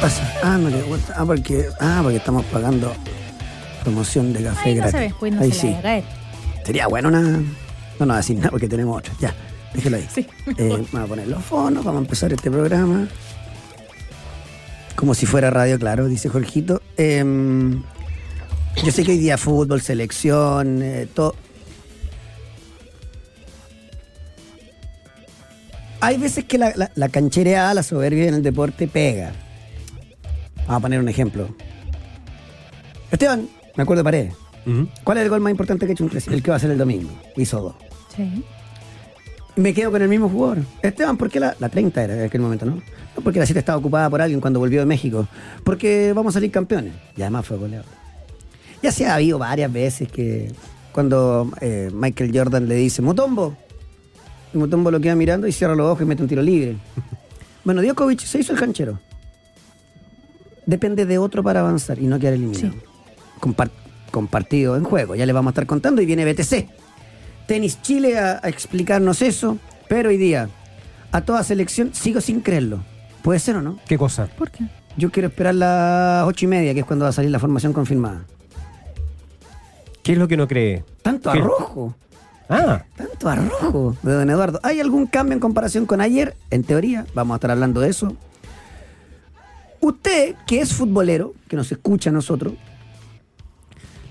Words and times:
pasa? 0.00 0.32
Ah, 0.42 0.58
no 0.58 0.68
le 0.68 0.82
gusta. 0.82 1.14
Ah, 1.16 1.24
porque, 1.24 1.66
ah, 1.80 2.00
porque 2.02 2.16
estamos 2.18 2.44
pagando 2.46 2.92
promoción 3.82 4.32
de 4.32 4.42
café 4.44 4.70
Ahí 4.70 4.74
no 4.74 4.80
gratis. 4.82 4.92
se 5.00 5.06
ve, 5.08 5.14
pues 5.18 5.32
no 5.32 5.40
Ahí 5.42 5.52
se 5.52 5.60
sí. 5.60 5.66
la 5.68 5.72
haga 5.74 5.82
caer. 5.82 6.04
Sería 6.64 6.86
bueno 6.88 7.08
una. 7.08 7.20
No, 7.22 7.40
no 8.00 8.06
va 8.08 8.14
a 8.14 8.16
decir 8.18 8.36
nada 8.36 8.50
porque 8.50 8.68
tenemos 8.68 8.98
otra. 8.98 9.12
Ya, 9.20 9.34
déjelo 9.74 9.96
ahí. 9.96 10.06
Sí, 10.14 10.26
Eh, 10.58 10.68
vamos 10.92 10.94
a 10.94 11.06
poner 11.06 11.28
los 11.28 11.44
fonos, 11.44 11.84
vamos 11.84 12.00
a 12.00 12.04
empezar 12.04 12.32
este 12.32 12.50
programa. 12.50 13.06
Como 14.96 15.14
si 15.14 15.24
fuera 15.26 15.50
radio, 15.50 15.78
claro, 15.78 16.06
dice 16.08 16.28
Jorgito. 16.28 16.82
Em, 16.96 17.82
yo 18.84 18.92
sé 18.92 19.02
que 19.02 19.12
hoy 19.12 19.18
día 19.18 19.38
fútbol, 19.38 19.80
selección, 19.80 20.82
eh, 20.82 21.06
todo. 21.12 21.34
Hay 26.02 26.16
veces 26.16 26.44
que 26.44 26.56
la, 26.58 26.72
la, 26.76 26.90
la 26.94 27.08
canchereada, 27.10 27.74
la 27.74 27.82
soberbia 27.82 28.26
en 28.28 28.34
el 28.34 28.42
deporte 28.42 28.88
pega. 28.88 29.32
Vamos 30.66 30.78
a 30.78 30.80
poner 30.80 31.00
un 31.00 31.08
ejemplo. 31.08 31.48
Esteban, 33.10 33.48
me 33.76 33.82
acuerdo 33.82 34.00
de 34.00 34.04
Paredes. 34.04 34.34
Ujú. 34.66 34.88
¿Cuál 35.04 35.18
es 35.18 35.24
el 35.24 35.30
gol 35.30 35.40
más 35.40 35.50
importante 35.50 35.86
que 35.86 35.92
ha 35.92 35.94
hecho 35.94 36.04
un 36.04 36.10
clásico? 36.10 36.34
El 36.34 36.42
que 36.42 36.50
va 36.50 36.56
a 36.56 36.60
ser 36.60 36.70
el 36.70 36.78
domingo. 36.78 37.10
Hizo 37.36 37.60
dos. 37.60 37.74
Sí. 38.14 38.44
Me 39.56 39.74
quedo 39.74 39.90
con 39.90 40.00
el 40.02 40.08
mismo 40.08 40.28
jugador. 40.28 40.58
Esteban, 40.82 41.16
¿por 41.16 41.30
qué 41.30 41.40
la, 41.40 41.56
la 41.58 41.68
30 41.68 42.04
era 42.04 42.14
en 42.14 42.24
aquel 42.24 42.40
momento, 42.40 42.66
no? 42.66 42.76
No, 42.76 43.22
porque 43.22 43.38
la 43.38 43.46
7 43.46 43.58
estaba 43.58 43.78
ocupada 43.78 44.08
por 44.08 44.22
alguien 44.22 44.40
cuando 44.40 44.60
volvió 44.60 44.80
de 44.80 44.86
México. 44.86 45.26
Porque 45.64 46.12
vamos 46.14 46.32
a 46.32 46.34
salir 46.34 46.50
campeones. 46.50 46.92
Y 47.16 47.22
además 47.22 47.46
fue 47.46 47.56
goleador. 47.56 47.86
Ya 48.82 48.92
se 48.92 49.06
ha 49.06 49.16
habido 49.16 49.38
varias 49.38 49.72
veces 49.72 50.10
que 50.10 50.52
cuando 50.92 51.50
eh, 51.60 51.90
Michael 51.92 52.30
Jordan 52.34 52.68
le 52.68 52.76
dice, 52.76 53.02
Mutombo, 53.02 53.56
y 54.52 54.58
Mutombo 54.58 54.90
lo 54.90 55.00
queda 55.00 55.14
mirando 55.14 55.46
y 55.46 55.52
cierra 55.52 55.74
los 55.74 55.86
ojos 55.86 56.02
y 56.02 56.04
mete 56.06 56.22
un 56.22 56.28
tiro 56.28 56.42
libre. 56.42 56.76
bueno, 57.64 57.82
Djokovic 57.82 58.20
se 58.20 58.40
hizo 58.40 58.52
el 58.52 58.58
canchero. 58.58 58.98
Depende 60.70 61.04
de 61.04 61.18
otro 61.18 61.42
para 61.42 61.60
avanzar 61.60 61.98
y 61.98 62.06
no 62.06 62.18
quedar 62.20 62.34
eliminado. 62.34 62.72
Sí. 62.72 62.80
Compar- 63.40 63.70
compartido 64.12 64.76
en 64.76 64.84
juego. 64.84 65.16
Ya 65.16 65.26
le 65.26 65.32
vamos 65.32 65.50
a 65.50 65.52
estar 65.52 65.66
contando 65.66 66.00
y 66.00 66.06
viene 66.06 66.24
BTC. 66.32 66.68
Tenis 67.48 67.82
Chile 67.82 68.16
a, 68.18 68.38
a 68.40 68.48
explicarnos 68.48 69.20
eso, 69.20 69.58
pero 69.88 70.10
hoy 70.10 70.16
día, 70.16 70.48
a 71.10 71.22
toda 71.22 71.42
selección, 71.42 71.92
sigo 71.92 72.20
sin 72.20 72.40
creerlo. 72.40 72.84
¿Puede 73.22 73.40
ser 73.40 73.56
o 73.56 73.62
no? 73.62 73.78
¿Qué 73.88 73.98
cosa? 73.98 74.28
¿Por 74.38 74.52
qué? 74.52 74.64
Yo 74.96 75.10
quiero 75.10 75.26
esperar 75.28 75.56
las 75.56 76.24
ocho 76.28 76.44
y 76.44 76.48
media, 76.48 76.72
que 76.72 76.80
es 76.80 76.86
cuando 76.86 77.04
va 77.04 77.08
a 77.08 77.12
salir 77.12 77.32
la 77.32 77.40
formación 77.40 77.72
confirmada. 77.72 78.22
¿Qué 80.04 80.12
es 80.12 80.18
lo 80.18 80.28
que 80.28 80.36
no 80.36 80.46
cree? 80.46 80.84
Tanto 81.02 81.32
¿Qué? 81.32 81.38
arrojo, 81.40 81.94
Ah, 82.48 82.84
tanto 82.96 83.28
arrojo 83.28 83.96
de 84.02 84.12
don 84.12 84.30
Eduardo. 84.30 84.60
¿Hay 84.62 84.80
algún 84.80 85.06
cambio 85.06 85.34
en 85.34 85.40
comparación 85.40 85.86
con 85.86 86.00
ayer? 86.00 86.36
En 86.50 86.62
teoría, 86.64 87.06
vamos 87.14 87.34
a 87.34 87.36
estar 87.38 87.50
hablando 87.50 87.80
de 87.80 87.90
eso. 87.90 88.16
Usted, 89.80 90.34
que 90.46 90.60
es 90.60 90.72
futbolero, 90.74 91.34
que 91.48 91.56
nos 91.56 91.70
escucha 91.72 92.10
a 92.10 92.12
nosotros, 92.12 92.54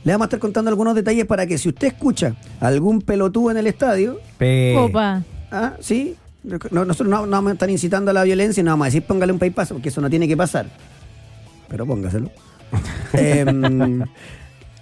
le 0.03 0.11
vamos 0.13 0.25
a 0.25 0.27
estar 0.27 0.39
contando 0.39 0.69
algunos 0.69 0.95
detalles 0.95 1.25
para 1.25 1.45
que 1.45 1.57
si 1.57 1.69
usted 1.69 1.87
escucha 1.89 2.35
algún 2.59 3.01
pelotudo 3.01 3.51
en 3.51 3.57
el 3.57 3.67
estadio, 3.67 4.19
pe- 4.37 4.75
Opa. 4.77 5.23
Ah, 5.51 5.73
sí. 5.79 6.15
No, 6.71 6.85
nosotros 6.85 7.09
no, 7.09 7.25
no 7.25 7.31
vamos 7.31 7.49
a 7.51 7.53
estar 7.53 7.69
incitando 7.69 8.11
a 8.11 8.13
la 8.13 8.23
violencia 8.23 8.61
y 8.61 8.63
no 8.63 8.71
vamos 8.71 8.85
a 8.85 8.87
decir 8.87 9.03
póngale 9.03 9.33
un 9.33 9.39
paypass 9.39 9.69
porque 9.73 9.89
eso 9.89 9.99
no 10.01 10.09
tiene 10.09 10.27
que 10.27 10.37
pasar. 10.37 10.67
Pero 11.67 11.85
póngaselo. 11.85 12.31
Em, 13.13 14.01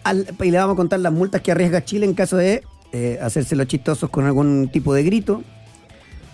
al- 0.03 0.27
y 0.43 0.52
le 0.52 0.58
vamos 0.58 0.73
a 0.73 0.77
contar 0.77 0.99
las 0.99 1.11
multas 1.11 1.41
que 1.41 1.52
arriesga 1.52 1.83
Chile 1.83 2.05
en 2.05 2.13
caso 2.13 2.38
de 2.38 2.63
eh, 2.93 3.17
hacerse 3.21 3.55
los 3.55 3.67
chistosos 3.67 4.09
con 4.09 4.25
algún 4.25 4.69
tipo 4.71 4.93
de 4.93 5.03
grito. 5.03 5.41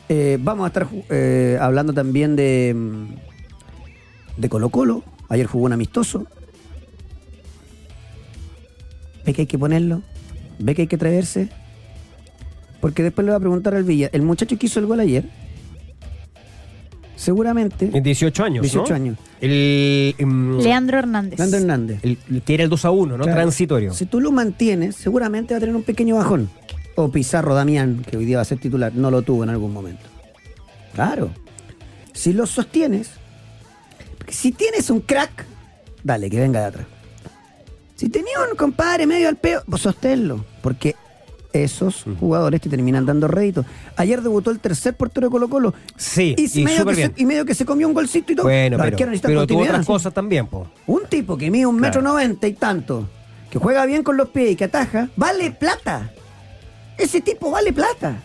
Eh, 0.10 0.38
vamos 0.42 0.66
a 0.66 0.68
estar 0.68 0.88
eh, 1.10 1.58
hablando 1.62 1.94
también 1.94 2.36
de, 2.36 2.74
mm, 2.76 3.06
de 4.38 4.50
Colo 4.50 4.70
Colo. 4.70 5.04
Ayer 5.30 5.46
jugó 5.48 5.66
un 5.66 5.74
amistoso. 5.74 6.26
¿Ve 9.26 9.34
que 9.34 9.42
hay 9.42 9.48
que 9.48 9.58
ponerlo? 9.58 10.02
¿Ve 10.60 10.76
que 10.76 10.84
hay 10.84 10.88
que 10.88 10.98
traerse? 10.98 11.50
Porque 12.82 13.04
después 13.04 13.24
le 13.26 13.32
va 13.32 13.38
a 13.38 13.40
preguntar 13.40 13.74
al 13.76 13.84
Villa, 13.84 14.10
el 14.12 14.22
muchacho 14.22 14.58
que 14.58 14.66
hizo 14.66 14.80
el 14.80 14.86
gol 14.86 15.00
ayer, 15.00 15.24
seguramente, 17.16 17.90
en 17.94 18.04
18 18.04 18.44
años. 18.44 18.62
18 18.64 18.90
¿no? 18.90 18.96
años. 18.96 19.18
El, 19.40 20.14
em, 20.18 20.60
Leandro 20.60 21.00
Hernández. 21.00 21.40
Leandro 21.40 21.60
Hernández. 21.60 22.00
el- 22.04 22.18
el 22.30 22.42
que 22.42 22.54
era 22.56 22.64
el 22.64 22.70
2 22.70 22.84
a 22.86 22.92
1, 22.92 23.18
¿no? 23.18 23.24
Claro. 23.24 23.40
Transitorio. 23.40 23.94
Si 23.94 24.06
tú 24.06 24.20
lo 24.20 24.32
mantienes, 24.32 24.98
seguramente 24.98 25.54
va 25.54 25.58
a 25.58 25.60
tener 25.62 25.76
un 25.76 25.84
pequeño 25.84 26.16
bajón. 26.18 26.50
O 26.96 27.10
Pizarro 27.10 27.56
Damián, 27.56 28.04
que 28.10 28.18
hoy 28.18 28.26
día 28.26 28.38
va 28.38 28.42
a 28.42 28.46
ser 28.46 28.60
titular, 28.60 28.94
no 28.94 29.10
lo 29.10 29.22
tuvo 29.22 29.44
en 29.44 29.50
algún 29.50 29.72
momento. 29.74 30.04
Claro. 30.94 31.32
Si 32.12 32.34
lo 32.34 32.46
sostienes, 32.46 33.12
porque 34.24 34.34
si 34.34 34.54
tienes 34.54 34.90
un 34.90 35.02
crack, 35.02 35.46
dale, 36.02 36.30
que 36.30 36.40
venga 36.40 36.62
de 36.62 36.66
atrás. 36.68 36.86
Si 37.98 38.08
tenías 38.08 38.40
un 38.50 38.56
compadre 38.56 39.06
medio 39.06 39.28
al 39.28 39.36
peo, 39.36 39.62
pues 39.70 39.82
sosténlo. 39.82 40.46
Porque 40.62 40.96
esos 41.52 42.06
jugadores 42.22 42.62
te 42.62 42.70
terminan 42.70 43.06
dando 43.06 43.28
rédito. 43.28 43.66
Ayer 43.98 44.22
debutó 44.22 44.50
el 44.52 44.60
tercer 44.60 44.96
portero 44.96 45.28
de 45.28 45.32
Colo 45.32 45.50
Colo. 45.50 45.74
Sí, 45.98 46.36
y, 46.38 46.62
y 46.62 46.64
medio 46.64 46.86
que 46.86 46.96
se, 46.96 46.98
bien. 47.02 47.14
y 47.18 47.26
medio 47.26 47.44
que 47.46 47.54
se 47.54 47.66
comió 47.66 47.86
un 47.86 47.94
golcito 47.94 48.32
y 48.32 48.36
todo. 48.36 48.46
Bueno, 48.46 48.78
pero, 48.80 48.98
pero 49.22 49.46
tuvo 49.46 49.64
otras 49.64 49.86
cosas 49.86 50.14
también, 50.14 50.48
po. 50.48 50.68
Un 50.88 51.04
tipo 51.10 51.38
que 51.38 51.52
mide 51.52 51.66
un 51.66 51.76
metro 51.76 52.00
Claro. 52.00 52.14
noventa 52.16 52.48
y 52.48 52.54
tanto, 52.54 53.10
que 53.52 53.60
juega 53.60 53.86
bien 53.86 54.04
con 54.04 54.16
los 54.16 54.30
pies 54.30 54.52
y 54.52 54.56
que 54.56 54.64
ataja, 54.64 55.10
vale 55.18 55.52
plata. 55.52 56.12
Ese 56.98 57.20
tipo 57.20 57.52
vale 57.52 57.74
plata. 57.74 58.16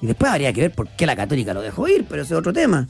Y 0.00 0.06
después 0.06 0.32
habría 0.32 0.52
que 0.52 0.62
ver 0.62 0.72
por 0.72 0.88
qué 0.88 1.06
la 1.06 1.14
Católica 1.14 1.54
lo 1.54 1.62
dejó 1.62 1.86
ir, 1.88 2.04
pero 2.08 2.22
ese 2.22 2.34
es 2.34 2.38
otro 2.38 2.52
tema. 2.52 2.88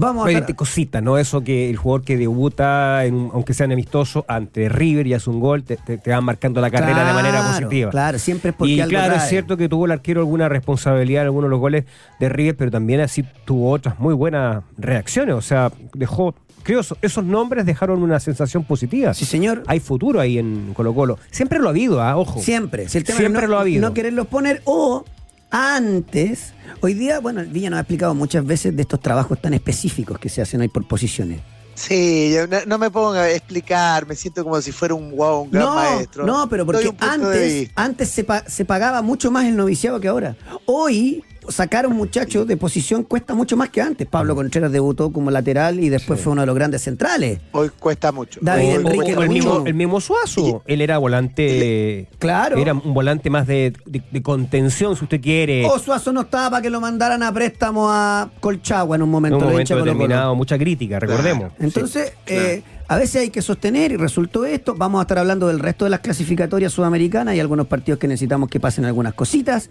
Vamos 0.00 0.34
a 0.34 0.46
cosita, 0.54 1.00
¿no? 1.00 1.18
Eso 1.18 1.42
que 1.42 1.70
el 1.70 1.76
jugador 1.76 2.04
que 2.04 2.16
debuta, 2.16 3.04
en 3.04 3.30
aunque 3.32 3.54
sea 3.54 3.66
en 3.66 3.72
amistoso, 3.72 4.24
ante 4.28 4.68
River 4.68 5.06
y 5.06 5.14
hace 5.14 5.30
un 5.30 5.40
gol, 5.40 5.62
te, 5.62 5.76
te- 5.76 5.98
te 5.98 6.10
van 6.10 6.24
marcando 6.24 6.60
la 6.60 6.70
carrera 6.70 7.06
de 7.06 7.12
manera 7.12 7.46
positiva. 7.46 7.90
Claro, 7.90 8.18
siempre 8.18 8.50
es 8.50 8.56
porque 8.56 8.72
y 8.72 8.80
algo 8.80 8.90
claro, 8.90 9.12
trae. 9.14 9.24
es 9.24 9.28
cierto 9.30 9.56
que 9.56 9.68
tuvo 9.68 9.84
el 9.86 9.92
arquero 9.92 10.20
alguna 10.20 10.48
responsabilidad 10.48 11.22
en 11.22 11.26
algunos 11.26 11.48
de 11.48 11.50
los 11.50 11.60
goles 11.60 11.84
de 12.18 12.28
River, 12.28 12.56
pero 12.56 12.70
también 12.70 13.00
así 13.00 13.24
tuvo 13.44 13.70
otras 13.70 13.98
muy 13.98 14.14
buenas 14.14 14.62
reacciones. 14.78 15.34
O 15.34 15.42
sea, 15.42 15.70
dejó, 15.94 16.34
creo, 16.62 16.80
eso- 16.80 16.96
esos 17.02 17.24
nombres 17.24 17.66
dejaron 17.66 18.02
una 18.02 18.20
sensación 18.20 18.64
positiva. 18.64 19.12
Sí, 19.14 19.24
señor. 19.24 19.62
Hay 19.66 19.80
futuro 19.80 20.20
ahí 20.20 20.38
en 20.38 20.72
Colo 20.74 20.94
Colo. 20.94 21.18
Siempre 21.30 21.58
lo 21.58 21.66
ha 21.68 21.70
habido, 21.70 22.00
¿ah? 22.02 22.16
ojo. 22.16 22.40
Siempre. 22.40 22.88
Si 22.88 22.98
el 22.98 23.04
tema 23.04 23.18
Siempre 23.18 23.42
no, 23.42 23.48
lo 23.48 23.58
ha 23.58 23.60
habido. 23.62 23.86
no 23.86 23.94
quererlos 23.94 24.26
poner 24.26 24.62
o 24.64 25.04
antes. 25.50 26.52
Hoy 26.80 26.94
día, 26.94 27.20
bueno, 27.20 27.42
Villa 27.46 27.70
nos 27.70 27.78
ha 27.78 27.80
explicado 27.80 28.14
muchas 28.14 28.44
veces 28.44 28.74
de 28.74 28.82
estos 28.82 29.00
trabajos 29.00 29.40
tan 29.40 29.54
específicos 29.54 30.18
que 30.18 30.28
se 30.28 30.42
hacen 30.42 30.60
hoy 30.60 30.68
por 30.68 30.86
posiciones. 30.86 31.40
Sí, 31.74 32.32
yo 32.34 32.46
no, 32.46 32.58
no 32.66 32.78
me 32.78 32.90
ponga 32.90 33.22
a 33.22 33.30
explicar, 33.30 34.06
me 34.06 34.14
siento 34.14 34.44
como 34.44 34.60
si 34.60 34.70
fuera 34.70 34.94
un 34.94 35.16
wow, 35.16 35.42
un 35.42 35.50
gran 35.50 35.64
no, 35.64 35.74
maestro. 35.74 36.26
No, 36.26 36.48
pero 36.48 36.66
porque 36.66 36.94
antes, 36.98 37.70
antes 37.74 38.08
se, 38.10 38.24
pa- 38.24 38.44
se 38.46 38.64
pagaba 38.64 39.00
mucho 39.02 39.30
más 39.30 39.46
el 39.46 39.56
noviciado 39.56 39.98
que 39.98 40.08
ahora. 40.08 40.36
Hoy 40.66 41.24
sacar 41.50 41.84
a 41.84 41.88
un 41.88 41.96
muchacho 41.96 42.44
de 42.44 42.56
posición 42.56 43.02
cuesta 43.04 43.34
mucho 43.34 43.56
más 43.56 43.70
que 43.70 43.80
antes. 43.82 44.06
Pablo 44.06 44.34
Contreras 44.34 44.72
debutó 44.72 45.10
como 45.12 45.30
lateral 45.30 45.80
y 45.80 45.88
después 45.88 46.20
fue 46.20 46.32
uno 46.32 46.42
de 46.42 46.46
los 46.46 46.54
grandes 46.54 46.82
centrales. 46.82 47.40
Hoy 47.52 47.70
cuesta 47.78 48.12
mucho. 48.12 48.40
David 48.42 48.68
Hoy 48.68 48.74
Enrique 48.74 49.12
el, 49.12 49.28
mismo, 49.28 49.62
el 49.66 49.74
mismo 49.74 50.00
Suazo, 50.00 50.62
él 50.66 50.80
era 50.80 50.98
volante. 50.98 52.08
Claro. 52.18 52.58
Era 52.58 52.74
un 52.74 52.94
volante 52.94 53.30
más 53.30 53.46
de, 53.46 53.72
de- 53.86 54.02
de 54.10 54.22
contención, 54.22 54.96
si 54.96 55.04
usted 55.04 55.20
quiere. 55.20 55.64
O 55.66 55.78
Suazo 55.78 56.12
no 56.12 56.22
estaba 56.22 56.50
para 56.50 56.62
que 56.62 56.70
lo 56.70 56.80
mandaran 56.80 57.22
a 57.22 57.32
préstamo 57.32 57.90
a 57.90 58.30
Colchagua 58.40 58.96
en 58.96 59.02
un 59.02 59.10
momento. 59.10 59.38
en 59.38 59.44
un 59.44 59.50
momento 59.52 59.74
Colo-Colo. 59.74 59.92
determinado, 59.92 60.34
mucha 60.34 60.58
crítica, 60.58 60.98
recordemos. 60.98 61.52
Entonces, 61.58 62.12
eh, 62.26 62.62
a 62.88 62.96
veces 62.96 63.22
hay 63.22 63.30
que 63.30 63.42
sostener 63.42 63.92
y 63.92 63.96
resultó 63.96 64.44
esto. 64.44 64.74
Vamos 64.76 64.98
a 64.98 65.02
estar 65.02 65.18
hablando 65.18 65.46
del 65.48 65.60
resto 65.60 65.84
de 65.84 65.90
las 65.90 66.00
clasificatorias 66.00 66.72
sudamericanas 66.72 67.34
y 67.36 67.40
algunos 67.40 67.66
partidos 67.66 67.98
que 68.00 68.08
necesitamos 68.08 68.48
que 68.48 68.58
pasen 68.60 68.84
algunas 68.84 69.14
cositas. 69.14 69.70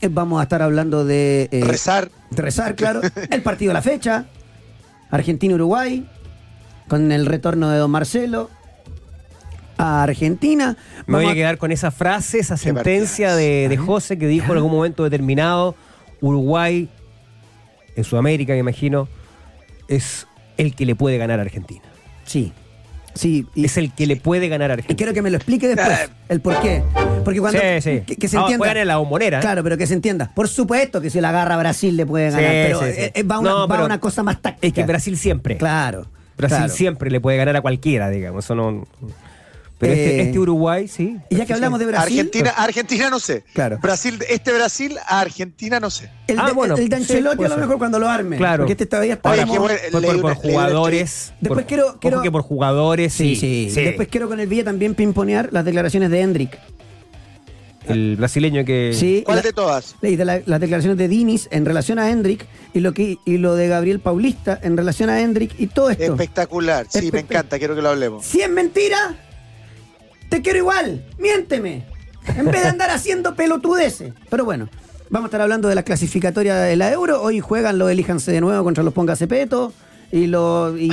Eh, 0.00 0.08
vamos 0.10 0.40
a 0.40 0.44
estar 0.44 0.62
hablando 0.62 1.04
de... 1.04 1.48
eh, 1.50 1.60
Rezar. 1.64 2.10
de 2.30 2.42
rezar, 2.42 2.74
claro. 2.76 3.00
El 3.30 3.42
partido 3.42 3.70
de 3.70 3.74
la 3.74 3.82
fecha. 3.82 4.26
Argentina-Uruguay. 5.10 6.06
Con 6.88 7.10
el 7.10 7.26
retorno 7.26 7.68
de 7.70 7.78
don 7.78 7.90
Marcelo. 7.90 8.50
A 9.78 10.02
Argentina. 10.04 10.76
Me 11.06 11.16
voy 11.16 11.26
a 11.26 11.34
quedar 11.34 11.58
con 11.58 11.72
esa 11.72 11.90
frase, 11.90 12.38
esa 12.38 12.56
sentencia 12.56 13.34
de, 13.34 13.68
de 13.68 13.76
José 13.76 14.16
que 14.18 14.26
dijo 14.26 14.52
en 14.52 14.58
algún 14.58 14.72
momento 14.72 15.04
determinado, 15.04 15.74
Uruguay, 16.22 16.88
en 17.94 18.04
Sudamérica 18.04 18.54
me 18.54 18.60
imagino, 18.60 19.06
es 19.88 20.26
el 20.56 20.74
que 20.74 20.86
le 20.86 20.94
puede 20.94 21.18
ganar 21.18 21.40
a 21.40 21.42
Argentina. 21.42 21.82
Sí. 22.24 22.52
Sí. 23.16 23.46
Y, 23.54 23.64
es 23.64 23.76
el 23.76 23.92
que 23.92 24.06
le 24.06 24.16
puede 24.16 24.48
ganar 24.48 24.70
a 24.70 24.74
y 24.74 24.76
Argentina. 24.78 24.96
quiero 24.96 25.12
que 25.14 25.22
me 25.22 25.30
lo 25.30 25.36
explique 25.36 25.66
después. 25.68 26.10
El 26.28 26.40
por 26.40 26.60
qué. 26.60 26.82
Porque 27.24 27.40
cuando... 27.40 27.58
Sí, 27.60 27.80
sí. 27.80 28.02
Que, 28.06 28.16
que 28.16 28.28
se 28.28 28.36
Ah, 28.36 28.42
entienda. 28.42 28.58
juegan 28.64 28.76
en 28.76 28.88
la 28.88 28.96
bombonera. 28.98 29.38
¿eh? 29.38 29.40
Claro, 29.40 29.62
pero 29.64 29.76
que 29.76 29.86
se 29.86 29.94
entienda. 29.94 30.30
Por 30.34 30.48
supuesto 30.48 31.00
que 31.00 31.10
si 31.10 31.20
la 31.20 31.30
agarra 31.30 31.56
Brasil 31.56 31.96
le 31.96 32.06
puede 32.06 32.30
ganar, 32.30 32.40
Sí, 32.42 32.48
pero 32.66 32.78
sí, 32.80 32.86
sí. 32.92 33.00
eh, 33.00 33.12
eh, 33.14 33.22
va, 33.24 33.38
una, 33.40 33.50
No, 33.50 33.68
va 33.68 33.74
pero 33.74 33.86
una 33.86 33.98
cosa 34.00 34.22
más 34.22 34.40
táctica. 34.40 34.66
Es 34.66 34.72
que 34.72 34.84
Brasil 34.84 35.16
siempre. 35.16 35.56
Claro. 35.56 36.06
Brasil 36.36 36.58
claro. 36.58 36.72
siempre 36.72 37.10
le 37.10 37.20
puede 37.20 37.38
ganar 37.38 37.56
a 37.56 37.62
cualquiera, 37.62 38.10
digamos. 38.10 38.44
Eso 38.44 38.54
no. 38.54 38.86
Pero 39.78 39.92
este, 39.92 40.16
Eh, 40.16 40.22
este 40.22 40.38
Uruguay, 40.38 40.88
sí. 40.88 41.18
Y 41.28 41.36
ya 41.36 41.44
que 41.44 41.52
hablamos 41.52 41.78
de 41.78 41.84
Brasil, 41.86 42.18
Argentina, 42.18 42.50
Argentina 42.56 43.10
no 43.10 43.20
sé. 43.20 43.44
Claro. 43.52 43.78
Brasil, 43.82 44.18
este 44.30 44.50
Brasil 44.54 44.96
a 45.06 45.20
Argentina 45.20 45.78
no 45.80 45.90
sé. 45.90 46.10
el, 46.28 46.38
Ah, 46.38 46.46
de, 46.46 46.52
bueno, 46.52 46.76
el 46.76 46.88
de 46.88 46.96
Ancelotti 46.96 47.44
a 47.44 47.48
lo 47.48 47.56
mejor 47.58 47.76
cuando 47.76 47.98
lo 47.98 48.08
arme. 48.08 48.38
Claro. 48.38 48.62
Porque 48.62 48.72
este 48.72 48.86
todavía 48.86 49.14
está 49.14 49.30
Oye, 49.30 49.44
bueno. 49.44 49.66
Por, 49.92 50.02
por- 50.02 50.20
por 50.22 50.34
jugadores. 50.36 51.32
Después 51.42 51.60
por- 51.64 51.66
quiero- 51.68 51.98
quiero- 52.00 52.22
que 52.22 52.30
por 52.30 52.40
jugadores, 52.42 53.12
Sí, 53.12 53.36
sí. 53.36 53.68
sí, 53.70 53.82
Después 53.82 54.08
quiero 54.08 54.28
con 54.28 54.40
el 54.40 54.46
Villa 54.46 54.64
también 54.64 54.94
pimponear 54.94 55.50
las 55.52 55.64
declaraciones 55.66 56.08
de 56.10 56.20
Hendrik. 56.22 56.58
El 57.86 58.16
brasileño 58.16 58.64
que. 58.64 58.92
Sí, 58.94 59.22
¿Cuál 59.24 59.36
la- 59.36 59.42
de 59.42 59.52
todas? 59.52 59.94
leí 60.00 60.16
de 60.16 60.24
la- 60.24 60.40
las 60.44 60.60
declaraciones 60.60 60.98
de 60.98 61.06
Dinis 61.06 61.48
en 61.52 61.64
relación 61.64 61.98
a 62.00 62.10
Hendrik 62.10 62.44
y 62.74 62.80
lo 62.80 62.92
que 62.94 63.18
y 63.24 63.36
lo 63.38 63.54
de 63.54 63.68
Gabriel 63.68 64.00
Paulista 64.00 64.58
en 64.62 64.76
relación 64.76 65.08
a 65.08 65.20
Hendrik 65.20 65.54
y 65.58 65.68
todo 65.68 65.90
esto. 65.90 66.02
Espectacular. 66.02 66.86
Sí, 66.88 67.10
me 67.12 67.20
encanta, 67.20 67.58
quiero 67.58 67.76
que 67.76 67.82
lo 67.82 67.90
hablemos. 67.90 68.24
Si 68.24 68.40
es 68.40 68.50
mentira, 68.50 69.14
te 70.28 70.42
quiero 70.42 70.58
igual, 70.58 71.04
miénteme. 71.18 71.84
En 72.36 72.46
vez 72.46 72.62
de 72.62 72.68
andar 72.68 72.90
haciendo 72.90 73.34
pelotudeces. 73.36 74.12
Pero 74.28 74.44
bueno, 74.44 74.68
vamos 75.10 75.26
a 75.26 75.28
estar 75.28 75.40
hablando 75.40 75.68
de 75.68 75.74
la 75.76 75.82
clasificatoria 75.84 76.56
de 76.56 76.74
la 76.76 76.90
Euro. 76.92 77.22
Hoy 77.22 77.40
juegan 77.40 77.78
los 77.78 77.90
Elíjanse 77.90 78.32
de 78.32 78.40
nuevo 78.40 78.64
contra 78.64 78.82
los 78.82 78.92
Ponga 78.92 79.14
Cepeto 79.14 79.72
y, 80.10 80.26
los 80.26 80.76
y, 80.78 80.90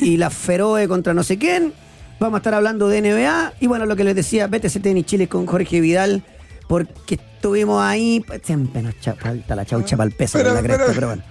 y 0.00 0.16
la 0.16 0.30
Feroe 0.30 0.88
contra 0.88 1.14
no 1.14 1.22
sé 1.22 1.38
quién. 1.38 1.72
Vamos 2.18 2.34
a 2.34 2.38
estar 2.38 2.54
hablando 2.54 2.88
de 2.88 3.00
NBA. 3.00 3.54
Y 3.60 3.66
bueno, 3.68 3.86
lo 3.86 3.94
que 3.96 4.04
les 4.04 4.14
decía, 4.16 4.46
BTC 4.48 4.82
Tenis 4.82 5.06
Chile 5.06 5.28
con 5.28 5.46
Jorge 5.46 5.80
Vidal, 5.80 6.22
porque 6.68 7.14
estuvimos 7.14 7.80
ahí. 7.82 8.24
Siempre 8.42 8.82
nos 8.82 8.94
falta 9.18 9.54
la 9.56 9.64
chaucha 9.64 9.96
para 9.96 10.08
el 10.08 10.14
peso 10.16 10.36
Pero- 10.38 10.50
de 10.50 10.54
la 10.56 10.62
cresta, 10.62 10.82
pero- 10.86 10.94
pero, 10.94 11.06
bueno. 11.06 11.22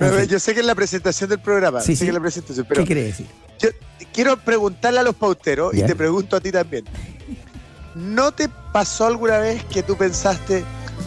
En 0.00 0.06
Pero 0.10 0.20
fin, 0.20 0.28
yo 0.28 0.38
sé 0.38 0.54
que 0.54 0.60
es 0.60 0.66
la 0.66 0.76
presentación 0.76 1.28
del 1.30 1.40
programa. 1.40 1.80
Sí, 1.80 1.96
sé 1.96 2.00
sí. 2.00 2.06
que 2.06 2.12
la 2.12 2.20
presentación, 2.20 2.66
pero 2.68 2.82
¿Qué 2.82 2.86
quiere 2.86 3.02
decir? 3.02 3.26
Yo 3.58 3.68
quiero 4.12 4.36
preguntarle 4.36 5.00
a 5.00 5.02
los 5.02 5.14
pauteros 5.14 5.72
Ya. 5.74 5.84
y 5.84 5.88
te 5.88 5.94
pregunto 5.96 6.36
a 6.36 6.40
ti 6.40 6.50
también. 6.52 6.84
¿No 7.94 8.32
te 8.32 8.48
pasó 8.72 9.06
alguna 9.06 9.38
vez 9.38 9.64
que 9.64 9.82
tú 9.82 9.96
pensaste, 9.96 10.64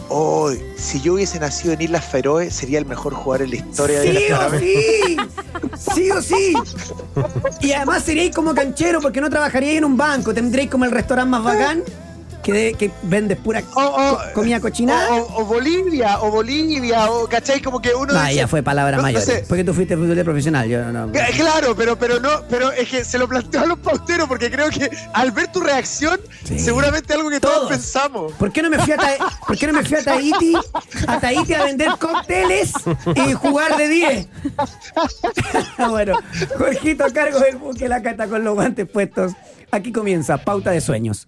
oh, 0.08 0.50
si 0.76 1.00
yo 1.00 1.14
hubiese 1.14 1.40
nacido 1.40 1.72
en 1.72 1.80
Islas 1.80 2.04
Feroe, 2.04 2.50
sería 2.50 2.78
el 2.78 2.84
mejor 2.86 3.14
jugador 3.14 3.46
en 3.46 3.50
la 3.50 3.56
historia 3.56 4.00
de 4.00 4.12
Sí 4.12 4.28
la 4.28 4.46
o 4.46 4.58
sí, 4.58 5.16
sí 5.94 6.10
o 6.10 6.22
sí. 6.22 6.54
Y 7.60 7.72
además 7.72 8.02
seríais 8.02 8.34
como 8.34 8.54
canchero 8.54 9.00
porque 9.00 9.20
no 9.20 9.30
trabajaríais 9.30 9.78
en 9.78 9.84
un 9.84 9.96
banco, 9.96 10.34
tendréis 10.34 10.70
como 10.70 10.84
el 10.84 10.90
restaurante 10.90 11.30
más 11.30 11.44
bacán 11.44 11.82
que, 12.42 12.52
de- 12.52 12.74
que 12.74 12.90
pura 13.36 13.62
O, 13.74 13.80
o- 13.80 14.16
co- 14.16 14.20
comida 14.34 14.60
cochinada. 14.60 15.12
o- 15.14 15.44
Bolivia, 15.44 16.20
o 16.20 16.30
Bolivia, 16.30 17.10
o 17.10 17.28
¿cachai? 17.28 17.60
Como 17.60 17.80
que 17.80 17.94
uno 17.94 18.12
Ah, 18.16 18.24
dice, 18.26 18.36
ya 18.36 18.48
fue 18.48 18.62
palabra 18.62 18.92
no- 18.92 18.96
no 18.98 19.02
mayor. 19.04 19.22
sé. 19.22 19.44
Porque 19.48 19.64
tú 19.64 19.72
fuiste 19.74 19.96
futbolista 19.96 20.24
profesional. 20.24 20.68
Yo 20.68 20.84
no. 20.92 21.06
Eh, 21.14 21.30
Claro, 21.36 21.74
pero, 21.76 21.98
pero 21.98 22.20
no, 22.20 22.42
pero 22.48 22.70
es 22.72 22.88
que 22.88 23.04
se 23.04 23.18
lo 23.18 23.28
planteo 23.28 23.62
a 23.62 23.66
los 23.66 23.78
pauteros 23.78 24.28
porque 24.28 24.50
creo 24.50 24.70
que 24.70 24.90
al 25.12 25.30
ver 25.32 25.50
tu 25.52 25.60
reacción, 25.60 26.20
Sí. 26.44 26.58
seguramente 26.58 27.12
algo 27.14 27.30
que 27.30 27.40
todos, 27.40 27.54
Todos. 27.56 27.68
pensamos. 27.70 28.32
¿Por 28.34 28.52
qué 28.52 28.62
no 28.62 28.70
me 28.70 28.78
fui 28.78 28.92
a, 28.92 28.96
Ta- 28.96 29.16
¿por 29.46 29.56
qué 29.58 29.66
no 29.66 29.72
me 29.74 29.84
fui 29.84 29.96
a 29.98 30.04
Tahiti, 30.04 30.54
a 31.06 31.20
Tahiti 31.20 31.54
a 31.54 31.64
vender 31.64 31.88
cócteles 31.98 32.72
y 33.14 33.32
jugar 33.34 33.76
de 33.76 33.88
10? 33.88 34.28
bueno, 35.90 36.14
Jorgito 36.58 37.04
a 37.04 37.10
cargo 37.10 37.38
del 37.40 37.56
buque 37.56 37.88
La 37.88 38.02
Cata 38.02 38.26
con 38.28 38.44
los 38.44 38.54
guantes 38.54 38.88
puestos. 38.88 39.32
Aquí 39.70 39.90
comienza 39.92 40.36
Pauta 40.38 40.70
de 40.70 40.80
Sueños. 40.80 41.26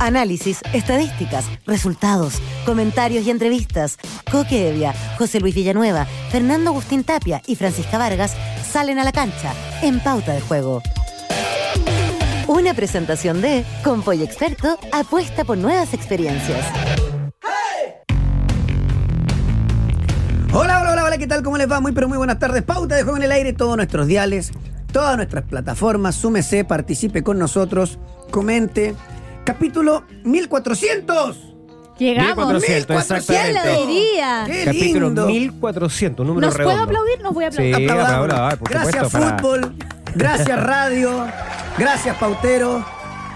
Análisis, 0.00 0.60
estadísticas, 0.72 1.44
resultados, 1.66 2.34
comentarios 2.64 3.26
y 3.26 3.30
entrevistas. 3.30 3.98
Coque 4.30 4.70
Evia, 4.70 4.94
José 5.18 5.40
Luis 5.40 5.54
Villanueva, 5.54 6.06
Fernando 6.30 6.70
Agustín 6.70 7.04
Tapia 7.04 7.42
y 7.46 7.56
Francisca 7.56 7.98
Vargas 7.98 8.34
salen 8.70 8.98
a 8.98 9.04
la 9.04 9.12
cancha 9.12 9.52
en 9.82 10.00
pauta 10.00 10.32
de 10.32 10.40
juego. 10.40 10.82
Una 12.46 12.72
presentación 12.74 13.42
de 13.42 13.64
Compoy 13.84 14.22
Experto 14.22 14.78
apuesta 14.92 15.44
por 15.44 15.58
nuevas 15.58 15.92
experiencias. 15.92 16.64
Hola, 20.54 20.80
hola, 20.80 20.92
hola, 20.92 21.04
hola, 21.04 21.18
¿qué 21.18 21.26
tal? 21.26 21.42
¿Cómo 21.42 21.58
les 21.58 21.70
va? 21.70 21.80
Muy, 21.80 21.92
pero 21.92 22.08
muy 22.08 22.16
buenas 22.16 22.38
tardes. 22.38 22.62
Pauta 22.62 22.96
de 22.96 23.02
Juego 23.02 23.18
en 23.18 23.24
el 23.24 23.32
Aire, 23.32 23.52
todos 23.52 23.76
nuestros 23.76 24.06
diales, 24.06 24.52
todas 24.92 25.16
nuestras 25.16 25.44
plataformas. 25.44 26.14
Súmese, 26.16 26.64
participe 26.64 27.22
con 27.22 27.38
nosotros, 27.38 27.98
comente. 28.30 28.94
Capítulo 29.44 30.04
1400. 30.24 31.36
Llegamos. 31.98 32.36
1400, 32.36 32.96
1400. 32.96 33.26
¿Quién 33.26 33.54
lo 33.54 33.86
diría? 33.86 34.44
¡Qué 34.46 34.64
Capítulo 34.66 35.06
lindo! 35.06 35.26
1400, 35.26 36.26
número 36.26 36.46
¿Nos 36.46 36.54
puedo 36.56 36.68
redondo. 36.68 36.84
aplaudir? 36.84 37.22
Nos 37.22 37.34
voy 37.34 37.44
a 37.44 37.48
aplaudir. 37.48 37.74
Sí, 37.76 37.82
Aplaudamos. 37.84 38.24
aplauda, 38.24 38.56
por 38.56 38.68
gracias 38.70 38.94
supuesto, 38.94 39.18
para- 39.18 39.38
fútbol, 39.38 39.74
gracias 40.14 40.62
radio, 40.62 41.26
gracias 41.76 42.16
pautero. 42.18 42.84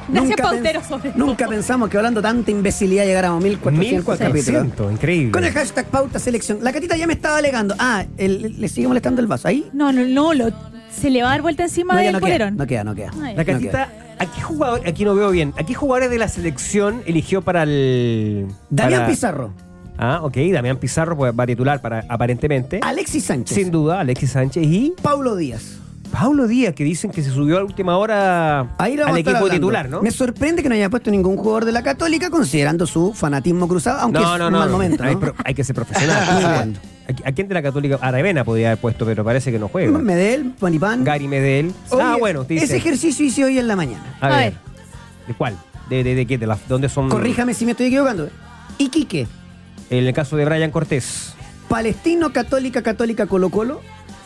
Gracias, 0.09 0.35
pen- 0.37 0.45
Pautero, 0.45 0.83
sobre 0.83 1.11
todo. 1.13 1.25
Nunca 1.27 1.47
pensamos 1.47 1.89
que 1.89 1.97
hablando 1.97 2.21
tanta 2.21 2.51
imbecilidad 2.51 3.05
llegáramos 3.05 3.41
a 3.43 3.47
1400 3.47 4.19
capítulos. 4.19 4.35
1400, 4.47 4.93
increíble. 4.93 5.31
Con 5.33 5.45
el 5.45 5.53
hashtag 5.53 5.87
pauta 5.87 6.19
selección. 6.19 6.59
La 6.61 6.73
catita 6.73 6.97
ya 6.97 7.07
me 7.07 7.13
estaba 7.13 7.37
alegando. 7.39 7.75
Ah, 7.79 8.05
el- 8.19 8.61
le 8.61 8.69
sigue 8.69 8.89
molestando 8.89 9.21
el 9.21 9.29
vaso. 9.29 9.47
Ahí. 9.49 9.71
No, 9.73 9.93
no, 9.93 10.05
no, 10.05 10.35
lo, 10.35 10.49
se 10.93 11.11
le 11.11 11.23
va 11.23 11.29
a 11.29 11.31
dar 11.33 11.43
vuelta 11.43 11.63
encima 11.65 11.95
No, 11.95 12.01
del 12.01 12.13
no 12.13 12.19
queda, 12.21 12.27
polerón. 12.29 12.57
no 12.57 12.67
queda, 12.67 12.85
no 12.85 12.95
queda. 12.95 13.11
Ay. 13.23 13.35
La 13.37 13.43
No 13.45 13.53
catita, 13.53 13.89
¿a 14.19 14.27
qué 14.27 14.41
jugador, 14.41 14.83
aquí 14.87 15.05
no 15.05 15.15
veo 15.15 15.31
bien, 15.31 15.53
¿a 15.59 15.65
qué 15.65 15.75
jugadores 15.75 16.11
de 16.11 16.19
la 16.19 16.29
selección 16.29 17.03
eligió 17.07 17.43
para 17.43 17.63
el... 17.65 18.47
Damián 18.71 19.01
para- 19.03 19.11
Pizarro, 19.11 19.53
Ah, 19.99 20.21
ok, 20.23 20.37
Damián 20.53 20.79
Pizarro 20.79 21.17
pues, 21.17 21.33
va 21.39 21.45
a 21.45 21.47
titular 21.47 21.81
para, 21.81 22.05
aparentemente. 22.09 22.81
Alexis 22.83 23.25
Sánchez, 23.25 23.55
Sin 23.57 23.71
duda, 23.71 24.01
Alexis 24.01 24.31
Sánchez 24.31 24.65
y 24.67 24.95
Paulo 25.03 25.37
Díaz. 25.37 25.79
Paulo 26.13 26.47
Díaz, 26.47 26.75
que 26.75 26.85
dicen 26.85 27.11
que 27.11 27.23
se 27.23 27.31
subió 27.31 27.57
a 27.57 27.61
la 27.61 27.65
última 27.65 27.97
hora 27.97 28.61
Ahí 28.79 28.93
al 29.01 29.17
equipo 29.17 29.31
hablando. 29.31 29.49
titular, 29.51 29.89
¿no? 29.89 30.03
Me 30.03 30.11
sorprende 30.11 30.63
que 30.63 30.69
no 30.69 30.75
haya 30.75 30.91
puesto 30.91 31.11
ningún 31.11 31.37
jugador 31.37 31.65
de 31.65 31.73
la 31.73 31.83
Católica 31.83 32.29
considerando 32.31 32.87
su 32.87 33.15
fanatismo 33.15 33.67
cruzado, 33.67 34.01
aunque 34.01 34.21
No, 34.21 34.35
es 34.35 34.39
no, 34.39 34.47
un 34.47 34.53
no. 34.53 34.59
mal 34.59 34.71
momento. 34.71 35.03
Hay, 35.03 35.17
hay 35.45 35.55
que 35.55 35.65
ser 35.65 35.75
profesional. 35.75 36.23
¿A- 36.29 36.63
bien. 36.65 36.79
¿A 37.25 37.33
quién 37.33 37.49
de 37.49 37.55
la 37.55 37.63
Católica? 37.63 37.99
Aravena 38.01 38.45
podía 38.45 38.69
haber 38.69 38.79
puesto, 38.79 39.05
pero 39.05 39.25
parece 39.25 39.51
que 39.51 39.59
no 39.59 39.69
juega. 39.69 39.99
Medel, 39.99 40.53
Panipán. 40.61 41.03
Gary 41.03 41.27
Medel. 41.29 41.73
ah, 41.91 42.13
Oye, 42.13 42.21
bueno, 42.21 42.45
te. 42.45 42.57
Ese 42.57 42.77
ejercicio 42.77 43.27
hice 43.27 43.45
hoy 43.45 43.59
en 43.59 43.67
la 43.67 43.75
mañana. 43.75 44.05
A, 44.21 44.27
A 44.27 44.29
ver. 44.37 44.39
ver. 44.53 44.55
¿De 45.29 45.35
cuál? 45.35 45.57
¿De, 45.91 46.05
de, 46.05 46.15
de 46.15 46.27
qué? 46.27 46.39
¿De 46.39 46.47
las, 46.47 46.67
¿Dónde 46.69 46.89
son? 46.89 47.09
Corríjame 47.09 47.55
si 47.55 47.65
me 47.65 47.73
estoy 47.73 47.87
equivocando. 47.87 48.29
Iquique, 48.79 49.27
En 49.91 50.07
el 50.07 50.13
caso 50.15 50.37
de 50.37 50.45
Brian 50.45 50.71
Cortés. 50.71 51.35
Palestino, 51.69 52.33
Católica, 52.33 52.83
Católica, 52.83 53.27
Colo 53.27 53.49
Colo, 53.51 53.81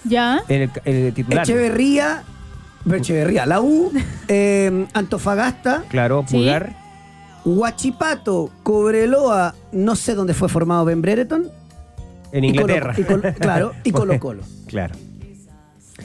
¿Ya? 0.09 0.43
El, 0.49 0.71
el 0.85 1.13
titular. 1.15 1.43
Echeverría, 1.45 2.23
Echeverría, 2.91 3.47
la 3.47 3.61
U, 3.61 3.93
eh, 4.29 4.87
Antofagasta, 4.95 5.85
Claro, 5.89 6.25
Sí. 6.29 6.37
Pulgar. 6.37 6.77
Huachipato, 7.45 8.51
Cobreloa, 8.63 9.55
no 9.73 9.95
sé 9.97 10.15
dónde 10.15 10.35
fue 10.35 10.49
formado 10.49 10.85
Ben 10.85 11.01
Brereton. 11.01 11.49
En 12.33 12.45
y 12.45 12.49
Colo- 12.53 12.61
Inglaterra. 12.61 12.95
y 12.99 13.03
Colo- 13.05 13.35
claro, 13.39 13.73
y 13.85 13.91
Colo 13.93 14.19
Colo. 14.19 14.43
Claro. 14.67 14.95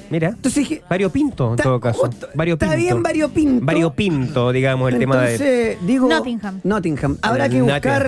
Mira. 0.10 0.30
Entonces 0.30 0.56
dije, 0.70 0.84
Variopinto, 0.90 1.52
en 1.52 1.58
todo 1.58 1.80
caso. 1.80 2.02
justo- 2.06 2.28
Variopinto. 2.36 2.66
está 2.66 2.76
bien 2.78 3.02
variopinto. 3.02 3.66
Variopinto, 3.66 4.52
digamos, 4.52 4.92
el 4.94 5.00
tema 5.00 5.18
de. 5.22 5.32
entonces 5.34 5.78
digo, 5.88 6.08
Nottingham. 6.08 6.60
Nottingham. 6.64 7.18
Habrá 7.22 7.50
que 7.50 7.62
buscar, 7.62 8.08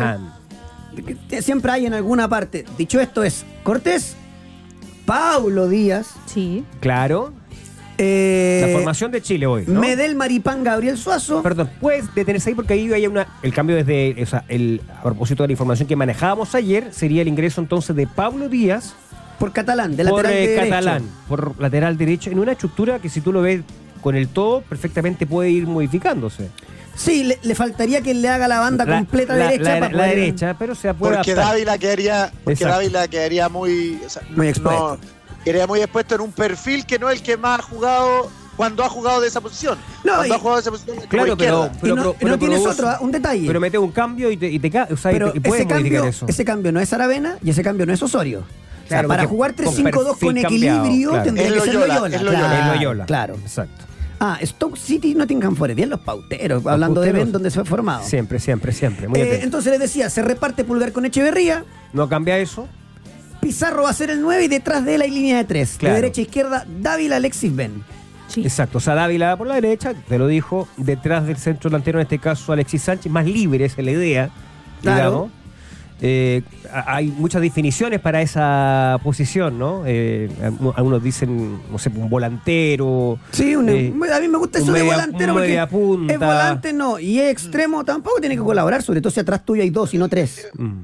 Nottingham. 0.96 1.18
que 1.28 1.42
siempre 1.42 1.72
hay 1.72 1.86
en 1.88 1.94
alguna 1.94 2.28
parte. 2.30 2.66
Dicho 2.78 3.00
esto 3.02 3.24
es 3.24 3.46
Cortés, 3.64 4.16
Paulo 5.06 5.68
Díaz, 5.68 6.16
Sí. 6.26 6.64
Claro. 6.80 7.34
eh, 7.98 8.64
La 8.68 8.74
formación 8.74 9.12
de 9.12 9.22
Chile 9.22 9.46
hoy. 9.46 9.66
¿no? 9.68 9.80
Medel 9.80 10.16
Maripán, 10.16 10.64
Gabriel 10.64 10.98
Suazo. 10.98 11.44
Perdón, 11.44 11.70
puedes 11.80 12.14
detenerse 12.16 12.50
ahí 12.50 12.56
porque 12.56 12.74
ahí 12.74 12.92
hay 12.92 13.06
una. 13.08 13.28
El 13.44 13.54
cambio 13.54 13.76
desde. 13.76 14.22
O 14.22 14.26
sea, 14.26 14.46
el, 14.48 14.82
a 14.98 15.04
propósito 15.04 15.44
de 15.44 15.48
la 15.48 15.54
información 15.54 15.88
que 15.88 15.96
manejábamos 15.96 16.56
ayer, 16.56 16.88
sería 16.92 17.22
el 17.22 17.28
ingreso 17.28 17.62
entonces 17.62 17.96
de 17.96 18.08
Pablo 18.08 18.50
Díaz 18.50 18.96
Por 19.40 19.52
catalán, 19.52 19.96
de 19.96 20.06
por 20.06 20.24
lateral 20.24 20.34
eh, 20.34 20.48
derecho. 20.48 20.70
catalán, 20.70 21.04
por 21.28 21.60
lateral 21.62 21.98
derecho, 21.98 22.32
en 22.32 22.40
una 22.40 22.54
estructura 22.54 23.00
que 23.00 23.10
si 23.10 23.22
tú 23.22 23.32
lo 23.32 23.42
ves 23.42 23.62
con 24.02 24.16
el 24.16 24.28
todo, 24.28 24.62
perfectamente 24.62 25.26
puede 25.28 25.50
ir 25.52 25.68
modificándose. 25.68 26.50
Sí, 26.96 27.24
le, 27.24 27.40
le 27.42 27.56
faltaría 27.56 28.02
que 28.02 28.14
le 28.14 28.30
haga 28.30 28.48
la 28.48 28.60
banda 28.60 28.86
La- 28.86 28.98
completa 28.98 29.36
la, 29.36 29.46
derecha 29.50 29.74
la- 29.76 29.80
para 29.80 29.92
la 29.92 30.04
poder- 30.04 30.16
derecha, 30.16 30.56
pero 30.60 30.76
se 30.76 30.94
puede 30.94 31.16
Porque 31.16 31.32
adaptar. 31.32 31.54
Dávila 31.54 31.78
quedaría, 31.78 32.32
porque. 32.44 32.66
Dávila 32.66 33.08
quedaría 33.08 33.50
muy, 33.50 34.00
o 34.06 34.10
sea, 34.10 34.22
Muy 34.30 34.48
expuesto. 34.50 35.00
quedaría 35.44 35.68
muy 35.68 35.80
expuesto 35.82 36.16
en 36.16 36.22
un 36.22 36.32
perfil 36.32 36.86
que 36.86 37.00
no 37.00 37.10
es 37.10 37.18
el 37.20 37.24
que 37.26 37.36
más 37.38 37.60
ha 37.60 37.64
jugado 37.64 38.30
cuando 38.56 38.84
ha 38.84 38.90
jugado 38.90 39.20
de 39.22 39.28
esa 39.28 39.42
posición. 39.42 39.80
No, 40.04 40.14
cuando 40.14 40.28
y- 40.28 40.38
ha 40.38 40.40
jugado 40.40 40.58
de 40.58 40.62
esa 40.62 40.72
posición. 40.72 40.98
Claro, 41.10 41.36
pero, 41.36 41.70
pero, 41.82 41.92
y 41.94 41.96
no, 41.96 41.96
pero- 42.04 42.16
pero 42.20 42.32
no 42.32 42.38
tienes 42.40 42.60
otro, 42.66 42.88
ah, 42.88 42.98
un 43.02 43.12
detalle. 43.12 43.48
Pero 43.48 43.60
mete 43.60 43.78
un 43.80 43.92
cambio 43.92 44.30
y 44.30 44.38
te, 44.38 44.48
y 44.48 44.60
te 44.60 44.68
o 44.94 44.96
sea, 44.98 45.12
y 45.12 45.16
Pero 45.16 45.32
te- 45.32 45.38
y 45.40 45.42
puedes 45.42 45.66
ese, 45.66 45.74
cambio, 45.74 46.04
eso. 46.06 46.26
ese 46.28 46.46
cambio 46.46 46.72
no 46.72 46.80
es 46.80 46.94
Aravena 46.94 47.38
y 47.44 47.50
ese 47.50 47.64
cambio 47.64 47.88
no 47.88 47.94
es 47.94 48.04
Osorio. 48.04 48.42
O 48.42 48.88
sea, 48.88 48.98
Claro, 49.00 49.08
para 49.08 49.26
jugar 49.26 49.56
con 49.56 49.66
3-5-2 49.66 50.18
con, 50.20 50.36
cambiado, 50.36 50.86
equilibrio 50.86 51.10
claro. 51.10 51.24
tendría 51.24 51.48
Es 51.48 51.54
que 51.54 51.60
ser 51.62 51.74
Loyola, 51.74 51.94
Loyola. 51.96 52.16
es 52.16 52.22
Loyola. 52.22 52.40
Claro, 52.48 52.64
Es 52.70 52.76
Loyola. 52.76 53.06
Claro. 53.06 53.36
Exacto. 53.36 53.86
Ah, 54.26 54.40
Stoke 54.42 54.78
City, 54.78 55.14
Nottingham 55.16 55.54
Forest. 55.56 55.76
Bien 55.76 55.90
los 55.90 56.00
pauteros, 56.00 56.66
hablando 56.66 57.02
de. 57.02 57.12
Ben, 57.12 57.30
donde 57.32 57.52
se 57.52 57.56
fue 57.60 57.66
formado. 57.66 58.04
Siempre, 58.06 58.40
siempre, 58.40 58.72
siempre. 58.72 59.10
Muy 59.10 59.20
Eh, 59.20 59.42
entonces 59.44 59.72
les 59.72 59.82
decía, 59.82 60.10
se 60.10 60.22
reparte 60.22 60.64
Pulgar 60.64 60.94
con 60.94 61.06
Echeverría, 61.06 61.66
No 61.92 62.08
cambia 62.08 62.38
eso. 62.38 62.68
Pizarro 63.42 63.84
va 63.84 63.90
a 63.90 63.94
ser 63.94 64.10
el 64.12 64.22
9 64.22 64.46
y 64.46 64.48
detrás 64.48 64.86
de 64.86 64.96
él 64.96 65.02
hay 65.02 65.12
línea 65.12 65.36
de 65.38 65.44
3. 65.44 65.76
Claro. 65.78 65.96
De 65.96 66.02
derecha 66.02 66.22
a 66.22 66.24
izquierda, 66.24 66.66
Dávila, 66.80 67.18
Alexis 67.18 67.54
Ben. 67.54 67.84
Sí. 68.30 68.42
Exacto, 68.44 68.78
o 68.78 68.82
sea, 68.82 68.96
Dávila 68.96 69.36
por 69.36 69.48
la 69.48 69.56
derecha, 69.56 69.94
te 69.94 70.18
lo 70.18 70.28
dijo, 70.28 70.70
detrás 70.78 71.28
del 71.28 71.36
centro 71.36 71.70
delantero, 71.70 72.00
en 72.00 72.04
este 72.04 72.20
caso 72.20 72.54
Alexis 72.54 72.82
Sánchez, 72.84 73.12
más 73.12 73.26
libre, 73.26 73.66
esa 73.66 73.82
es 73.82 73.86
la 73.86 73.92
idea, 73.92 74.30
Claro. 74.82 74.98
digamos. 75.12 75.32
Eh, 76.06 76.42
hay 76.86 77.08
muchas 77.08 77.42
definiciones 77.42 78.02
para 78.02 78.22
esa 78.22 79.00
posición, 79.04 79.58
¿no? 79.58 79.84
Eh, 79.86 80.30
algunos 80.76 81.02
dicen, 81.02 81.62
no 81.72 81.80
sé, 81.80 81.90
un 81.96 82.10
volantero. 82.10 83.18
Sí, 83.32 83.56
un- 83.56 83.70
eh, 83.70 83.94
a 84.14 84.20
mí 84.20 84.28
me 84.28 84.38
gusta 84.38 84.60
eso 84.60 84.74
de 84.74 84.84
volantero 84.84 85.32
un 85.34 85.40
porque 85.40 85.66
punta. 85.72 86.14
es 86.14 86.20
volante 86.20 86.74
no 86.74 87.00
y 87.00 87.20
es 87.22 87.32
extremo 87.32 87.86
tampoco 87.86 88.20
tiene 88.20 88.36
que 88.36 88.42
colaborar, 88.42 88.84
sobre 88.84 89.00
todo 89.00 89.12
si 89.12 89.22
atrás 89.22 89.46
tuyo 89.46 89.64
hay 89.64 89.70
dos 89.70 89.94
y 89.94 89.98
no 89.98 90.10
tres. 90.10 90.50
mm, 90.58 90.82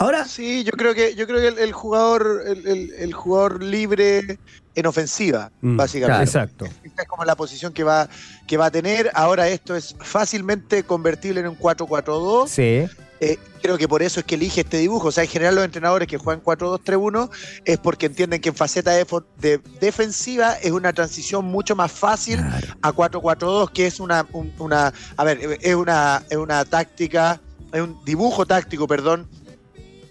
Ahora, 0.00 0.26
Sí, 0.26 0.62
yo 0.64 0.72
creo 0.72 0.94
que, 0.94 1.14
yo 1.16 1.26
creo 1.26 1.40
que 1.40 1.48
el, 1.48 1.58
el 1.58 1.72
jugador, 1.72 2.42
el, 2.46 2.66
el- 2.68 2.92
el 2.98 3.12
jugador 3.14 3.62
libre 3.62 4.38
en 4.74 4.86
ofensiva, 4.86 5.50
mm, 5.62 5.76
básicamente. 5.78 6.22
Exacto. 6.24 6.66
Esta 6.84 7.02
es 7.02 7.08
como 7.08 7.24
la 7.24 7.34
posición 7.36 7.72
que 7.72 7.82
va, 7.84 8.06
que 8.46 8.56
va 8.58 8.66
a 8.66 8.70
tener. 8.70 9.10
Ahora 9.14 9.48
esto 9.48 9.74
es 9.74 9.96
fácilmente 9.98 10.82
convertible 10.84 11.40
en 11.40 11.48
un 11.48 11.56
4-4-2. 11.56 12.48
Sí. 12.48 12.84
Eh, 13.20 13.36
creo 13.60 13.76
que 13.76 13.88
por 13.88 14.02
eso 14.02 14.20
es 14.20 14.26
que 14.26 14.36
elige 14.36 14.60
este 14.60 14.76
dibujo. 14.78 15.08
O 15.08 15.12
sea, 15.12 15.24
en 15.24 15.30
general 15.30 15.56
los 15.56 15.64
entrenadores 15.64 16.06
que 16.06 16.18
juegan 16.18 16.40
4-2-3-1 16.42 17.28
es 17.64 17.78
porque 17.78 18.06
entienden 18.06 18.40
que 18.40 18.50
en 18.50 18.54
faceta 18.54 18.92
de, 18.92 19.60
defensiva 19.80 20.52
es 20.62 20.70
una 20.70 20.92
transición 20.92 21.44
mucho 21.44 21.74
más 21.74 21.90
fácil 21.90 22.38
a 22.80 22.92
4-4-2, 22.92 23.70
que 23.72 23.86
es 23.86 23.98
una, 23.98 24.24
un- 24.32 24.52
una, 24.60 24.92
a 25.16 25.24
ver, 25.24 25.58
es 25.60 25.74
una, 25.74 26.22
es 26.30 26.36
una 26.36 26.64
táctica, 26.64 27.40
es 27.72 27.80
un 27.80 27.98
dibujo 28.04 28.46
táctico, 28.46 28.86
perdón, 28.86 29.28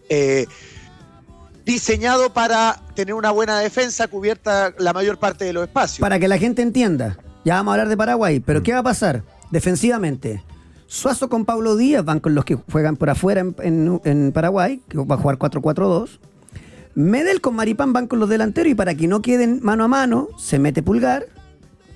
eh, 0.09 0.45
diseñado 1.65 2.31
para 2.33 2.81
tener 2.95 3.13
una 3.13 3.31
buena 3.31 3.59
defensa 3.59 4.07
cubierta 4.07 4.73
la 4.79 4.93
mayor 4.93 5.17
parte 5.17 5.45
de 5.45 5.53
los 5.53 5.63
espacios. 5.63 5.99
para 5.99 6.19
que 6.19 6.27
la 6.27 6.37
gente 6.37 6.61
entienda, 6.61 7.17
ya 7.43 7.55
vamos 7.55 7.71
a 7.71 7.73
hablar 7.75 7.89
de 7.89 7.97
Paraguay, 7.97 8.39
Mm. 8.39 8.43
pero 8.45 8.63
¿qué 8.63 8.73
va 8.73 8.79
a 8.79 8.83
pasar 8.83 9.23
defensivamente? 9.51 10.43
Suazo 10.87 11.29
con 11.29 11.45
Pablo 11.45 11.75
Díaz 11.75 12.03
van 12.05 12.19
con 12.19 12.33
los 12.33 12.45
que 12.45 12.55
juegan 12.55 12.95
por 12.95 13.09
afuera 13.09 13.41
en, 13.41 13.55
en- 13.61 14.01
en 14.05 14.31
Paraguay, 14.31 14.81
que 14.87 14.97
va 14.97 15.15
a 15.15 15.17
jugar 15.17 15.37
4-4-2. 15.37 16.19
Medel 16.95 17.41
con 17.41 17.55
Maripán 17.55 17.93
van 17.93 18.07
con 18.07 18.19
los 18.19 18.29
delanteros 18.29 18.71
y 18.71 18.75
para 18.75 18.95
que 18.95 19.07
no 19.07 19.21
queden 19.21 19.59
mano 19.61 19.83
a 19.83 19.87
mano, 19.87 20.29
se 20.39 20.57
mete 20.59 20.81
Pulgar, 20.81 21.25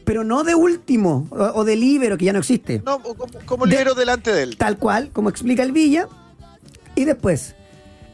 pero 0.04 0.24
no 0.24 0.44
de 0.44 0.54
último 0.56 1.28
o, 1.32 1.38
o 1.62 1.64
de 1.64 1.76
líbero, 1.76 2.18
que 2.18 2.26
ya 2.26 2.34
no 2.34 2.40
existe. 2.40 2.84
No, 2.86 3.02
como, 3.02 3.26
como 3.46 3.66
De- 3.66 3.72
libero 3.72 3.96
delante 3.96 4.32
de 4.32 4.44
él. 4.44 4.58
Tal 4.58 4.78
cual, 4.78 5.10
como 5.12 5.30
explica 5.30 5.64
el 5.64 5.72
Villa. 5.72 6.08
Y 6.96 7.06
después, 7.06 7.56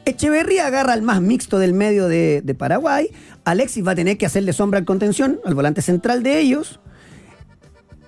Echeverría 0.05 0.67
agarra 0.67 0.93
al 0.93 1.01
más 1.01 1.19
mixto 1.21 1.59
del 1.59 1.73
medio 1.73 2.07
de, 2.07 2.41
de 2.41 2.53
Paraguay. 2.55 3.09
Alexis 3.43 3.85
va 3.85 3.91
a 3.91 3.95
tener 3.95 4.17
que 4.17 4.25
hacerle 4.25 4.53
sombra 4.53 4.79
al 4.79 4.85
contención, 4.85 5.41
al 5.43 5.55
volante 5.55 5.81
central 5.81 6.23
de 6.23 6.39
ellos. 6.39 6.79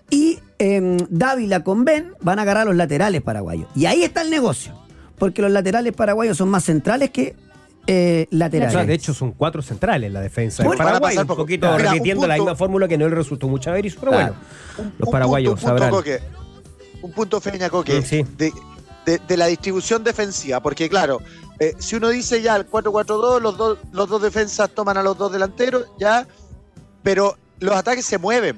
Y 0.09 0.39
em, 0.59 0.97
Dávila 1.09 1.63
con 1.63 1.83
Ben 1.85 2.13
van 2.21 2.37
a 2.39 2.43
agarrar 2.43 2.63
a 2.63 2.65
los 2.65 2.75
laterales 2.75 3.21
paraguayos. 3.21 3.67
Y 3.75 3.85
ahí 3.87 4.03
está 4.03 4.21
el 4.21 4.29
negocio. 4.29 4.73
Porque 5.17 5.41
los 5.41 5.51
laterales 5.51 5.93
paraguayos 5.93 6.37
son 6.37 6.49
más 6.49 6.63
centrales 6.63 7.09
que 7.09 7.35
eh, 7.87 8.27
O 8.31 8.35
laterales. 8.35 8.73
sea, 8.73 8.85
de 8.85 8.93
hecho 8.93 9.13
son 9.13 9.31
cuatro 9.31 9.61
centrales 9.63 10.07
en 10.07 10.13
la 10.13 10.21
defensa 10.21 10.63
Bueno, 10.63 10.77
Paraguay, 10.77 11.15
pasar 11.15 11.29
un 11.31 11.35
poquito 11.37 11.65
Mira, 11.71 11.75
un 11.89 11.93
repitiendo 11.93 12.27
la 12.27 12.35
misma 12.35 12.55
fórmula 12.55 12.87
que 12.87 12.97
no 12.99 13.09
le 13.09 13.15
resultó 13.15 13.47
mucho 13.47 13.71
a 13.71 13.73
Berizzo, 13.73 13.97
pero 13.99 14.11
Claro. 14.11 14.35
bueno, 14.77 14.89
Un- 14.91 14.95
los 14.99 15.09
paraguayos 15.09 15.53
punto, 15.55 15.65
un 15.65 15.71
punto, 15.71 15.83
sabrán. 15.85 15.89
Coque. 15.91 16.19
Un 17.01 17.11
punto, 17.13 17.41
Feña 17.41 17.69
Coque, 17.69 18.01
sí. 18.03 18.23
de, 18.37 18.51
de- 19.05 19.19
de 19.27 19.37
la 19.37 19.47
distribución 19.47 20.03
defensiva, 20.03 20.59
porque 20.61 20.87
claro, 20.87 21.19
eh, 21.59 21.73
si 21.79 21.95
uno 21.95 22.09
dice 22.09 22.41
ya 22.41 22.55
el 22.57 22.67
4-4-2, 22.69 23.41
los 23.41 23.57
dos, 23.57 23.79
los 23.91 24.07
dos 24.07 24.21
defensas 24.21 24.69
toman 24.69 24.97
a 24.97 25.03
los 25.03 25.17
dos 25.17 25.31
delanteros, 25.31 25.85
ya, 25.99 26.27
pero 27.01 27.37
los 27.59 27.75
ataques 27.75 28.05
se 28.05 28.17
mueven, 28.19 28.57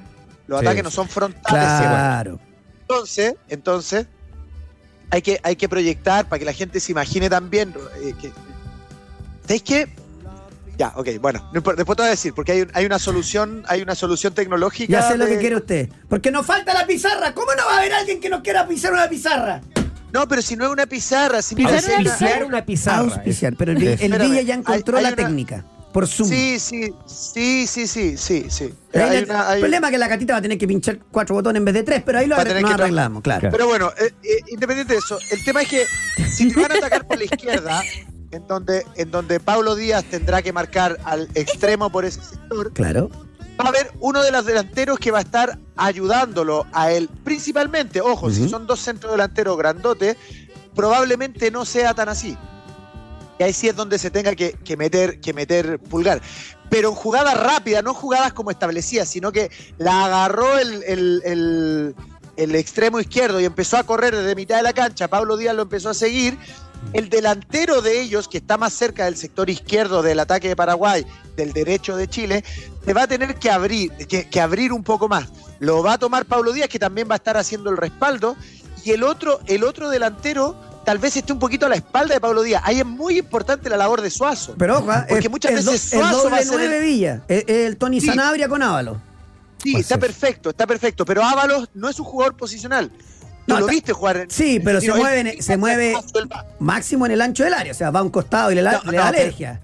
los 0.51 0.59
Sí. 0.61 0.65
ataques 0.67 0.83
no 0.83 0.91
son 0.91 1.07
frontales. 1.09 1.43
Claro. 1.47 2.39
Entonces, 2.81 3.35
entonces 3.49 4.05
hay 5.09 5.21
que, 5.21 5.39
hay 5.43 5.55
que 5.55 5.67
proyectar 5.69 6.27
para 6.27 6.39
que 6.39 6.45
la 6.45 6.53
gente 6.53 6.79
se 6.79 6.91
imagine 6.91 7.29
también. 7.29 7.73
eh, 8.03 8.13
que, 8.21 8.31
¿Sabéis 9.43 9.63
qué? 9.63 9.95
Ya, 10.77 10.93
ok, 10.95 11.09
bueno, 11.19 11.47
después 11.53 11.75
te 11.77 11.83
voy 11.83 12.05
a 12.07 12.09
decir, 12.11 12.33
porque 12.33 12.53
hay, 12.53 12.61
un- 12.61 12.71
hay 12.73 12.85
una 12.85 12.97
solución, 12.97 13.63
hay 13.67 13.81
una 13.81 13.93
solución 13.93 14.33
tecnológica. 14.33 14.91
Ya 14.91 15.07
sé 15.07 15.17
lo 15.17 15.25
de- 15.25 15.33
que 15.33 15.39
quiere 15.39 15.55
usted. 15.57 15.89
Porque 16.09 16.31
nos 16.31 16.45
falta 16.45 16.73
la 16.73 16.87
pizarra. 16.87 17.33
¿Cómo 17.33 17.53
no 17.55 17.65
va 17.65 17.75
a 17.75 17.77
haber 17.79 17.93
alguien 17.93 18.19
que 18.19 18.29
nos 18.29 18.41
quiera 18.41 18.67
pisar 18.67 18.91
una 18.93 19.07
pizarra? 19.09 19.61
No, 20.13 20.27
pero 20.27 20.41
si 20.41 20.55
no 20.55 20.65
es 20.65 20.71
una 20.71 20.85
pizarra, 20.87 21.41
si 21.41 21.55
Auspiciar 21.63 22.43
una 22.45 22.65
pizarra. 22.65 22.97
Auspiciar. 22.99 23.55
Pero 23.57 23.73
el, 23.73 23.83
el 23.83 24.11
Villa 24.19 24.41
ya 24.41 24.55
encontró 24.55 24.97
hay- 24.97 25.03
la 25.03 25.09
una- 25.09 25.15
técnica. 25.17 25.65
Por 25.91 26.07
Zoom. 26.07 26.29
Sí, 26.29 26.57
sí, 26.59 26.93
sí, 27.05 27.67
sí, 27.67 27.87
sí, 27.87 28.17
sí, 28.17 28.45
sí. 28.49 28.73
Ahí 28.93 29.01
Hay 29.01 29.17
el 29.17 29.25
una- 29.25 29.49
hay- 29.49 29.59
problema 29.59 29.87
es 29.87 29.91
que 29.91 29.97
la 29.97 30.07
catita 30.09 30.33
va 30.33 30.39
a 30.39 30.41
tener 30.41 30.57
que 30.57 30.67
pinchar 30.67 30.99
cuatro 31.11 31.35
botones 31.35 31.59
en 31.59 31.65
vez 31.65 31.73
de 31.73 31.83
tres, 31.83 32.01
pero 32.05 32.19
ahí 32.19 32.27
lo 32.27 32.35
Va 32.35 32.41
a 32.41 32.45
arre- 32.45 32.49
tener 32.49 32.61
nos 32.63 32.71
que 32.75 32.81
arreglamos, 32.81 33.21
claro. 33.21 33.49
Pero 33.51 33.67
bueno, 33.67 33.91
eh, 33.99 34.13
eh, 34.23 34.37
independiente 34.47 34.93
de 34.93 34.99
eso, 34.99 35.19
el 35.31 35.43
tema 35.43 35.61
es 35.63 35.67
que 35.67 35.85
si 36.31 36.49
te 36.51 36.61
van 36.61 36.71
a 36.71 36.75
atacar 36.75 37.05
por 37.05 37.17
la 37.17 37.25
izquierda, 37.25 37.83
en 38.31 38.47
donde, 38.47 38.85
en 38.95 39.11
donde 39.11 39.39
Pablo 39.41 39.75
Díaz 39.75 40.05
tendrá 40.05 40.41
que 40.41 40.53
marcar 40.53 40.97
al 41.03 41.27
extremo 41.35 41.89
por 41.91 42.05
ese 42.05 42.21
sector, 42.21 42.71
Claro. 42.71 43.09
va 43.59 43.65
a 43.65 43.67
haber 43.67 43.91
uno 43.99 44.23
de 44.23 44.31
los 44.31 44.45
delanteros 44.45 44.97
que 44.97 45.11
va 45.11 45.17
a 45.17 45.21
estar 45.23 45.59
ayudándolo 45.75 46.65
a 46.71 46.91
él. 46.93 47.09
Principalmente, 47.25 47.99
ojo, 47.99 48.29
si 48.31 48.47
son 48.47 48.65
dos 48.65 48.79
centros 48.79 49.11
delanteros 49.11 49.57
grandotes, 49.57 50.15
probablemente 50.73 51.51
no 51.51 51.65
sea 51.65 51.93
tan 51.93 52.07
así. 52.07 52.37
Ahí 53.41 53.53
sí 53.53 53.67
es 53.67 53.75
donde 53.75 53.97
se 53.99 54.09
tenga 54.11 54.35
que, 54.35 54.53
que 54.53 54.77
meter, 54.77 55.19
que 55.19 55.33
meter 55.33 55.79
pulgar. 55.79 56.21
Pero 56.69 56.89
en 56.89 56.95
jugadas 56.95 57.37
rápidas, 57.37 57.83
no 57.83 57.93
jugadas 57.93 58.33
como 58.33 58.51
establecidas, 58.51 59.09
sino 59.09 59.31
que 59.31 59.51
la 59.77 60.05
agarró 60.05 60.57
el, 60.57 60.83
el- 60.83 61.21
el- 61.25 61.95
el 62.37 62.55
extremo 62.55 62.99
izquierdo 62.99 63.39
y 63.41 63.45
empezó 63.45 63.77
a 63.77 63.83
correr 63.83 64.15
desde 64.15 64.35
mitad 64.35 64.55
de 64.57 64.63
la 64.63 64.73
cancha. 64.73 65.07
Pablo 65.09 65.35
Díaz 65.37 65.53
lo 65.53 65.63
empezó 65.63 65.89
a 65.89 65.93
seguir. 65.93 66.37
El 66.93 67.09
delantero 67.09 67.81
de 67.81 68.01
ellos, 68.01 68.27
que 68.27 68.37
está 68.39 68.57
más 68.57 68.73
cerca 68.73 69.05
del 69.05 69.15
sector 69.17 69.49
izquierdo 69.49 70.01
del 70.01 70.19
ataque 70.19 70.47
de 70.47 70.55
Paraguay, 70.55 71.05
del 71.35 71.53
derecho 71.53 71.95
de 71.95 72.07
Chile, 72.07 72.43
se 72.83 72.93
va 72.93 73.03
a 73.03 73.07
tener 73.07 73.35
que 73.35 73.51
abrir, 73.51 73.91
que, 74.07 74.27
que 74.29 74.41
abrir 74.41 74.71
un 74.73 74.83
poco 74.83 75.07
más. 75.07 75.27
Lo 75.59 75.83
va 75.83 75.93
a 75.93 75.97
tomar 75.99 76.25
Pablo 76.25 76.53
Díaz, 76.53 76.69
que 76.69 76.79
también 76.79 77.07
va 77.07 77.15
a 77.15 77.17
estar 77.17 77.37
haciendo 77.37 77.69
el 77.69 77.77
respaldo. 77.77 78.35
Y 78.83 78.91
el 78.91 79.03
otro, 79.03 79.39
el 79.45 79.63
otro 79.63 79.89
delantero 79.89 80.55
tal 80.91 80.97
vez 80.99 81.15
esté 81.15 81.31
un 81.31 81.39
poquito 81.39 81.67
a 81.67 81.69
la 81.69 81.75
espalda 81.75 82.13
de 82.15 82.19
Pablo 82.19 82.41
Díaz. 82.43 82.61
Ahí 82.65 82.79
es 82.79 82.85
muy 82.85 83.17
importante 83.17 83.69
la 83.69 83.77
labor 83.77 84.01
de 84.01 84.09
Suazo. 84.11 84.55
Pero 84.57 84.79
ojo, 84.79 84.91
ah, 84.91 85.05
Porque 85.07 85.27
es- 85.27 85.31
muchas 85.31 85.51
es 85.53 85.65
veces 85.65 85.89
do- 85.91 85.97
Suazo 85.99 86.29
va 86.29 86.35
a 86.37 86.43
doble 86.43 86.63
ser 86.65 86.73
el- 86.73 86.83
Villa. 86.83 87.21
El 87.29 87.77
Tony 87.77 88.01
Sí. 88.01 88.07
Sanabria 88.07 88.49
con 88.49 88.61
Ávalo. 88.61 89.01
Sí, 89.63 89.71
Pues 89.71 89.83
está 89.83 89.95
sí. 89.95 90.01
perfecto, 90.01 90.49
está 90.49 90.67
perfecto. 90.67 91.05
Pero 91.05 91.23
Ábalos 91.23 91.69
no 91.75 91.87
es 91.87 91.97
un 91.97 92.05
jugador 92.05 92.35
posicional. 92.35 92.91
Tú 93.47 93.53
No, 93.53 93.61
lo 93.61 93.67
viste 93.67 93.93
jugar 93.93 94.17
en. 94.17 94.29
Sí, 94.29 94.59
pero 94.61 94.81
se 94.81 94.91
mueve 94.93 95.19
en- 95.35 95.41
se 95.41 95.55
mueve-. 95.55 95.95
Máximo 96.59 97.05
en 97.05 97.13
el 97.13 97.21
ancho 97.21 97.45
del 97.45 97.53
área. 97.53 97.71
O 97.71 97.75
sea, 97.75 97.89
va 97.89 98.01
a 98.01 98.03
un 98.03 98.09
costado 98.09 98.51
y 98.51 98.55
le, 98.55 98.61
da- 98.63 98.81
No, 98.83 98.91
le 98.91 98.97
da 98.97 99.05
no, 99.05 99.11
pero- 99.11 99.21
alergia. 99.23 99.61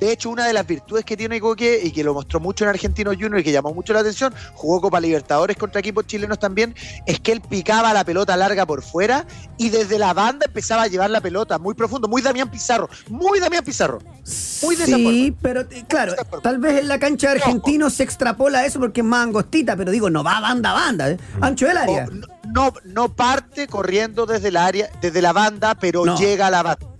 De 0.00 0.12
hecho, 0.12 0.30
una 0.30 0.46
de 0.46 0.52
las 0.52 0.66
virtudes 0.66 1.04
que 1.04 1.16
tiene 1.16 1.40
Coque 1.40 1.80
y 1.82 1.90
que 1.90 2.04
lo 2.04 2.14
mostró 2.14 2.40
mucho 2.40 2.64
en 2.64 2.70
Argentinos 2.70 3.14
Junior 3.14 3.38
y 3.40 3.44
que 3.44 3.52
llamó 3.52 3.72
mucho 3.72 3.92
la 3.92 4.00
atención, 4.00 4.34
jugó 4.54 4.80
Copa 4.80 5.00
Libertadores 5.00 5.56
contra 5.56 5.80
equipos 5.80 6.06
chilenos 6.06 6.38
también, 6.38 6.74
es 7.06 7.20
que 7.20 7.32
él 7.32 7.40
picaba 7.40 7.92
la 7.92 8.04
pelota 8.04 8.36
larga 8.36 8.66
por 8.66 8.82
fuera 8.82 9.26
y 9.58 9.70
desde 9.70 9.98
la 9.98 10.12
banda 10.12 10.46
empezaba 10.46 10.82
a 10.82 10.86
llevar 10.86 11.10
la 11.10 11.20
pelota 11.20 11.58
muy 11.58 11.74
profundo, 11.74 12.08
muy 12.08 12.22
Damián 12.22 12.50
Pizarro, 12.50 12.88
muy 13.08 13.40
Damián 13.40 13.64
Pizarro. 13.64 13.98
Muy 14.62 14.76
de 14.76 14.84
esa 14.84 14.96
Sí, 14.96 15.36
pero 15.40 15.60
eh, 15.60 15.84
claro, 15.88 16.14
tal 16.42 16.58
vez 16.58 16.80
en 16.80 16.88
la 16.88 16.98
cancha 16.98 17.30
de 17.30 17.40
argentinos 17.40 17.94
se 17.94 18.02
extrapola 18.02 18.64
eso 18.64 18.80
porque 18.80 19.00
es 19.00 19.06
más 19.06 19.24
angostita, 19.24 19.76
pero 19.76 19.90
digo, 19.90 20.10
no 20.10 20.24
va 20.24 20.40
banda 20.40 20.70
a 20.70 20.74
banda, 20.74 21.10
¿eh? 21.10 21.18
ancho 21.40 21.66
del 21.66 21.76
área. 21.76 22.06
No, 22.06 22.26
no, 22.52 22.72
no 22.84 23.14
parte 23.14 23.66
corriendo 23.66 24.26
desde 24.26 24.48
el 24.48 24.56
área, 24.56 24.88
desde 25.00 25.22
la 25.22 25.32
banda, 25.32 25.74
pero 25.74 26.04
No. 26.04 26.18
llega 26.18 26.46
a 26.46 26.50
la 26.50 26.62
banda. 26.62 26.95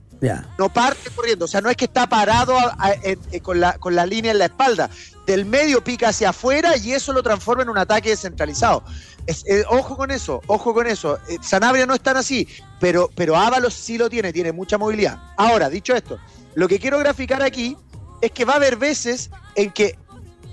No 0.58 0.72
parte 0.72 1.10
corriendo, 1.14 1.44
o 1.44 1.48
sea, 1.48 1.60
no 1.60 1.68
es 1.70 1.76
que 1.76 1.84
está 1.86 2.06
parado 2.08 2.56
en- 3.02 3.40
con, 3.40 3.60
la, 3.60 3.74
con 3.78 3.94
línea 4.06 4.32
en 4.32 4.38
la 4.38 4.46
espalda, 4.46 4.88
del 5.26 5.44
medio 5.44 5.82
pica 5.82 6.08
hacia 6.08 6.30
afuera 6.30 6.76
y 6.76 6.92
eso 6.92 7.12
lo 7.12 7.22
transforma 7.22 7.62
en 7.64 7.68
un 7.68 7.78
ataque 7.78 8.10
descentralizado. 8.10 8.82
Es- 9.26 9.44
eh, 9.46 9.64
ojo 9.68 9.96
con 9.96 10.10
eso, 10.10 10.40
ojo 10.46 10.72
con 10.72 10.86
eso. 10.86 11.18
Eh, 11.28 11.38
Sanabria 11.42 11.84
no 11.86 11.94
es 11.94 12.00
tan 12.00 12.16
así, 12.16 12.46
pero, 12.80 13.10
pero 13.14 13.36
Ábalos 13.36 13.74
sí 13.74 13.98
lo 13.98 14.08
tiene, 14.08 14.32
tiene 14.32 14.52
mucha 14.52 14.78
movilidad. 14.78 15.18
Ahora, 15.36 15.68
dicho 15.68 15.94
esto, 15.94 16.18
lo 16.54 16.68
que 16.68 16.78
quiero 16.78 16.98
graficar 16.98 17.42
aquí 17.42 17.76
es 18.20 18.30
que 18.30 18.44
va 18.44 18.54
a 18.54 18.56
haber 18.56 18.76
veces 18.76 19.30
en 19.56 19.70
que 19.72 19.98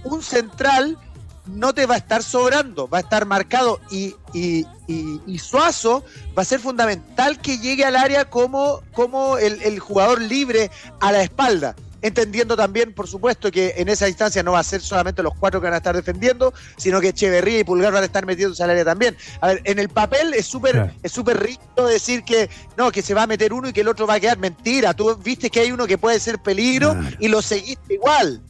un 0.03 0.21
central 0.21 0.97
no 1.45 1.73
te 1.73 1.85
va 1.85 1.95
a 1.95 1.97
estar 1.97 2.23
sobrando, 2.23 2.87
va 2.87 2.99
a 2.99 3.01
estar 3.01 3.25
marcado 3.25 3.79
y, 3.91 4.15
y, 4.33 4.65
y- 4.87 5.19
y 5.27 5.39
Suazo 5.39 6.03
va 6.37 6.41
a 6.43 6.45
ser 6.45 6.59
fundamental 6.59 7.39
que 7.41 7.57
llegue 7.57 7.83
al 7.85 7.95
área 7.97 8.25
como, 8.29 8.81
como 8.93 9.37
el, 9.37 9.61
el 9.61 9.79
jugador 9.79 10.21
libre 10.21 10.71
a 11.01 11.11
la 11.11 11.21
espalda. 11.21 11.75
Entendiendo 12.01 12.57
también, 12.57 12.93
por 12.93 13.07
supuesto, 13.07 13.49
que 13.49 13.75
en 13.77 13.87
esa 13.87 14.09
instancia 14.09 14.43
no 14.43 14.51
va 14.51 14.59
a 14.59 14.63
ser 14.63 14.81
solamente 14.81 15.23
los 15.23 15.33
cuatro 15.35 15.61
que 15.61 15.65
van 15.67 15.73
a 15.75 15.77
estar 15.77 15.95
defendiendo, 15.95 16.53
sino 16.75 16.99
que 16.99 17.09
Echeverría 17.09 17.59
y 17.59 17.63
Pulgar 17.63 17.93
van 17.93 18.03
a 18.03 18.05
estar 18.07 18.25
metiéndose 18.25 18.61
al 18.61 18.71
área 18.71 18.83
también. 18.83 19.15
A 19.39 19.47
ver, 19.47 19.61
en 19.63 19.79
el 19.79 19.87
papel 19.87 20.33
es 20.33 20.45
súper 20.45 20.73
Claro. 20.73 20.91
es 21.01 21.11
súper 21.13 21.41
rico 21.41 21.87
decir 21.87 22.23
que 22.25 22.49
no, 22.75 22.91
que 22.91 23.01
se 23.01 23.13
va 23.13 23.23
a 23.23 23.27
meter 23.27 23.53
uno 23.53 23.69
y 23.69 23.73
que 23.73 23.79
el 23.81 23.87
otro 23.87 24.05
va 24.05 24.15
a 24.15 24.19
quedar. 24.19 24.37
Mentira, 24.37 24.93
tú 24.93 25.15
viste 25.23 25.49
que 25.49 25.61
hay 25.61 25.71
uno 25.71 25.87
que 25.87 25.97
puede 25.97 26.19
ser 26.19 26.39
peligro 26.39 26.91
Claro. 26.93 27.15
y 27.21 27.27
lo 27.29 27.41
seguiste 27.41 27.93
igual. 27.93 28.41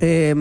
Eh, 0.00 0.34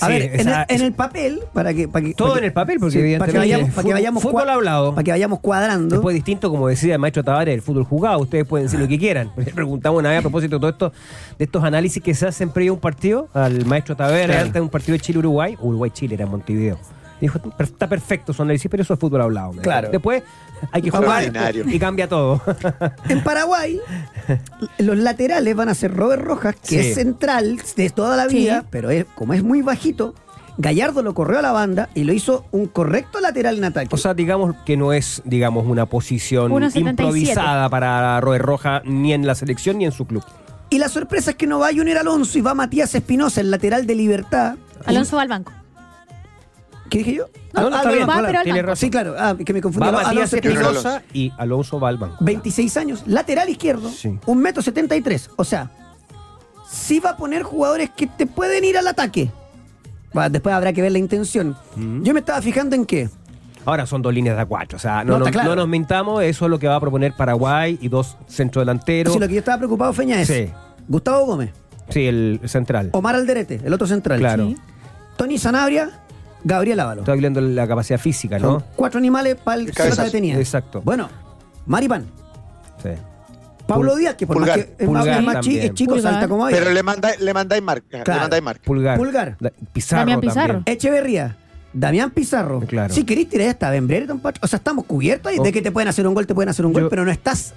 A 0.00 0.06
Sí, 0.06 0.12
ver, 0.12 0.22
en, 0.40 0.48
el, 0.48 0.54
en 0.68 0.80
el 0.82 0.92
papel, 0.92 1.40
para 1.52 1.72
que. 1.72 1.86
Para 1.86 2.04
que 2.04 2.14
Todo 2.14 2.28
para 2.30 2.38
en 2.38 2.42
que- 2.42 2.46
el 2.48 2.52
papel, 2.52 2.78
porque 2.80 2.92
sí, 2.92 2.98
para 2.98 3.02
que 3.30 3.38
evidentemente 3.38 3.38
vayamos, 3.38 3.70
para 3.70 3.82
que 3.82 3.88
fútbol- 3.88 3.92
vayamos 3.94 4.22
fútbol 4.22 4.42
cua- 4.44 4.52
hablado. 4.54 4.94
Para 4.94 5.04
que 5.04 5.10
vayamos 5.12 5.40
cuadrando. 5.40 5.94
Después 5.96 6.14
distinto, 6.14 6.50
como 6.50 6.68
decía 6.68 6.94
el 6.94 6.98
maestro 6.98 7.22
Tavares, 7.22 7.54
el 7.54 7.62
fútbol 7.62 7.84
jugado. 7.84 8.18
Ustedes 8.18 8.44
pueden 8.44 8.66
decir 8.66 8.80
lo 8.80 8.88
que 8.88 8.98
quieran. 8.98 9.30
Le 9.36 9.44
preguntamos 9.52 10.00
una 10.00 10.10
vez 10.10 10.18
a 10.18 10.22
propósito 10.22 10.56
de 10.56 10.60
todo 10.60 10.70
esto, 10.70 10.92
de 11.38 11.44
estos 11.44 11.62
análisis 11.62 12.02
que 12.02 12.12
se 12.14 12.26
hacen 12.26 12.50
previo 12.50 12.72
a 12.72 12.74
un 12.74 12.80
partido, 12.80 13.28
al 13.34 13.64
maestro 13.66 13.94
Tavares, 13.96 14.26
Claro. 14.26 14.40
antes 14.40 14.54
de 14.54 14.60
un 14.60 14.68
partido 14.68 14.94
de 14.94 15.00
Chile-Uruguay. 15.00 15.56
Uruguay-Chile 15.60 16.14
era 16.16 16.24
en 16.24 16.30
Montevideo. 16.30 16.78
Dijo, 17.24 17.40
está 17.58 17.88
perfecto 17.88 18.32
su 18.34 18.42
análisis, 18.42 18.70
pero 18.70 18.82
eso 18.82 18.92
es 18.94 19.00
fútbol 19.00 19.22
hablado. 19.22 19.48
me 19.48 19.54
dijo. 19.54 19.62
Claro. 19.62 19.88
Después 19.90 20.22
hay 20.72 20.82
que 20.82 20.90
jugar 20.90 21.24
y 21.66 21.78
cambia 21.78 22.06
todo. 22.08 22.40
En 23.08 23.22
Paraguay, 23.24 23.80
los 24.78 24.96
laterales 24.98 25.56
van 25.56 25.68
a 25.70 25.74
ser 25.74 25.94
Robert 25.94 26.22
Rojas, 26.22 26.54
que 26.56 26.68
Sí. 26.68 26.76
es 26.90 26.94
central 26.96 27.60
de 27.76 27.90
toda 27.90 28.16
la 28.16 28.28
Sí. 28.28 28.36
vida, 28.36 28.64
pero 28.70 28.90
es, 28.90 29.06
como 29.14 29.32
es 29.32 29.42
muy 29.42 29.62
bajito, 29.62 30.14
Gallardo 30.58 31.02
lo 31.02 31.14
corrió 31.14 31.38
a 31.38 31.42
la 31.42 31.50
banda 31.52 31.88
y 31.94 32.04
lo 32.04 32.12
hizo 32.12 32.44
un 32.52 32.66
correcto 32.66 33.20
lateral 33.20 33.56
en 33.58 33.64
ataque. 33.64 33.88
O 33.92 33.96
sea, 33.98 34.14
digamos 34.14 34.54
que 34.66 34.76
no 34.76 34.92
es, 34.92 35.22
digamos, 35.24 35.66
una 35.66 35.86
posición 35.86 36.52
1.77. 36.52 36.90
improvisada 36.90 37.68
para 37.70 38.20
Robert 38.20 38.44
Roja 38.44 38.82
ni 38.84 39.12
en 39.14 39.26
la 39.26 39.34
selección 39.34 39.78
ni 39.78 39.86
en 39.86 39.92
su 39.92 40.06
club. 40.06 40.22
y 40.70 40.78
la 40.78 40.88
sorpresa 40.88 41.30
es 41.32 41.36
que 41.36 41.46
no 41.46 41.58
va 41.60 41.68
Junior 41.74 41.98
Alonso 41.98 42.36
y 42.38 42.40
va 42.42 42.52
Matías 42.54 42.94
Espinosa, 42.94 43.40
el 43.40 43.50
lateral 43.50 43.86
de 43.86 43.94
Libertad. 43.94 44.56
Alonso 44.86 45.16
va 45.16 45.22
al 45.22 45.28
banco. 45.28 45.52
¿Qué 46.90 46.98
dije 46.98 47.14
yo? 47.14 47.26
No, 47.52 47.62
no, 47.62 47.66
está 47.68 47.80
Alonso, 47.80 47.96
bien, 47.96 48.08
va, 48.08 48.12
claro. 48.12 48.26
pero 48.28 48.38
al 48.38 48.44
tiene 48.44 48.58
banco. 48.60 48.70
razón. 48.70 48.80
Sí, 48.86 48.90
claro, 48.90 49.14
ah, 49.18 49.36
que 49.44 49.52
me 49.52 49.60
confundí. 49.62 49.84
Va 49.84 49.88
Alonso 49.88 50.08
Matías 50.08 50.32
Espinosa, 50.32 50.60
Espinosa 50.68 51.02
y 51.12 51.32
Alonso 51.38 51.80
va 51.80 51.88
al 51.88 51.96
banco. 51.98 52.16
26 52.20 52.76
años, 52.76 53.02
lateral 53.06 53.48
izquierdo, 53.48 53.88
Sí. 53.90 54.18
un 54.26 54.38
metro 54.38 54.62
73. 54.62 55.30
O 55.36 55.44
sea, 55.44 55.70
sí 56.68 57.00
va 57.00 57.10
a 57.10 57.16
poner 57.16 57.42
jugadores 57.42 57.90
que 57.90 58.06
te 58.06 58.26
pueden 58.26 58.64
ir 58.64 58.76
al 58.78 58.86
ataque. 58.86 59.30
Va, 60.16 60.28
después 60.28 60.54
habrá 60.54 60.72
que 60.72 60.82
ver 60.82 60.92
la 60.92 60.98
intención. 60.98 61.56
Mm. 61.76 62.02
Yo 62.04 62.12
me 62.14 62.20
estaba 62.20 62.40
fijando 62.42 62.76
en 62.76 62.84
qué. 62.86 63.08
Ahora 63.64 63.86
son 63.86 64.02
dos 64.02 64.12
líneas 64.12 64.36
de 64.36 64.42
a 64.42 64.46
cuatro. 64.46 64.76
O 64.76 64.78
sea, 64.78 65.02
no, 65.04 65.14
No, 65.14 65.18
nos, 65.20 65.30
claro. 65.30 65.48
no 65.50 65.56
nos 65.56 65.68
mintamos, 65.68 66.22
eso 66.22 66.44
es 66.44 66.50
lo 66.50 66.58
que 66.58 66.68
va 66.68 66.76
a 66.76 66.80
proponer 66.80 67.14
Paraguay 67.16 67.78
y 67.80 67.88
dos 67.88 68.16
centrodelanteros. 68.28 69.14
Si 69.14 69.18
lo 69.18 69.26
que 69.26 69.34
yo 69.34 69.38
estaba 69.38 69.56
preocupado, 69.58 69.92
Feña, 69.92 70.20
es 70.20 70.28
Sí. 70.28 70.50
Gustavo 70.86 71.24
Gómez, 71.24 71.50
Sí, 71.88 72.06
el 72.06 72.40
central. 72.44 72.90
Omar 72.92 73.14
Alderete, 73.14 73.60
el 73.64 73.72
otro 73.72 73.86
central. 73.86 74.18
Claro. 74.18 74.48
Sí. 74.48 74.56
Tony 75.16 75.38
Sanabria, 75.38 76.02
Gabriel 76.44 76.78
Ávalo. 76.80 77.00
Estoy 77.02 77.14
hablando 77.14 77.40
de 77.40 77.48
la 77.54 77.66
capacidad 77.66 77.98
física, 77.98 78.38
Son 78.38 78.52
¿no? 78.54 78.62
cuatro 78.76 78.98
animales 78.98 79.36
para 79.36 79.60
el 79.60 79.72
pelota 79.72 80.04
detenida. 80.04 80.38
Exacto. 80.38 80.82
Bueno, 80.82 81.08
Maripan, 81.66 82.04
Sí. 82.82 82.90
Pablo 83.66 83.94
Pul- 83.94 83.98
Díaz, 83.98 84.14
que 84.16 84.26
por 84.26 84.36
Pulgar. 84.36 84.58
más 84.58 84.66
que 84.66 84.72
es 84.78 84.86
Pulgar 84.86 85.22
más 85.22 85.40
chico, 85.74 85.94
Pulgar. 85.94 86.12
salta 86.12 86.28
como 86.28 86.44
aire. 86.44 86.58
Pero 86.60 86.72
le 86.72 86.82
mandáis 86.82 87.18
le 87.20 87.32
mandáis 87.32 87.62
marca. 87.62 88.02
Claro. 88.04 88.12
Le 88.12 88.20
mandáis 88.20 88.42
marca. 88.42 88.62
Pulgar. 88.64 88.98
Pulgar. 88.98 89.36
Da- 89.40 89.52
Pizarro 89.72 90.00
Damián 90.00 90.20
Pizarro. 90.20 90.54
también. 90.56 90.76
Echeverría, 90.76 91.36
Damián 91.72 92.10
Pizarro. 92.10 92.60
Claro. 92.60 92.92
Si 92.92 93.04
querés 93.04 93.26
tirar 93.30 93.48
esta 93.48 93.70
Bembrere, 93.70 94.04
don 94.06 94.20
Pacho. 94.20 94.38
O 94.44 94.46
sea, 94.46 94.58
estamos 94.58 94.84
cubiertos 94.84 95.32
ahí 95.32 95.38
Oh. 95.38 95.42
de 95.42 95.50
que 95.50 95.62
te 95.62 95.70
pueden 95.72 95.88
hacer 95.88 96.06
un 96.06 96.12
gol, 96.12 96.26
te 96.26 96.34
pueden 96.34 96.50
hacer 96.50 96.66
un 96.66 96.74
gol, 96.74 96.82
Yo- 96.82 96.88
pero 96.90 97.06
no 97.06 97.10
estás. 97.10 97.54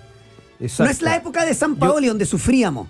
Exacto. 0.62 0.86
No 0.86 0.90
es 0.92 1.02
la 1.02 1.18
época 1.18 1.44
de 1.46 1.54
San 1.54 1.76
Paoli 1.76 2.08
donde 2.08 2.26
sufríamos. 2.26 2.88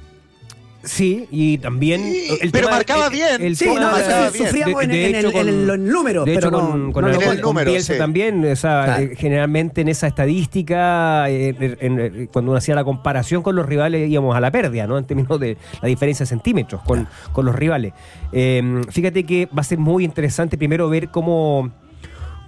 Sí, 0.84 1.28
y 1.32 1.58
también. 1.58 2.02
Sí, 2.02 2.28
el 2.42 2.52
pero 2.52 2.68
tema- 2.68 2.78
marcaba 2.78 3.06
el- 3.08 3.12
bien. 3.14 3.42
el 3.42 3.56
Sí, 3.58 3.66
no, 3.66 3.74
de- 3.74 3.80
marcaba 3.82 4.30
bien. 4.30 4.46
sufríamos 4.46 4.84
en, 4.84 4.90
de 4.90 5.10
en 5.10 5.16
hecho, 5.16 5.30
en 5.32 5.48
el- 5.48 5.86
números, 5.92 6.26
De 6.26 6.32
hecho, 6.34 6.40
pero 6.50 6.52
con, 6.52 6.88
no, 6.88 6.94
con 6.94 7.06
no 7.12 7.20
con 7.20 7.42
número, 7.42 7.72
Bielsa 7.72 7.94
sí. 7.94 8.00
también, 8.00 8.46
o 8.46 8.56
sea, 8.56 8.84
Claro. 8.86 9.04
eh, 9.04 9.16
generalmente 9.18 9.82
en 9.82 9.90
esa 9.90 10.08
estadística, 10.08 11.30
eh, 11.30 11.56
en- 11.82 12.00
en- 12.00 12.28
cuando 12.28 12.52
uno 12.52 12.58
hacía 12.58 12.76
la 12.76 12.84
comparación 12.84 13.44
con 13.44 13.56
los 13.56 13.66
rivales, 13.66 14.10
íbamos 14.10 14.36
a 14.36 14.40
la 14.40 14.52
pérdida, 14.52 14.88
¿no? 14.88 14.98
En 14.98 15.06
términos 15.06 15.40
de 15.40 15.58
la 15.82 15.88
diferencia 15.88 16.24
de 16.24 16.28
centímetros 16.28 16.82
con, 16.84 17.08
con 17.34 17.46
los 17.46 17.56
rivales. 17.56 17.94
Eh, 18.32 18.82
fíjate 18.90 19.24
que 19.26 19.48
va 19.48 19.62
a 19.62 19.64
ser 19.64 19.78
muy 19.80 20.04
interesante 20.06 20.58
primero 20.58 20.90
ver 20.90 21.10
cómo. 21.10 21.72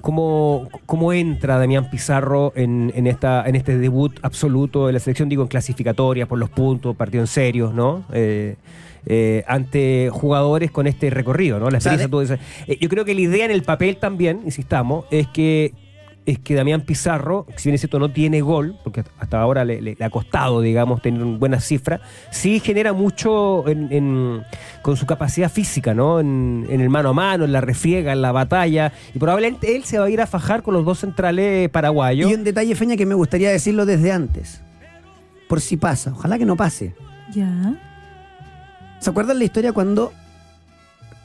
Cómo, 0.01 0.69
cómo 0.85 1.13
entra 1.13 1.57
Damián 1.57 1.89
Pizarro 1.89 2.53
en, 2.55 2.91
en 2.95 3.07
esta, 3.07 3.43
en 3.47 3.55
este 3.55 3.77
debut 3.77 4.17
absoluto 4.21 4.87
de 4.87 4.93
la 4.93 4.99
selección, 4.99 5.29
digo, 5.29 5.43
en 5.43 5.47
clasificatoria, 5.47 6.25
por 6.25 6.39
los 6.39 6.49
puntos, 6.49 6.95
partido 6.95 7.23
en 7.23 7.27
serio, 7.27 7.71
¿no? 7.73 8.03
Eh, 8.13 8.55
eh, 9.05 9.43
ante 9.47 10.09
jugadores 10.11 10.71
con 10.71 10.87
este 10.87 11.09
recorrido, 11.09 11.59
¿no? 11.59 11.69
La 11.69 11.77
experiencia, 11.77 12.09
todo 12.09 12.21
eso. 12.21 12.35
Eh, 12.67 12.77
yo 12.79 12.89
creo 12.89 13.05
que 13.05 13.15
la 13.15 13.21
idea 13.21 13.45
en 13.45 13.51
el 13.51 13.63
papel 13.63 13.97
también, 13.97 14.41
insistamos, 14.45 15.05
es 15.11 15.27
que 15.27 15.73
es 16.31 16.39
que 16.39 16.55
Damián 16.55 16.81
Pizarro, 16.81 17.45
si 17.55 17.69
bien 17.69 17.75
es 17.75 17.81
cierto 17.81 17.99
no 17.99 18.11
tiene 18.11 18.41
gol, 18.41 18.75
porque 18.83 19.03
hasta 19.19 19.39
ahora 19.41 19.65
le, 19.65 19.81
le- 19.81 19.95
le 19.97 20.05
ha 20.05 20.09
costado, 20.09 20.61
digamos, 20.61 21.01
tener 21.01 21.23
buenas 21.23 21.63
cifras, 21.65 22.01
sí 22.31 22.59
genera 22.59 22.93
mucho 22.93 23.67
en- 23.67 23.91
en- 23.91 24.43
con 24.81 24.95
su 24.97 25.05
capacidad 25.05 25.51
física, 25.51 25.93
¿no? 25.93 26.19
En, 26.19 26.65
en 26.69 26.81
el 26.81 26.89
mano 26.89 27.09
a 27.09 27.13
mano, 27.13 27.45
en 27.45 27.51
la 27.51 27.61
refriega, 27.61 28.13
en 28.13 28.21
la 28.21 28.31
batalla, 28.31 28.91
y 29.13 29.19
probablemente 29.19 29.75
él 29.75 29.83
se 29.85 29.97
va 29.99 30.05
a 30.05 30.09
ir 30.09 30.21
a 30.21 30.27
fajar 30.27 30.61
con 30.63 30.73
los 30.73 30.85
dos 30.85 30.99
centrales 30.99 31.69
paraguayos. 31.69 32.29
Y 32.29 32.33
un 32.35 32.43
detalle, 32.43 32.75
Feña, 32.75 32.95
que 32.95 33.05
me 33.05 33.15
gustaría 33.15 33.49
decirlo 33.49 33.85
desde 33.85 34.11
antes. 34.11 34.61
Por 35.47 35.61
si 35.61 35.77
pasa. 35.77 36.11
Ojalá 36.11 36.37
que 36.37 36.45
no 36.45 36.55
pase. 36.55 36.93
Ya. 37.33 37.73
¿Se 38.99 39.09
acuerdan 39.09 39.39
la 39.39 39.45
historia 39.45 39.73
cuando 39.73 40.11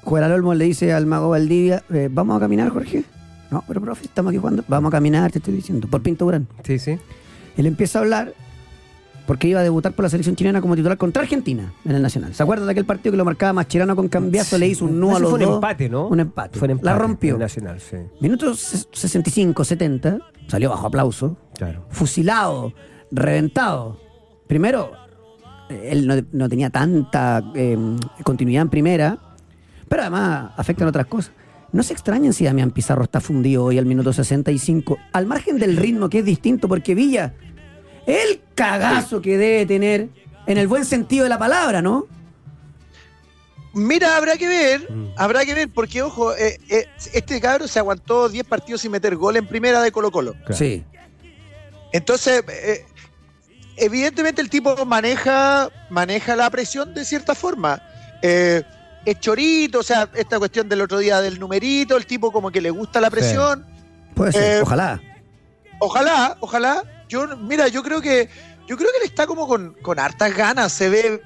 Juan 0.03 0.31
Olmo 0.33 0.55
le 0.55 0.65
dice 0.67 0.93
al 0.93 1.07
mago 1.07 1.31
Valdivia, 1.31 1.83
eh, 1.93 2.09
¿vamos 2.11 2.37
a 2.37 2.41
caminar, 2.41 2.71
Jorge? 2.71 3.05
No, 3.51 3.63
pero 3.69 3.81
profe, 3.81 4.05
estamos 4.05 4.31
aquí 4.31 4.39
jugando. 4.39 4.65
Vamos 4.69 4.89
a 4.89 4.93
caminar, 4.97 5.31
te 5.31 5.39
estoy 5.39 5.55
diciendo. 5.55 5.87
Por 5.89 6.03
Pinto 6.03 6.25
Durán. 6.25 6.47
Sí, 6.65 6.79
sí. 6.79 6.99
Él 7.57 7.67
empieza 7.67 7.99
a 7.99 8.03
hablar 8.03 8.35
porque 9.27 9.49
iba 9.49 9.61
a 9.61 9.63
debutar 9.63 9.93
por 9.93 10.03
la 10.03 10.09
selección 10.09 10.37
chilena 10.37 10.61
como 10.61 10.75
titular 10.77 10.99
contra 10.99 11.23
Argentina 11.23 11.73
en 11.85 11.93
el 11.93 12.03
Nacional. 12.03 12.35
¿Se 12.35 12.43
acuerdan 12.43 12.67
de 12.67 12.73
aquel 12.73 12.85
partido 12.85 13.13
que 13.13 13.17
lo 13.17 13.25
marcaba 13.25 13.53
Mascherano 13.55 13.95
con 13.97 14.09
cambiazo? 14.09 14.59
Le 14.59 14.67
hizo 14.67 14.85
un 14.85 14.99
no 15.01 15.17
a 15.17 15.21
los 15.21 15.31
fue 15.31 15.47
un 15.47 15.55
empate, 15.55 15.89
¿no? 15.89 16.09
Un 16.09 16.21
empate. 16.21 16.59
Fue 16.59 16.67
un 16.67 16.73
empate 16.73 16.87
La 16.87 16.93
en 16.93 16.99
rompió. 16.99 17.35
el 17.35 17.41
Nacional, 17.41 17.81
sí. 17.81 17.97
Minutos 18.21 18.59
ses- 18.75 18.89
65, 18.93 19.65
70. 19.65 20.19
Salió 20.49 20.71
bajo 20.71 20.87
aplauso. 20.89 21.37
Claro. 21.57 21.87
Fusilado, 21.91 22.73
reventado. 23.11 23.99
Primero, 24.47 24.93
él 25.71 26.07
no, 26.07 26.15
no 26.33 26.49
tenía 26.49 26.69
tanta 26.71 27.43
eh, 27.55 27.79
continuidad 28.25 28.63
en 28.63 28.69
primera, 28.69 29.19
pero 29.89 30.03
además 30.03 30.53
afectan 30.57 30.89
otras 30.89 31.07
cosas. 31.07 31.33
No 31.75 31.83
se 31.83 31.93
extrañen 31.93 32.33
si 32.33 32.45
Damián 32.45 32.71
Pizarro 32.71 33.03
está 33.03 33.21
fundido 33.21 33.65
hoy 33.65 33.79
al 33.79 33.85
minuto 33.85 34.13
65, 34.13 34.97
al 35.13 35.27
margen 35.27 35.59
del 35.59 35.77
ritmo 35.77 36.09
que 36.09 36.21
es 36.21 36.25
distinto, 36.25 36.69
porque 36.69 36.95
Villa, 36.95 37.35
el 38.07 38.41
cagazo 38.55 39.21
que 39.21 39.37
debe 39.37 39.67
tener, 39.67 40.09
en 40.47 40.57
el 40.59 40.69
buen 40.69 40.85
sentido 40.85 41.25
de 41.25 41.31
la 41.31 41.39
palabra, 41.39 41.83
¿no? 41.83 42.07
Mira, 43.73 44.17
habrá 44.17 44.37
que 44.37 44.47
ver, 44.47 44.89
Mm. 44.89 45.15
habrá 45.17 45.45
que 45.45 45.53
ver, 45.53 45.69
porque 45.69 46.01
ojo, 46.01 46.33
eh, 46.37 46.61
eh, 46.69 46.87
este 47.13 47.41
cabro 47.41 47.67
se 47.67 47.81
aguantó 47.81 48.29
10 48.29 48.45
partidos 48.47 48.83
sin 48.83 48.93
meter 48.93 49.17
gol 49.17 49.37
en 49.37 49.49
primera 49.49 49.83
de 49.83 49.91
Colo 49.91 50.13
Colo. 50.13 50.35
Claro. 50.35 50.55
Sí. 50.55 50.85
Entonces, 51.93 52.45
eh, 52.49 52.85
evidentemente 53.79 54.41
el 54.41 54.49
tipo 54.49 54.87
maneja, 54.87 55.71
maneja 55.91 56.37
la 56.37 56.49
presión 56.51 56.95
de 56.95 57.05
cierta 57.05 57.35
forma. 57.35 57.83
Eh, 58.23 58.63
es 59.05 59.21
chorito, 59.21 59.81
o 59.81 59.83
sea, 59.83 60.09
esta 60.15 60.39
cuestión 60.39 60.69
del 60.69 60.81
otro 60.83 60.99
día 60.99 61.21
del 61.21 61.39
numerito, 61.39 61.97
el 61.97 62.07
tipo 62.07 62.31
como 62.33 62.51
que 62.51 62.61
le 62.61 62.71
gusta 62.71 63.01
la 63.01 63.11
presión. 63.11 63.65
Puede 64.15 64.33
ser, 64.33 64.59
Eh, 64.59 64.63
ojalá. 64.63 65.01
Ojalá, 65.81 66.37
ojalá. 66.41 66.83
Yo, 67.09 67.37
mira, 67.37 67.69
yo 67.69 67.83
creo 67.83 68.01
que, 68.01 68.29
yo 68.67 68.77
creo 68.77 68.91
que 68.91 68.99
él 68.99 69.05
está 69.05 69.27
como 69.27 69.47
con, 69.47 69.75
con 69.83 69.99
hartas 69.99 70.35
ganas. 70.35 70.73
Se 70.73 70.89
ve. 70.89 71.21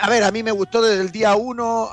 A 0.00 0.08
ver, 0.08 0.22
a 0.22 0.30
mí 0.30 0.42
me 0.42 0.52
gustó 0.52 0.82
desde 0.82 1.00
el 1.02 1.10
día 1.10 1.34
uno, 1.34 1.88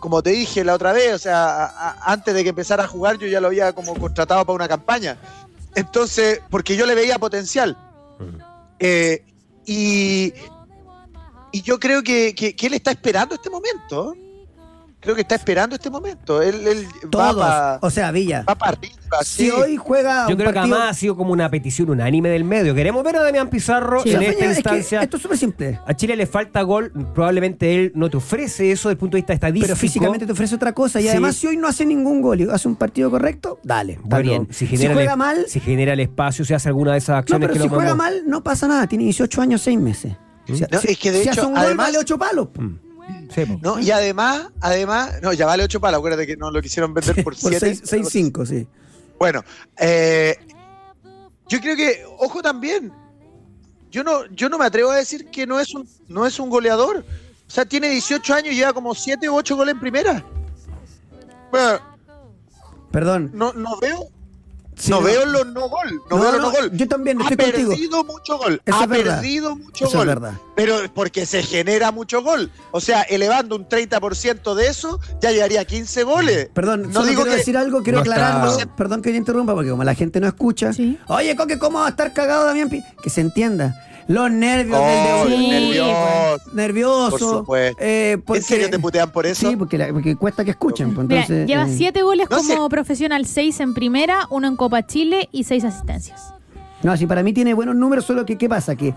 como 0.00 0.22
te 0.22 0.30
dije 0.30 0.64
la 0.64 0.74
otra 0.74 0.92
vez, 0.92 1.14
o 1.14 1.18
sea, 1.18 1.64
a- 1.64 1.66
a- 1.90 2.12
antes 2.12 2.34
de 2.34 2.42
que 2.42 2.48
empezara 2.50 2.84
a 2.84 2.88
jugar, 2.88 3.16
yo 3.18 3.28
ya 3.28 3.40
lo 3.40 3.46
había 3.46 3.72
como 3.72 3.94
contratado 3.94 4.44
para 4.44 4.56
una 4.56 4.68
campaña. 4.68 5.16
Entonces, 5.74 6.40
porque 6.50 6.76
yo 6.76 6.84
le 6.84 6.94
veía 6.96 7.18
potencial. 7.18 7.76
Eh, 8.78 9.24
y, 9.64 10.32
y 11.52 11.62
yo 11.62 11.78
creo 11.78 12.02
que, 12.02 12.34
que- 12.34 12.54
que 12.56 12.66
él 12.66 12.74
está 12.74 12.90
esperando 12.90 13.34
este 13.34 13.50
momento. 13.50 14.16
Creo 15.00 15.16
que 15.16 15.22
está 15.22 15.34
esperando 15.34 15.74
este 15.74 15.90
momento. 15.90 16.40
Él, 16.40 16.64
él 16.64 16.86
va 17.06 17.10
Todos. 17.10 17.36
para 17.36 17.78
O 17.82 17.90
sea, 17.90 18.12
Villa. 18.12 18.44
va 18.48 18.54
pa 18.54 18.68
arriba. 18.68 18.94
Si 19.24 19.46
sí. 19.46 19.50
hoy 19.50 19.76
juega 19.76 20.26
Yo 20.28 20.34
un 20.36 20.40
creo 20.40 20.52
que 20.52 20.58
además 20.60 20.90
ha 20.90 20.94
sido 20.94 21.16
como 21.16 21.32
una 21.32 21.50
petición 21.50 21.90
unánime 21.90 22.28
del 22.28 22.44
medio. 22.44 22.72
Queremos 22.72 23.02
ver 23.02 23.16
a 23.16 23.22
Damián 23.24 23.50
Pizarro 23.50 24.00
Sí. 24.04 24.12
en 24.12 24.22
esta 24.22 24.32
Feña, 24.32 24.50
es 24.50 24.54
que 24.54 24.58
instancia. 24.60 25.02
esto 25.02 25.16
es 25.16 25.22
súper 25.24 25.38
simple. 25.38 25.80
A 25.88 25.94
Chile 25.94 26.14
le 26.14 26.26
falta 26.28 26.62
gol, 26.62 26.92
probablemente 27.16 27.74
él 27.74 27.92
no 27.96 28.08
te 28.10 28.18
ofrece 28.18 28.70
eso 28.70 28.90
desde 28.90 28.92
el 28.92 28.98
punto 28.98 29.16
de 29.16 29.22
vista 29.22 29.32
estadístico. 29.32 29.66
Pero 29.66 29.76
físicamente 29.76 30.24
te 30.24 30.30
ofrece 30.30 30.54
otra 30.54 30.72
cosa. 30.72 31.00
Y 31.00 31.02
Sí. 31.02 31.08
además, 31.08 31.34
si 31.34 31.48
hoy 31.48 31.56
no 31.56 31.66
hace 31.66 31.84
ningún 31.84 32.22
gol 32.22 32.40
y 32.40 32.48
hace 32.48 32.68
un 32.68 32.76
partido 32.76 33.10
correcto, 33.10 33.58
dale. 33.64 33.94
Está 33.94 34.06
Bueno, 34.08 34.30
bien. 34.30 34.48
si, 34.52 34.66
Si, 34.68 34.76
genera 34.76 34.94
juega 34.94 35.12
el, 35.14 35.18
mal, 35.18 35.44
si 35.48 35.58
genera 35.58 35.94
el 35.94 36.00
espacio, 36.00 36.44
si 36.44 36.54
hace 36.54 36.68
alguna 36.68 36.92
de 36.92 36.98
esas 36.98 37.14
no, 37.14 37.18
acciones 37.18 37.46
pero 37.48 37.54
que 37.54 37.58
si 37.58 37.68
lo 37.68 37.74
juega 37.74 37.96
mal, 37.96 38.22
no 38.28 38.44
pasa 38.44 38.68
nada. 38.68 38.86
Tiene 38.86 39.02
18 39.02 39.42
años, 39.42 39.62
6 39.62 39.80
meses. 39.80 40.12
Si, 40.46 40.60
No, 40.70 40.80
si- 40.80 40.88
es 40.92 40.98
que 40.98 41.12
de 41.12 41.22
si 41.22 41.28
hecho, 41.28 41.40
hace 41.40 41.46
un 41.46 41.54
gol, 41.54 41.62
además- 41.64 41.86
vale 41.86 41.98
8 41.98 42.18
palos. 42.18 42.48
Mm. 42.58 42.74
Sí. 43.34 43.58
¿no? 43.62 43.78
Y 43.80 43.90
además, 43.90 44.48
además, 44.60 45.14
no, 45.22 45.32
ya 45.32 45.46
vale 45.46 45.64
8 45.64 45.80
palos, 45.80 45.98
acuérdate 45.98 46.26
que 46.26 46.36
no 46.36 46.50
lo 46.50 46.60
quisieron 46.62 46.92
vender 46.94 47.14
por 47.24 47.34
Por 47.38 47.50
7. 47.54 47.74
6-5, 47.84 48.46
sí. 48.46 48.66
Bueno, 49.18 49.42
eh, 49.78 50.36
yo 51.48 51.60
creo 51.60 51.76
que, 51.76 52.04
ojo 52.18 52.42
también, 52.42 52.92
yo 53.90 54.02
no, 54.04 54.26
yo 54.26 54.48
no 54.48 54.58
me 54.58 54.64
atrevo 54.66 54.90
a 54.90 54.96
decir 54.96 55.26
que 55.26 55.46
no 55.46 55.60
es 55.60 55.74
un, 55.74 55.86
no 56.08 56.26
es 56.26 56.38
un 56.38 56.48
goleador. 56.50 57.04
O 57.46 57.50
sea, 57.54 57.64
tiene 57.66 57.90
18 57.90 58.34
años 58.34 58.52
y 58.54 58.56
lleva 58.56 58.72
como 58.72 58.94
7 58.94 59.28
u 59.28 59.34
8 59.36 59.56
goles 59.56 59.74
en 59.74 59.80
primera. 59.80 60.24
Bueno, 61.50 61.80
Perdón. 62.90 63.30
no, 63.34 63.52
no 63.52 63.78
veo. 63.78 64.08
Sí, 64.74 64.90
no, 64.90 65.00
veo 65.02 65.26
los 65.26 65.46
no 65.48 65.68
gol. 65.68 66.00
No, 66.10 66.16
No, 66.16 66.22
veo 66.22 66.32
los 66.32 66.40
no, 66.40 66.46
no 66.46 66.52
gol. 66.52 66.70
yo 66.72 66.88
también 66.88 67.20
ha 67.20 67.28
estoy 67.28 67.36
contigo. 67.36 67.70
perdido 67.70 68.04
mucho 68.04 68.38
gol. 68.38 68.62
Eso 68.64 68.76
ha 68.78 68.86
perdido 68.88 69.54
mucho 69.56 69.84
Eso 69.84 69.86
es 69.86 69.94
gol. 69.94 70.06
verdad. 70.06 70.32
Pero 70.56 70.76
porque 70.94 71.26
se 71.26 71.42
genera 71.42 71.92
mucho 71.92 72.22
gol. 72.22 72.50
O 72.70 72.80
sea, 72.80 73.02
elevando 73.02 73.54
un 73.56 73.68
30% 73.68 74.54
de 74.54 74.66
eso, 74.68 74.98
ya 75.20 75.30
llegaría 75.30 75.60
a 75.60 75.64
15 75.64 76.02
goles. 76.04 76.48
Perdón, 76.54 76.84
no 76.88 76.92
solo 76.94 77.06
digo 77.06 77.22
quiero 77.22 77.32
que. 77.32 77.38
decir 77.38 77.56
algo, 77.56 77.82
quiero 77.82 77.98
no 77.98 78.04
está- 78.04 78.14
aclararlo. 78.38 78.74
Perdón 78.76 79.02
que 79.02 79.10
yo 79.12 79.16
interrumpa, 79.18 79.54
porque 79.54 79.70
como 79.70 79.84
la 79.84 79.94
gente 79.94 80.20
no 80.20 80.26
escucha. 80.26 80.72
Sí. 80.72 80.98
Oye, 81.06 81.36
Coque, 81.36 81.58
¿cómo 81.58 81.78
va 81.80 81.86
a 81.86 81.90
estar 81.90 82.12
cagado 82.12 82.44
Damián 82.46 82.68
Pi-? 82.70 82.82
Que 83.02 83.10
se 83.10 83.20
entienda. 83.20 83.74
Los 84.08 84.30
nervios 84.30 84.78
Oh, 84.80 84.86
del 84.86 85.04
debut. 85.04 85.28
Sí, 85.42 85.48
nervioso. 85.48 86.50
Nervioso. 86.54 87.10
Por 87.10 87.20
supuesto. 87.20 87.76
eh, 87.80 88.18
porque, 88.24 88.38
¿En 88.40 88.44
serio 88.44 88.70
te 88.70 88.78
putean 88.78 89.10
por 89.12 89.26
eso? 89.26 89.48
Sí, 89.48 89.56
porque, 89.56 89.78
la- 89.78 89.92
porque 89.92 90.16
cuesta 90.16 90.44
que 90.44 90.50
escuchen. 90.52 90.94
pues, 90.94 91.06
Mira, 91.08 91.26
lleva 91.46 91.68
eh, 91.68 91.74
siete 91.76 92.02
goles 92.02 92.28
no 92.30 92.36
como 92.38 92.64
sé. 92.64 92.68
profesional, 92.70 93.26
seis 93.26 93.60
en 93.60 93.74
primera, 93.74 94.26
uno 94.30 94.48
en 94.48 94.56
Copa 94.56 94.86
Chile 94.86 95.28
y 95.32 95.44
seis 95.44 95.64
asistencias. 95.64 96.34
No, 96.82 96.96
si 96.96 97.06
para 97.06 97.22
mí 97.22 97.32
tiene 97.32 97.54
buenos 97.54 97.76
números, 97.76 98.04
solo 98.04 98.26
que 98.26 98.36
¿qué 98.36 98.48
pasa? 98.48 98.74
Que. 98.74 98.92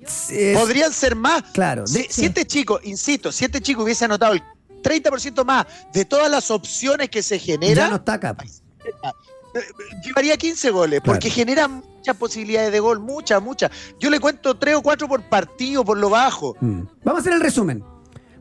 es- 0.00 0.58
Podrían 0.58 0.92
ser 0.92 1.14
más. 1.16 1.42
Claro, 1.52 1.86
Si, 1.86 2.02
de- 2.02 2.08
si 2.10 2.24
este 2.24 2.46
chico, 2.46 2.80
insisto, 2.84 3.30
si 3.32 3.44
este 3.44 3.60
chico 3.60 3.82
hubiese 3.82 4.04
anotado 4.06 4.32
el 4.34 4.42
30% 4.82 5.44
más 5.44 5.66
de 5.92 6.04
todas 6.04 6.30
las 6.30 6.50
opciones 6.50 7.10
que 7.10 7.22
se 7.22 7.38
ya 7.38 7.44
generan, 7.44 7.90
no 7.90 7.96
está 7.96 8.14
acá. 8.14 8.36
eh, 8.84 9.60
llevaría 10.04 10.36
15 10.36 10.70
goles, 10.70 11.00
Claro. 11.00 11.14
porque 11.18 11.30
genera 11.30 11.68
muchas 12.06 12.20
posibilidades 12.20 12.70
de 12.70 12.78
gol, 12.78 13.00
muchas, 13.00 13.42
muchas. 13.42 13.70
Yo 13.98 14.10
le 14.10 14.20
cuento 14.20 14.56
3 14.56 14.76
o 14.76 14.82
4 14.82 15.08
por 15.08 15.22
partido, 15.22 15.84
por 15.84 15.98
lo 15.98 16.08
bajo. 16.08 16.54
Mm. 16.60 16.82
Vamos 17.02 17.18
a 17.18 17.20
hacer 17.20 17.32
el 17.32 17.40
resumen. 17.40 17.82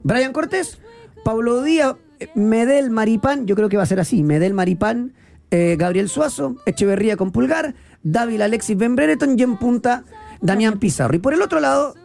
Brian 0.04 0.34
Cortés, 0.34 0.78
Pablo 1.24 1.64
Díaz, 1.64 1.96
Medel 2.36 2.92
Maripán, 2.92 3.48
yo 3.48 3.56
creo 3.56 3.68
que 3.68 3.78
va 3.78 3.82
a 3.82 3.88
ser 3.88 4.00
así, 4.00 4.22
Medel 4.22 4.54
Maripán, 4.54 5.16
eh, 5.50 5.78
Gabriel 5.80 6.10
Suazo, 6.10 6.58
Echeverría 6.68 7.18
con 7.18 7.32
Pulgar, 7.32 7.74
Dávila 8.04 8.46
Alexis 8.46 8.78
Ben 8.78 8.96
Brereton 8.96 9.40
y 9.40 9.42
en 9.42 9.58
punta 9.58 10.04
Damián 10.42 10.78
Pizarro. 10.78 11.16
Y 11.16 11.20
por 11.20 11.34
el 11.34 11.42
otro 11.42 11.60
lado, 11.60 11.96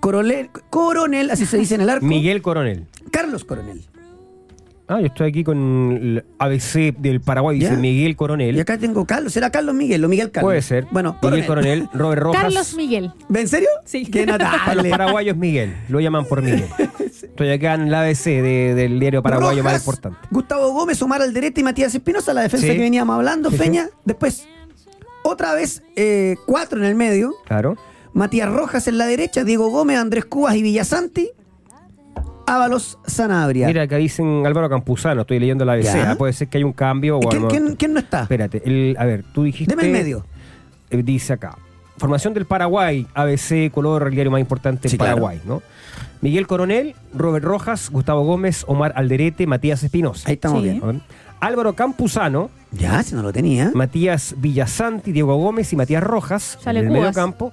Coronel, 0.00 0.50
Coronel, 0.70 1.30
así 1.30 1.46
se 1.46 1.56
dice 1.56 1.76
en 1.76 1.82
el 1.82 1.90
arco, 1.90 2.04
Miguel 2.04 2.42
Coronel. 2.42 2.88
Carlos 3.12 3.44
Coronel. 3.44 3.84
Ah, 4.88 5.00
yo 5.00 5.06
estoy 5.06 5.30
aquí 5.30 5.42
con 5.42 5.98
el 6.00 6.24
ABC 6.38 6.96
del 6.96 7.20
Paraguay, 7.20 7.58
dice 7.58 7.72
Ya. 7.72 7.76
Miguel 7.76 8.14
Coronel. 8.14 8.56
Y 8.56 8.60
acá 8.60 8.78
tengo 8.78 9.04
Carlos, 9.04 9.32
¿será 9.32 9.50
Carlos 9.50 9.74
Miguel 9.74 10.04
o 10.04 10.08
Miguel 10.08 10.30
Carlos? 10.30 10.46
Puede 10.48 10.62
ser. 10.62 10.86
Bueno, 10.92 11.18
Miguel 11.20 11.44
Coronel, 11.44 11.88
Robert 11.92 12.22
Rojas. 12.22 12.42
Carlos 12.42 12.74
Miguel. 12.76 13.12
¿En 13.34 13.48
serio? 13.48 13.68
Sí. 13.84 14.06
Qué 14.06 14.24
Para 14.26 14.74
los 14.76 14.86
paraguayos 14.86 15.36
Miguel, 15.36 15.74
lo 15.88 15.98
llaman 15.98 16.24
por 16.26 16.40
Miguel. 16.40 16.66
Estoy 17.00 17.50
acá 17.50 17.74
en 17.74 17.82
el 17.88 17.94
ABC 17.94 18.24
de- 18.26 18.74
del 18.76 19.00
diario 19.00 19.22
paraguayo 19.24 19.62
más 19.64 19.72
Rojas, 19.72 19.82
importante. 19.82 20.18
Gustavo 20.30 20.72
Gómez, 20.72 21.02
Omar 21.02 21.20
Alderete 21.20 21.60
y 21.62 21.64
Matías 21.64 21.92
Espinosa, 21.94 22.32
la 22.32 22.42
defensa 22.42 22.66
Sí. 22.68 22.72
que 22.72 22.78
veníamos 22.78 23.14
hablando, 23.16 23.50
Sí, 23.50 23.56
sí. 23.56 23.62
Peña. 23.64 23.88
Después, 24.04 24.46
otra 25.24 25.52
vez, 25.54 25.82
eh, 25.96 26.36
cuatro 26.46 26.78
en 26.78 26.84
el 26.84 26.94
medio. 26.94 27.34
Claro. 27.46 27.76
Matías 28.12 28.48
Rojas 28.50 28.86
en 28.86 28.98
la 28.98 29.06
derecha, 29.06 29.42
Diego 29.42 29.68
Gómez, 29.68 29.98
Andrés 29.98 30.24
Cubas 30.26 30.54
y 30.54 30.62
Villasanti. 30.62 31.30
Ábalos 32.46 32.98
Sanabria. 33.06 33.66
Mira, 33.66 33.82
acá 33.82 33.96
dicen 33.96 34.46
Álvaro 34.46 34.68
Campuzano, 34.68 35.22
estoy 35.22 35.38
leyendo 35.40 35.64
la 35.64 35.72
ABC. 35.74 35.84
Ya. 35.84 36.14
Puede 36.16 36.32
ser 36.32 36.48
que 36.48 36.58
hay 36.58 36.64
un 36.64 36.72
cambio. 36.72 37.18
o 37.18 37.20
¿Quién, 37.20 37.34
algo- 37.42 37.48
quién- 37.48 37.76
quién 37.76 37.92
no 37.92 37.98
está? 38.00 38.22
Espérate, 38.22 38.62
el- 38.64 38.96
a 38.98 39.04
ver, 39.04 39.24
tú 39.32 39.42
dijiste. 39.44 39.74
Deme 39.74 39.86
el 39.88 39.92
medio. 39.92 40.24
eh, 40.90 41.02
dice 41.02 41.32
acá. 41.32 41.58
Formación 41.98 42.34
del 42.34 42.44
Paraguay, 42.44 43.06
ABC, 43.14 43.70
color, 43.72 44.04
el 44.06 44.12
diario 44.14 44.30
más 44.30 44.40
importante 44.40 44.82
del 44.82 44.90
Sí, 44.92 44.98
claro. 44.98 45.14
Paraguay, 45.16 45.40
¿no? 45.46 45.62
Miguel 46.20 46.46
Coronel, 46.46 46.94
Robert 47.14 47.44
Rojas, 47.44 47.90
Gustavo 47.90 48.22
Gómez, 48.24 48.64
Omar 48.68 48.92
Alderete, 48.96 49.46
Matías 49.46 49.82
Espinosa. 49.82 50.28
Ahí 50.28 50.34
estamos 50.34 50.62
Sí. 50.62 50.68
bien. 50.70 50.80
¿no? 50.80 51.00
Álvaro 51.40 51.74
Campuzano, 51.74 52.50
Ya, 52.72 53.02
si 53.02 53.14
no 53.14 53.22
lo 53.22 53.32
tenía. 53.32 53.70
Matías 53.74 54.34
Villasanti, 54.38 55.10
Diego 55.12 55.36
Gómez 55.36 55.72
y 55.72 55.76
Matías 55.76 56.02
Rojas 56.02 56.58
Sale 56.62 56.80
en 56.80 56.86
el 56.86 56.90
Cubas. 56.92 57.00
medio 57.02 57.14
campo. 57.14 57.52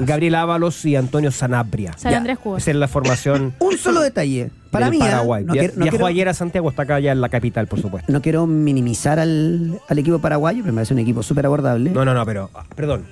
Gabriel 0.00 0.34
Ábalos 0.36 0.84
y 0.84 0.96
Antonio 0.96 1.30
Sanabria. 1.30 1.94
Ya. 2.02 2.16
Andrés 2.18 2.38
Cubas. 2.38 2.62
Esa 2.62 2.70
es 2.70 2.76
la 2.76 2.88
formación 2.88 3.54
Un 3.60 3.76
solo 3.78 4.00
detalle. 4.00 4.50
Para 4.70 4.86
del 4.90 4.92
mí, 4.92 4.96
¿eh? 4.98 5.10
Paraguay. 5.10 5.44
no, 5.44 5.52
Via- 5.54 5.62
quiero, 5.62 5.74
no 5.76 5.82
Viajó 5.84 5.96
quiero- 5.96 6.06
ayer 6.06 6.28
a 6.28 6.34
Santiago, 6.34 6.68
está 6.70 6.82
acá 6.82 7.00
ya 7.00 7.12
en 7.12 7.20
la 7.20 7.28
capital, 7.28 7.66
por 7.66 7.80
supuesto. 7.80 8.12
no 8.12 8.20
quiero 8.22 8.46
minimizar 8.46 9.18
al, 9.18 9.80
al 9.88 9.98
equipo 9.98 10.18
paraguayo, 10.18 10.62
pero 10.62 10.72
me 10.72 10.78
parece 10.78 10.94
un 10.94 11.00
equipo 11.00 11.22
súper 11.22 11.46
abordable. 11.46 11.90
No, 11.90 12.04
no, 12.04 12.12
no, 12.14 12.24
pero, 12.26 12.50
ah, 12.54 12.64
perdón, 12.76 13.06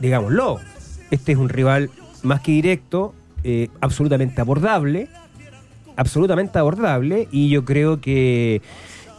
digámoslo. 0.00 0.58
Este 1.10 1.32
es 1.32 1.38
un 1.38 1.48
rival 1.48 1.90
más 2.22 2.40
que 2.40 2.52
directo, 2.52 3.14
eh, 3.42 3.68
absolutamente 3.80 4.40
abordable, 4.40 5.08
absolutamente 5.96 6.58
abordable, 6.58 7.28
y 7.30 7.48
yo 7.50 7.64
creo 7.64 8.00
que 8.00 8.62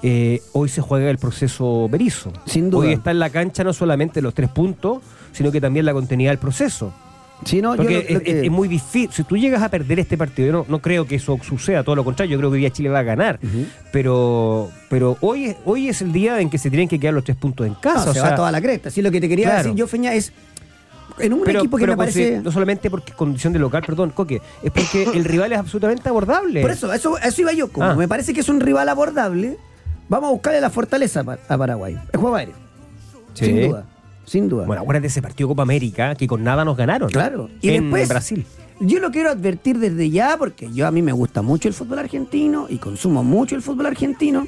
eh, 0.04 0.42
hoy 0.54 0.70
se 0.70 0.82
juega 0.82 1.10
el 1.10 1.18
proceso 1.18 1.88
Berizo. 1.90 2.32
Sin 2.46 2.70
duda. 2.70 2.88
Hoy 2.88 2.94
está 2.94 3.12
en 3.12 3.20
la 3.20 3.30
cancha 3.30 3.64
no 3.64 3.74
solamente 3.74 4.22
los 4.22 4.34
tres 4.34 4.50
puntos, 4.50 5.00
sino 5.36 5.52
que 5.52 5.62
también 5.62 5.86
la 5.86 5.94
continuidad 5.94 6.32
del 6.32 6.40
proceso. 6.40 6.92
Sí, 7.44 7.62
no, 7.62 7.74
yo 7.76 7.84
Porque 7.84 7.94
lo- 7.96 8.00
lo 8.00 8.18
es, 8.20 8.24
que- 8.24 8.32
es- 8.40 8.46
es 8.46 8.52
muy 8.52 8.70
difícil. 8.70 9.10
Si 9.12 9.24
tú 9.26 9.36
llegas 9.36 9.62
a 9.62 9.68
perder 9.70 10.00
este 10.00 10.18
partido, 10.18 10.48
yo 10.48 10.54
no, 10.54 10.66
no 10.70 10.80
creo 10.80 11.06
que 11.06 11.16
eso 11.16 11.38
suceda, 11.44 11.84
todo 11.84 11.94
lo 11.96 12.06
contrario, 12.06 12.32
yo 12.32 12.38
creo 12.40 12.50
que 12.50 12.54
hoy 12.56 12.60
día 12.62 12.70
Chile 12.72 12.88
va 12.90 13.00
a 13.00 13.04
ganar. 13.04 13.40
Pero, 13.92 14.70
pero 14.90 15.18
hoy, 15.22 15.46
es- 15.48 15.58
hoy 15.66 15.90
es 15.90 16.02
el 16.02 16.14
día 16.14 16.40
en 16.40 16.50
que 16.50 16.58
se 16.58 16.70
tienen 16.70 16.88
que 16.88 17.00
quedar 17.00 17.14
los 17.14 17.24
tres 17.26 17.36
puntos 17.38 17.68
en 17.68 17.74
No, 17.74 17.82
casa. 17.82 18.10
o 18.10 18.14
se 18.14 18.20
sea, 18.22 18.30
va 18.32 18.36
toda 18.36 18.52
la 18.52 18.62
cresta. 18.62 18.90
Sí, 18.90 19.02
lo 19.02 19.12
que 19.12 19.20
te 19.20 19.28
quería 19.28 19.46
Claro. 19.48 19.64
decir 19.64 19.76
yo, 19.76 19.86
Feña, 19.88 20.14
es 20.14 20.32
en 21.20 21.34
un 21.34 21.44
pero, 21.44 21.60
equipo 21.60 21.78
que 21.78 21.82
pero 21.82 21.94
me 21.94 21.98
parece... 21.98 22.42
no 22.42 22.52
solamente 22.52 22.90
porque 22.90 23.12
es 23.12 23.18
condición 23.18 23.52
de 23.54 23.60
local, 23.60 23.84
perdón, 23.86 24.12
Coque, 24.12 24.42
es 24.64 24.72
porque 24.72 25.04
el 25.14 25.26
rival 25.26 25.52
es 25.54 25.60
absolutamente 25.60 26.08
abordable. 26.10 26.62
Por 26.62 26.72
eso, 26.72 26.92
eso, 26.94 27.18
eso 27.20 27.42
iba 27.42 27.52
yo. 27.54 27.70
Como 27.70 27.86
Ah. 27.86 27.96
me 27.96 28.08
parece 28.08 28.34
que 28.34 28.40
es 28.42 28.50
un 28.50 28.60
rival 28.62 28.88
abordable, 28.90 29.58
vamos 30.08 30.30
a 30.30 30.32
buscarle 30.32 30.62
la 30.62 30.70
fortaleza 30.70 31.20
a 31.20 31.24
Pa- 31.26 31.38
a 31.50 31.58
Paraguay. 31.58 31.98
El 32.14 32.20
juego 32.20 32.36
aéreo. 32.38 32.56
Sí. 33.34 33.46
Sin 33.46 33.68
duda. 33.70 33.86
Sin 34.26 34.50
duda. 34.50 34.66
Bueno, 34.66 34.82
acuérdate 34.82 35.04
de 35.04 35.08
ese 35.08 35.22
partido 35.22 35.50
Copa 35.50 35.62
América 35.64 36.16
que 36.16 36.28
con 36.28 36.44
nada 36.44 36.66
nos 36.66 36.76
ganaron. 36.78 37.10
claro. 37.10 37.50
Y 37.62 37.70
en 37.70 37.84
después, 37.84 38.10
Brasil. 38.10 38.46
yo 38.80 39.00
lo 39.00 39.12
quiero 39.12 39.30
advertir 39.30 39.80
desde 39.80 40.10
ya, 40.10 40.36
porque 40.38 40.70
yo 40.74 40.88
a 40.88 40.92
mí 40.92 41.02
me 41.02 41.12
gusta 41.12 41.42
mucho 41.42 41.68
el 41.68 41.74
fútbol 41.74 42.00
argentino 42.00 42.66
y 42.70 42.78
consumo 42.78 43.24
mucho 43.24 43.56
el 43.56 43.62
fútbol 43.62 43.86
argentino. 43.88 44.48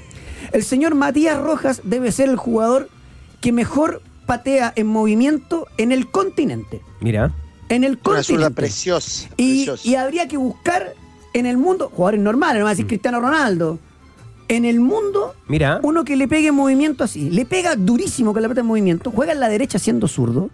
El 0.51 0.63
señor 0.63 0.95
Matías 0.95 1.39
Rojas 1.39 1.81
debe 1.83 2.11
ser 2.11 2.29
el 2.29 2.35
jugador 2.37 2.89
que 3.41 3.51
mejor 3.51 4.01
patea 4.25 4.73
en 4.75 4.87
movimiento 4.87 5.67
en 5.77 5.91
el 5.91 6.09
continente. 6.11 6.81
Mira. 6.99 7.31
En 7.69 7.83
el 7.83 7.93
Una 7.93 8.01
continente. 8.01 8.51
preciosa. 8.51 9.29
Y, 9.37 9.65
preciosa. 9.65 9.87
y 9.87 9.95
habría 9.95 10.27
que 10.27 10.37
buscar 10.37 10.93
en 11.33 11.45
el 11.45 11.57
mundo, 11.57 11.91
jugadores 11.93 12.19
normales, 12.21 12.59
no 12.59 12.63
va 12.65 12.71
a 12.71 12.73
decir 12.73 12.87
Cristiano 12.87 13.19
Ronaldo. 13.19 13.79
En 14.49 14.63
el 14.65 14.79
mundo, 14.79 15.35
Mira. 15.47 15.79
uno 15.83 16.05
que 16.05 16.15
le 16.15 16.27
pegue 16.27 16.47
en 16.49 16.55
movimiento 16.55 17.03
así, 17.03 17.29
le 17.29 17.45
pega 17.45 17.75
durísimo 17.75 18.31
con 18.33 18.41
la 18.41 18.47
pelota 18.47 18.61
en 18.61 18.67
movimiento, 18.67 19.11
juega 19.11 19.33
en 19.33 19.39
la 19.41 19.49
derecha 19.49 19.77
siendo 19.77 20.07
zurdo, 20.07 20.49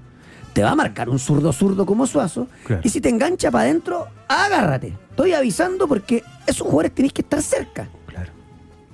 te 0.53 0.63
va 0.63 0.71
a 0.71 0.75
marcar 0.75 1.10
un 1.10 1.19
zurdo 1.19 1.53
zurdo 1.53 1.86
como 1.86 2.08
Suazo, 2.08 2.47
Claro. 2.65 2.82
y 2.84 2.89
si 2.89 3.01
te 3.01 3.10
engancha 3.10 3.51
para 3.51 3.65
adentro, 3.65 4.08
agárrate. 4.27 4.97
Estoy 5.12 5.34
avisando 5.34 5.88
porque 5.88 6.23
esos 6.47 6.62
jugadores 6.65 6.93
tenéis 6.95 7.13
que 7.13 7.21
estar 7.21 7.41
cerca. 7.41 7.88
Claro. 8.08 8.32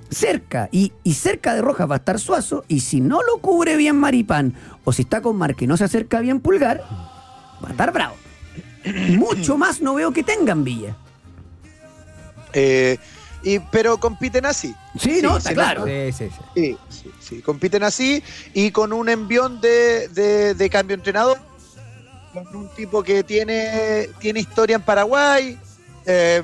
Cerca. 0.10 0.68
Y, 0.72 0.92
y 1.04 1.14
cerca 1.14 1.54
de 1.56 1.62
Rojas 1.62 1.90
va 1.90 1.96
a 1.96 1.98
estar 2.00 2.20
Suazo, 2.20 2.66
y 2.68 2.82
si 2.82 3.00
no 3.00 3.22
lo 3.24 3.38
cubre 3.42 3.78
bien 3.78 3.96
Maripán, 3.98 4.54
o 4.84 4.92
si 4.92 5.04
está 5.04 5.22
con 5.22 5.38
Marque 5.38 5.64
y 5.66 5.68
no 5.68 5.78
se 5.78 5.86
acerca 5.86 6.20
bien 6.20 6.40
Pulgar, 6.42 6.82
va 7.64 7.70
a 7.70 7.72
estar 7.72 7.94
bravo. 7.94 8.16
Mucho 9.18 9.58
más 9.58 9.82
no 9.82 9.94
veo 9.96 10.12
que 10.12 10.24
tengan 10.24 10.64
Villa. 10.66 10.96
Eh, 12.54 12.98
y, 13.44 13.60
pero 13.60 13.98
compiten 14.00 14.46
así. 14.46 14.76
Sí, 15.00 15.20
no, 15.22 15.38
está 15.38 15.50
sí, 15.50 15.56
claro. 15.56 15.86
Sí, 15.86 16.12
sí, 16.12 16.30
sí. 16.30 16.42
Sí, 16.56 16.78
sí, 16.90 17.12
sí, 17.20 17.42
compiten 17.42 17.84
así 17.84 18.24
y 18.54 18.72
con 18.72 18.92
un 18.94 19.08
envión 19.10 19.62
de, 19.62 20.08
de- 20.10 20.54
de 20.54 20.70
cambio 20.70 20.96
entrenador, 20.96 21.38
con 22.34 22.56
un 22.56 22.70
tipo 22.76 23.02
que 23.04 23.24
tiene, 23.24 24.10
tiene 24.20 24.40
historia 24.42 24.76
en 24.76 24.82
Paraguay, 24.82 25.58
eh, 26.06 26.44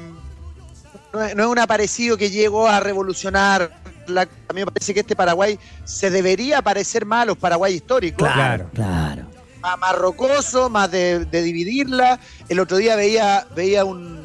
no, 1.13 1.21
es, 1.23 1.35
no 1.35 1.43
es 1.43 1.49
un 1.49 1.59
aparecido 1.59 2.17
que 2.17 2.29
llegó 2.29 2.67
a 2.67 2.79
revolucionar. 2.79 3.81
La, 4.07 4.21
a 4.21 4.53
mí 4.53 4.61
me 4.63 4.65
parece 4.67 4.93
que 4.93 4.99
este 4.99 5.15
Paraguay 5.15 5.57
se 5.83 6.09
debería 6.11 6.61
parecer 6.61 7.05
más 7.05 7.23
a 7.23 7.25
los 7.25 7.37
Paraguay 7.37 7.73
históricos, 7.75 8.27
Claro. 8.31 8.69
Claro. 8.73 9.23
más, 9.61 9.79
más 9.79 9.95
rocoso, 9.95 10.69
más 10.69 10.91
de, 10.91 11.25
de 11.25 11.41
dividirla. 11.41 12.19
El 12.49 12.59
otro 12.59 12.77
día 12.77 12.95
veía, 12.95 13.47
veía 13.55 13.83
un 13.85 14.24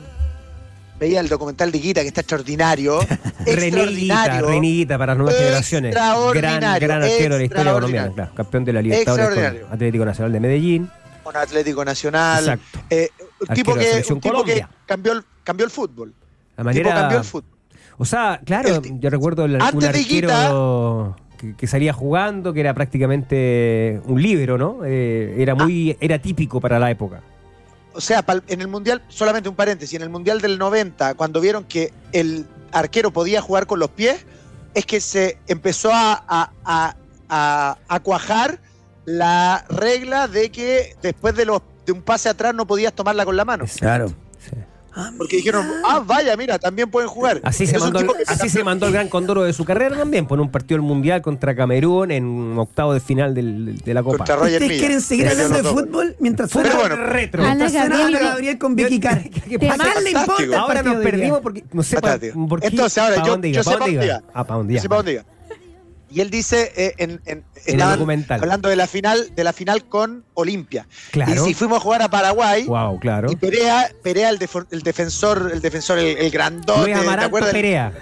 veía 1.00 1.20
el 1.20 1.28
documental 1.28 1.72
de 1.72 1.78
Guita 1.78 2.02
que 2.02 2.08
está 2.08 2.20
extraordinario, 2.20 3.00
extraordinario. 3.46 4.46
Reniguita 4.46 4.98
para 4.98 5.14
las 5.14 5.18
nuevas 5.18 5.36
generaciones. 5.36 5.94
Gran, 5.94 6.60
gran 6.78 7.02
arquero 7.02 7.34
de 7.34 7.38
la 7.40 7.44
historia 7.44 7.72
colombiana. 7.72 8.12
claro, 8.14 8.34
campeón 8.34 8.64
de 8.66 8.72
la 8.74 8.82
Libertadores 8.82 9.60
con 9.62 9.72
Atlético 9.72 10.04
Nacional 10.04 10.32
de 10.32 10.40
Medellín. 10.40 10.90
con 11.24 11.36
Atlético 11.36 11.84
Nacional. 11.84 12.38
Exacto. 12.44 12.78
Eh, 12.90 13.08
un 13.48 13.54
tipo 13.54 13.74
que, 13.74 13.84
selección 13.84 14.16
un 14.16 14.20
tipo 14.20 14.34
que 14.44 14.52
Colombia. 14.52 14.68
cambió, 14.86 15.12
el, 15.14 15.22
cambió 15.42 15.64
el 15.64 15.72
fútbol. 15.72 16.12
La 16.56 16.64
Un 16.64 16.70
tipo 16.72 16.84
manera. 16.84 17.00
cambió 17.00 17.18
el 17.18 17.24
fútbol. 17.24 17.50
O 17.96 18.04
sea, 18.04 18.40
claro, 18.44 18.76
El- 18.76 19.00
yo 19.00 19.10
recuerdo 19.10 19.44
el- 19.46 19.54
un 19.56 19.62
Antes 19.62 19.92
de 19.92 19.98
arquero 20.00 21.16
que, 21.38 21.54
que 21.56 21.66
salía 21.66 21.92
jugando, 21.94 22.52
que 22.52 22.60
era 22.60 22.74
prácticamente 22.74 24.00
un 24.04 24.20
libro, 24.20 24.58
¿no? 24.58 24.80
Eh, 24.84 25.36
era 25.38 25.54
muy, 25.54 25.96
era 26.00 26.18
típico 26.18 26.60
para 26.60 26.78
la 26.78 26.90
época. 26.90 27.22
O 27.92 28.00
sea, 28.00 28.24
en 28.48 28.60
el 28.60 28.68
Mundial, 28.68 29.02
solamente 29.08 29.48
un 29.48 29.56
paréntesis, 29.56 29.94
en 29.94 30.02
el 30.02 30.10
Mundial 30.10 30.40
del 30.40 30.58
90, 30.58 31.14
cuando 31.14 31.40
vieron 31.40 31.64
que 31.64 31.92
el 32.12 32.46
arquero 32.72 33.10
podía 33.10 33.40
jugar 33.40 33.66
con 33.66 33.80
los 33.80 33.90
pies, 33.90 34.24
es 34.74 34.86
que 34.86 35.00
se 35.00 35.38
empezó 35.48 35.90
a 35.92 36.94
cuajar 38.02 38.60
la 39.04 39.64
regla 39.68 40.28
de 40.28 40.50
que 40.50 40.96
después 41.02 41.34
de, 41.34 41.44
los, 41.44 41.62
de 41.86 41.92
un 41.92 42.02
pase 42.02 42.28
atrás 42.28 42.54
no 42.54 42.66
podías 42.66 42.92
tomarla 42.92 43.24
con 43.24 43.36
la 43.36 43.44
mano. 43.44 43.64
Claro. 43.78 44.12
Sí. 44.94 45.00
Porque 45.18 45.36
dijeron, 45.36 45.66
ah, 45.86 46.02
vaya, 46.04 46.36
mira, 46.36 46.58
también 46.58 46.90
pueden 46.90 47.08
jugar. 47.08 47.40
Así, 47.44 47.66
se 47.66 47.78
mandó, 47.78 48.00
el- 48.00 48.08
así 48.26 48.48
se 48.48 48.64
mandó 48.64 48.86
el 48.86 48.92
gran 48.92 49.08
condoro 49.08 49.42
de 49.42 49.52
su 49.52 49.64
carrera 49.64 49.96
también, 49.96 50.26
por 50.26 50.40
un 50.40 50.50
partido 50.50 50.78
del 50.80 50.86
Mundial 50.86 51.22
contra 51.22 51.54
Camerún 51.54 52.10
en 52.10 52.24
un 52.24 52.58
octavo 52.58 52.92
de 52.92 53.00
final 53.00 53.34
del- 53.34 53.76
de 53.78 53.94
la 53.94 54.02
Copa. 54.02 54.24
¿Ustedes 54.24 54.60
Milla. 54.60 54.78
quieren 54.78 55.00
seguir 55.00 55.28
hablando 55.28 55.56
de 55.56 55.62
fútbol 55.62 56.16
mientras 56.18 56.50
suena, 56.50 56.74
bueno, 56.74 56.96
retro. 56.96 57.44
Ana 57.44 57.70
Gabriel- 57.70 58.16
Ana 58.16 58.18
Gabriel 58.20 58.58
con 58.58 58.74
Vicky 58.74 58.98
Carr? 59.00 59.22
¿Qué 59.48 59.58
Te 59.58 59.68
¿A 59.68 59.76
pasa? 59.76 59.90
quién 59.92 60.04
le 60.04 60.10
importa 60.10 60.58
Ahora 60.60 60.82
nos 60.82 60.96
perdimos 60.96 61.40
porque 61.40 61.64
no 61.72 61.82
sé 61.82 61.96
pa- 61.96 62.08
Fantástico. 62.10 62.48
por 62.48 62.60
qué. 62.60 62.66
Entonces, 62.66 62.98
ahora, 62.98 63.14
¿pa' 63.16 63.24
yo- 63.24 63.30
dónde 63.32 63.52
yo 63.52 63.62
sé 63.62 63.70
¿Pa' 63.70 63.78
pa' 63.78 63.84
dónde 63.86 64.04
iba? 64.06 64.22
Ah, 64.34 64.44
para 64.44 64.58
dónde 64.58 64.74
iba. 64.74 65.24
Y 66.10 66.20
él 66.20 66.30
dice, 66.30 66.72
eh, 66.76 66.94
en, 66.98 67.20
en- 67.24 67.44
En 67.66 67.80
el 67.80 67.88
documental. 67.90 68.40
hablando 68.40 68.68
de 68.68 68.76
la 68.76 68.86
final, 68.86 69.32
de 69.34 69.44
la 69.44 69.52
final 69.52 69.84
con 69.88 70.24
Olimpia. 70.34 70.86
Claro. 71.12 71.32
Y 71.32 71.48
si 71.48 71.54
fuimos 71.54 71.78
a 71.78 71.80
jugar 71.80 72.02
a 72.02 72.08
Paraguay, 72.08 72.64
Wow, 72.64 72.98
claro. 72.98 73.30
y 73.30 73.36
Perea, 73.36 73.90
Perea 74.02 74.30
el, 74.30 74.38
el 74.70 74.82
defensor, 74.82 75.50
el 75.52 75.60
defensor, 75.60 75.98
el, 75.98 76.16
el 76.18 76.30
grandote. 76.30 76.92
Luis 76.92 77.00
¿te 77.04 77.24
acuerdas? 77.24 77.52
Perea. 77.52 77.92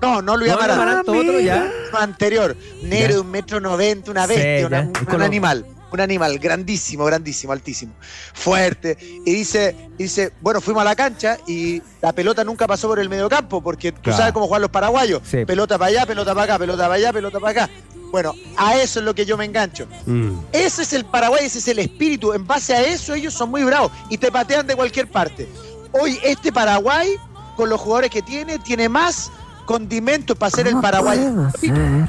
No, 0.00 0.22
no 0.22 0.36
Luis 0.36 0.50
No, 0.52 0.58
Amaranto. 0.58 1.12
Otro 1.12 1.38
ya. 1.40 1.70
Uno 1.90 1.98
anterior. 1.98 2.56
Negro 2.82 3.14
de 3.14 3.20
un 3.20 3.30
metro 3.30 3.60
noventa, 3.60 4.10
una 4.10 4.26
Sí, 4.26 4.34
bestia, 4.34 4.66
una- 4.66 4.82
ya. 4.84 4.88
un, 5.00 5.06
los- 5.18 5.22
animal. 5.26 5.66
Un 5.92 6.00
animal 6.00 6.38
grandísimo, 6.38 7.04
grandísimo, 7.04 7.52
altísimo. 7.52 7.92
Fuerte. 8.34 8.96
Y 9.24 9.32
dice, 9.32 9.74
y 9.98 10.04
dice, 10.04 10.32
bueno, 10.40 10.60
fuimos 10.60 10.82
a 10.82 10.84
la 10.84 10.94
cancha 10.96 11.36
y 11.46 11.82
la 12.00 12.12
pelota 12.12 12.44
nunca 12.44 12.66
pasó 12.66 12.88
por 12.88 12.98
el 13.00 13.08
mediocampo, 13.08 13.60
porque 13.60 13.92
tú 13.92 14.02
Claro. 14.02 14.18
sabes 14.18 14.32
cómo 14.32 14.46
juegan 14.46 14.62
los 14.62 14.70
paraguayos. 14.70 15.22
Sí. 15.28 15.44
Pelota 15.44 15.78
para 15.78 15.88
allá, 15.90 16.06
pelota 16.06 16.32
para 16.34 16.44
acá, 16.44 16.58
pelota 16.58 16.82
para 16.84 16.94
allá, 16.94 17.12
pelota 17.12 17.40
para 17.40 17.64
acá. 17.64 17.72
Bueno, 18.12 18.34
a 18.56 18.76
eso 18.76 18.98
es 19.00 19.04
lo 19.04 19.14
que 19.14 19.24
yo 19.24 19.36
me 19.36 19.44
engancho. 19.44 19.86
Mm. 20.06 20.32
Ese 20.52 20.82
es 20.82 20.92
el 20.92 21.04
Paraguay, 21.04 21.46
ese 21.46 21.58
es 21.60 21.68
el 21.68 21.78
espíritu. 21.78 22.32
En 22.32 22.46
base 22.46 22.74
a 22.74 22.82
eso 22.82 23.14
ellos 23.14 23.32
son 23.34 23.50
muy 23.50 23.62
bravos 23.62 23.92
y 24.08 24.18
te 24.18 24.32
patean 24.32 24.66
de 24.66 24.74
cualquier 24.74 25.08
parte. 25.08 25.48
Hoy 25.92 26.18
este 26.24 26.52
Paraguay, 26.52 27.14
con 27.56 27.68
los 27.68 27.80
jugadores 27.80 28.10
que 28.10 28.22
tiene, 28.22 28.58
tiene 28.58 28.88
más 28.88 29.30
condimentos 29.70 30.36
para 30.36 30.50
ser 30.50 30.66
el 30.66 30.80
Paraguay. 30.80 31.18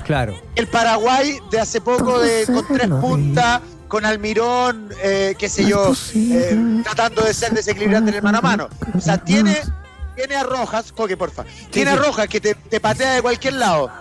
Claro. 0.03 0.33
El 0.55 0.67
Paraguay 0.67 1.37
de 1.51 1.59
hace 1.59 1.79
poco 1.79 2.17
de, 2.19 2.45
con 2.47 2.65
tres 2.67 2.87
puntas, 2.89 3.61
con 3.87 4.03
Almirón, 4.03 4.89
eh, 5.03 5.35
qué 5.37 5.47
sé 5.47 5.65
yo, 5.65 5.93
eh, 6.15 6.81
tratando 6.83 7.21
de 7.21 7.31
ser 7.35 7.51
desequilibrante 7.53 8.09
en 8.09 8.15
el 8.17 8.23
mano 8.23 8.39
a 8.39 8.41
mano. 8.41 8.67
O 8.95 8.99
sea, 8.99 9.19
tiene, 9.23 9.55
tiene 10.15 10.35
a 10.37 10.43
Rojas, 10.43 10.91
Coque, 10.91 11.15
porfa. 11.15 11.45
Tiene 11.69 11.91
a 11.91 11.97
Rojas 11.97 12.27
que 12.27 12.41
te, 12.41 12.55
te 12.55 12.79
patea 12.79 13.13
de 13.13 13.21
cualquier 13.21 13.53
lado. 13.53 13.91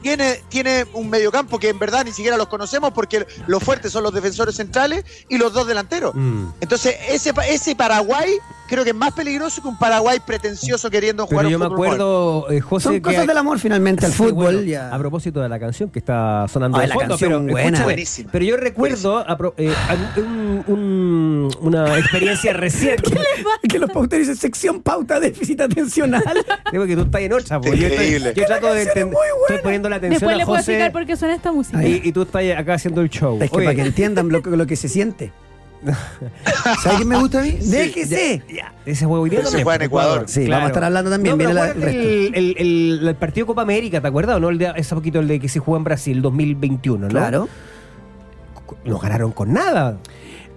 Tiene, 0.00 0.44
tiene 0.48 0.86
un 0.92 1.10
mediocampo 1.10 1.58
que 1.58 1.70
en 1.70 1.80
verdad 1.80 2.04
ni 2.04 2.12
siquiera 2.12 2.36
los 2.36 2.46
conocemos 2.46 2.92
porque 2.92 3.26
los 3.48 3.60
fuertes 3.60 3.90
son 3.90 4.04
los 4.04 4.14
defensores 4.14 4.54
centrales 4.54 5.04
y 5.28 5.36
los 5.36 5.52
dos 5.52 5.66
delanteros. 5.66 6.14
Mm. 6.14 6.44
Entonces, 6.60 6.94
ese, 7.08 7.34
pa- 7.34 7.44
ese 7.48 7.74
Paraguay 7.74 8.30
creo 8.68 8.84
que 8.84 8.90
es 8.90 8.96
más 8.96 9.12
peligroso 9.12 9.60
que 9.62 9.68
un 9.68 9.78
Paraguay 9.78 10.20
pretencioso 10.24 10.90
queriendo 10.90 11.26
jugar 11.26 11.46
Pero 11.46 11.50
yo 11.50 11.56
un 11.56 11.68
me 11.68 11.74
acuerdo, 11.74 12.50
eh, 12.50 12.60
José, 12.60 12.84
Son 12.84 12.92
que 12.94 13.02
cosas 13.02 13.20
hay- 13.22 13.26
del 13.26 13.36
amor 13.38 13.58
finalmente 13.58 14.06
al 14.06 14.12
Sí, 14.12 14.18
fútbol. 14.18 14.32
bueno, 14.34 14.60
ya. 14.62 14.94
A 14.94 14.98
propósito 14.98 15.40
de 15.40 15.48
la 15.48 15.58
canción 15.58 15.90
que 15.90 15.98
está 15.98 16.46
sonando 16.48 16.78
Ay, 16.78 16.82
de 16.82 16.88
la 16.88 16.94
fondo, 16.94 17.08
canción 17.10 17.30
pero 17.46 17.52
buena. 17.52 17.82
Buenísima. 17.84 18.30
pero 18.30 18.44
yo 18.44 18.56
recuerdo 18.56 19.18
a 19.18 19.36
pro- 19.36 19.54
eh, 19.56 19.72
a- 19.88 20.20
un- 20.20 20.64
un- 20.66 21.50
una 21.60 21.98
experiencia 21.98 22.52
reciente. 22.52 23.10
que 23.68 23.78
los 23.78 23.90
pauteros 23.90 24.26
dicen 24.28 24.36
sección 24.40 24.82
pauta 24.82 25.18
déficit 25.20 25.60
atencional. 25.60 26.22
Digo 26.72 26.86
que 26.86 26.94
tú 26.96 27.02
estás 27.02 27.20
en 27.22 27.32
otra, 27.32 27.60
pues. 27.60 27.72
Yo, 27.78 27.86
estoy- 27.86 28.04
Increíble. 28.06 28.32
yo 28.36 28.46
trato 28.46 28.72
de 28.74 28.84
buena. 28.84 29.16
Estoy 29.48 29.58
poniendo 29.62 29.88
la 29.88 29.96
atención 29.96 30.20
Después 30.20 30.34
a 30.34 30.38
le 30.38 30.44
puedo 30.46 30.58
José 30.58 30.72
explicar 30.72 30.92
por 30.92 31.06
qué 31.06 31.16
suena 31.16 31.34
esta 31.34 31.52
música. 31.52 31.82
y, 31.86 32.00
y 32.04 32.12
tú 32.12 32.22
estás 32.22 32.42
acá 32.56 32.74
haciendo 32.74 33.00
el 33.00 33.08
show. 33.10 33.38
es 33.40 33.50
que 33.50 33.56
Oye, 33.56 33.64
para 33.66 33.74
que 33.76 33.82
entiendan 33.82 34.28
lo, 34.28 34.40
lo 34.40 34.66
que 34.66 34.76
se 34.76 34.88
siente. 34.88 35.32
¿Sabes 36.82 36.98
qué 36.98 37.04
me 37.04 37.18
gusta 37.18 37.40
a 37.40 37.42
mí? 37.42 37.52
Déjese. 37.52 38.42
ya, 38.54 38.72
ese 38.84 39.06
juego 39.06 39.26
Pero 39.28 39.46
se 39.48 39.62
juega 39.62 39.76
en 39.76 39.82
Ecuador. 39.82 40.24
Sí, 40.26 40.46
vamos 40.48 40.64
a 40.64 40.68
estar 40.68 40.84
hablando 40.84 41.10
también, 41.10 41.34
No, 41.34 41.38
viene 41.38 41.54
la- 41.54 41.70
el 41.70 41.82
el, 41.82 42.34
el- 42.34 42.54
el- 42.58 43.08
el 43.08 43.14
partido 43.16 43.46
Copa 43.46 43.62
América, 43.62 44.00
¿te 44.00 44.08
acuerdas? 44.08 44.36
o 44.36 44.40
¿No? 44.40 44.48
El 44.48 44.58
de, 44.58 44.72
ese 44.76 44.94
poquito 44.94 45.20
el 45.20 45.28
de 45.28 45.38
que 45.40 45.48
se 45.48 45.58
jugó 45.60 45.76
en 45.76 45.84
Brasil, 45.84 46.20
2021, 46.22 47.06
¿no? 47.06 47.08
Claro. 47.08 47.48
No 48.84 48.98
ganaron 48.98 49.32
con 49.32 49.52
nada. 49.52 49.98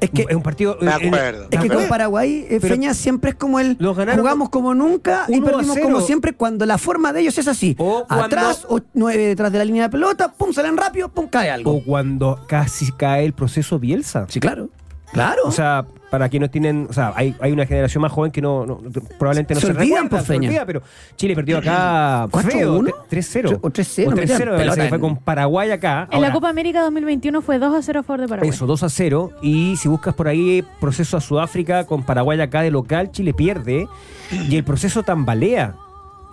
Es 0.01 0.09
que, 0.09 0.25
es 0.27 0.35
un 0.35 0.41
partido. 0.41 0.77
Me 0.81 0.89
eh, 0.89 0.93
acuerdo. 1.07 1.47
es 1.51 1.59
que 1.59 1.69
con. 1.69 1.87
Paraguay, 1.87 2.47
eh, 2.49 2.59
Feña, 2.59 2.95
siempre 2.95 3.29
es 3.31 3.35
como 3.35 3.59
el. 3.59 3.77
Los 3.79 3.95
ganaron 3.95 4.19
Jugamos 4.21 4.49
como 4.49 4.73
nunca 4.73 5.25
y 5.27 5.37
1 5.37 5.47
a 5.47 5.51
perdimos 5.51 5.75
0. 5.75 5.87
como 5.87 6.01
siempre 6.01 6.33
cuando 6.33 6.65
la 6.65 6.79
forma 6.79 7.13
de 7.13 7.21
ellos 7.21 7.37
es 7.37 7.47
así. 7.47 7.75
O 7.77 8.05
cuando- 8.07 8.25
Atrás, 8.25 8.65
o 8.67 8.79
nueve 8.95 9.23
detrás 9.27 9.51
de 9.51 9.59
la 9.59 9.65
línea 9.65 9.83
de 9.83 9.89
pelota, 9.89 10.33
pum, 10.33 10.51
salen 10.53 10.75
rápido, 10.75 11.07
pum, 11.09 11.27
cae 11.27 11.51
algo. 11.51 11.71
O 11.71 11.83
cuando 11.83 12.39
casi 12.47 12.91
cae 12.93 13.25
el 13.25 13.33
proceso 13.33 13.77
Bielsa. 13.77 14.25
Sí, 14.27 14.39
claro. 14.39 14.69
Claro. 15.11 15.41
O 15.45 15.51
sea, 15.51 15.85
para 16.09 16.27
quienes 16.29 16.51
tienen, 16.51 16.87
o 16.89 16.93
sea, 16.93 17.13
hay, 17.15 17.35
hay 17.39 17.51
una 17.53 17.65
generación 17.65 18.01
más 18.01 18.11
joven 18.11 18.31
que 18.31 18.41
no, 18.41 18.65
no- 18.65 18.79
probablemente 19.17 19.53
no 19.53 19.59
Se 19.61 19.67
se, 19.67 19.71
olvidan, 19.73 20.03
recuerda, 20.03 20.09
pues, 20.09 20.25
se 20.25 20.35
olvida, 20.45 20.65
pero 20.65 20.81
Chile 21.15 21.35
perdió 21.35 21.57
acá 21.57 22.27
4-1, 22.31 22.41
feo, 22.51 22.83
te- 23.09 23.17
3-0. 23.17 23.59
o 23.61 23.69
3-0, 23.69 24.07
O 24.07 24.09
no 24.11 24.15
metían 24.17 24.39
3-0, 24.41 24.51
me 24.57 24.65
parece 24.65 24.89
fue 24.89 24.99
con 24.99 25.17
Paraguay 25.17 25.71
acá. 25.71 26.07
En 26.11 26.19
la 26.21 26.27
Ahora, 26.27 26.33
Copa 26.33 26.49
América 26.49 26.81
2021 26.81 27.41
fue 27.41 27.59
2 27.59 27.75
a 27.75 27.81
0 27.81 27.99
a 27.99 28.03
favor 28.03 28.21
de 28.21 28.27
Paraguay. 28.27 28.49
Eso, 28.49 28.65
2 28.65 28.83
a 28.83 28.89
0. 28.89 29.31
Y 29.41 29.75
si 29.77 29.87
buscas 29.87 30.13
por 30.13 30.27
ahí 30.27 30.63
proceso 30.81 31.15
a 31.17 31.21
Sudáfrica 31.21 31.85
con 31.85 32.03
Paraguay 32.03 32.39
acá 32.41 32.61
de 32.61 32.71
local, 32.71 33.11
Chile 33.11 33.33
pierde. 33.33 33.87
Y 34.31 34.55
el 34.55 34.63
proceso 34.63 35.03
tambalea. 35.03 35.75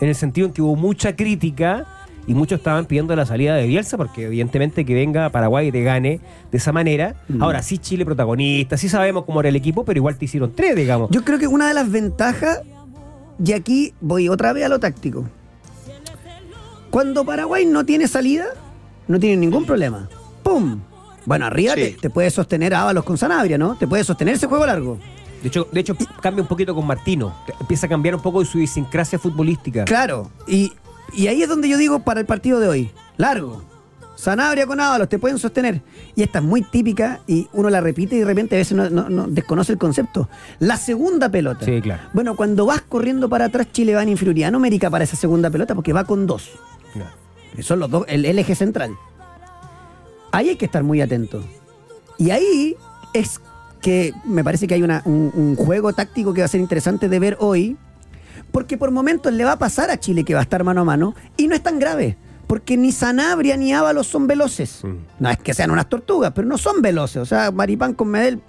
En 0.01 0.09
el 0.09 0.14
sentido 0.14 0.47
en 0.47 0.53
que 0.53 0.62
hubo 0.62 0.77
mucha 0.77 1.14
crítica 1.17 1.85
y 2.29 2.35
muchos 2.35 2.59
estaban 2.59 2.85
pidiendo 2.85 3.17
la 3.17 3.25
salida 3.27 3.57
de 3.57 3.67
Bielsa 3.67 3.97
porque 3.97 4.27
evidentemente 4.27 4.85
que 4.85 4.95
venga 4.95 5.31
Paraguay 5.31 5.69
y 5.69 5.73
te 5.73 5.83
gane 5.83 6.21
de 6.53 6.59
esa 6.59 6.71
manera. 6.73 7.17
Mm. 7.29 7.43
Ahora 7.43 7.62
sí 7.62 7.79
Chile 7.79 8.05
protagonista, 8.05 8.77
sí 8.77 8.88
sabemos 8.88 9.25
cómo 9.25 9.41
era 9.41 9.49
el 9.49 9.57
equipo, 9.57 9.85
pero 9.85 9.99
igual 9.99 10.17
te 10.17 10.27
hicieron 10.27 10.53
tres, 10.55 10.77
digamos. 10.77 11.11
Yo 11.11 11.25
creo 11.25 11.38
que 11.38 11.47
una 11.49 11.67
de 11.67 11.75
las 11.75 11.91
ventajas, 11.91 12.61
y 13.45 13.53
aquí 13.55 13.95
voy 14.01 14.29
otra 14.29 14.53
vez 14.53 14.64
a 14.67 14.69
lo 14.69 14.79
táctico. 14.79 15.25
Cuando 16.91 17.25
Paraguay 17.25 17.67
no 17.67 17.85
tiene 17.85 18.07
salida, 18.09 18.47
no 19.07 19.19
tiene 19.19 19.37
ningún 19.37 19.64
problema. 19.64 20.09
¡Pum! 20.43 20.81
Bueno, 21.27 21.47
arriba 21.47 21.75
Sí. 21.75 21.81
te, 21.81 21.91
te 21.93 22.11
puede 22.11 22.31
sostener 22.31 22.75
Ábalos 22.75 23.05
con 23.05 23.19
Sanabria, 23.19 23.59
¿no? 23.59 23.77
Te 23.77 23.87
puede 23.87 24.05
sostener 24.05 24.35
ese 24.35 24.47
juego 24.47 24.64
largo. 24.67 24.99
De 25.43 25.49
hecho, 25.49 25.69
de 25.71 25.81
hecho 25.81 25.97
cambia 26.21 26.43
un 26.43 26.49
poquito 26.49 26.75
con 26.75 26.87
Martino. 26.87 27.35
Empieza 27.61 27.87
a 27.87 27.88
cambiar 27.88 28.14
un 28.14 28.23
poco 28.23 28.41
de 28.41 28.47
su 28.47 28.59
idiosincrasia 28.59 29.19
futbolística. 29.19 29.85
Claro. 29.85 30.31
Y, 30.47 30.73
y 31.12 31.27
ahí 31.29 31.42
es 31.42 31.49
donde 31.49 31.68
yo 31.68 31.77
digo 31.79 32.01
para 32.01 32.21
el 32.21 32.27
partido 32.27 32.61
de 32.61 32.68
hoy. 32.68 32.90
Largo. 33.16 33.62
Sanabria 34.16 34.66
con 34.66 34.81
Ábalos, 34.81 35.09
te 35.09 35.18
pueden 35.21 35.38
sostener. 35.38 35.81
Y 36.16 36.25
esta 36.25 36.40
es 36.40 36.44
muy 36.44 36.62
típica 36.62 37.21
y 37.29 37.47
uno 37.53 37.71
la 37.71 37.81
repite 37.81 38.16
y 38.16 38.18
de 38.18 38.25
repente 38.25 38.57
a 38.57 38.59
veces 38.59 38.77
no, 38.77 38.90
no- 38.90 39.09
no 39.09 39.29
desconoce 39.29 39.71
el 39.73 39.79
concepto. 39.79 40.29
La 40.59 40.77
segunda 40.77 41.29
pelota. 41.29 41.64
Sí, 41.64 41.81
claro. 41.81 42.03
Bueno, 42.12 42.35
cuando 42.35 42.66
vas 42.66 42.81
corriendo 42.81 43.29
para 43.29 43.44
atrás, 43.44 43.68
Chile 43.73 43.94
va 43.94 44.03
en 44.03 44.09
inferioridad 44.09 44.51
numérica 44.51 44.90
para 44.90 45.05
esa 45.05 45.14
segunda 45.16 45.51
pelota 45.51 45.75
porque 45.77 45.92
va 45.92 46.03
con 46.05 46.27
dos. 46.27 46.51
Claro. 46.92 47.11
que 47.55 47.62
son 47.62 47.79
los 47.79 47.90
dos, 47.90 48.05
el, 48.09 48.25
el 48.25 48.38
eje 48.40 48.55
central. 48.57 48.90
Ahí 50.33 50.49
hay 50.51 50.57
que 50.57 50.64
estar 50.66 50.83
muy 50.83 51.01
atento. 51.01 51.42
Y 52.18 52.31
ahí 52.31 52.77
es 53.14 53.40
que 53.81 54.12
me 54.25 54.42
parece 54.44 54.66
que 54.66 54.75
hay 54.75 54.83
una- 54.83 55.03
un, 55.05 55.31
un 55.35 55.55
juego 55.57 55.92
táctico 55.92 56.35
que 56.35 56.40
va 56.40 56.47
a 56.47 56.49
ser 56.49 56.61
interesante 56.61 57.09
de 57.09 57.18
ver 57.21 57.37
hoy, 57.40 57.77
porque 58.59 58.77
por 58.77 58.90
momentos 58.90 59.33
le 59.33 59.44
va 59.44 59.53
a 59.53 59.59
pasar 59.59 59.88
a 59.88 60.01
Chile 60.01 60.25
que 60.25 60.35
va 60.35 60.40
a 60.40 60.42
estar 60.42 60.64
mano 60.64 60.81
a 60.81 60.85
mano, 60.85 61.14
y 61.37 61.47
no 61.47 61.55
es 61.55 61.62
tan 61.62 61.79
grave, 61.79 62.16
porque 62.49 62.77
ni 62.77 62.90
Sanabria 62.90 63.57
ni 63.57 63.73
Ábalos 63.73 64.09
son 64.09 64.27
veloces. 64.27 64.81
Mm. 64.83 64.97
No 65.21 65.31
es 65.31 65.38
que 65.38 65.55
sean 65.55 65.71
unas 65.71 65.88
tortugas, 65.88 66.33
pero 66.35 66.49
no 66.49 66.59
son 66.59 66.83
veloces. 66.83 67.23
O 67.23 67.25
sea, 67.25 67.53
Maripán 67.53 67.94
con 67.94 68.09
Medel 68.09 68.40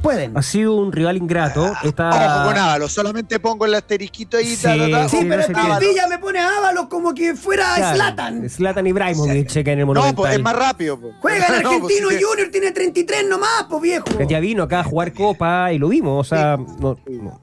pueden. 0.00 0.34
Ha 0.38 0.42
sido 0.42 0.74
un 0.76 0.90
rival 0.90 1.18
ingrato. 1.18 1.70
Está... 1.84 2.08
Ojo 2.08 2.46
con 2.48 2.56
Ábalos, 2.56 2.92
solamente 2.92 3.38
pongo 3.40 3.66
el 3.66 3.74
asterisquito 3.74 4.38
ahí. 4.38 4.56
ta, 4.56 4.74
ta, 4.74 4.90
ta. 4.90 5.08
Sí, 5.10 5.18
Sí, 5.18 5.24
no 5.24 5.28
pero 5.36 5.46
que 5.48 5.60
Ábalos. 5.60 5.80
Villa 5.80 6.06
me 6.08 6.18
pone 6.18 6.38
a 6.38 6.56
Ábalos 6.56 6.86
como 6.86 7.12
que 7.12 7.34
fuera 7.34 7.74
Claro, 7.76 7.94
Zlatan. 7.96 8.48
Zlatan 8.48 8.86
Ibrahimovic 8.86 9.48
checa 9.48 9.72
en 9.72 9.80
el 9.80 9.82
No, 9.82 9.88
Monumental. 9.88 10.14
pues 10.16 10.32
es 10.32 10.40
más 10.40 10.56
rápido. 10.56 10.98
pues. 10.98 11.14
Juega 11.20 11.36
el 11.36 11.42
No, 11.62 11.68
pues, 11.70 11.82
argentino 11.82 12.08
sí 12.08 12.16
que- 12.16 12.24
Junior, 12.24 12.48
tiene 12.50 12.70
33 12.72 13.28
nomás, 13.28 13.66
pues 13.68 13.82
viejo. 13.82 14.06
Ya 14.26 14.40
vino 14.40 14.62
acá 14.62 14.80
a 14.80 14.84
jugar 14.84 15.12
Copa 15.12 15.72
y 15.74 15.78
lo 15.78 15.88
vimos. 15.88 16.26
O 16.26 16.28
sea, 16.34 16.56
no- 16.56 16.96
no. 17.06 17.40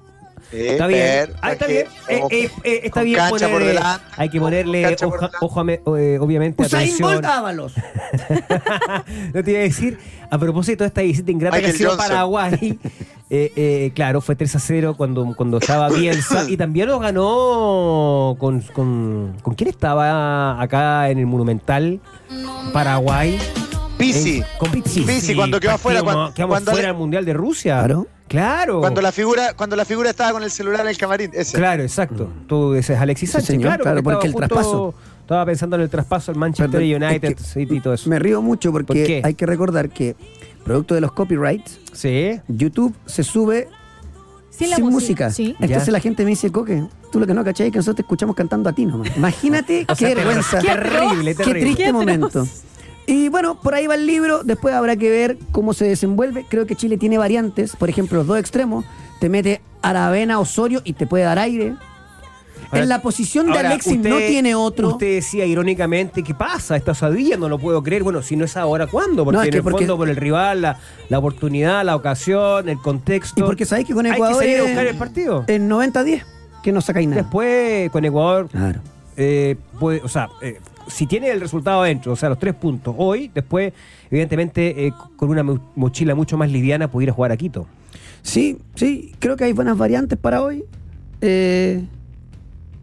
Sí, 0.55 0.67
está 0.67 0.87
bien. 0.87 1.29
Ah, 1.41 1.51
está 1.51 1.67
bien. 1.67 1.85
Eh, 2.07 2.21
eh, 2.31 2.49
eh, 2.63 2.79
está 2.83 3.01
bien 3.03 3.17
cancha 3.17 3.29
por 3.49 3.61
ponerle- 3.61 3.65
delante, 3.67 4.05
Hay 4.17 4.29
que 4.29 4.39
ponerle 4.39 4.95
ojo, 5.41 5.59
a 5.59 5.63
me- 5.63 5.81
eh, 5.97 6.17
obviamente 6.19 6.63
Usain 6.63 6.83
atención. 6.83 7.11
Bolt. 7.11 7.25
No 9.33 9.43
te 9.43 9.51
iba 9.51 9.59
a 9.59 9.63
decir, 9.63 9.97
a 10.29 10.37
propósito 10.37 10.83
de 10.83 10.87
esta 10.87 11.01
visita 11.01 11.31
ingrata 11.31 11.59
que 11.59 11.67
ha 11.67 11.71
sido. 11.73 11.97
Paraguay, 11.97 12.79
eh, 13.29 13.51
eh, 13.55 13.91
claro, 13.93 14.21
fue 14.21 14.35
3 14.35 14.55
a 14.55 14.59
0 14.59 14.95
cuando, 14.97 15.33
cuando 15.35 15.57
estaba 15.57 15.89
Bielsa 15.89 16.49
y 16.49 16.57
también 16.57 16.87
lo 16.87 16.99
ganó 16.99 18.35
con, 18.39 18.61
con, 18.61 19.35
¿con 19.41 19.55
quién 19.55 19.69
estaba 19.69 20.61
acá 20.61 21.09
en 21.09 21.19
el 21.19 21.25
Monumental? 21.25 21.99
Paraguay. 22.73 23.37
Pisi. 23.97 24.39
Eh, 24.39 24.45
con 24.57 24.71
Pizzi. 24.71 25.01
Pizzi, 25.01 25.35
cuando 25.35 25.59
quedó 25.59 25.71
afuera, 25.71 25.99
Quedamos- 26.01 26.13
cuando- 26.15 26.33
quedamos 26.33 26.53
cuando 26.53 26.71
fuera 26.71 26.87
del 26.89 26.97
Mundial 26.97 27.25
de 27.25 27.33
Rusia. 27.33 27.79
Claro. 27.79 28.07
Claro. 28.27 28.79
Cuando 28.79 29.01
la 29.01 29.11
figura, 29.11 29.53
cuando 29.53 29.75
la 29.75 29.85
figura 29.85 30.09
estaba 30.09 30.31
con 30.31 30.41
el 30.43 30.49
celular 30.49 30.81
en 30.81 30.87
el 30.87 30.97
camarín. 30.97 31.29
Ese. 31.33 31.57
Claro, 31.57 31.83
exacto. 31.83 32.27
Tú 32.47 32.73
dices 32.73 32.99
Alexis 32.99 33.29
Sí, 33.29 33.33
Sánchez, 33.33 33.47
señor, 33.47 33.63
claro, 33.69 33.83
claro, 33.83 34.03
porque 34.03 34.15
porque 34.15 34.27
el 34.45 34.49
traspaso. 34.49 34.95
Estaba 35.21 35.45
pensando 35.45 35.75
en 35.75 35.81
el 35.83 35.89
traspaso 35.89 36.31
al 36.31 36.37
Manchester 36.37 36.69
Perdón, 36.81 37.03
United 37.03 37.29
es 37.29 37.35
que 37.35 37.43
City 37.43 37.75
y 37.77 37.81
todo 37.81 37.93
eso. 37.93 38.09
Me 38.09 38.19
río 38.19 38.41
mucho 38.41 38.71
porque 38.71 39.21
hay 39.23 39.33
que 39.35 39.45
recordar 39.45 39.89
que, 39.89 40.15
producto 40.63 40.93
de 40.95 41.01
los 41.01 41.11
copyrights, 41.13 41.79
Sí. 41.93 42.39
YouTube 42.47 42.93
se 43.07 43.23
sube 43.23 43.67
Sin 44.49 44.67
sin, 44.67 44.69
la 44.71 44.79
música. 44.79 45.29
Sí. 45.31 45.55
Entonces 45.59 45.85
Ya. 45.87 45.91
la 45.91 45.99
gente 45.99 46.23
me 46.23 46.31
dice, 46.31 46.51
Coque, 46.51 46.83
tú 47.11 47.19
lo 47.19 47.25
que 47.27 47.33
no 47.33 47.43
cachai 47.43 47.67
es 47.67 47.71
que 47.73 47.77
nosotros 47.79 47.95
te 47.97 48.01
escuchamos 48.03 48.35
cantando 48.35 48.69
a 48.69 48.73
ti 48.73 48.85
nomás. 48.85 49.15
Imagínate 49.17 49.85
O 49.89 49.95
sea, 49.95 50.09
qué 50.09 50.15
vergüenza. 50.15 50.59
Qué 50.59 50.67
terrible, 50.67 51.35
Qué 51.35 51.43
terrible. 51.43 51.61
triste 51.61 51.77
Qué 51.83 51.89
atroz. 51.89 51.99
momento. 52.01 52.47
Y 53.07 53.29
bueno, 53.29 53.59
por 53.61 53.75
ahí 53.75 53.85
va 53.87 53.95
el 53.95 54.05
libro, 54.07 54.43
después 54.43 54.73
habrá 54.73 54.95
que 54.95 55.09
ver 55.09 55.37
cómo 55.51 55.73
se 55.73 55.85
desenvuelve. 55.85 56.45
Creo 56.49 56.65
que 56.65 56.75
Chile 56.75 56.97
tiene 56.97 57.17
variantes, 57.17 57.75
por 57.75 57.89
ejemplo, 57.89 58.17
los 58.19 58.27
dos 58.27 58.39
extremos, 58.39 58.83
te 59.19 59.29
mete 59.29 59.61
Aravena, 59.81 60.39
Osorio 60.39 60.81
y 60.83 60.93
te 60.93 61.05
puede 61.05 61.23
dar 61.23 61.37
aire. 61.39 61.75
Ahora- 62.71 62.81
en 62.83 62.89
la 62.89 63.01
posición 63.03 63.45
de 63.45 63.53
Ahora, 63.53 63.69
Alexis 63.69 63.97
usted- 63.97 64.09
no 64.09 64.17
tiene 64.17 64.55
otro. 64.55 64.89
Usted 64.89 65.15
decía 65.15 65.45
irónicamente, 65.45 66.23
¿qué 66.23 66.33
pasa? 66.33 66.75
Esta 66.75 66.91
osadilla 66.93 67.37
no 67.37 67.47
lo 67.47 67.59
puedo 67.59 67.83
creer. 67.83 68.01
Bueno, 68.01 68.23
si 68.23 68.35
no 68.35 68.43
es 68.45 68.57
ahora, 68.57 68.87
¿cuándo? 68.87 69.23
Porque 69.23 69.35
No, 69.37 69.41
es 69.43 69.47
en 69.47 69.51
que 69.51 69.57
el 69.57 69.63
porque- 69.63 69.77
fondo 69.85 69.97
por 69.97 70.09
el 70.09 70.15
rival, 70.15 70.61
la, 70.63 70.79
la 71.09 71.19
oportunidad, 71.19 71.85
la 71.85 71.95
ocasión, 71.95 72.67
el 72.67 72.79
contexto. 72.79 73.39
y 73.39 73.43
porque 73.43 73.65
sabéis 73.65 73.87
que 73.87 73.93
con 73.93 74.05
Hay 74.07 74.13
que 74.13 74.17
Ecuador 74.17 74.37
salir 74.37 74.55
a 74.55 74.57
es 74.61 74.65
buscar 74.67 74.87
el 74.87 74.95
partido. 74.97 75.43
en 75.47 75.67
90-10, 75.69 76.23
que 76.63 76.71
no 76.71 76.81
sacáis 76.81 77.07
nada. 77.07 77.21
Después, 77.21 77.91
con 77.91 78.03
Ecuador, 78.03 78.49
Claro. 78.49 78.79
eh, 79.15 79.57
puede, 79.79 80.01
o 80.03 80.07
sea, 80.09 80.29
eh, 80.41 80.59
si 80.87 81.07
tiene 81.07 81.29
el 81.31 81.39
resultado 81.41 81.81
adentro, 81.81 82.11
o 82.13 82.15
sea, 82.15 82.29
los 82.29 82.39
tres 82.39 82.53
puntos 82.55 82.93
hoy, 82.97 83.31
después, 83.33 83.73
evidentemente, 84.09 84.87
eh, 84.87 84.93
con 85.15 85.29
una 85.29 85.43
mo- 85.43 85.71
mochila 85.75 86.15
mucho 86.15 86.37
más 86.37 86.51
liviana, 86.51 86.89
pudiera 86.89 87.13
jugar 87.13 87.31
a 87.31 87.37
Quito. 87.37 87.67
Sí, 88.21 88.57
sí, 88.75 89.13
creo 89.19 89.35
que 89.35 89.43
hay 89.45 89.53
buenas 89.53 89.77
variantes 89.77 90.17
para 90.17 90.41
hoy. 90.41 90.63
Eh, 91.21 91.83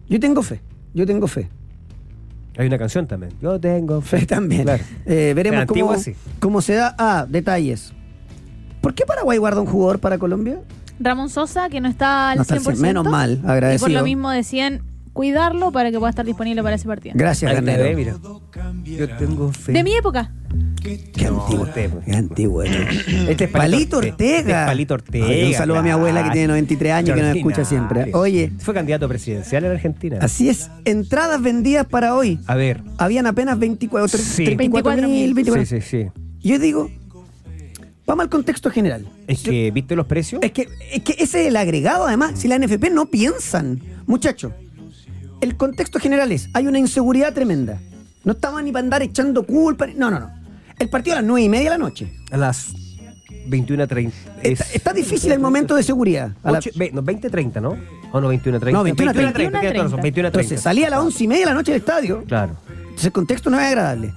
yo 0.08 0.20
tengo 0.20 0.42
fe, 0.42 0.60
yo 0.94 1.06
tengo 1.06 1.26
fe. 1.26 1.48
Hay 2.58 2.66
una 2.66 2.78
canción 2.78 3.06
también. 3.06 3.32
Yo 3.40 3.58
tengo 3.58 4.00
fe. 4.02 4.18
Fe 4.20 4.26
también. 4.26 4.64
Claro. 4.64 4.84
Eh, 5.06 5.32
veremos 5.34 5.64
cómo, 5.66 5.96
sí. 5.96 6.14
cómo 6.38 6.60
se 6.60 6.74
da. 6.74 6.94
Ah, 6.98 7.26
detalles. 7.28 7.92
¿Por 8.82 8.94
qué 8.94 9.04
Paraguay 9.06 9.38
guarda 9.38 9.60
un 9.60 9.66
jugador 9.66 10.00
para 10.00 10.18
Colombia? 10.18 10.60
Ramón 11.00 11.30
Sosa, 11.30 11.68
que 11.70 11.80
no 11.80 11.88
está 11.88 12.30
al 12.30 12.36
No 12.36 12.42
está 12.42 12.54
al 12.54 12.60
100%. 12.60 12.64
cien, 12.74 12.82
menos 12.82 13.04
mal, 13.06 13.32
Y 13.32 13.36
por 13.36 13.50
agradecido. 13.50 13.88
lo 13.98 14.04
mismo 14.04 14.30
decían 14.30 14.82
cuidarlo 15.12 15.72
para 15.72 15.90
que 15.90 15.98
pueda 15.98 16.10
estar 16.10 16.24
disponible 16.24 16.62
para 16.62 16.76
ese 16.76 16.86
partido. 16.86 17.14
Gracias, 17.16 17.62
ve, 17.64 17.94
mira. 17.96 18.16
Yo 18.84 19.08
tengo 19.16 19.52
fe. 19.52 19.72
De 19.72 19.82
mi 19.84 19.94
época. 19.94 20.32
Qué 20.82 21.26
antiguo, 21.26 21.62
usted, 21.62 21.90
qué 22.04 22.12
antiguo. 22.12 22.62
eh. 22.64 22.70
Este 23.28 23.44
es 23.44 23.50
Palito 23.50 23.98
Orte- 24.00 24.10
Ortega. 24.10 24.38
este 24.38 24.50
es 24.50 24.66
Palito 24.66 24.94
Ortega. 24.94 25.26
Ay, 25.26 25.44
un 25.48 25.54
saludo 25.54 25.78
a 25.78 25.82
mi 25.82 25.90
abuela 25.90 26.24
que 26.24 26.30
tiene 26.30 26.48
93 26.48 26.92
años 26.92 27.16
que 27.16 27.22
nos 27.22 27.36
escucha 27.36 27.64
siempre. 27.64 28.10
Oye, 28.14 28.52
Fue 28.58 28.74
candidato 28.74 29.08
presidencial 29.08 29.64
en 29.64 29.70
Argentina. 29.72 30.18
así 30.20 30.48
es. 30.48 30.70
Entradas 30.84 31.40
vendidas 31.40 31.86
para 31.86 32.14
hoy. 32.16 32.40
A 32.46 32.54
ver. 32.56 32.82
Habían 32.98 33.26
apenas 33.26 33.58
24, 33.58 34.18
Sí. 34.18 34.44
34 34.44 35.08
mil, 35.08 35.34
24. 35.34 35.66
Sí, 35.66 35.80
sí, 35.80 35.86
sí. 36.42 36.48
Yo 36.48 36.58
digo, 36.58 36.90
vamos 38.06 38.24
al 38.24 38.28
contexto 38.30 38.70
general. 38.70 39.06
Es 39.28 39.40
que, 39.42 39.70
¿viste 39.70 39.94
los 39.94 40.06
precios? 40.06 40.42
Es 40.42 40.50
que, 40.52 40.68
es 40.92 41.02
que 41.02 41.12
ese 41.12 41.42
es 41.42 41.48
el 41.48 41.56
agregado, 41.56 42.06
además. 42.06 42.32
Si 42.38 42.48
la 42.48 42.58
NFP 42.58 42.90
no 42.90 43.06
piensan, 43.06 43.80
muchachos, 44.06 44.52
el 45.42 45.56
contexto 45.56 45.98
general 46.00 46.32
es: 46.32 46.48
hay 46.54 46.66
una 46.66 46.78
inseguridad 46.78 47.34
tremenda. 47.34 47.78
No 48.24 48.32
estamos 48.32 48.62
ni 48.62 48.72
para 48.72 48.84
andar 48.84 49.02
echando 49.02 49.42
culpa. 49.44 49.86
No, 49.94 50.10
no, 50.10 50.20
no. 50.20 50.30
El 50.78 50.88
partido 50.88 51.16
a 51.16 51.20
las 51.20 51.26
nueve 51.28 51.42
y 51.44 51.48
media 51.50 51.70
de 51.72 51.78
la 51.78 51.84
noche. 51.84 52.12
A 52.30 52.36
las 52.38 52.68
21.30. 53.48 54.12
Está, 54.42 54.64
está 54.72 54.92
difícil 54.92 55.32
el 55.32 55.40
momento 55.40 55.74
de 55.74 55.82
seguridad. 55.82 56.30
A 56.42 56.52
la- 56.52 56.58
Ocho- 56.58 56.70
ve- 56.76 56.90
no, 56.92 57.02
20.30, 57.02 57.60
¿no? 57.60 57.76
O 58.12 58.20
no, 58.20 58.32
21.30. 58.32 58.72
No, 58.72 58.84
21:30. 58.84 58.94
21.30, 58.94 59.32
tienes 59.34 59.52
toda 59.72 59.72
razón, 59.84 60.00
21.30. 60.00 60.26
entonces, 60.26 60.60
salía 60.60 60.86
a 60.86 60.90
las 60.90 61.00
once 61.00 61.24
y 61.24 61.28
media 61.28 61.40
de 61.46 61.50
la 61.50 61.54
noche 61.54 61.72
del 61.72 61.80
estadio. 61.80 62.24
Claro. 62.24 62.56
Entonces, 62.80 63.04
el 63.06 63.12
contexto 63.12 63.50
no 63.50 63.58
es 63.58 63.64
agradable. 63.66 64.12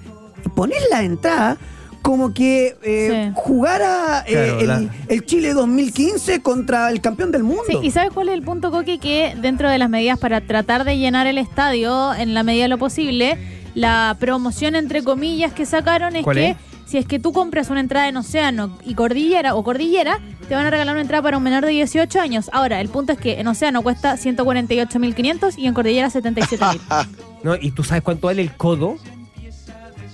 Y 0.46 0.50
poner 0.50 0.78
la 0.92 1.02
entrada 1.04 1.58
como 2.06 2.36
que 2.36 2.78
eh, 2.84 3.26
Sí. 3.28 3.32
jugara 3.36 4.24
eh, 4.28 4.32
Claro, 4.34 4.60
el, 4.60 4.68
la- 4.68 4.94
el 5.10 5.26
Chile 5.26 5.54
2015 5.54 6.39
contra 6.44 6.91
el 6.91 7.02
campeón 7.02 7.32
del 7.32 7.41
mundo. 7.44 7.63
Sí, 7.68 7.80
¿y 7.82 7.89
sabes 7.89 8.12
cuál 8.13 8.30
es 8.30 8.36
el 8.36 8.44
punto, 8.44 8.70
Coqui? 8.70 9.00
Que 9.00 9.34
dentro 9.41 9.72
de 9.72 9.80
las 9.80 9.89
medidas 9.89 10.20
para 10.20 10.39
tratar 10.41 10.84
de 10.84 11.00
llenar 11.00 11.26
el 11.26 11.39
estadio 11.39 12.13
en 12.13 12.36
la 12.36 12.44
medida 12.44 12.65
de 12.65 12.70
lo 12.70 12.78
posible, 12.78 13.39
la 13.74 14.15
promoción 14.20 14.76
entre 14.76 15.02
comillas 15.04 15.52
que 15.52 15.65
sacaron 15.65 16.15
es 16.15 16.24
¿Cuál 16.24 16.36
que 16.38 16.50
es? 16.52 16.58
si 16.86 17.00
es 17.00 17.08
que 17.08 17.18
tú 17.18 17.34
compras 17.34 17.72
una 17.72 17.80
entrada 17.80 18.08
en 18.08 18.18
Océano 18.18 18.78
y 18.86 18.94
Cordillera 18.94 19.56
o 19.56 19.63
Cordillera, 19.63 20.20
te 20.48 20.54
van 20.54 20.68
a 20.68 20.70
regalar 20.70 20.94
una 20.94 21.02
entrada 21.02 21.24
para 21.24 21.38
un 21.38 21.44
menor 21.44 21.65
de 21.65 21.72
18 21.72 22.22
años. 22.22 22.52
Ahora, 22.54 22.80
el 22.82 22.89
punto 22.89 23.13
es 23.13 23.18
que 23.18 23.39
en 23.39 23.48
Océano 23.48 23.82
cuesta 23.82 24.15
148.500 24.15 25.56
y 25.58 25.65
en 25.65 25.74
Cordillera 25.74 26.10
77.000. 26.12 27.08
¿No? 27.44 27.56
¿Y 27.56 27.72
tú 27.72 27.84
sabes 27.84 28.04
cuánto 28.04 28.28
vale 28.28 28.44
el 28.44 28.52
codo? 28.54 28.98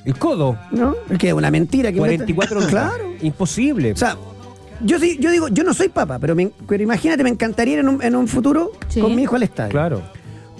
El 0.06 0.18
codo. 0.18 0.58
¿No? 0.72 0.96
Es 1.10 1.18
que 1.18 1.28
es 1.30 1.34
una 1.34 1.52
mentira. 1.52 1.92
Que 1.92 1.98
44 2.00 2.60
inventa- 2.62 2.72
lucas. 2.82 2.96
Claro. 2.98 3.14
Imposible. 3.22 3.92
O 3.94 3.96
sea, 3.98 4.18
yo, 4.84 5.00
sí- 5.00 5.18
yo 5.20 5.30
digo, 5.32 5.48
yo 5.50 5.64
no 5.64 5.74
soy 5.74 5.90
papa, 5.90 6.18
pero, 6.20 6.36
me- 6.36 6.52
pero 6.68 6.82
imagínate, 6.84 7.24
me 7.24 7.30
encantaría 7.30 7.74
ir 7.76 7.80
en 7.80 7.90
un, 7.90 8.02
en 8.04 8.16
un 8.16 8.28
futuro 8.28 8.72
Sí. 8.90 9.00
con 9.00 9.16
mi 9.16 9.24
hijo 9.24 9.36
al 9.36 9.44
estadio. 9.44 9.72
claro. 9.72 10.02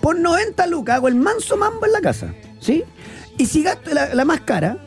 Por 0.02 0.20
90 0.20 0.66
lucas 0.68 0.96
hago 0.96 1.08
el 1.08 1.16
manso 1.16 1.58
mambo 1.58 1.86
en 1.86 1.92
la 1.92 2.02
casa, 2.02 2.34
¿sí? 2.60 2.84
Y 3.38 3.46
si 3.46 3.62
gasto 3.62 3.94
la, 3.94 4.14
la 4.16 4.26
más 4.26 4.42
cara 4.42 4.78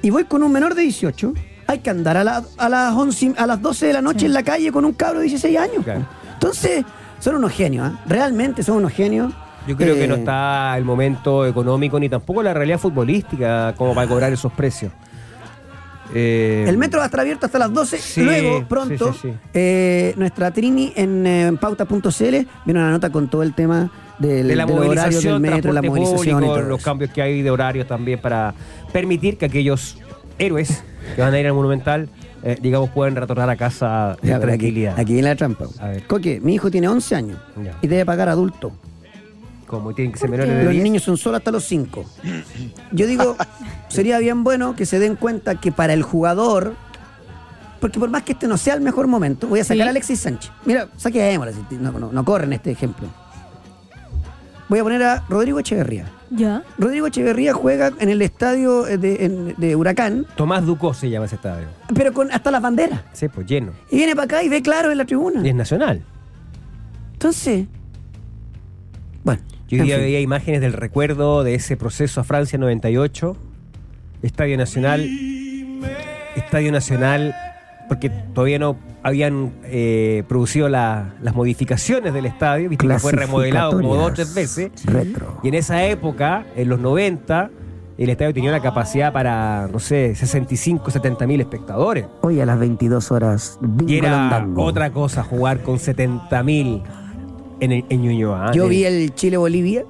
y 0.00 0.08
voy 0.10 0.24
con 0.24 0.42
un 0.42 0.50
menor 0.52 0.74
de 0.74 0.82
18, 0.82 1.34
hay 1.66 1.78
que 1.80 1.90
andar 1.90 2.16
a, 2.16 2.24
la- 2.24 2.44
a 2.56 2.68
las 2.70 2.94
11, 2.94 3.34
a 3.36 3.46
las 3.46 3.60
12 3.60 3.86
de 3.86 3.92
la 3.92 4.00
noche 4.02 4.20
Sí. 4.20 4.26
en 4.26 4.32
la 4.32 4.42
calle 4.42 4.72
con 4.72 4.84
un 4.86 4.92
cabro 4.94 5.18
de 5.20 5.24
16 5.26 5.58
años. 5.58 5.84
Claro. 5.84 6.06
Entonces, 6.32 6.84
son 7.20 7.36
unos 7.36 7.52
genios, 7.52 7.86
¿ah? 7.90 8.02
Realmente 8.06 8.62
son 8.62 8.76
unos 8.78 8.92
genios. 8.92 9.32
Yo 9.66 9.76
creo 9.76 9.94
que 9.94 10.04
Eh, 10.04 10.08
no 10.08 10.14
está 10.16 10.76
el 10.76 10.84
momento 10.84 11.46
económico 11.46 11.98
ni 11.98 12.08
tampoco 12.08 12.42
la 12.42 12.52
realidad 12.54 12.78
futbolística 12.78 13.74
como 13.76 13.94
para 13.94 14.06
cobrar 14.08 14.32
esos 14.32 14.52
precios. 14.52 14.92
Eh, 16.14 16.66
El 16.68 16.76
metro 16.76 16.98
va 16.98 17.04
a 17.04 17.06
estar 17.06 17.20
abierto 17.20 17.46
hasta 17.46 17.58
las 17.58 17.72
12. 17.72 17.98
Sí, 17.98 18.22
Luego, 18.22 18.66
pronto, 18.68 19.12
sí, 19.14 19.18
sí, 19.22 19.28
sí. 19.30 19.34
eh, 19.54 20.14
nuestra 20.16 20.50
Trini 20.50 20.92
en, 20.96 21.26
eh, 21.26 21.46
en 21.46 21.56
pauta.cl 21.56 21.98
viene 22.20 22.46
una 22.66 22.90
nota 22.90 23.10
con 23.10 23.28
todo 23.28 23.42
el 23.42 23.54
tema 23.54 23.90
del, 24.18 24.46
de 24.48 24.54
la 24.56 24.66
del 24.66 24.74
horario 24.78 24.92
del 25.20 25.40
movilización, 25.40 25.42
metro, 25.42 25.72
la 25.72 25.82
movilización 25.82 26.28
y 26.28 26.32
público, 26.32 26.54
todo 26.54 26.68
los 26.68 26.82
cambios 26.82 27.10
que 27.10 27.22
hay 27.22 27.42
de 27.42 27.50
horarios 27.50 27.86
también 27.86 28.20
para 28.20 28.54
permitir 28.92 29.38
que 29.38 29.46
aquellos 29.46 29.96
héroes 30.38 30.84
que 31.16 31.22
van 31.22 31.32
a 31.32 31.40
ir 31.40 31.46
al 31.46 31.54
Monumental, 31.54 32.08
eh, 32.42 32.58
digamos, 32.60 32.90
puedan 32.90 33.16
retornar 33.16 33.48
a 33.48 33.56
casa 33.56 34.16
Ya, 34.22 34.28
en 34.28 34.34
aquí, 34.36 34.42
tranquilidad. 34.46 35.00
aquí 35.00 35.14
viene 35.14 35.28
la 35.30 35.36
trampa. 35.36 35.64
A 35.80 35.88
ver. 35.88 36.02
Coque, 36.06 36.38
mi 36.40 36.54
hijo 36.54 36.70
tiene 36.70 36.86
11 36.88 37.14
años 37.16 37.38
Ya. 37.64 37.72
y 37.80 37.86
debe 37.88 38.04
pagar 38.04 38.28
adulto. 38.28 38.72
Como 39.78 39.94
tienen 39.94 40.12
que 40.12 40.18
ser 40.18 40.28
¿Por 40.30 40.38
menores 40.38 40.58
de 40.58 40.64
Los 40.64 40.72
10. 40.72 40.82
niños 40.84 41.02
son 41.02 41.16
solo 41.16 41.36
hasta 41.36 41.50
los 41.50 41.64
5. 41.64 42.04
Yo 42.92 43.06
digo, 43.06 43.36
sería 43.88 44.18
bien 44.18 44.44
bueno 44.44 44.74
que 44.76 44.86
se 44.86 44.98
den 44.98 45.16
cuenta 45.16 45.56
que 45.60 45.72
para 45.72 45.92
el 45.92 46.02
jugador, 46.02 46.74
porque 47.80 47.98
por 47.98 48.10
más 48.10 48.22
que 48.22 48.32
este 48.32 48.46
no 48.48 48.56
sea 48.56 48.74
el 48.74 48.80
mejor 48.80 49.06
momento, 49.06 49.46
voy 49.48 49.60
a 49.60 49.64
sacar 49.64 49.76
Sí. 49.84 49.88
a 49.88 49.90
Alexis 49.90 50.20
Sánchez. 50.20 50.50
Mira, 50.64 50.88
saquémosla, 50.96 51.52
si 51.52 51.76
no, 51.76 51.92
no, 51.92 52.12
no 52.12 52.24
corren 52.24 52.52
este 52.52 52.70
ejemplo. 52.70 53.06
Voy 54.68 54.78
a 54.78 54.82
poner 54.82 55.02
a 55.02 55.24
Rodrigo 55.28 55.58
Echeverría. 55.58 56.06
¿Ya? 56.30 56.62
Rodrigo 56.78 57.06
Echeverría 57.06 57.52
juega 57.52 57.92
en 58.00 58.08
el 58.08 58.22
estadio 58.22 58.86
eh, 58.88 58.96
de, 58.96 59.24
en- 59.26 59.54
de 59.58 59.76
Huracán, 59.76 60.26
Tomás 60.36 60.64
Ducó 60.64 60.94
se 60.94 61.10
llama 61.10 61.26
ese 61.26 61.34
estadio. 61.36 61.66
pero 61.94 62.12
con 62.14 62.32
hasta 62.32 62.50
las 62.50 62.62
banderas. 62.62 63.02
Sí, 63.12 63.28
pues 63.28 63.46
lleno. 63.46 63.72
Y 63.90 63.96
viene 63.98 64.16
para 64.16 64.24
acá 64.24 64.42
y 64.42 64.48
ve 64.48 64.62
claro 64.62 64.90
en 64.90 64.98
la 64.98 65.04
tribuna. 65.04 65.42
Y 65.44 65.50
es 65.50 65.54
nacional. 65.54 66.02
Entonces. 67.12 67.66
Yo 69.68 69.78
en 69.78 69.84
día 69.84 69.96
fin. 69.96 70.04
veía 70.04 70.20
imágenes 70.20 70.60
del 70.60 70.72
recuerdo 70.72 71.42
de 71.44 71.54
ese 71.54 71.76
proceso 71.76 72.20
a 72.20 72.24
Francia 72.24 72.58
98, 72.58 73.36
Estadio 74.22 74.56
Nacional, 74.56 75.08
Estadio 76.36 76.72
Nacional, 76.72 77.34
porque 77.88 78.10
todavía 78.10 78.58
no 78.58 78.76
habían 79.02 79.52
eh, 79.64 80.24
producido 80.28 80.68
la- 80.68 81.14
las 81.22 81.34
modificaciones 81.34 82.12
del 82.14 82.26
estadio, 82.26 82.68
viste 82.68 82.86
que 82.86 82.98
fue 82.98 83.12
remodelado 83.12 83.72
como 83.72 83.94
dos 83.96 84.10
o 84.10 84.14
tres 84.14 84.34
veces. 84.34 84.70
Retro. 84.84 85.38
Y 85.42 85.48
en 85.48 85.54
esa 85.54 85.84
época, 85.84 86.44
en 86.56 86.68
los 86.68 86.80
90, 86.80 87.50
el 87.98 88.08
estadio 88.08 88.32
tenía 88.34 88.50
una 88.50 88.60
capacidad 88.60 89.12
para, 89.12 89.68
no 89.70 89.78
sé, 89.78 90.14
65, 90.14 90.90
70 90.90 91.26
mil 91.26 91.40
espectadores. 91.40 92.06
Hoy 92.22 92.40
a 92.40 92.46
las 92.46 92.58
22 92.58 93.12
horas. 93.12 93.58
Y 93.86 93.98
era 93.98 94.46
otra 94.56 94.90
cosa 94.90 95.22
jugar 95.22 95.60
con 95.60 95.78
70 95.78 96.42
mil 96.42 96.82
en, 97.60 97.72
el- 97.72 97.84
en 97.88 98.02
Ñuñoa. 98.02 98.52
Yo 98.52 98.64
En 98.64 98.70
vi 98.70 98.84
el 98.84 99.14
Chile-Bolivia. 99.14 99.84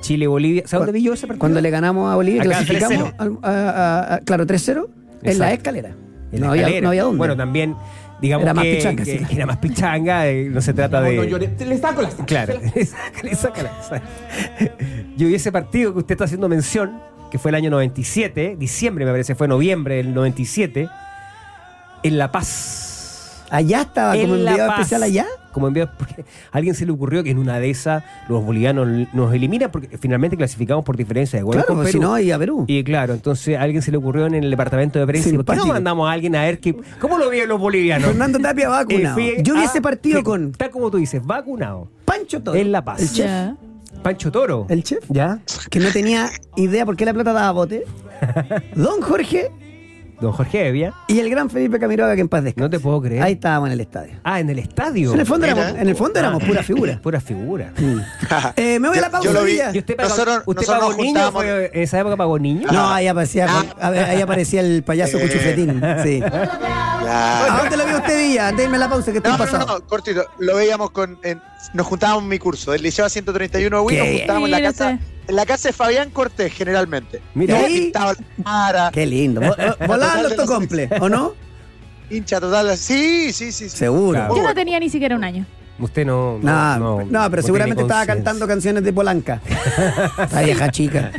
Chile-Bolivia. 0.00 0.62
¿Sabes 0.66 0.86
dónde 0.86 0.98
vi 0.98 1.04
yo 1.04 1.12
ese 1.14 1.26
partido? 1.26 1.40
Cuando 1.40 1.60
le 1.60 1.70
ganamos 1.70 2.12
a 2.12 2.14
Bolivia, 2.16 2.42
Acá, 2.42 2.50
clasificamos 2.50 3.10
3-0. 3.10 3.14
al- 3.18 3.38
a- 3.42 3.70
a- 3.70 4.14
a- 4.14 4.18
claro, 4.20 4.46
3-0 4.46 4.88
en 5.22 5.38
la 5.38 5.52
escalera. 5.52 5.90
En 6.30 6.40
no, 6.40 6.54
la 6.54 6.66
había, 6.66 6.80
no 6.80 6.88
había 6.90 7.02
dónde. 7.04 7.18
Bueno, 7.18 7.36
también, 7.36 7.74
digamos 8.20 8.44
Era 8.44 8.54
más 8.54 8.64
que, 8.64 8.74
pichanga, 8.76 9.04
que 9.04 9.18
sí. 9.18 9.26
era 9.34 9.46
más 9.46 9.56
pichanga, 9.56 10.28
eh, 10.28 10.48
no 10.50 10.60
se 10.60 10.72
trata 10.74 11.00
de... 11.00 11.56
Le 11.66 11.78
saco 11.78 12.02
las 12.02 12.14
Claro, 12.26 12.54
sácala, 12.86 13.34
sácala. 13.82 14.02
Yo 15.16 15.26
vi 15.26 15.34
ese 15.34 15.50
partido 15.50 15.92
que 15.94 15.98
usted 16.00 16.12
está 16.14 16.24
haciendo 16.24 16.48
mención, 16.48 17.00
que 17.30 17.38
fue 17.38 17.50
el 17.50 17.54
año 17.56 17.70
97, 17.70 18.56
diciembre 18.58 19.04
me 19.04 19.10
parece, 19.10 19.34
fue 19.34 19.48
noviembre 19.48 19.96
del 19.96 20.14
97, 20.14 20.88
en 22.04 22.18
La 22.18 22.30
Paz. 22.30 23.44
allá 23.50 23.80
estaba 23.82 24.12
como 24.20 24.34
en 24.36 24.44
La 24.44 24.50
enviado 24.52 24.72
especial 24.72 25.02
allá. 25.02 25.26
Como 25.58 25.68
enviados, 25.68 25.94
porque 25.98 26.22
a 26.22 26.56
alguien 26.56 26.74
se 26.74 26.86
le 26.86 26.92
ocurrió 26.92 27.22
que 27.22 27.30
en 27.30 27.38
una 27.38 27.58
de 27.58 27.70
esas 27.70 28.02
los 28.28 28.44
bolivianos 28.44 28.88
nos 29.12 29.34
eliminan 29.34 29.70
porque 29.70 29.98
finalmente 29.98 30.36
clasificamos 30.36 30.84
por 30.84 30.96
diferencia 30.96 31.38
de 31.38 31.42
goles 31.42 31.64
Claro, 31.64 31.68
con 31.74 31.76
pues, 31.78 31.92
si 31.92 31.98
Perú. 31.98 32.10
no, 32.10 32.18
y 32.18 32.30
a 32.30 32.38
Perú. 32.38 32.64
Y 32.66 32.82
claro, 32.84 33.14
entonces 33.14 33.56
a 33.58 33.62
alguien 33.62 33.82
se 33.82 33.90
le 33.90 33.96
ocurrió 33.98 34.26
en 34.26 34.34
el 34.34 34.50
departamento 34.50 34.98
de 34.98 35.06
prensa, 35.06 35.30
¿por 35.30 35.44
qué 35.44 35.56
no 35.56 35.66
mandamos 35.66 36.08
a 36.08 36.12
alguien 36.12 36.34
a 36.36 36.42
ver 36.42 36.60
que, 36.60 36.76
cómo 37.00 37.18
lo 37.18 37.28
vieron 37.30 37.48
los 37.50 37.60
bolivianos? 37.60 38.08
Fernando 38.08 38.38
Tapia 38.38 38.68
vacunado. 38.70 39.18
Eh, 39.18 39.34
fui 39.34 39.42
Yo 39.42 39.54
vi 39.54 39.60
a- 39.60 39.64
ese 39.64 39.80
partido 39.82 40.16
fui- 40.16 40.24
con 40.24 40.50
Está 40.50 40.70
como 40.70 40.90
tú 40.90 40.96
dices, 40.98 41.24
vacunado. 41.24 41.88
Pancho 42.04 42.42
Toro. 42.42 42.56
En 42.58 42.72
La 42.72 42.84
Paz. 42.84 43.00
El 43.02 43.10
chef. 43.12 43.30
Pancho 44.02 44.30
Toro. 44.30 44.66
El 44.68 44.82
chef. 44.84 45.04
¿Ya? 45.08 45.40
Que 45.70 45.80
no 45.80 45.90
tenía 45.90 46.30
idea 46.56 46.86
por 46.86 46.96
qué 46.96 47.04
la 47.04 47.12
plata 47.12 47.32
daba 47.32 47.50
bote. 47.52 47.84
Don 48.74 49.00
Jorge 49.00 49.50
Don 50.20 50.32
Jorge 50.32 50.66
Evia. 50.68 50.92
y 51.06 51.20
el 51.20 51.30
gran 51.30 51.48
Felipe 51.48 51.78
Camiroaga 51.78 52.14
que 52.16 52.20
en 52.22 52.28
paz 52.28 52.42
descanse. 52.42 52.60
No 52.62 52.70
te 52.70 52.80
puedo 52.80 53.00
creer. 53.00 53.22
Ahí 53.22 53.34
estábamos 53.34 53.68
en 53.68 53.72
el 53.74 53.80
estadio. 53.80 54.14
Ah, 54.24 54.40
en 54.40 54.50
el 54.50 54.58
estadio. 54.58 55.12
En 55.14 55.20
el 55.20 55.26
fondo 55.26 55.46
Mira. 55.46 55.60
éramos, 55.62 55.80
en 55.80 55.88
el 55.88 55.94
fondo 55.96 56.18
éramos 56.18 56.42
pura 56.44 56.62
figura. 56.62 56.98
Pura 57.02 57.20
figura. 57.20 57.72
Eh, 58.56 58.78
me 58.80 58.88
voy 58.88 58.98
a 58.98 59.02
la 59.02 59.10
pausa. 59.10 59.28
Yo 59.28 59.32
lo 59.32 59.44
vi. 59.44 59.52
Villa. 59.52 59.70
¿Y 59.72 59.78
usted 59.78 59.96
pagó, 59.96 60.08
Nosotros- 60.08 60.42
usted 60.46 60.54
nosotros 60.62 60.78
pagó 60.78 60.88
nos 60.90 60.96
niño? 60.98 61.08
juntábamos- 61.20 61.42
¿Fue- 61.42 61.70
¿En 61.72 61.82
esa 61.82 62.00
época 62.00 62.16
pagó 62.16 62.38
niño? 62.38 62.66
No, 62.72 62.90
ahí 62.90 63.06
aparecía, 63.06 63.46
a 63.80 63.90
ver, 63.90 64.04
ahí 64.04 64.20
aparecía 64.20 64.60
el 64.60 64.82
payaso 64.82 65.18
Eh. 65.18 65.22
cuchufletín. 65.22 65.80
Sí. 66.02 66.20
Ya. 66.20 67.54
¿A 67.54 67.58
dónde 67.62 67.76
lo 67.76 67.86
vio 67.86 67.96
usted, 67.98 68.18
Villa? 68.28 68.52
Déjeme 68.52 68.78
la 68.78 68.88
pausa 68.88 69.12
que 69.12 69.18
estoy 69.18 69.32
No, 69.32 69.38
no, 69.38 69.44
pasado. 69.44 69.78
no, 69.78 69.86
cortito. 69.86 70.24
Lo 70.38 70.56
veíamos 70.56 70.90
con. 70.90 71.18
en- 71.22 71.40
nos 71.74 71.86
juntábamos 71.86 72.24
en 72.24 72.28
mi 72.28 72.38
curso, 72.38 72.72
del 72.72 72.82
Liceo 72.82 73.08
131 73.08 73.82
Wii, 73.82 73.96
Qué 73.96 74.02
nos 74.10 74.18
juntábamos 74.18 74.46
en 74.48 74.50
la 74.50 74.62
casa. 74.62 74.98
En 75.28 75.36
la 75.36 75.46
casa 75.46 75.68
de 75.68 75.72
Fabián 75.74 76.10
Cortés, 76.10 76.52
generalmente. 76.52 77.20
Mira, 77.34 77.58
ahí- 77.58 77.92
cara, 78.44 78.90
Qué 78.92 79.06
lindo. 79.06 79.40
Vo- 79.42 79.56
vo- 79.56 79.86
Volaban 79.86 80.22
los 80.24 80.34
tocomple, 80.36 80.88
¿o 81.00 81.08
no? 81.08 81.34
hincha 82.10 82.40
total. 82.40 82.76
Sí, 82.78 83.32
sí, 83.32 83.52
sí. 83.52 83.68
sí. 83.68 83.76
Seguro. 83.76 84.18
Claro. 84.18 84.36
Yo 84.36 84.42
no 84.42 84.54
tenía 84.54 84.80
ni 84.80 84.88
siquiera 84.88 85.14
un 85.14 85.24
año. 85.24 85.44
Usted 85.78 86.04
no. 86.06 86.38
No, 86.42 87.04
no, 87.04 87.30
pero 87.30 87.42
seguramente 87.42 87.82
estaba 87.82 88.04
cantando 88.06 88.48
canciones 88.48 88.82
de 88.82 88.92
Polanca. 88.92 89.40
La 90.32 90.42
vieja 90.42 90.70
chica. 90.72 91.12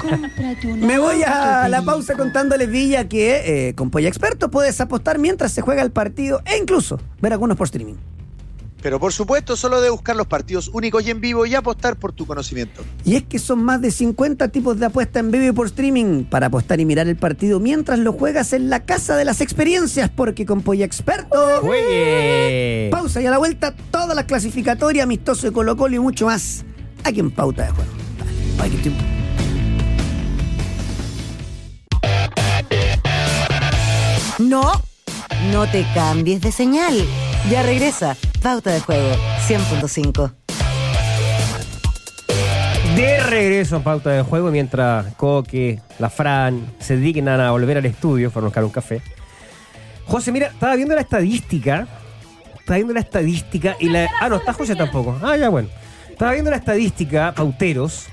Me 0.76 0.97
voy 0.99 1.22
a 1.24 1.70
la 1.70 1.82
pausa 1.84 2.16
contándoles, 2.16 2.70
Villa, 2.70 3.07
que 3.07 3.70
eh, 3.70 3.76
con 3.76 3.89
Polla 3.89 4.10
Experto 4.10 4.49
puedes 4.51 4.82
apostar 4.82 5.18
mientras 5.20 5.51
se 5.53 5.62
juega 5.62 5.82
el 5.82 5.91
partido 5.91 6.41
e 6.45 6.57
incluso 6.57 6.99
ver 7.22 7.32
algunos 7.34 7.55
por 7.55 7.66
streaming. 7.68 7.95
Pero 8.82 9.00
por 9.00 9.12
supuesto, 9.12 9.56
solo 9.58 9.82
de 9.82 9.90
buscar 9.90 10.16
los 10.16 10.28
partidos 10.28 10.70
únicos 10.74 11.06
y 11.06 11.12
en 11.12 11.20
vivo 11.20 11.46
y 11.46 11.56
apostar 11.56 11.98
por 11.98 12.14
tu 12.14 12.26
conocimiento. 12.26 12.82
Y 13.04 13.16
es 13.16 13.24
que 13.24 13.40
son 13.40 13.64
más 13.64 13.82
de 13.82 13.92
50 13.92 14.48
tipos 14.50 14.80
de 14.80 14.86
apuesta 14.86 15.20
en 15.20 15.32
vivo 15.32 15.46
y 15.46 15.52
por 15.52 15.68
streaming 15.68 16.24
para 16.24 16.48
apostar 16.48 16.80
y 16.80 16.86
mirar 16.86 17.08
el 17.08 17.18
partido 17.18 17.60
mientras 17.60 18.00
lo 18.00 18.14
juegas 18.14 18.54
en 18.54 18.70
la 18.70 18.86
casa 18.86 19.18
de 19.18 19.26
las 19.26 19.42
experiencias, 19.42 20.10
porque 20.10 20.46
con 20.46 20.62
Polla 20.62 20.86
Experto. 20.86 21.60
¡Juegue! 21.62 22.90
Pausa 22.92 23.22
y 23.22 23.26
a 23.26 23.32
la 23.32 23.38
vuelta 23.38 23.76
todas 23.92 24.16
las 24.16 24.26
clasificatorias, 24.26 25.04
amistoso 25.04 25.48
de 25.48 25.54
Colo 25.54 25.76
Colo 25.76 25.96
y 25.96 26.00
mucho 26.00 26.26
más. 26.28 26.64
Aquí 27.04 27.20
en 27.20 27.32
Pauta 27.32 27.66
de 27.66 27.72
Juego. 27.72 27.92
Ay, 28.60 28.72
No, 34.40 34.72
no 35.52 35.70
te 35.70 35.86
cambies 35.94 36.42
de 36.42 36.52
señal. 36.54 37.06
Ya 37.48 37.64
regresa. 37.64 38.16
Pauta 38.42 38.72
de 38.72 38.80
juego 38.80 39.10
100.5. 39.48 40.32
De 42.96 43.20
regreso 43.24 43.78
en 43.78 43.84
pauta 43.84 44.10
de 44.10 44.24
juego, 44.24 44.52
mientras 44.52 45.14
Coque, 45.16 45.80
la 46.00 46.10
Fran 46.10 46.74
se 46.80 46.98
dignan 46.98 47.40
a 47.40 47.52
volver 47.52 47.78
al 47.78 47.86
estudio 47.86 48.32
para 48.32 48.46
buscar 48.46 48.64
un 48.64 48.72
café. 48.72 49.02
José, 50.06 50.32
mira, 50.32 50.48
estaba 50.48 50.76
viendo 50.76 50.96
la 50.96 51.02
estadística. 51.02 51.88
Estaba 52.60 52.76
viendo 52.76 52.94
la 52.94 53.00
estadística 53.00 53.78
y 53.80 53.90
la. 53.90 54.10
Ah, 54.20 54.28
no, 54.28 54.38
está 54.38 54.54
José 54.54 54.76
tampoco. 54.76 55.18
Ah, 55.22 55.38
ya, 55.38 55.50
bueno. 55.50 55.70
Estaba 56.10 56.34
viendo 56.34 56.52
la 56.52 56.58
estadística, 56.58 57.34
pauteros. 57.34 58.08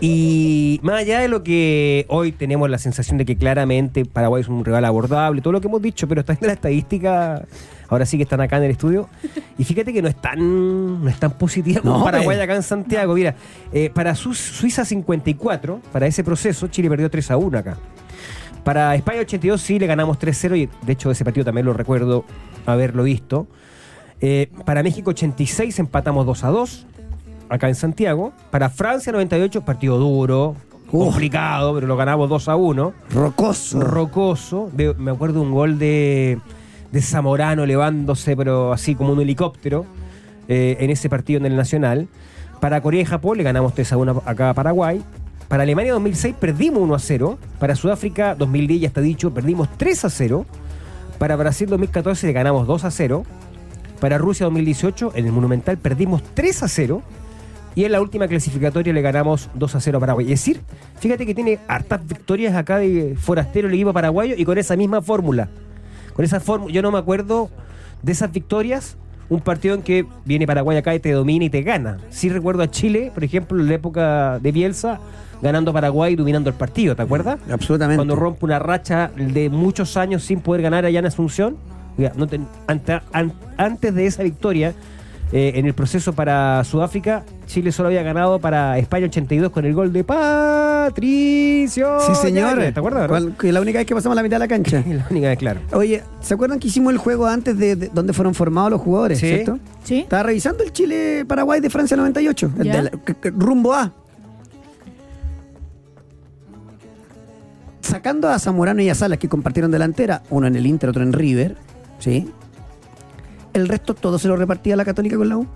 Y 0.00 0.80
más 0.82 1.00
allá 1.00 1.20
de 1.20 1.28
lo 1.28 1.42
que 1.42 2.06
hoy 2.08 2.32
tenemos 2.32 2.70
la 2.70 2.78
sensación 2.78 3.18
de 3.18 3.26
que 3.26 3.36
claramente 3.36 4.04
Paraguay 4.06 4.40
es 4.40 4.48
un 4.48 4.64
rival 4.64 4.84
abordable, 4.86 5.42
todo 5.42 5.52
lo 5.52 5.60
que 5.60 5.68
hemos 5.68 5.82
dicho, 5.82 6.08
pero 6.08 6.20
está 6.20 6.32
viendo 6.32 6.46
la 6.46 6.54
estadística, 6.54 7.42
ahora 7.88 8.06
sí 8.06 8.16
que 8.16 8.22
están 8.22 8.40
acá 8.40 8.56
en 8.56 8.64
el 8.64 8.70
estudio, 8.70 9.10
y 9.58 9.64
fíjate 9.64 9.92
que 9.92 10.00
no 10.00 10.08
es 10.08 10.16
tan, 10.16 11.04
no 11.04 11.08
es 11.10 11.18
tan 11.20 11.32
positiva 11.32 11.82
como 11.82 11.98
No, 11.98 12.04
Paraguay 12.04 12.40
acá 12.40 12.56
en 12.56 12.62
Santiago. 12.62 13.14
Mira, 13.14 13.34
eh, 13.74 13.90
para 13.92 14.14
Su- 14.14 14.32
Suiza 14.32 14.86
54, 14.86 15.80
para 15.92 16.06
ese 16.06 16.24
proceso, 16.24 16.68
Chile 16.68 16.88
perdió 16.88 17.10
3 17.10 17.30
a 17.32 17.36
1 17.36 17.58
acá. 17.58 17.76
Para 18.64 18.94
España 18.94 19.20
82 19.20 19.60
sí 19.60 19.78
le 19.78 19.86
ganamos 19.86 20.18
3-0 20.18 20.56
y 20.56 20.68
de 20.86 20.92
hecho 20.92 21.10
ese 21.10 21.24
partido 21.24 21.44
también 21.44 21.66
lo 21.66 21.72
recuerdo 21.74 22.24
haberlo 22.66 23.02
visto. 23.04 23.46
Eh, 24.22 24.50
para 24.66 24.82
México 24.82 25.10
86 25.10 25.78
empatamos 25.78 26.24
2 26.26 26.44
a 26.44 26.48
2 26.48 26.86
acá 27.50 27.68
en 27.68 27.74
Santiago. 27.74 28.32
Para 28.50 28.70
Francia 28.70 29.12
98 29.12 29.62
partido 29.62 29.98
duro, 29.98 30.56
Uf. 30.90 31.06
complicado, 31.06 31.74
pero 31.74 31.86
lo 31.86 31.96
ganamos 31.96 32.28
2 32.30 32.48
a 32.48 32.56
1. 32.56 32.92
Rocoso. 33.12 33.80
Rocoso. 33.80 34.70
De- 34.72 34.94
me 34.94 35.10
acuerdo 35.10 35.42
un 35.42 35.50
gol 35.50 35.78
de, 35.78 36.38
de 36.92 37.02
Zamorano 37.02 37.64
elevándose, 37.64 38.36
pero 38.36 38.72
así 38.72 38.94
como 38.94 39.12
un 39.12 39.20
helicóptero, 39.20 39.84
eh, 40.48 40.76
en 40.80 40.90
ese 40.90 41.08
partido 41.08 41.38
en 41.38 41.46
el 41.46 41.56
Nacional. 41.56 42.08
Para 42.60 42.80
Corea 42.80 43.02
y 43.02 43.04
Japón 43.04 43.36
le 43.38 43.42
ganamos 43.44 43.74
3 43.74 43.92
a 43.92 43.96
1 43.96 44.22
acá 44.24 44.50
a 44.50 44.54
Paraguay. 44.54 45.02
Para 45.48 45.64
Alemania 45.64 45.92
2006 45.94 46.36
perdimos 46.38 46.80
1 46.82 46.94
a 46.94 46.98
0. 46.98 47.38
Para 47.58 47.74
Sudáfrica 47.74 48.34
2010 48.34 48.80
ya 48.82 48.86
está 48.88 49.00
dicho, 49.00 49.32
perdimos 49.34 49.68
3 49.76 50.04
a 50.04 50.10
0. 50.10 50.46
Para 51.18 51.36
Brasil 51.36 51.68
2014 51.68 52.26
le 52.28 52.32
ganamos 52.32 52.66
2 52.66 52.84
a 52.84 52.90
0. 52.90 53.24
Para 54.00 54.16
Rusia 54.18 54.44
2018 54.46 55.12
en 55.14 55.26
el 55.26 55.32
Monumental 55.32 55.76
perdimos 55.78 56.22
3 56.34 56.62
a 56.62 56.68
0. 56.68 57.02
Y 57.74 57.84
en 57.84 57.92
la 57.92 58.00
última 58.00 58.26
clasificatoria 58.26 58.92
le 58.92 59.00
ganamos 59.02 59.48
2 59.54 59.74
a 59.76 59.80
0 59.80 59.98
a 59.98 60.00
Paraguay. 60.00 60.24
Es 60.26 60.40
decir, 60.40 60.60
fíjate 60.98 61.24
que 61.24 61.34
tiene 61.34 61.58
hartas 61.68 62.06
victorias 62.06 62.54
acá 62.56 62.78
de 62.78 63.14
forastero 63.18 63.68
el 63.68 63.74
equipo 63.74 63.92
paraguayo 63.92 64.34
y 64.36 64.44
con 64.44 64.58
esa 64.58 64.76
misma 64.76 65.00
fórmula. 65.02 65.48
Con 66.14 66.24
esa 66.24 66.40
fórmula, 66.40 66.72
yo 66.72 66.82
no 66.82 66.90
me 66.90 66.98
acuerdo 66.98 67.48
de 68.02 68.12
esas 68.12 68.32
victorias, 68.32 68.96
un 69.28 69.40
partido 69.40 69.76
en 69.76 69.82
que 69.82 70.04
viene 70.24 70.46
Paraguay 70.46 70.76
acá 70.78 70.94
y 70.94 70.98
te 71.00 71.12
domina 71.12 71.44
y 71.44 71.50
te 71.50 71.62
gana. 71.62 71.98
Sí 72.10 72.28
recuerdo 72.28 72.62
a 72.64 72.70
Chile, 72.70 73.12
por 73.14 73.22
ejemplo, 73.22 73.60
en 73.60 73.68
la 73.68 73.74
época 73.74 74.38
de 74.40 74.50
Bielsa, 74.50 74.98
ganando 75.40 75.70
a 75.70 75.74
Paraguay 75.74 76.14
y 76.14 76.16
dominando 76.16 76.50
el 76.50 76.56
partido, 76.56 76.96
¿te 76.96 77.02
acuerdas? 77.02 77.38
Absolutamente. 77.50 77.96
Cuando 77.98 78.16
rompe 78.16 78.44
una 78.44 78.58
racha 78.58 79.12
de 79.16 79.48
muchos 79.48 79.96
años 79.96 80.24
sin 80.24 80.40
poder 80.40 80.62
ganar 80.62 80.84
allá 80.84 80.98
en 80.98 81.06
Asunción. 81.06 81.56
Oiga, 81.96 82.12
no 82.16 82.26
te- 82.26 82.40
ante- 82.66 83.00
an- 83.12 83.32
antes 83.56 83.94
de 83.94 84.06
esa 84.06 84.22
victoria, 84.24 84.74
eh, 85.32 85.52
en 85.54 85.66
el 85.66 85.74
proceso 85.74 86.12
para 86.12 86.62
Sudáfrica, 86.64 87.24
Chile 87.46 87.70
solo 87.72 87.88
había 87.88 88.02
ganado 88.02 88.38
para 88.40 88.78
España 88.78 89.06
82 89.06 89.50
con 89.50 89.64
el 89.64 89.74
gol 89.74 89.92
de 89.92 90.02
Patricio. 90.04 92.00
Sí, 92.00 92.14
señor. 92.16 92.58
¿Te 92.58 92.68
acuerdas? 92.78 93.10
que 93.38 93.52
la 93.52 93.60
única 93.60 93.78
vez 93.78 93.86
que 93.86 93.94
pasamos 93.94 94.16
la 94.16 94.22
mitad 94.22 94.36
de 94.36 94.40
la 94.40 94.48
cancha. 94.48 94.82
La 94.88 95.06
única 95.10 95.28
vez, 95.28 95.38
claro. 95.38 95.60
Oye, 95.72 96.02
¿se 96.20 96.34
acuerdan 96.34 96.58
que 96.58 96.68
hicimos 96.68 96.92
el 96.92 96.98
juego 96.98 97.26
antes 97.26 97.56
de, 97.58 97.76
de 97.76 97.88
donde 97.92 98.12
fueron 98.12 98.34
formados 98.34 98.70
los 98.72 98.80
jugadores, 98.80 99.18
Sí. 99.18 99.26
cierto? 99.28 99.58
¿Sí? 99.84 100.00
Estaba 100.00 100.24
revisando 100.24 100.64
el 100.64 100.72
Chile-Paraguay 100.72 101.60
de 101.60 101.70
Francia 101.70 101.96
98, 101.96 102.50
el 102.58 102.64
Ya. 102.64 102.76
de 102.76 102.82
la- 102.82 102.90
rumbo 103.36 103.72
A. 103.74 103.92
Sacando 107.80 108.28
a 108.28 108.38
Zamorano 108.38 108.82
y 108.82 108.88
a 108.90 108.94
Salas, 108.94 109.18
que 109.18 109.28
compartieron 109.28 109.70
delantera, 109.70 110.22
uno 110.30 110.46
en 110.46 110.54
el 110.56 110.66
Inter, 110.66 110.90
otro 110.90 111.02
en 111.02 111.12
River, 111.12 111.56
¿sí? 111.98 112.30
El 113.52 113.68
resto 113.68 113.94
todo 113.94 114.18
se 114.18 114.28
lo 114.28 114.36
repartía 114.36 114.76
la 114.76 114.84
Católica 114.84 115.16
con 115.16 115.28
la 115.28 115.36
U, 115.38 115.46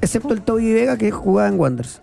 excepto 0.00 0.32
el 0.34 0.42
Toby 0.42 0.72
Vega 0.72 0.96
que 0.96 1.10
jugaba 1.10 1.48
en 1.48 1.58
Wanderers. 1.58 2.02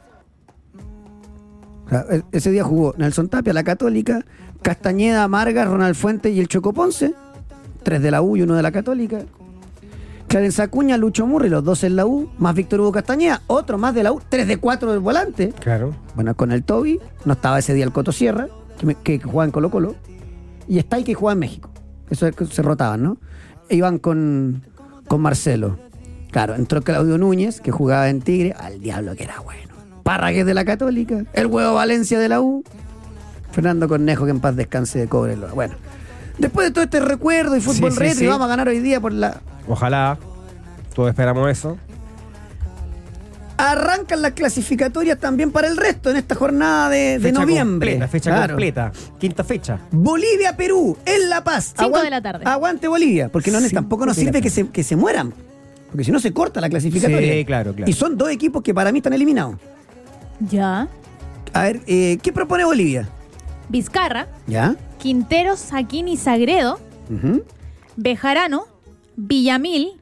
O 1.85 1.89
sea, 1.89 2.05
e- 2.09 2.23
ese 2.31 2.51
día 2.51 2.63
jugó 2.63 2.93
Nelson 2.97 3.29
Tapia, 3.29 3.53
la 3.53 3.63
Católica, 3.63 4.23
Castañeda, 4.61 5.27
Marga, 5.27 5.65
Ronald 5.65 5.95
Fuentes 5.95 6.33
y 6.33 6.39
el 6.39 6.47
Choco 6.47 6.73
Ponce, 6.73 7.13
tres 7.83 8.01
de 8.01 8.11
la 8.11 8.21
U 8.21 8.37
y 8.37 8.41
uno 8.41 8.55
de 8.55 8.61
la 8.63 8.71
Católica. 8.71 9.19
Clarence 10.27 10.61
Acuña, 10.63 10.97
Lucho 10.97 11.27
Murri, 11.27 11.49
los 11.49 11.63
dos 11.63 11.83
en 11.83 11.95
la 11.95 12.05
U, 12.07 12.29
más 12.39 12.55
Víctor 12.55 12.79
Hugo 12.79 12.91
Castañeda, 12.93 13.41
otro 13.47 13.77
más 13.77 13.93
de 13.93 14.03
la 14.03 14.11
U, 14.13 14.21
tres 14.29 14.47
de 14.47 14.57
cuatro 14.57 14.91
del 14.91 14.99
volante. 15.01 15.53
Claro. 15.59 15.93
Bueno, 16.15 16.33
con 16.35 16.51
el 16.51 16.63
Toby, 16.63 16.99
no 17.25 17.33
estaba 17.33 17.59
ese 17.59 17.73
día 17.73 17.83
el 17.83 17.91
Coto 17.91 18.11
Sierra, 18.11 18.47
que, 18.79 18.85
me- 18.85 18.95
que 18.95 19.19
jugaba 19.19 19.45
en 19.45 19.51
Colo 19.51 19.69
Colo, 19.69 19.95
y 20.67 20.79
está 20.79 21.03
que 21.03 21.13
jugaba 21.13 21.33
en 21.33 21.39
México. 21.39 21.69
Eso 22.09 22.25
es 22.25 22.35
que 22.35 22.45
se 22.45 22.61
rotaban, 22.63 23.03
¿no? 23.03 23.17
E 23.69 23.75
iban 23.75 23.99
con, 23.99 24.63
con 25.07 25.21
Marcelo. 25.21 25.77
Claro, 26.31 26.55
entró 26.55 26.81
Claudio 26.81 27.17
Núñez, 27.17 27.61
que 27.61 27.71
jugaba 27.71 28.09
en 28.09 28.21
Tigre, 28.21 28.55
al 28.59 28.79
diablo 28.79 29.15
que 29.15 29.23
era 29.23 29.39
bueno. 29.39 29.73
Parragués 30.03 30.45
de 30.45 30.53
la 30.53 30.65
Católica, 30.65 31.23
el 31.33 31.47
huevo 31.47 31.75
Valencia 31.75 32.19
de 32.19 32.27
la 32.29 32.41
U, 32.41 32.63
Fernando 33.51 33.87
Cornejo, 33.87 34.25
que 34.25 34.31
en 34.31 34.39
paz 34.39 34.55
descanse 34.55 34.99
de 34.99 35.07
cobre. 35.07 35.35
Bueno, 35.35 35.75
después 36.39 36.67
de 36.67 36.71
todo 36.73 36.83
este 36.83 36.99
recuerdo 36.99 37.55
y 37.55 37.61
fútbol 37.61 37.91
Sí, 37.91 37.97
sí, 37.97 38.03
retro, 38.03 38.15
y 38.15 38.25
sí. 38.25 38.27
vamos 38.27 38.45
a 38.45 38.47
ganar 38.49 38.67
hoy 38.67 38.79
día 38.79 38.99
por 38.99 39.13
la, 39.13 39.41
Ojalá. 39.67 40.17
Todos 40.95 41.09
esperamos 41.09 41.49
eso. 41.49 41.77
Arrancan 43.57 44.21
las 44.21 44.31
clasificatorias 44.33 45.19
también 45.19 45.51
para 45.51 45.67
el 45.67 45.77
resto 45.77 46.09
en 46.09 46.17
esta 46.17 46.33
jornada 46.35 46.89
de, 46.89 47.19
de 47.19 47.19
Fecha 47.19 47.39
noviembre. 47.39 47.91
Completa, 47.91 48.07
fecha 48.11 48.29
Claro. 48.31 48.53
completa. 48.53 48.91
Quinta 49.19 49.43
fecha. 49.43 49.79
Bolivia-Perú, 49.91 50.97
en 51.05 51.29
La 51.29 51.43
Paz. 51.43 51.73
Cinco 51.77 51.91
Aguan- 51.97 52.03
de 52.03 52.09
la 52.09 52.21
tarde. 52.21 52.45
Aguante 52.45 52.87
Bolivia, 52.87 53.29
porque 53.29 53.51
no, 53.51 53.59
Cinco 53.59 53.73
tampoco 53.75 54.05
nos 54.05 54.15
sirve 54.15 54.41
que 54.41 54.49
se, 54.49 54.67
que 54.69 54.83
se 54.83 54.95
mueran. 54.95 55.33
Porque 55.91 56.03
si 56.03 56.11
no 56.11 56.19
se 56.19 56.33
corta 56.33 56.59
la 56.59 56.69
clasificatoria. 56.69 57.33
Sí, 57.33 57.45
claro, 57.45 57.73
claro. 57.75 57.89
Y 57.89 57.93
son 57.93 58.17
dos 58.17 58.29
equipos 58.31 58.63
que 58.63 58.73
para 58.73 58.91
mí 58.91 58.97
están 58.99 59.13
eliminados. 59.13 59.55
Ya. 60.49 60.87
A 61.53 61.61
ver, 61.63 61.81
eh, 61.85 62.17
¿qué 62.23 62.33
propone 62.33 62.65
Bolivia? 62.65 63.07
Vizcarra, 63.69 64.27
¿Ya? 64.47 64.75
Quintero, 64.97 65.55
Saquín 65.57 66.07
y 66.07 66.17
Sagredo, 66.17 66.79
Ujú. 67.09 67.43
Bejarano, 67.95 68.65
Villamil, 69.15 70.01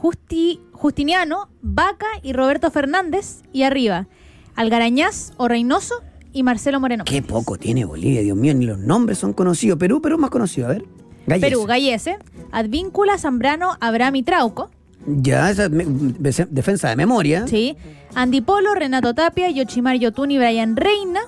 Justi- 0.00 0.60
Justiniano, 0.72 1.48
Vaca 1.62 2.06
y 2.22 2.32
Roberto 2.32 2.70
Fernández. 2.70 3.42
Y 3.52 3.62
arriba, 3.62 4.06
Algarañaz 4.54 5.32
o 5.36 5.48
Reynoso 5.48 5.94
y 6.32 6.42
Marcelo 6.42 6.80
Moreno. 6.80 7.04
Qué 7.04 7.22
poco 7.22 7.56
tiene 7.56 7.84
Bolivia, 7.84 8.20
Dios 8.20 8.36
mío, 8.36 8.54
ni 8.54 8.66
los 8.66 8.78
nombres 8.78 9.18
son 9.18 9.32
conocidos. 9.32 9.78
Perú, 9.78 10.00
Perú 10.02 10.16
es 10.16 10.20
más 10.20 10.30
conocido, 10.30 10.66
a 10.66 10.70
ver. 10.70 10.84
Galles. 11.26 11.48
Perú, 11.48 11.64
Gallese, 11.64 12.18
Advíncula, 12.52 13.18
Zambrano, 13.18 13.76
Abraham 13.80 14.16
y 14.16 14.22
Trauco. 14.22 14.70
Ya, 15.06 15.50
esa 15.50 15.68
me- 15.68 15.84
defensa 16.50 16.88
de 16.88 16.96
memoria. 16.96 17.46
Sí. 17.46 17.76
Andy 18.14 18.40
Polo, 18.40 18.74
Renato 18.74 19.14
Tapia, 19.14 19.50
Yochimar 19.50 19.96
Yotuni, 19.96 20.38
Brian 20.38 20.76
Reina, 20.76 21.20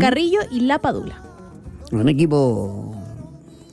Carrillo 0.00 0.40
y 0.50 0.60
La 0.60 0.78
Padula. 0.78 1.20
Un 1.92 2.08
equipo 2.08 2.94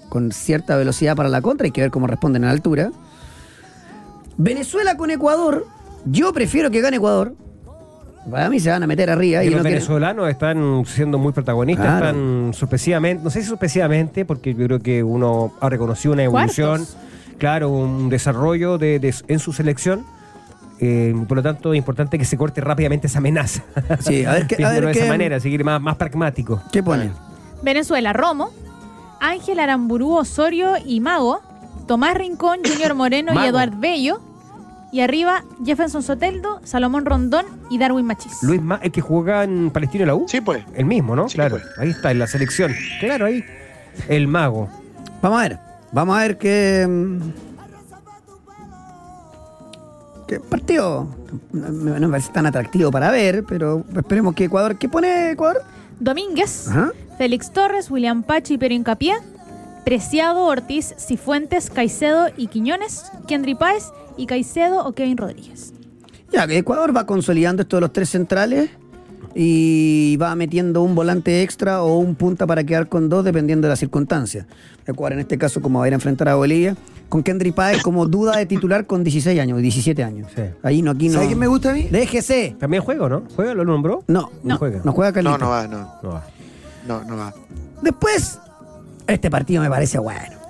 con 0.10 0.32
cierta 0.32 0.76
velocidad 0.78 1.16
para 1.16 1.30
la 1.30 1.42
contra, 1.42 1.66
hay 1.66 1.72
que 1.72 1.82
ver 1.82 1.92
cómo 1.92 2.06
responden 2.08 2.44
a 2.44 2.48
la 2.48 2.54
altura. 2.54 2.92
Venezuela 4.38 4.98
con 4.98 5.12
Ecuador, 5.12 5.66
yo 6.06 6.34
prefiero 6.34 6.72
que 6.72 6.82
gane 6.82 6.98
Ecuador. 6.98 7.34
Para 8.30 8.50
mí 8.50 8.60
se 8.60 8.70
van 8.70 8.84
a 8.84 8.88
meter 8.88 9.10
arriba. 9.10 9.44
Y 9.44 9.48
Y 9.48 9.50
los 9.50 9.58
no 9.58 9.64
quieren- 9.64 9.80
venezolanos 9.80 10.30
están 10.30 10.84
siendo 10.86 11.18
muy 11.18 11.32
protagonistas, 11.34 11.86
Claro. 11.86 12.06
están 12.08 12.54
suspesivamente, 12.54 13.24
no 13.24 13.30
sé 13.32 13.42
si 13.42 13.48
suspesivamente, 13.48 14.26
porque 14.26 14.54
yo 14.54 14.66
creo 14.68 14.80
que 14.80 15.04
uno 15.04 15.54
ha 15.60 15.70
reconocido 15.70 16.14
una 16.14 16.24
evolución, 16.24 16.86
Cuartos. 16.86 16.98
claro, 17.40 17.70
un 17.72 18.10
desarrollo 18.10 18.78
de, 18.78 19.00
de- 19.00 19.16
en 19.28 19.40
su 19.40 19.54
selección. 19.54 20.06
Eh, 20.80 21.14
por 21.28 21.38
lo 21.38 21.44
tanto, 21.44 21.74
es 21.74 21.78
importante 21.78 22.18
que 22.18 22.26
se 22.26 22.38
corte 22.38 22.60
rápidamente 22.62 23.06
esa 23.08 23.20
amenaza. 23.20 23.64
Sí, 24.00 24.24
a 24.26 24.34
ver 24.34 24.48
qué- 24.48 24.56
a 24.64 24.70
Viéndolo 24.70 24.88
ver 24.88 24.96
de 24.96 25.00
esa 25.00 25.02
qué- 25.06 25.10
manera, 25.10 25.40
seguir 25.40 25.64
más, 25.64 25.82
más 25.82 25.96
pragmático. 25.96 26.62
¿Qué 26.72 26.82
pone? 26.84 27.12
Venezuela, 27.64 28.14
Romo, 28.14 28.52
Ángel 29.20 29.60
Aramburú 29.60 30.14
Osorio 30.18 30.74
y 30.84 31.00
Mago, 31.00 31.42
Tomás 31.92 32.14
Rincón, 32.16 32.60
Junior 32.66 32.94
Moreno 32.96 33.34
Mago. 33.34 33.46
y 33.46 33.50
Eduard 33.50 33.76
Bello. 33.76 34.22
Y 34.94 35.02
arriba, 35.02 35.44
Jefferson 35.66 36.02
Soteldo, 36.02 36.62
Salomón 36.64 37.06
Rondón 37.06 37.46
y 37.70 37.78
Darwin 37.80 38.06
Machís. 38.06 38.42
Luis 38.44 38.62
Ma, 38.62 38.80
el 38.82 38.94
que 38.94 39.02
juega 39.02 39.44
en 39.44 39.72
Palestino 39.72 40.06
y 40.06 40.08
la 40.08 40.16
U. 40.16 40.26
Sí, 40.30 40.40
pues. 40.40 40.64
El 40.74 40.86
mismo, 40.86 41.18
¿no? 41.18 41.28
Sí, 41.28 41.36
claro. 41.36 41.58
pues. 41.60 41.78
Ahí 41.78 41.90
está, 41.90 42.12
en 42.12 42.20
la 42.20 42.28
selección. 42.28 42.72
Claro, 43.02 43.26
ahí. 43.26 43.44
El 44.08 44.30
mago. 44.30 44.70
Vamos 45.22 45.40
a 45.40 45.42
ver. 45.50 45.60
Vamos 45.92 46.16
a 46.18 46.22
ver 46.22 46.38
qué. 46.38 46.88
mm, 46.90 47.20
¿Qué 50.30 50.40
partido? 50.40 51.08
No 51.52 51.70
me 51.72 52.00
no 52.00 52.08
me 52.08 52.12
parece 52.12 52.32
tan 52.32 52.46
atractivo 52.46 52.90
para 52.90 53.12
ver, 53.12 53.44
pero 53.44 53.84
esperemos 53.98 54.34
que 54.34 54.46
Ecuador. 54.46 54.78
¿Qué 54.78 54.88
pone 54.88 55.32
Ecuador? 55.32 55.62
Domínguez, 56.00 56.70
Ajá. 56.70 56.92
Félix 57.18 57.52
Torres, 57.52 57.92
William 57.92 58.24
Pachi 58.24 58.54
y 58.54 58.58
Pero 58.58 58.74
Incapié, 58.74 59.14
Preciado, 59.84 60.46
Ortiz, 60.46 60.94
Cifuentes, 60.98 61.70
Caicedo 61.70 62.28
y 62.38 62.48
Quiñones, 62.48 63.12
Kendry 63.28 63.56
Páez 63.56 63.92
y 64.18 64.26
Caicedo 64.26 64.86
o 64.86 64.94
Kevin 64.94 65.18
Rodríguez. 65.18 65.74
Ya, 66.32 66.48
que 66.48 66.58
Ecuador 66.58 66.96
va 66.96 67.06
consolidando 67.06 67.64
esto 67.64 67.78
de 67.78 67.82
los 67.82 67.92
tres 67.94 68.10
centrales 68.10 68.70
y 69.34 70.18
va 70.18 70.36
metiendo 70.36 70.82
un 70.82 70.94
volante 70.96 71.42
extra 71.42 71.82
o 71.84 71.98
un 71.98 72.16
punta 72.16 72.46
para 72.46 72.64
quedar 72.64 72.88
con 72.90 73.10
dos 73.10 73.24
dependiendo 73.24 73.66
de 73.68 73.70
las 73.70 73.80
circunstancias. 73.80 74.46
Ecuador 74.86 75.14
en 75.14 75.20
este 75.20 75.38
caso 75.38 75.62
como 75.62 75.80
va 75.80 75.86
a 75.86 75.88
ir 75.88 75.94
a 75.94 75.96
enfrentar 75.96 76.30
a 76.30 76.36
Bolivia, 76.36 76.76
con 77.10 77.24
Kendry 77.24 77.52
Páez 77.52 77.82
como 77.82 78.06
duda 78.08 78.38
de 78.38 78.46
titular 78.46 78.86
con 78.86 79.04
16 79.04 79.40
años, 79.40 79.62
17 79.62 80.04
años. 80.04 80.32
Sí. 80.36 80.44
Ahí 80.64 80.82
no, 80.82 80.92
aquí 80.92 81.08
no. 81.08 81.16
¿Sabes 81.16 81.28
quién 81.28 81.40
me 81.40 81.48
gusta 81.48 81.72
a 81.72 81.74
mí? 81.74 81.88
Déjese. 81.92 82.56
También 82.60 82.84
juega, 82.84 83.10
¿no? 83.10 83.24
¿Juega? 83.36 83.54
¿Lo 83.54 83.66
nombró? 83.66 84.04
No, 84.08 84.32
No 84.44 84.54
no, 84.54 84.58
juega. 84.58 84.82
No 84.84 84.92
juega 84.94 85.12
Carlito. 85.12 85.38
No, 85.38 85.46
no 85.46 85.50
va, 85.50 85.68
no. 85.68 85.92
No 86.02 86.10
va. 86.10 86.24
No, 86.88 87.04
no 87.04 87.18
va. 87.18 87.34
Después, 87.82 88.40
este 89.08 89.30
partido 89.30 89.62
me 89.62 89.70
parece 89.70 90.00
bueno. 90.00 90.42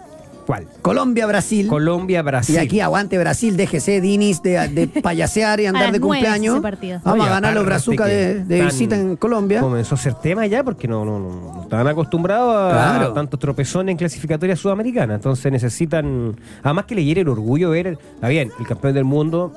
¿Cuál? 0.46 0.66
Colombia-Brasil. 0.82 1.68
Colombia, 1.68 2.22
Brasil. 2.24 2.56
Y 2.56 2.58
aquí 2.58 2.80
aguante 2.82 3.18
Brasil, 3.18 3.56
déjese 3.56 4.02
Dinis 4.02 4.42
de, 4.42 4.68
de 4.70 4.88
payasear 5.02 5.60
y 5.60 5.68
andar 5.68 5.84
las 5.84 5.94
de 5.94 6.00
cumpleaños. 6.00 6.62
Vamos 6.62 7.06
Oye, 7.06 7.24
a 7.24 7.30
ganar 7.30 7.54
los 7.54 7.66
brazucas 7.66 8.08
de, 8.08 8.62
visita 8.66 8.98
en 8.98 9.16
Colombia. 9.16 9.62
Comenzó 9.62 9.96
a 9.96 9.98
ser 9.98 10.16
tema 10.16 10.46
ya 10.48 10.64
porque 10.64 10.88
no, 10.88 11.06
no, 11.06 11.20
no, 11.20 11.54
no 11.56 11.62
estaban 11.64 11.88
acostumbrados 11.88 12.56
a, 12.56 12.72
Claro. 12.72 13.12
a 13.12 13.14
tantos 13.14 13.40
tropezones 13.40 13.92
en 13.94 13.98
clasificatoria 13.98 14.56
sudamericana. 14.56 15.16
Entonces 15.16 15.52
necesitan, 15.52 16.36
además 16.64 16.86
que 16.86 16.96
le 16.96 17.04
hiere 17.04 17.22
el 17.22 17.30
orgullo 17.30 17.70
ver, 17.70 17.98
está 18.16 18.28
bien, 18.28 18.52
el 18.60 18.68
campeón 18.68 18.94
del 18.94 19.06
mundo 19.06 19.54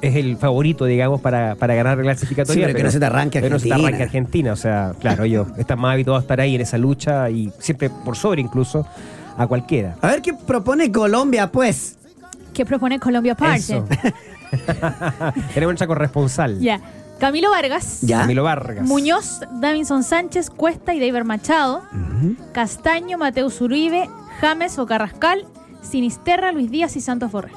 es 0.00 0.16
el 0.16 0.36
favorito, 0.36 0.84
digamos, 0.84 1.20
para, 1.20 1.54
para 1.56 1.74
ganar 1.74 1.96
la 1.98 2.02
clasificatoria. 2.04 2.54
Sí, 2.54 2.66
pero 2.66 2.76
que 2.76 2.84
no 2.84 2.90
se 2.90 3.00
te 3.00 3.06
arranque 3.06 3.40
pero 3.40 3.54
no 3.54 3.58
se 3.58 3.66
te 3.68 3.72
Argentina. 3.72 3.88
arranque 3.88 4.02
Argentina. 4.04 4.52
O 4.52 4.56
sea, 4.56 4.92
claro, 5.00 5.24
ellos 5.24 5.48
están 5.58 5.80
más 5.80 5.94
habituados 5.94 6.20
a 6.20 6.24
estar 6.24 6.40
ahí 6.40 6.54
en 6.54 6.60
esa 6.60 6.78
lucha 6.78 7.28
y 7.30 7.52
siempre 7.58 7.90
por 7.90 8.16
sobre 8.16 8.40
incluso 8.40 8.86
a 9.36 9.46
cualquiera. 9.46 9.96
A 10.00 10.08
ver 10.08 10.22
qué 10.22 10.32
propone 10.34 10.90
Colombia, 10.92 11.50
pues. 11.50 11.96
¿Qué 12.54 12.64
propone 12.66 12.98
Colombia? 12.98 13.36
Eso. 13.54 13.84
Tenemos 15.54 15.72
nuestra 15.72 15.86
corresponsal, 15.86 16.58
Ya. 16.60 16.80
Camilo 17.20 17.50
Vargas, 17.50 17.98
Ya. 18.02 18.20
Camilo 18.20 18.44
Vargas. 18.44 18.86
Muñoz, 18.86 19.40
Davinson 19.60 20.04
Sánchez, 20.04 20.50
Cuesta 20.50 20.94
y 20.94 21.00
David 21.00 21.24
Machado, 21.24 21.82
Castaño, 22.52 23.18
Mateus 23.18 23.60
Uribe, 23.60 24.08
James 24.40 24.78
o 24.78 24.86
Carrascal, 24.86 25.44
Sinisterra, 25.82 26.52
Luis 26.52 26.70
Díaz 26.70 26.94
y 26.96 27.00
Santos 27.00 27.32
Borré. 27.32 27.50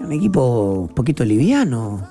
Un 0.00 0.12
equipo 0.12 0.88
un 0.88 0.94
poquito 0.94 1.24
liviano. 1.24 2.06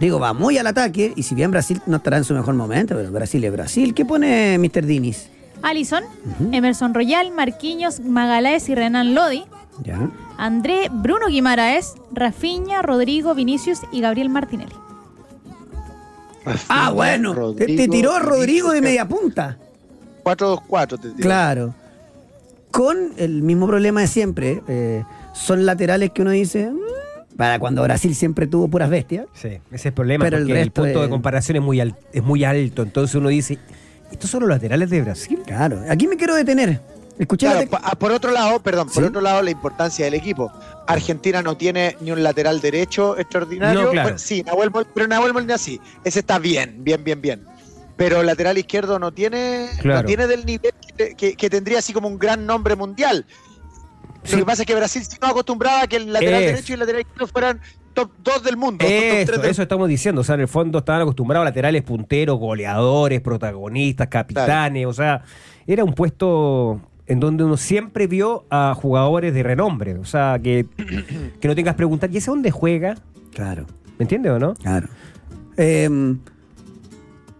Digo, 0.00 0.18
va 0.18 0.32
muy 0.32 0.58
al 0.58 0.66
ataque. 0.66 1.12
Y 1.16 1.22
si 1.22 1.34
bien 1.34 1.50
Brasil 1.50 1.80
no 1.86 1.96
estará 1.98 2.16
en 2.16 2.24
su 2.24 2.34
mejor 2.34 2.54
momento, 2.54 2.94
pero 2.96 3.10
Brasil 3.12 3.42
es 3.44 3.52
Brasil. 3.52 3.94
¿Qué 3.94 4.04
pone 4.04 4.58
Mr. 4.58 4.84
Dinis? 4.84 5.28
Alison, 5.62 6.02
Emerson 6.52 6.92
Royal, 6.92 7.30
Marquinhos, 7.32 8.00
Magaláes 8.00 8.68
y 8.68 8.74
Renan 8.74 9.14
Lodi, 9.14 9.44
Ya. 9.82 10.10
André, 10.36 10.90
Bruno 10.92 11.28
Guimaraes, 11.28 11.94
Rafiña, 12.12 12.82
Rodrigo, 12.82 13.34
Vinicius 13.34 13.80
y 13.90 14.02
Gabriel 14.02 14.28
Martinelli. 14.28 14.74
Ah, 16.68 16.90
bueno. 16.90 17.54
Te, 17.54 17.64
te 17.64 17.88
tiró 17.88 18.18
Rodrigo 18.18 18.72
de 18.72 18.82
media 18.82 19.08
punta. 19.08 19.56
4-2-4 20.22 20.88
te 20.88 20.96
tiró. 21.10 21.16
Claro. 21.16 21.74
Con 22.74 23.12
el 23.18 23.42
mismo 23.42 23.66
problema 23.68 24.00
de 24.00 24.08
siempre. 24.08 24.60
eh, 24.66 25.04
son 25.32 25.64
laterales 25.64 26.10
que 26.10 26.22
uno 26.22 26.30
dice. 26.32 26.70
"Mm", 26.70 27.36
para 27.36 27.58
cuando 27.60 27.82
Brasil 27.82 28.14
siempre 28.14 28.46
tuvo 28.48 28.66
puras 28.68 28.90
bestias. 28.90 29.26
Sí, 29.32 29.48
ese 29.48 29.60
es 29.72 29.86
el 29.86 29.92
problema, 29.92 30.24
Pero 30.24 30.36
el 30.38 30.42
porque 30.44 30.52
el, 30.60 30.64
resto 30.66 30.82
punto 30.82 31.02
de 31.02 31.08
comparación 31.08 31.56
es 31.56 31.62
muy, 31.62 31.80
al- 31.80 31.96
es 32.12 32.22
muy 32.22 32.42
alto. 32.44 32.82
Entonces 32.82 33.14
uno 33.14 33.28
dice, 33.28 33.58
¿estos 34.10 34.28
son 34.30 34.40
los 34.40 34.48
laterales 34.48 34.90
de 34.90 35.02
Brasil? 35.02 35.40
Claro. 35.46 35.82
Aquí 35.88 36.06
me 36.08 36.16
quiero 36.16 36.34
detener. 36.34 36.80
Escuché 37.16 37.46
Claro, 37.46 37.68
ah, 37.82 37.94
por 37.96 38.10
otro 38.10 38.32
lado, 38.32 38.58
perdón, 38.60 38.88
por 38.92 39.04
otro 39.04 39.20
lado, 39.20 39.40
la 39.40 39.50
importancia 39.52 40.04
del 40.04 40.14
equipo. 40.14 40.50
Argentina 40.88 41.42
no 41.42 41.56
tiene 41.56 41.96
ni 42.00 42.10
un 42.10 42.22
lateral 42.24 42.60
derecho 42.60 43.16
extraordinario. 43.16 43.84
No, 43.84 43.90
claro. 43.90 44.06
Bueno, 44.08 44.18
sí, 44.18 44.42
Nahuel 44.44 44.70
pero 44.92 45.06
Nahuel 45.06 45.32
Molina 45.32 45.56
sí. 45.56 45.80
Ese 46.02 46.18
está 46.20 46.40
bien, 46.40 46.76
bien, 46.82 47.04
bien, 47.04 47.20
bien. 47.22 47.44
Pero 47.96 48.20
el 48.20 48.26
lateral 48.26 48.58
izquierdo 48.58 48.98
no 48.98 49.12
tiene, 49.12 49.68
Claro. 49.80 50.00
no 50.02 50.06
tiene 50.06 50.26
del 50.26 50.44
nivel 50.44 50.72
que, 50.96 51.14
que- 51.14 51.36
que 51.36 51.50
tendría 51.50 51.78
así 51.78 51.92
como 51.92 52.08
un 52.08 52.18
gran 52.18 52.44
nombre 52.46 52.74
mundial. 52.76 53.24
Sí. 54.24 54.32
Lo 54.32 54.38
que 54.38 54.46
pasa 54.46 54.62
es 54.62 54.66
que 54.66 54.74
Brasil 54.74 55.02
sí 55.08 55.16
no 55.20 55.28
acostumbraba 55.28 55.82
a 55.82 55.86
que 55.86 55.96
el 55.96 56.12
lateral 56.12 56.42
Es. 56.42 56.46
derecho 56.52 56.72
y 56.72 56.74
el 56.74 56.80
lateral 56.80 57.00
izquierdo 57.02 57.26
fueran 57.28 57.60
top 57.92 58.10
2 58.24 58.42
del 58.42 58.56
mundo. 58.56 58.84
top 58.84 58.90
Eso, 58.92 59.32
del- 59.40 59.50
eso 59.50 59.62
estamos 59.62 59.88
diciendo. 59.88 60.22
O 60.22 60.24
sea, 60.24 60.34
en 60.34 60.40
el 60.40 60.48
fondo 60.48 60.78
estaban 60.78 61.02
acostumbrados 61.02 61.42
a 61.46 61.50
laterales 61.50 61.82
punteros, 61.82 62.38
goleadores, 62.38 63.20
protagonistas, 63.20 64.08
capitanes. 64.08 64.86
O 64.86 64.92
sea, 64.92 65.22
era 65.66 65.84
un 65.84 65.94
puesto 65.94 66.80
en 67.06 67.20
donde 67.20 67.44
uno 67.44 67.56
siempre 67.58 68.06
vio 68.06 68.46
a 68.50 68.74
jugadores 68.74 69.34
de 69.34 69.42
renombre. 69.42 69.98
O 69.98 70.04
sea, 70.06 70.40
que, 70.42 70.66
que 71.40 71.46
no 71.46 71.54
tengas 71.54 71.74
que 71.74 71.78
preguntar, 71.78 72.10
¿y 72.10 72.16
ese 72.16 72.30
dónde 72.30 72.50
juega? 72.50 72.96
Claro. 73.32 73.66
¿Me 73.98 74.04
entiendes 74.04 74.32
o 74.32 74.38
no? 74.38 74.54
Claro. 74.54 74.88
Eh, 75.58 75.88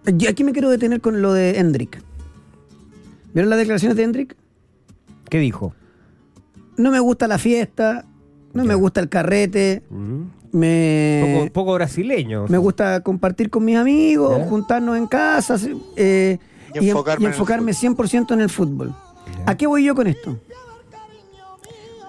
yo 0.06 0.28
aquí 0.30 0.44
me 0.44 0.52
quiero 0.52 0.70
detener 0.70 1.00
con 1.00 1.22
lo 1.22 1.32
de 1.32 1.58
Hendrik. 1.58 2.02
¿Vieron 3.32 3.50
las 3.50 3.58
declaraciones 3.58 3.96
de 3.96 4.02
Hendrik? 4.04 4.36
¿Qué 5.28 5.38
dijo? 5.38 5.74
No 6.76 6.90
me 6.90 7.00
gusta 7.00 7.26
la 7.28 7.38
fiesta, 7.38 8.04
no 8.52 8.64
me 8.64 8.74
gusta 8.74 9.00
el 9.00 9.08
carrete, 9.08 9.82
Mm. 9.90 10.22
me, 10.52 11.34
Poco, 11.38 11.52
poco 11.52 11.74
brasileño. 11.74 12.46
me 12.48 12.58
gusta 12.58 13.00
compartir 13.00 13.50
con 13.50 13.64
mis 13.64 13.76
amigos, 13.76 14.38
Ya. 14.38 14.46
juntarnos 14.46 14.96
en 14.96 15.06
casa 15.06 15.56
eh, 15.96 16.38
Y 16.74 16.78
y, 16.78 16.78
en- 16.78 16.88
enfocarme 16.90 17.22
y 17.22 17.24
en 17.24 17.28
el 17.30 17.34
enfocarme 17.34 17.72
100% 17.72 18.34
en 18.34 18.40
el 18.40 18.50
fútbol. 18.50 18.94
¿A 19.46 19.56
qué 19.56 19.66
voy 19.66 19.84
yo 19.84 19.94
con 19.94 20.06
esto? 20.06 20.38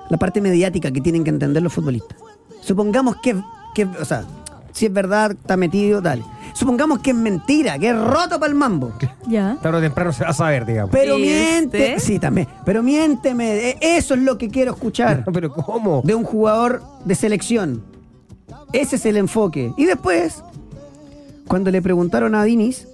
La 0.09 0.17
parte 0.17 0.41
mediática 0.41 0.91
que 0.91 1.01
tienen 1.01 1.23
que 1.23 1.29
entender 1.31 1.63
los 1.63 1.73
futbolistas. 1.73 2.17
Supongamos 2.61 3.15
que, 3.23 3.35
que 3.73 3.85
o 3.85 4.05
sea, 4.05 4.25
si 4.75 4.85
es 4.87 4.93
verdad, 4.93 5.31
está 5.31 5.55
metido, 5.57 6.01
dale. 6.01 6.23
Supongamos 6.53 6.99
que 6.99 7.09
es 7.11 7.15
mentira, 7.15 7.79
que 7.79 7.89
es 7.89 7.97
roto 7.97 8.39
para 8.39 8.47
el 8.51 8.55
mambo. 8.55 8.93
Ya. 9.27 9.57
Tarde 9.61 9.77
o 9.79 9.81
temprano 9.81 10.11
se 10.13 10.23
va 10.23 10.29
a 10.29 10.33
saber, 10.33 10.65
digamos. 10.65 10.91
Pero 10.91 11.17
miente. 11.17 11.99
Sí, 11.99 12.19
también. 12.19 12.47
Pero 12.65 12.83
miénteme. 12.83 13.69
e- 13.71 13.77
Eso 13.81 14.13
es 14.13 14.19
lo 14.21 14.37
que 14.37 14.49
quiero 14.49 14.73
escuchar 14.73 15.23
Pero 15.33 15.51
¿cómo? 15.51 16.01
de 16.03 16.13
un 16.13 16.23
jugador 16.23 16.81
de 17.05 17.15
selección. 17.15 17.83
Ese 18.73 18.97
es 18.97 19.05
el 19.05 19.17
enfoque. 19.17 19.71
Y 19.77 19.85
después, 19.85 20.43
cuando 21.47 21.71
le 21.71 21.81
preguntaron 21.81 22.35
a 22.35 22.43
Dinis 22.43 22.87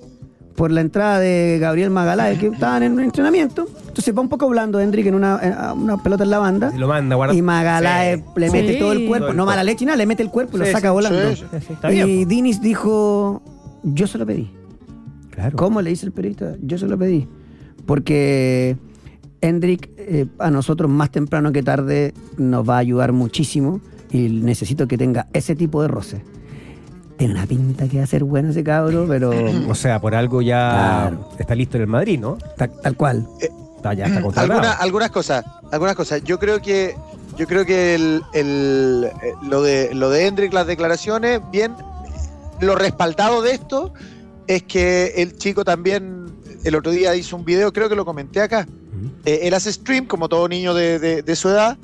por 0.56 0.72
la 0.72 0.82
entrada 0.82 1.20
de 1.20 1.58
Gabriel 1.60 1.90
Magaláes, 1.90 2.38
que 2.40 2.48
estaban 2.48 2.84
en 2.84 2.94
un 2.94 3.00
entrenamiento, 3.02 3.68
entonces 3.88 4.16
va 4.16 4.22
un 4.22 4.30
poco 4.30 4.46
hablando 4.46 4.80
Hendrik 4.80 5.06
en 5.08 5.16
una, 5.16 5.40
en 5.42 5.80
una 5.80 5.98
pelota 6.04 6.24
en 6.24 6.30
la 6.30 6.40
banda. 6.40 6.72
Y 6.76 6.78
lo 6.78 6.88
manda, 6.88 7.16
guarda. 7.16 7.34
Y 7.34 7.42
Magaláes 7.42 8.20
Sí. 8.20 8.26
le 8.36 8.52
mete 8.52 8.74
Sí. 8.74 8.80
todo 8.80 8.92
el 8.92 9.08
cuerpo, 9.08 9.34
no 9.34 9.46
mala 9.46 9.64
leche, 9.64 9.86
nada, 9.86 9.98
le 9.98 10.06
mete 10.06 10.24
el 10.24 10.30
cuerpo 10.30 10.58
y 10.58 10.60
lo 10.62 10.66
saca 10.68 10.92
volando. 10.92 11.36
sí, 11.36 11.44
Sí, 11.52 11.58
sí, 11.68 11.74
está 11.74 11.90
bien. 11.90 12.08
Y 12.10 12.26
Dinis 12.26 12.62
dijo, 12.62 13.42
yo 13.84 14.08
se 14.08 14.18
lo 14.18 14.26
pedí. 14.26 14.52
Claro. 15.32 15.56
¿Cómo 15.58 15.82
le 15.82 15.90
dice 15.92 16.06
el 16.06 16.12
periodista? 16.12 16.56
Yo 16.62 16.78
se 16.78 16.88
lo 16.88 16.98
pedí. 16.98 17.28
Porque 17.86 18.78
Hendrik, 19.42 19.90
eh, 19.98 20.28
a 20.40 20.52
nosotros 20.52 20.90
más 20.92 21.10
temprano 21.12 21.52
que 21.52 21.64
tarde, 21.64 22.14
nos 22.38 22.68
va 22.70 22.76
a 22.76 22.80
ayudar 22.80 23.12
muchísimo 23.14 23.82
y 24.12 24.28
necesito 24.30 24.88
que 24.88 24.98
tenga 24.98 25.28
ese 25.34 25.56
tipo 25.56 25.82
de 25.82 25.88
roce. 25.88 26.22
Tiene 27.18 27.34
una 27.36 27.46
pinta 27.46 27.88
que 27.88 27.98
va 28.00 28.04
a 28.04 28.08
ser 28.08 28.24
bueno 28.24 28.50
ese 28.50 28.64
cabro, 28.64 29.06
pero 29.08 29.32
O 29.70 29.76
sea, 29.76 30.00
por 30.02 30.16
algo 30.16 30.42
ya 30.42 31.10
Claro. 31.10 31.30
está 31.40 31.56
listo 31.56 31.78
en 31.78 31.82
el 31.84 31.88
Madrid, 31.88 32.20
¿no? 32.20 32.38
ta- 32.58 32.68
tal 32.68 32.96
cual. 32.96 33.28
Está, 33.40 33.94
ya 33.94 34.06
está 34.06 34.22
contratado. 34.22 34.54
Alguna- 34.60 34.74
algunas 34.74 35.12
cosas, 35.12 35.46
algunas 35.72 35.96
cosas. 35.96 36.24
Yo 36.24 36.40
creo 36.40 36.62
que, 36.62 36.96
yo 37.38 37.48
creo 37.48 37.66
que 37.66 37.96
el, 37.96 38.22
el- 38.34 39.10
eh, 39.24 39.34
lo 39.44 39.62
de 39.64 39.94
lo 39.94 40.10
de 40.10 40.28
Hendrik, 40.28 40.54
las 40.54 40.68
declaraciones, 40.68 41.42
bien, 41.52 41.74
lo 42.60 42.76
respaldado 42.76 43.42
de 43.42 43.54
esto 43.54 43.94
es 44.48 44.64
que 44.64 45.14
el 45.18 45.38
chico 45.38 45.64
también 45.64 46.26
el 46.64 46.76
otro 46.76 46.92
día 46.92 47.16
hizo 47.16 47.36
un 47.36 47.44
video, 47.46 47.72
creo 47.74 47.90
que 47.90 47.96
lo 47.96 48.06
comenté 48.06 48.42
acá. 48.42 48.68
Eh, 49.26 49.40
él 49.44 49.54
hace 49.56 49.72
stream, 49.74 50.06
como 50.06 50.30
todo 50.30 50.48
niño 50.48 50.74
de, 50.76 51.00
de- 51.00 51.22
de 51.24 51.36
su 51.36 51.50
edad, 51.50 51.78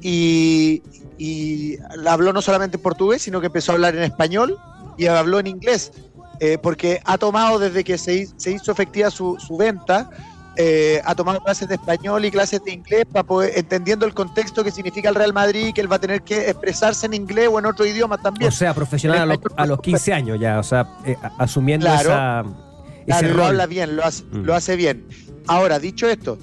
y, 0.00 0.82
y 1.18 1.76
habló 2.08 2.32
no 2.32 2.40
solamente 2.42 2.76
en 2.76 2.82
portugués, 2.82 3.22
sino 3.22 3.40
que 3.40 3.46
empezó 3.46 3.72
a 3.72 3.74
hablar 3.74 3.94
en 3.94 4.02
español 4.04 4.56
y 4.96 5.06
habló 5.06 5.38
en 5.40 5.46
inglés, 5.46 5.92
eh, 6.40 6.58
porque 6.62 7.00
ha 7.04 7.18
tomado 7.18 7.58
desde 7.58 7.84
que 7.84 7.96
se, 7.98 8.14
hi- 8.14 8.28
se 8.36 8.52
hizo 8.52 8.72
efectiva 8.72 9.10
su, 9.10 9.36
su 9.38 9.56
venta, 9.56 10.10
eh, 10.56 11.00
ha 11.06 11.14
tomado 11.14 11.40
clases 11.40 11.66
de 11.68 11.76
español 11.76 12.24
y 12.26 12.30
clases 12.30 12.62
de 12.64 12.72
inglés 12.72 13.06
para 13.10 13.22
poder, 13.24 13.52
entendiendo 13.56 14.04
el 14.04 14.12
contexto 14.12 14.62
que 14.62 14.70
significa 14.70 15.08
el 15.08 15.14
Real 15.14 15.32
Madrid 15.32 15.68
y 15.68 15.72
que 15.72 15.80
él 15.80 15.90
va 15.90 15.96
a 15.96 16.00
tener 16.00 16.20
que 16.22 16.50
expresarse 16.50 17.06
en 17.06 17.14
inglés 17.14 17.48
o 17.50 17.58
en 17.58 17.64
otro 17.66 17.86
idioma 17.86 18.18
también. 18.18 18.48
O 18.48 18.52
sea, 18.52 18.74
profesional 18.74 19.18
a 19.20 19.26
los, 19.26 19.38
a 19.56 19.66
los 19.66 19.80
15 19.80 20.12
años 20.12 20.38
ya, 20.38 20.58
o 20.58 20.62
sea, 20.62 20.88
eh, 21.06 21.16
asumiendo 21.38 21.86
Claro. 21.86 22.00
esa, 22.10 22.42
Claro, 22.42 22.56
ese 23.06 23.28
lo 23.28 23.34
rol. 23.34 23.46
habla 23.46 23.66
bien, 23.66 23.96
lo 23.96 24.04
hace, 24.04 24.24
Mm. 24.24 24.42
lo 24.44 24.54
hace 24.54 24.76
bien. 24.76 25.06
Ahora, 25.46 25.78
dicho 25.78 26.06
esto, 26.06 26.38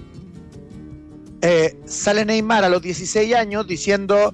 eh, 1.41 1.79
sale 1.85 2.25
Neymar 2.25 2.63
a 2.65 2.69
los 2.69 2.81
16 2.81 3.33
años 3.35 3.65
diciendo, 3.67 4.33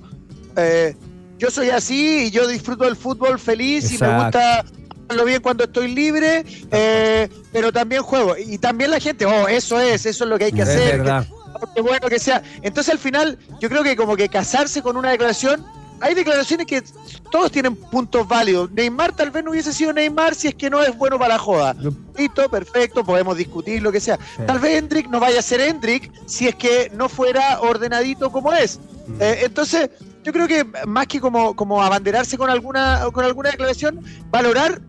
eh, 0.55 0.95
yo 1.37 1.49
soy 1.51 1.69
así 1.69 2.25
y 2.27 2.31
yo 2.31 2.47
disfruto 2.47 2.85
del 2.85 2.95
fútbol 2.95 3.39
feliz 3.39 3.91
y 3.91 3.97
me 3.97 4.23
gusta 4.23 4.63
lo 5.09 5.23
bien 5.25 5.41
cuando 5.41 5.65
estoy 5.65 5.93
libre, 5.93 6.43
eh, 6.71 7.29
pero 7.51 7.71
también 7.71 8.01
juego. 8.01 8.35
Y 8.37 8.57
también 8.57 8.89
la 8.91 8.99
gente, 8.99 9.25
oh, 9.25 9.47
eso 9.47 9.79
es, 9.79 10.05
eso 10.05 10.23
es 10.23 10.29
lo 10.29 10.37
que 10.39 10.45
hay 10.45 10.51
que 10.51 10.63
Es 10.63 10.69
hacer. 10.69 10.97
verdad. 10.99 11.27
que- 11.75 11.81
bueno 11.81 12.07
que 12.09 12.19
sea. 12.19 12.41
Entonces 12.63 12.91
al 12.93 12.99
final, 12.99 13.37
yo 13.61 13.69
creo 13.69 13.83
que 13.83 13.95
como 13.95 14.15
que 14.17 14.27
casarse 14.29 14.81
con 14.81 14.97
una 14.97 15.11
declaración, 15.11 15.63
hay 16.01 16.13
declaraciones 16.13 16.65
que 16.67 16.83
todos 17.31 17.51
tienen 17.51 17.75
puntos 17.75 18.27
válidos. 18.27 18.69
Neymar 18.71 19.15
tal 19.15 19.31
vez 19.31 19.43
no 19.43 19.51
hubiese 19.51 19.71
sido 19.73 19.93
Neymar 19.93 20.35
si 20.35 20.47
es 20.49 20.55
que 20.55 20.69
no 20.69 20.81
es 20.83 20.97
bueno 20.97 21.17
para 21.17 21.35
la 21.35 21.39
joda. 21.39 21.75
Listo, 22.17 22.49
perfecto, 22.49 23.05
podemos 23.05 23.37
discutir 23.37 23.81
lo 23.81 23.91
que 23.91 23.99
sea. 24.01 24.17
Sí. 24.35 24.43
Tal 24.45 24.59
vez 24.59 24.77
Hendrik 24.77 25.07
no 25.09 25.19
vaya 25.19 25.39
a 25.39 25.43
ser 25.43 25.61
Hendrik 25.61 26.11
si 26.25 26.47
es 26.47 26.55
que 26.55 26.91
no 26.95 27.07
fuera 27.09 27.61
ordenadito 27.61 28.31
como 28.31 28.51
es. 28.53 28.79
Mm. 29.07 29.21
Eh, 29.21 29.39
entonces, 29.45 29.89
yo 30.25 30.33
creo 30.33 30.47
que 30.47 30.65
más 30.87 31.05
que 31.05 31.21
como, 31.21 31.55
como 31.55 31.83
abanderarse 31.83 32.35
con 32.35 32.49
alguna, 32.49 33.03
con 33.13 33.23
alguna 33.23 33.51
declaración, 33.51 34.01
valorar, 34.31 34.81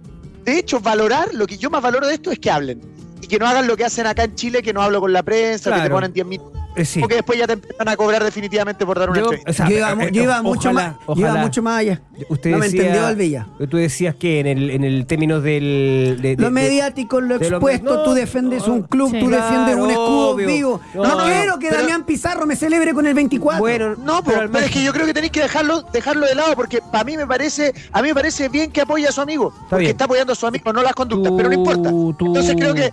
de 0.45 0.59
hecho, 0.59 0.81
valorar, 0.81 1.35
lo 1.35 1.47
que 1.47 1.59
yo 1.59 1.69
más 1.69 1.83
valoro 1.83 2.07
de 2.07 2.15
esto 2.15 2.31
es 2.31 2.39
que 2.39 2.51
hablen. 2.51 2.81
Y 3.21 3.27
que 3.27 3.39
no 3.39 3.47
hagan 3.47 3.67
lo 3.67 3.77
que 3.77 3.85
hacen 3.85 4.07
acá 4.07 4.25
en 4.25 4.35
Chile, 4.35 4.63
que 4.63 4.73
no 4.73 4.81
hablo 4.81 4.99
con 4.99 5.13
la 5.13 5.23
prensa, 5.23 5.75
que 5.75 5.83
te 5.83 5.91
ponen 5.91 6.15
10 6.15 6.27
minutos, 6.27 6.59
sí. 6.85 7.01
porque 7.01 7.17
después 7.17 7.39
ya 7.39 7.47
te 7.47 7.55
empiezan 7.55 7.89
a 7.89 7.97
cobrar 7.97 8.23
definitivamente 8.25 8.85
por 8.85 8.99
dar 8.99 9.11
una 9.11 9.19
Yo- 9.19 9.25
entrevista. 9.33 9.51
o 9.51 9.55
sea, 9.55 9.69
yo 9.69 9.77
iba, 9.79 10.05
eh, 10.05 10.11
yo 10.13 10.23
iba 10.23 10.39
eh, 10.39 10.43
mucho 10.43 10.69
ojalá, 10.71 10.89
más, 10.91 11.07
yo 11.07 11.15
iba 11.17 11.29
ojalá. 11.31 11.43
mucho 11.45 11.63
más 11.63 11.79
allá. 11.81 12.01
Usted 12.29 12.51
no 12.51 12.59
me 12.59 12.67
entendió 12.67 13.09
el 13.09 13.17
Villa. 13.17 13.47
Tú 13.71 13.77
decías 13.77 14.15
que 14.15 14.41
en 14.41 14.47
el, 14.47 14.71
en 14.71 14.85
el 14.85 15.07
término 15.07 15.41
del... 15.41 16.19
de- 16.21 16.37
de- 16.37 16.43
Lo 16.43 16.51
mediático, 16.51 17.21
lo 17.21 17.39
de 17.39 17.51
lo- 17.51 17.57
expuesto, 17.57 17.95
no, 17.97 18.03
tú 18.03 18.13
defendes 18.15 18.67
no, 18.67 18.75
un 18.75 18.83
club, 18.83 19.11
sí. 19.11 19.19
tú 19.21 19.29
defiendes 19.29 19.77
un 19.77 19.91
escudo 19.91 20.31
obvio. 20.31 20.47
vivo. 20.47 20.81
No, 20.95 21.03
No, 21.05 21.25
quiero 21.25 21.59
que 21.59 21.69
pero- 21.69 21.81
Damián 21.83 22.05
Pizarro 22.05 22.47
me 22.47 22.57
celebre 22.57 22.93
con 22.95 23.07
el 23.07 23.15
24. 23.15 23.61
Bueno, 23.61 23.95
No, 23.97 24.23
pero 24.25 24.43
es 24.59 24.71
que 24.71 24.83
yo 24.83 24.93
creo 24.93 25.07
que 25.07 25.15
tenéis 25.15 25.33
que 25.33 25.41
dejarlo, 25.41 25.83
dejarlo 25.93 26.27
de 26.27 26.35
lado, 26.35 26.55
porque 26.57 26.81
para 26.93 27.05
mí 27.05 27.17
me 27.17 27.27
parece, 27.27 27.75
a 27.93 28.03
mí 28.03 28.09
me 28.09 28.15
parece 28.15 28.49
bien 28.49 28.71
que 28.71 28.81
apoye 28.81 29.07
a 29.07 29.13
su 29.13 29.21
amigo, 29.21 29.53
porque 29.69 29.77
bien. 29.85 29.91
está 29.93 30.05
apoyando 30.05 30.33
a 30.33 30.37
su 30.37 30.47
amigo, 30.47 30.73
no 30.73 30.83
las 30.83 30.95
conductas, 30.95 31.31
Tú- 31.31 31.37
pero 31.37 31.49
no 31.49 31.55
importa. 31.55 31.91
tú- 31.91 32.27
Entonces 32.27 32.57
creo 32.59 32.75
que 32.75 32.93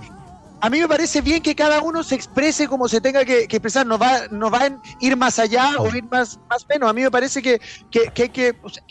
a 0.63 0.69
mí 0.69 0.79
me 0.79 0.87
parece 0.87 1.19
bien 1.19 1.41
que 1.41 1.53
cada 1.55 1.81
uno 1.81 2.03
se 2.03 2.15
exprese 2.15 2.69
como 2.69 2.87
se 2.87 3.01
tenga 3.01 3.25
que, 3.25 3.49
que 3.49 3.57
expresar, 3.57 3.85
no 3.85 3.97
va, 3.97 4.29
no 4.31 4.49
va 4.49 4.59
a 4.59 4.69
ir 5.01 5.17
más 5.17 5.37
allá 5.37 5.71
o 5.77 5.93
ir 5.93 6.05
más, 6.05 6.39
más 6.49 6.65
menos. 6.69 6.89
A 6.89 6.93
mí 6.93 7.01
me 7.01 7.11
parece 7.11 7.41
que, 7.41 7.59
que, 7.91 8.05
que, 8.13 8.23
hay 8.23 8.29
que, 8.29 8.55
o 8.63 8.69
sea, 8.69 8.81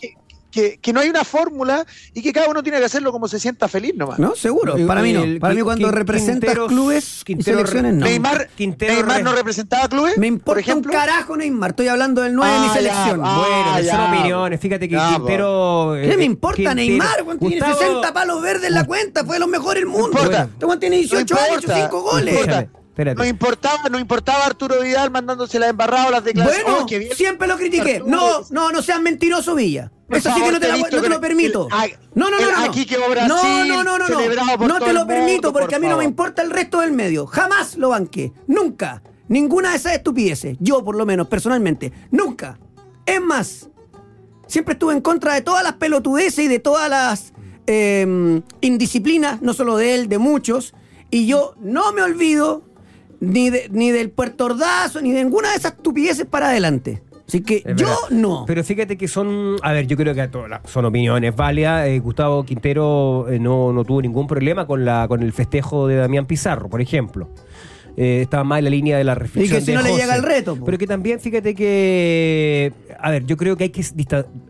que, 0.52 0.92
no 0.92 1.00
hay 1.00 1.08
una 1.08 1.24
fórmula 1.24 1.84
y 2.14 2.22
que 2.22 2.32
cada 2.32 2.48
uno 2.48 2.62
tiene 2.62 2.78
que 2.78 2.84
hacerlo 2.84 3.10
como 3.10 3.26
se 3.26 3.40
sienta 3.40 3.66
feliz 3.66 3.94
nomás. 3.96 4.18
No, 4.18 4.36
seguro. 4.36 4.76
Para 4.86 5.02
mí 5.02 5.12
no. 5.12 5.24
Para 5.40 5.54
mí 5.54 5.62
cuando 5.62 5.90
representas 5.90 6.54
clubes 6.68 7.22
y 7.22 7.24
Quintero- 7.24 7.56
selecciones 7.58 7.94
no. 7.94 8.04
Neymar, 8.04 8.48
Quintero 8.54 8.94
Neymar 8.94 9.22
no 9.24 9.32
representaba 9.34 9.88
clubes, 9.88 10.16
Me 10.18 10.26
por 10.28 10.32
importa 10.34 10.60
ejemplo. 10.60 10.92
un 10.92 10.98
carajo 10.98 11.36
Neymar. 11.36 11.70
Estoy 11.70 11.88
hablando 11.88 12.22
del 12.22 12.34
9 12.34 12.52
de 12.52 12.58
mi 12.60 12.66
Ah, 12.66 12.68
ya, 12.68 12.74
selección. 12.74 13.20
ah, 13.24 13.38
Bueno, 13.38 13.80
ya, 13.80 13.96
son 13.96 14.14
opiniones. 14.14 14.60
Fíjate 14.60 14.88
que 14.88 14.94
ya, 14.94 15.08
Quintero. 15.16 15.92
¿Qué 15.94 16.12
eh, 16.12 16.16
me 16.16 16.24
importa 16.24 16.56
Quintero- 16.56 16.74
Neymar? 16.74 17.22
weón? 17.24 17.38
Tiene 17.38 17.56
Gustavo- 17.56 17.78
60 17.78 18.12
palos 18.12 18.42
verdes 18.42 18.68
en 18.68 18.74
la 18.74 18.84
cuenta. 18.84 19.24
Fue 19.24 19.36
de 19.36 19.40
los 19.40 19.48
mejores 19.48 19.80
del 19.82 19.86
mundo. 19.90 20.08
importa. 20.08 20.48
Este 20.60 20.76
tiene 20.76 20.96
18 20.98 21.34
No 21.34 21.40
años, 21.40 21.50
hecho 21.58 21.66
importa. 21.72 21.82
5 21.82 22.02
goles. 22.02 22.34
importa. 22.34 22.66
Espérate. 22.92 23.18
No 23.18 23.24
importaba, 23.24 23.88
no 23.90 23.98
importaba 23.98 24.44
Arturo 24.44 24.78
Vidal 24.82 25.10
mandándose 25.10 25.58
la 25.58 25.68
embarrada 25.68 26.08
o 26.08 26.10
las 26.10 26.24
declaraciones. 26.24 26.64
Bueno, 26.70 26.86
Oh, 27.10 27.14
siempre 27.14 27.48
lo 27.48 27.56
critiqué. 27.56 27.96
Arturo, 27.96 28.10
No, 28.10 28.40
no, 28.50 28.70
no 28.70 28.82
seas 28.82 29.00
mentiroso, 29.00 29.54
Villa. 29.54 29.90
Por 30.12 30.18
Eso 30.18 30.28
sí 30.28 30.34
que 30.34 30.40
favor, 30.40 30.52
no 30.52 30.60
te, 30.60 30.66
te 30.66 30.96
no 30.96 31.02
te 31.02 31.08
lo 31.08 31.20
permito. 31.22 31.68
el- 31.84 31.98
No, 32.14 32.28
no, 32.30 32.38
no, 32.38 32.50
no. 32.52 32.64
aquí 32.64 32.84
Brasil, 32.84 33.28
no, 33.28 33.64
no, 33.64 33.82
no, 33.82 33.98
no, 33.98 34.08
no. 34.08 34.66
No 34.68 34.78
te 34.78 34.92
lo 34.92 35.06
permito 35.06 35.32
mundo, 35.48 35.52
porque 35.54 35.66
por 35.68 35.74
a 35.76 35.78
mí 35.78 35.86
no 35.86 35.96
me 35.96 36.02
favor. 36.02 36.04
importa 36.04 36.42
el 36.42 36.50
resto 36.50 36.80
del 36.80 36.92
medio. 36.92 37.26
Jamás 37.26 37.76
lo 37.78 37.88
banqué. 37.88 38.30
Nunca. 38.46 39.02
Ninguna 39.28 39.70
de 39.70 39.76
esas 39.76 39.94
estupideces. 39.94 40.58
Yo, 40.60 40.84
por 40.84 40.96
lo 40.96 41.06
menos, 41.06 41.28
personalmente. 41.28 41.92
Nunca. 42.10 42.58
Es 43.06 43.22
más, 43.22 43.70
siempre 44.46 44.74
estuve 44.74 44.92
en 44.92 45.00
contra 45.00 45.32
de 45.32 45.40
todas 45.40 45.64
las 45.64 45.72
pelotudeces 45.74 46.44
y 46.44 46.48
de 46.48 46.58
todas 46.58 46.90
las 46.90 47.32
eh, 47.66 48.42
indisciplinas, 48.60 49.40
no 49.40 49.54
solo 49.54 49.78
de 49.78 49.94
él, 49.94 50.08
de 50.10 50.18
muchos. 50.18 50.74
Y 51.10 51.26
yo 51.26 51.54
no 51.58 51.92
me 51.94 52.02
olvido 52.02 52.64
ni, 53.20 53.48
de- 53.48 53.68
ni 53.70 53.90
del 53.90 54.10
Puerto 54.10 54.44
Ordazo, 54.44 55.00
ni 55.00 55.12
de 55.12 55.24
ninguna 55.24 55.50
de 55.52 55.56
esas 55.56 55.72
estupideces 55.72 56.26
para 56.26 56.48
adelante. 56.50 57.02
Así 57.32 57.40
que 57.42 57.56
Es 57.64 57.76
yo 57.76 57.86
verdad. 57.86 57.96
no. 58.10 58.44
Pero 58.46 58.62
fíjate 58.62 58.98
que 58.98 59.08
son, 59.08 59.56
a 59.62 59.72
ver, 59.72 59.86
yo 59.86 59.96
creo 59.96 60.14
que 60.14 60.28
son 60.66 60.84
opiniones 60.84 61.34
válidas. 61.34 61.86
Eh, 61.86 61.98
Gustavo 61.98 62.44
Quintero 62.44 63.26
eh, 63.30 63.38
no, 63.38 63.72
no 63.72 63.84
tuvo 63.84 64.02
ningún 64.02 64.26
problema 64.26 64.66
con 64.66 64.84
la 64.84 65.06
con 65.08 65.22
el 65.22 65.32
festejo 65.32 65.86
de 65.88 65.96
Damián 65.96 66.26
Pizarro, 66.26 66.68
por 66.68 66.82
ejemplo. 66.82 67.30
Eh, 67.96 68.20
estaba 68.22 68.44
más 68.44 68.58
en 68.58 68.64
la 68.64 68.70
línea 68.70 68.98
de 68.98 69.04
la 69.04 69.14
reflexión. 69.14 69.56
Y 69.56 69.60
que 69.60 69.64
si 69.64 69.70
de 69.72 69.76
no 69.78 69.82
le 69.82 69.90
José. 69.90 70.02
llega 70.02 70.16
el 70.16 70.22
reto, 70.22 70.56
po. 70.56 70.64
Pero 70.66 70.76
que 70.78 70.86
también, 70.86 71.20
fíjate 71.20 71.54
que, 71.54 72.72
a 72.98 73.10
ver, 73.10 73.24
yo 73.26 73.36
creo 73.38 73.56
que 73.56 73.64
hay 73.64 73.70
que 73.70 73.82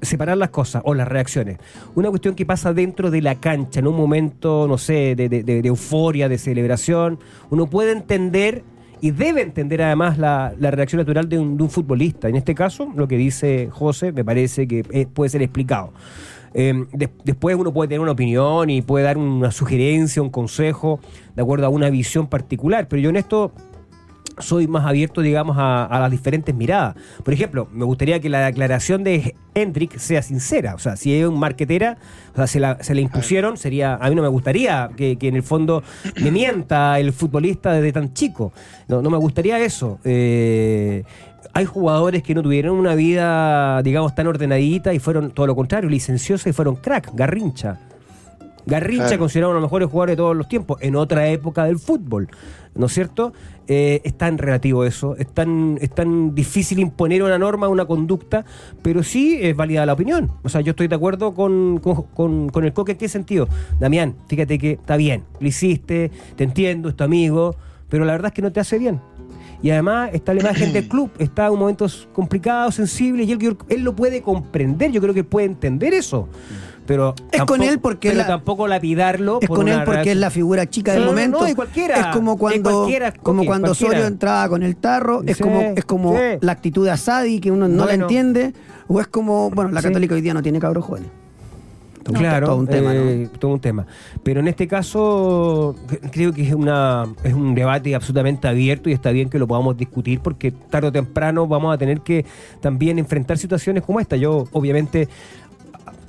separar 0.03 0.37
las 0.37 0.51
cosas 0.51 0.83
o 0.85 0.95
las 0.95 1.07
reacciones. 1.09 1.59
Una 1.95 2.09
cuestión 2.11 2.35
que 2.35 2.47
pasa 2.47 2.73
dentro 2.73 3.11
de 3.11 3.21
la 3.23 3.37
cancha, 3.37 3.81
en 3.81 3.87
un 3.87 3.97
momento, 3.97 4.67
no 4.69 4.79
sé, 4.79 5.15
de- 5.17 5.29
de 5.29 5.67
euforia, 5.69 6.29
de 6.29 6.39
celebración, 6.39 7.19
uno 7.51 7.67
puede 7.67 7.93
entender 7.93 8.63
y 9.03 9.11
debe 9.11 9.43
entender 9.43 9.83
además 9.83 10.17
la, 10.17 10.55
la 10.59 10.71
reacción 10.71 11.01
natural 11.01 11.29
de 11.29 11.39
un, 11.39 11.59
de 11.59 11.63
un 11.65 11.69
futbolista. 11.69 12.29
En 12.29 12.37
este 12.37 12.55
caso, 12.55 12.91
lo 12.97 13.07
que 13.07 13.19
dice 13.19 13.69
José 13.71 14.13
me 14.13 14.25
parece 14.25 14.67
que 14.67 14.83
eh, 14.91 15.07
puede 15.13 15.29
ser 15.29 15.43
explicado. 15.43 15.93
Des- 16.55 17.11
después 17.25 17.57
uno 17.57 17.73
puede 17.73 17.89
tener 17.89 18.01
una 18.01 18.13
opinión 18.13 18.71
y 18.71 18.83
puede 18.83 19.05
dar 19.05 19.19
una 19.19 19.51
sugerencia, 19.51 20.23
un 20.23 20.31
consejo, 20.31 21.01
de 21.35 21.43
acuerdo 21.43 21.67
a 21.67 21.69
una 21.71 21.91
visión 21.91 22.27
particular, 22.27 22.89
pero 22.89 23.01
yo 23.03 23.11
en 23.11 23.17
esto 23.17 23.53
soy 24.39 24.67
más 24.67 24.87
abierto, 24.87 25.21
digamos, 25.21 25.57
a, 25.59 25.85
a 25.85 26.01
las 26.01 26.11
diferentes 26.11 26.55
miradas. 26.55 26.97
Por 27.25 27.35
ejemplo, 27.35 27.69
me 27.73 27.85
gustaría 27.85 28.21
que 28.21 28.29
la 28.29 28.47
declaración 28.47 29.05
de 29.05 29.35
Hendrik 29.55 29.99
sea 29.99 30.23
sincera. 30.23 30.75
O 30.75 30.79
sea, 30.79 30.97
si 30.97 31.15
es 31.15 31.27
un 31.27 31.39
marquetera, 31.39 31.99
o 32.33 32.37
sea, 32.37 32.47
se 32.47 32.61
la, 32.61 32.83
se 32.83 32.95
la 32.95 33.01
impusieron, 33.01 33.57
sería. 33.57 33.95
A 33.97 34.09
mí 34.09 34.15
no 34.15 34.23
me 34.23 34.29
gustaría 34.29 34.91
que, 34.97 35.17
que 35.17 35.29
en 35.29 35.37
el 35.37 35.43
fondo 35.43 35.83
me 36.23 36.31
mienta 36.31 36.99
el 36.99 37.13
futbolista 37.13 37.73
desde 37.73 37.93
tan 37.93 38.13
chico. 38.15 38.53
No, 38.89 39.03
no 39.03 39.11
me 39.11 39.19
gustaría 39.19 39.59
eso. 39.59 39.99
Eh, 40.05 41.05
hay 41.55 41.65
jugadores 41.67 42.23
que 42.23 42.35
no 42.35 42.43
tuvieron 42.43 42.77
una 42.79 42.95
vida, 42.95 43.83
digamos, 43.83 44.15
tan 44.15 44.27
ordenadita 44.27 44.95
y 44.95 44.99
fueron 44.99 45.33
todo 45.33 45.47
lo 45.47 45.55
contrario, 45.55 45.91
licenciosa 45.91 46.49
y 46.49 46.53
fueron 46.53 46.77
crack, 46.77 47.11
garrincha. 47.15 47.79
Garrincha 48.65 49.07
Claro. 49.07 49.19
considerado 49.19 49.51
uno 49.51 49.59
de 49.59 49.63
los 49.63 49.69
mejores 49.69 49.89
jugadores 49.91 50.13
de 50.13 50.17
todos 50.19 50.37
los 50.37 50.49
tiempos, 50.49 50.79
en 50.81 50.95
otra 50.97 51.27
época 51.29 51.65
del 51.65 51.79
fútbol, 51.81 52.29
¿no 52.75 52.87
es 52.87 52.93
cierto? 52.93 53.33
Eh, 53.69 54.01
es 54.05 54.15
tan 54.19 54.39
relativo 54.39 54.85
eso, 54.85 55.17
es 55.17 55.29
tan, 55.29 55.79
es 55.81 55.91
tan 55.95 56.35
difícil 56.35 56.79
imponer 56.81 57.23
una 57.23 57.39
norma, 57.39 57.69
una 57.69 57.85
conducta, 57.85 58.45
pero 58.83 59.03
sí 59.03 59.39
es 59.41 59.57
válida 59.57 59.87
la 59.87 59.93
opinión. 59.93 60.31
O 60.43 60.49
sea, 60.49 60.61
yo 60.61 60.71
estoy 60.71 60.89
de 60.89 60.95
acuerdo 60.97 61.35
con, 61.35 61.79
con, 61.79 62.49
con- 62.49 62.65
el 62.65 62.73
coque 62.73 62.93
en 62.93 62.99
qué 62.99 63.09
sentido. 63.09 63.49
Damián, 63.79 64.15
fíjate 64.29 64.59
que 64.59 64.73
está 64.73 64.97
bien, 64.97 65.25
lo 65.41 65.47
hiciste, 65.49 66.11
te 66.37 66.45
entiendo, 66.45 66.89
es 66.89 66.97
tu 66.97 67.05
amigo, 67.05 67.55
pero 67.89 68.05
la 68.05 68.13
verdad 68.13 68.29
es 68.29 68.35
que 68.35 68.43
no 68.43 68.53
te 68.53 68.61
hace 68.61 68.79
bien. 68.79 69.01
Y 69.63 69.71
además 69.71 70.11
está 70.13 70.35
la 70.35 70.41
imagen 70.41 70.73
del 70.73 70.89
club, 70.89 71.09
está 71.19 71.47
en 71.47 71.53
momentos 71.57 72.09
complicados, 72.13 72.75
sensibles, 72.75 73.29
y 73.29 73.33
él, 73.33 73.57
él 73.69 73.83
lo 73.83 73.95
puede 73.95 74.21
comprender, 74.21 74.91
yo 74.91 75.01
creo 75.01 75.15
que 75.15 75.23
puede 75.23 75.47
entender 75.47 75.95
eso. 75.95 76.29
Pero 76.87 77.15
Es 77.31 77.43
con 77.45 77.63
él 77.63 77.79
porque 77.79 78.09
pero 78.09 78.21
la- 78.23 78.27
tampoco 78.27 78.67
lapidarlo. 78.67 79.39
Es 79.41 79.49
por 79.49 79.59
con 79.59 79.69
él 79.69 79.83
porque 79.85 80.11
es 80.13 80.17
la 80.17 80.31
figura 80.31 80.69
chica 80.69 80.93
del 80.93 81.03
No, 81.03 81.11
momento. 81.11 81.41
no, 81.41 81.49
y 81.49 81.55
cualquiera, 81.55 82.01
Es 82.01 82.07
como 82.09 82.37
cuando, 82.37 82.71
cualquiera, 82.73 83.13
como 83.13 83.45
cuando 83.45 83.69
cualquiera. 83.69 83.91
Osorio 83.93 84.07
entraba 84.07 84.49
con 84.49 84.63
el 84.65 84.77
tarro. 84.77 85.23
Es 85.25 85.37
Sí, 85.37 85.43
como, 85.45 85.61
es 85.61 85.85
como 85.85 86.15
sí. 86.17 86.23
la 86.41 86.53
actitud 86.53 86.85
de 86.85 86.91
Asadi 86.91 87.39
que 87.41 87.51
uno 87.53 87.69
no 87.69 87.87
la 87.87 87.95
entiende. 87.95 88.53
O 88.89 89.01
es 89.01 89.07
como, 89.07 89.51
bueno, 89.51 89.71
la 89.71 89.81
Sí. 89.81 89.87
católica 89.89 90.15
hoy 90.15 90.21
día 90.23 90.35
no 90.35 90.43
tiene 90.43 90.59
cabros 90.59 90.85
jóvenes. 90.85 91.09
Todo- 92.03 92.19
Claro, 92.19 92.47
todo 92.49 92.57
un 92.57 92.67
tema, 92.67 92.91
eh, 92.97 93.29
todo 93.39 93.53
un 93.53 93.61
tema. 93.61 93.87
Pero 94.25 94.41
en 94.41 94.49
este 94.49 94.67
caso 94.67 95.77
cre- 95.87 96.11
creo 96.11 96.33
que 96.33 96.43
es 96.49 96.53
una 96.53 97.07
es 97.23 97.33
un 97.33 97.55
debate 97.55 97.95
absolutamente 97.95 98.49
abierto 98.49 98.91
y 98.91 98.93
está 98.93 99.13
bien 99.13 99.31
que 99.31 99.39
lo 99.39 99.47
podamos 99.47 99.77
discutir 99.77 100.19
porque 100.19 100.51
tarde 100.51 100.89
o 100.89 100.93
temprano 100.93 101.47
vamos 101.47 101.73
a 101.73 101.79
tener 101.79 102.01
que 102.01 102.27
también 102.61 102.99
enfrentar 102.99 103.39
situaciones 103.39 103.85
como 103.85 104.01
esta. 104.01 104.17
Yo 104.17 104.49
obviamente 104.51 105.09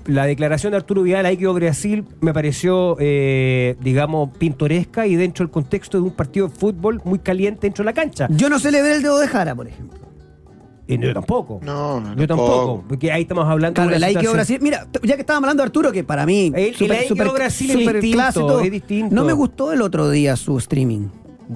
la 0.06 0.26
declaración 0.26 0.72
de 0.72 0.78
Arturo 0.78 1.02
Vidal 1.04 1.26
ahí 1.26 1.38
quedó 1.38 1.54
Brasil 1.54 2.06
me 2.22 2.34
pareció 2.34 2.98
eh, 3.00 3.76
digamos 3.82 4.30
pintoresca 4.38 5.08
y 5.08 5.16
dentro 5.16 5.46
del 5.46 5.52
contexto 5.52 5.98
de 5.98 6.04
un 6.04 6.12
partido 6.12 6.48
de 6.50 6.56
fútbol 6.56 7.02
muy 7.06 7.20
caliente 7.20 7.62
dentro 7.68 7.84
de 7.84 7.86
la 7.86 7.94
cancha. 7.94 8.28
¿no? 8.28 8.36
Yo 8.38 8.50
no 8.50 8.60
celebré 8.60 8.96
el 8.96 9.02
dedo 9.04 9.18
de 9.20 9.28
Jara, 9.28 9.56
por 9.56 9.68
ejemplo. 9.68 10.00
Y 10.86 10.98
yo 11.00 11.14
tampoco. 11.14 11.62
No, 11.64 12.02
no, 12.02 12.14
yo 12.16 12.28
tampoco, 12.28 12.56
tampoco. 12.58 12.84
porque 12.90 13.10
ahí 13.12 13.22
estamos 13.22 13.48
hablando 13.48 13.76
Claro, 13.76 13.90
de 13.92 13.96
el 13.96 14.02
quedó 14.02 14.10
situación- 14.10 14.34
Brasil. 14.34 14.60
Mira, 14.62 14.88
ya 15.04 15.16
que 15.16 15.22
estábamos 15.22 15.46
hablando 15.46 15.64
de 15.64 15.68
Arturo, 15.68 15.92
que 15.94 16.04
para 16.04 16.26
mí 16.26 16.52
El- 16.54 16.56
el 16.62 16.76
super, 16.76 16.98
ahí 16.98 17.08
super, 17.08 17.30
Brasil 17.30 17.72
es 17.72 17.78
super 17.80 17.94
distinto, 17.96 18.18
clase 18.18 18.40
y 18.40 18.42
todo. 18.42 18.60
es 18.60 18.72
distinto. 18.72 19.16
No 19.16 19.24
me 19.24 19.32
gustó 19.34 19.72
el 19.72 19.82
otro 19.82 20.10
día 20.10 20.36
su 20.36 20.58
streaming. 20.58 21.08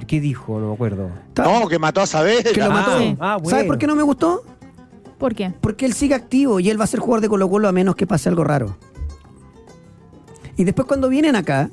¿Qué 0.08 0.22
dijo? 0.22 0.60
No 0.60 0.68
me 0.70 0.74
acuerdo. 0.76 1.10
No, 1.38 1.68
que 1.68 1.78
mató 1.80 2.00
a 2.02 2.06
Saavedra. 2.06 2.52
que 2.54 2.60
lo 2.62 2.72
Ah, 2.72 2.95
sí. 3.00 3.18
Ah, 3.20 3.38
¿Sabes 3.43 3.66
por 3.66 3.78
qué 3.78 3.86
no 3.88 3.95
me 3.95 4.04
gustó? 4.04 4.43
¿Por 5.18 5.34
qué? 5.36 5.53
Porque 5.61 5.86
él 5.86 5.93
sigue 5.93 6.13
activo 6.15 6.59
y 6.59 6.70
él 6.70 6.80
va 6.80 6.84
a 6.84 6.88
ser 6.88 6.99
jugador 6.99 7.22
de 7.22 7.30
Colo 7.30 7.49
Colo 7.49 7.68
a 7.68 7.72
menos 7.72 7.95
que 7.95 8.05
pase 8.05 8.30
algo 8.30 8.43
raro. 8.43 8.78
Y 10.55 10.63
después 10.63 10.88
cuando 10.88 11.09
vienen 11.09 11.36
acá, 11.36 11.70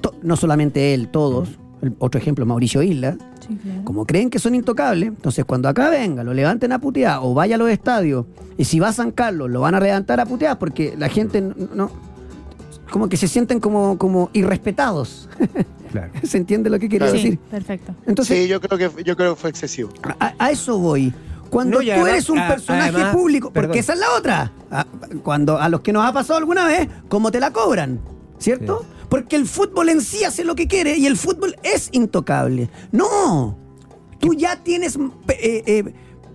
to- 0.00 0.14
no 0.22 0.36
solamente 0.36 0.94
él, 0.94 1.08
todos, 1.08 1.50
el 1.82 1.94
otro 1.98 2.20
ejemplo, 2.20 2.46
Mauricio 2.46 2.82
Isla, 2.82 3.16
Sí, 3.46 3.56
claro. 3.62 3.84
como 3.84 4.06
creen 4.06 4.28
que 4.30 4.38
son 4.40 4.54
intocables, 4.56 5.08
entonces 5.10 5.44
cuando 5.44 5.68
acá 5.68 5.88
venga, 5.88 6.24
lo 6.24 6.34
levanten 6.34 6.72
a 6.72 6.80
putear 6.80 7.20
o 7.22 7.32
vaya 7.34 7.54
a 7.54 7.58
los 7.58 7.70
estadios, 7.70 8.26
y 8.58 8.64
si 8.64 8.80
va 8.80 8.88
a 8.88 8.92
San 8.92 9.12
Carlos, 9.12 9.50
lo 9.50 9.60
van 9.60 9.74
a 9.76 9.80
levantar 9.80 10.18
a 10.20 10.26
putear 10.26 10.58
porque 10.58 10.94
la 10.98 11.08
gente 11.08 11.40
no... 11.40 11.54
no- 11.74 11.90
como 12.90 13.08
que 13.08 13.16
se 13.16 13.26
sienten 13.26 13.58
como, 13.60 13.98
como 13.98 14.30
irrespetados. 14.32 15.28
Claro. 15.92 16.12
¿Se 16.24 16.36
entiende 16.36 16.68
lo 16.68 16.78
que 16.80 16.88
quiero 16.88 17.06
Sí, 17.06 17.12
decir? 17.16 17.38
perfecto. 17.38 17.94
Entonces, 18.06 18.36
Sí, 18.42 18.48
yo 18.48 18.60
creo 18.60 18.76
que 18.76 19.04
yo 19.04 19.16
creo 19.16 19.34
que 19.34 19.40
fue 19.40 19.48
excesivo. 19.50 19.88
a, 20.18 20.34
a 20.36 20.50
eso 20.50 20.78
voy. 20.78 21.14
Cuando 21.50 21.78
No, 21.78 21.84
tú 21.84 21.90
además- 21.90 22.08
eres 22.10 22.30
un 22.30 22.38
a- 22.38 22.48
personaje 22.48 22.90
además- 22.90 23.14
público, 23.14 23.46
porque 23.52 23.60
perdón. 23.68 23.78
esa 23.78 23.92
es 23.94 23.98
la 23.98 24.10
otra. 24.18 24.52
A- 24.70 24.86
Cuando 25.22 25.58
a 25.60 25.68
los 25.68 25.80
que 25.80 25.92
nos 25.92 26.04
ha 26.04 26.12
pasado 26.12 26.38
alguna 26.38 26.66
vez, 26.66 26.88
¿cómo 27.08 27.30
te 27.30 27.40
la 27.40 27.52
cobran? 27.52 28.00
¿Cierto? 28.38 28.80
Sí. 28.82 28.86
Porque 29.08 29.36
el 29.36 29.46
fútbol 29.46 29.88
en 29.88 30.00
sí 30.00 30.24
hace 30.24 30.44
lo 30.44 30.54
que 30.56 30.66
quiere 30.66 30.96
y 30.98 31.06
el 31.06 31.16
fútbol 31.16 31.56
es 31.62 31.88
intocable. 31.92 32.68
No. 32.92 33.56
Tú 34.18 34.34
ya 34.34 34.56
tienes 34.62 34.96
eh, 35.28 35.62
eh, 35.66 35.94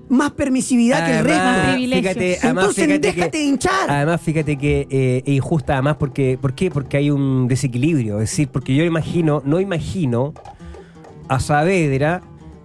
más 0.09 0.31
permisividad 0.31 1.05
que 1.05 1.11
el 1.11 1.17
Además, 1.19 1.37
Más 1.45 1.55
resto. 1.55 1.71
privilegios. 1.73 2.13
fíjate, 2.13 2.37
además, 2.41 2.63
Entonces 2.63 2.85
fíjate 2.85 3.07
déjate 3.13 3.31
que, 3.31 3.43
hinchar. 3.43 3.89
Además, 3.91 4.21
fíjate 4.21 4.57
que 4.57 4.87
eh, 4.89 5.23
es 5.25 5.33
injusta, 5.33 5.73
además, 5.73 5.97
porque, 5.99 6.37
¿por 6.41 6.53
qué? 6.55 6.71
Porque 6.71 6.97
hay 6.97 7.11
un 7.11 7.47
desequilibrio. 7.47 8.15
Es 8.21 8.29
decir, 8.31 8.47
porque 8.49 8.73
yo 8.75 8.83
imagino, 8.83 9.41
no 9.45 9.59
imagino 9.59 10.33
a 11.27 11.39
Saavedra 11.39 12.21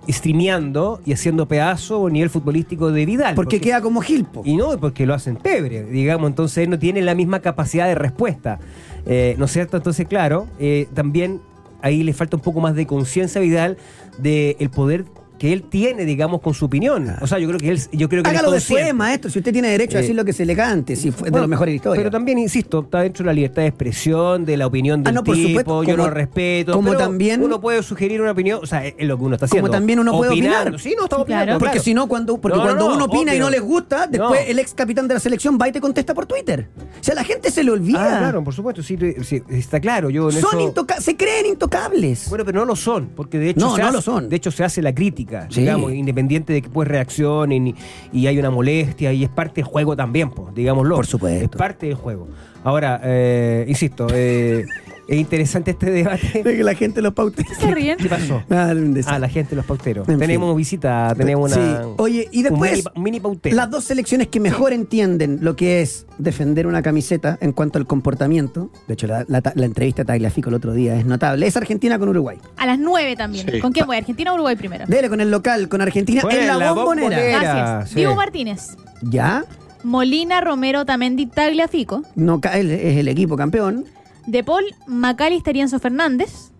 streameando 0.08 1.00
y 1.04 1.12
haciendo 1.12 1.46
pedazo 1.48 2.06
a 2.06 2.10
nivel 2.10 2.30
futbolístico 2.30 2.90
de 2.92 3.06
Vidal. 3.06 3.34
porque 3.34 3.60
queda 3.60 3.80
como 3.80 4.00
Gilpo. 4.00 4.42
Y 4.44 4.56
no, 4.56 4.78
porque 4.78 5.06
lo 5.06 5.14
hacen 5.14 5.36
pebre, 5.36 5.84
digamos, 5.84 6.28
entonces 6.28 6.64
él 6.64 6.70
no 6.70 6.78
tiene 6.78 7.02
la 7.02 7.14
misma 7.14 7.40
capacidad 7.40 7.86
de 7.86 7.94
respuesta. 7.94 8.58
Eh, 9.06 9.34
¿No 9.38 9.44
es 9.44 9.52
cierto? 9.52 9.76
Entonces, 9.76 10.06
claro, 10.06 10.48
eh, 10.58 10.88
también 10.94 11.40
ahí 11.82 12.02
le 12.02 12.12
falta 12.12 12.36
un 12.36 12.42
poco 12.42 12.60
más 12.60 12.74
de 12.74 12.86
conciencia 12.86 13.40
a 13.40 13.42
Vidal 13.42 13.76
de 14.18 14.56
el 14.58 14.70
poder 14.70 15.04
que 15.38 15.52
él 15.52 15.62
tiene, 15.64 16.04
digamos, 16.04 16.40
con 16.40 16.54
su 16.54 16.64
opinión. 16.66 17.14
O 17.20 17.26
sea, 17.26 17.38
yo 17.38 17.46
creo 17.48 17.58
que 17.60 17.70
él, 17.70 17.80
yo 17.92 18.08
creo 18.08 18.22
que 18.22 18.30
él 18.30 18.34
es 18.36 18.40
Hágalo 18.40 18.52
después, 18.52 18.68
consciente. 18.78 18.92
maestro. 18.94 19.30
Si 19.30 19.38
usted 19.38 19.52
tiene 19.52 19.68
derecho 19.68 19.96
a 19.96 20.00
Eh, 20.00 20.02
decir 20.02 20.16
lo 20.16 20.24
que 20.24 20.32
se 20.32 20.46
le 20.46 20.56
cante, 20.56 20.96
si 20.96 21.10
fue 21.10 21.30
de 21.30 21.38
los 21.38 21.48
mejores 21.48 21.70
de 21.72 21.72
la 21.72 21.76
historia. 21.76 22.00
Pero 22.00 22.10
también, 22.10 22.38
insisto, 22.38 22.80
está 22.80 23.00
dentro 23.00 23.22
de 23.22 23.26
la 23.26 23.32
libertad 23.34 23.62
de 23.62 23.68
expresión, 23.68 24.44
de 24.44 24.56
la 24.56 24.66
opinión 24.66 25.02
del 25.02 25.10
Ah, 25.12 25.14
no, 25.14 25.24
por 25.24 25.34
tipo, 25.36 25.48
supuesto, 25.48 25.82
yo 25.84 25.96
como- 25.96 26.08
lo 26.08 26.10
respeto. 26.14 26.72
como 26.72 26.88
pero 26.90 27.00
también- 27.00 27.42
Uno 27.42 27.60
puede 27.60 27.82
sugerir 27.82 28.20
una 28.22 28.30
opinión, 28.32 28.60
o 28.62 28.66
sea, 28.66 28.86
es 28.86 28.94
lo 29.06 29.16
que 29.18 29.24
uno 29.24 29.34
está 29.36 29.46
haciendo. 29.46 29.70
también 29.70 29.98
uno 29.98 30.12
puede 30.12 30.30
Opinando. 30.32 30.60
opinar. 30.62 30.80
Sí, 30.80 30.94
no, 30.96 31.04
está 31.04 31.16
opinando, 31.16 31.44
claro. 31.46 31.58
Porque 31.58 31.72
claro. 31.72 31.84
si 31.84 31.94
no, 31.94 32.08
cuando, 32.08 32.38
porque 32.38 32.56
No, 32.58 32.64
cuando 32.64 32.88
no, 32.88 32.94
uno 32.94 33.04
opina 33.06 33.34
y 33.34 33.38
no 33.38 33.50
les 33.50 33.60
gusta, 33.60 34.06
después 34.06 34.40
No. 34.44 34.50
el 34.50 34.58
ex 34.58 34.74
capitán 34.74 35.06
de 35.08 35.14
la 35.14 35.20
selección 35.20 35.58
va 35.60 35.68
y 35.68 35.72
te 35.72 35.80
contesta 35.80 36.14
por 36.14 36.26
Twitter. 36.26 36.68
O 36.78 37.04
sea, 37.04 37.14
la 37.14 37.24
gente 37.24 37.50
se 37.50 37.62
le 37.62 37.70
olvida. 37.70 38.16
Ah, 38.16 38.18
claro, 38.18 38.42
por 38.44 38.54
supuesto, 38.54 38.82
sí, 38.82 38.96
sí, 39.22 39.42
está 39.50 39.80
claro. 39.80 40.10
Yo 40.10 40.30
en 40.30 40.40
Son 40.40 40.50
eso- 40.58 40.60
intoca- 40.60 41.00
se 41.00 41.16
creen 41.16 41.46
intocables. 41.46 42.28
Bueno, 42.28 42.44
pero 42.44 42.60
no 42.60 42.64
lo 42.64 42.76
son, 42.76 43.08
porque 43.14 43.38
de 43.38 43.50
hecho, 43.50 43.60
No, 43.60 43.74
se 43.74 43.80
no 43.82 43.88
hace, 43.88 43.96
lo 43.96 44.02
son. 44.02 44.28
De 44.28 44.36
hecho, 44.36 44.50
se 44.50 44.64
hace 44.64 44.80
la 44.82 44.94
crítica, 44.94 45.25
Sí. 45.48 45.60
digamos, 45.60 45.92
independiente 45.92 46.52
de 46.52 46.62
que 46.62 46.68
pues 46.68 46.88
reaccionen 46.88 47.68
y, 47.68 47.74
y 48.12 48.26
hay 48.26 48.38
una 48.38 48.50
molestia 48.50 49.12
y 49.12 49.24
es 49.24 49.30
parte 49.30 49.56
del 49.56 49.64
juego 49.64 49.96
también, 49.96 50.30
pues, 50.30 50.54
digámoslo. 50.54 50.96
Por 50.96 51.06
supuesto. 51.06 51.44
Es 51.44 51.48
parte 51.50 51.86
del 51.86 51.96
juego. 51.96 52.28
Ahora, 52.64 53.00
eh, 53.04 53.64
insisto, 53.68 54.06
eh, 54.12 54.64
es 55.08 55.18
interesante 55.18 55.70
este 55.72 55.90
debate. 55.90 56.42
De 56.42 56.56
que 56.56 56.62
la 56.64 56.74
gente 56.74 57.00
lo 57.02 57.14
paute. 57.14 57.44
¿Se 57.58 57.70
ríen? 57.74 57.96
¿Qué 57.98 58.08
pasó? 58.08 58.42
Ah. 58.50 58.72
Ah, 59.06 59.18
la 59.18 59.28
gente, 59.28 59.54
los 59.56 59.64
pauteros. 59.64 60.08
En 60.08 60.18
tenemos 60.18 60.50
fin. 60.50 60.56
visita, 60.56 61.14
tenemos 61.16 61.52
una. 61.52 61.82
Sí. 61.82 61.88
Oye, 61.98 62.28
y 62.32 62.42
después, 62.42 62.72
mini, 62.72 62.84
un 62.94 63.02
mini 63.02 63.20
pautero. 63.20 63.56
Las 63.56 63.70
dos 63.70 63.84
selecciones 63.84 64.28
que 64.28 64.40
mejor 64.40 64.72
entienden 64.72 65.38
lo 65.42 65.54
que 65.56 65.80
es 65.82 66.06
defender 66.18 66.66
una 66.66 66.82
camiseta 66.82 67.38
en 67.40 67.52
cuanto 67.52 67.78
al 67.78 67.86
comportamiento, 67.86 68.70
de 68.88 68.94
hecho 68.94 69.06
la, 69.06 69.24
la- 69.28 69.42
la 69.54 69.64
entrevista 69.66 70.02
a 70.02 70.04
Tagliafico 70.04 70.48
el 70.48 70.54
otro 70.56 70.72
día 70.72 70.96
es 70.96 71.06
notable, 71.06 71.46
es 71.46 71.56
Argentina 71.56 71.98
con 71.98 72.08
Uruguay. 72.08 72.38
A 72.56 72.66
las 72.66 72.78
9 72.78 73.16
también. 73.16 73.46
Sí. 73.50 73.60
¿Con 73.60 73.72
quién 73.72 73.86
voy? 73.86 73.96
¿Argentina 73.96 74.32
o 74.32 74.34
Uruguay 74.34 74.56
primero? 74.56 74.84
Dele 74.86 75.08
con 75.08 75.20
el 75.20 75.30
local, 75.30 75.68
con 75.68 75.80
Argentina 75.80 76.20
Fue 76.22 76.40
en 76.40 76.46
la, 76.48 76.56
la 76.56 76.72
bombonera. 76.72 77.08
bombonera. 77.08 77.40
Gracias. 77.40 77.90
sí. 77.90 77.96
Diego 77.96 78.14
Martínez. 78.16 78.76
¿Ya? 79.02 79.44
Molina, 79.84 80.40
Romero, 80.40 80.84
Tamendi, 80.84 81.26
Tagliafico. 81.26 82.02
No 82.16 82.40
cae, 82.40 82.60
el- 82.60 82.70
es 82.72 82.96
el 82.96 83.08
equipo 83.08 83.36
campeón. 83.36 83.84
De 84.26 84.42
Paul, 84.42 84.64
Macalister 84.86 85.56
y 85.56 85.60
Enzo 85.60 85.78
Fernández. 85.78 86.50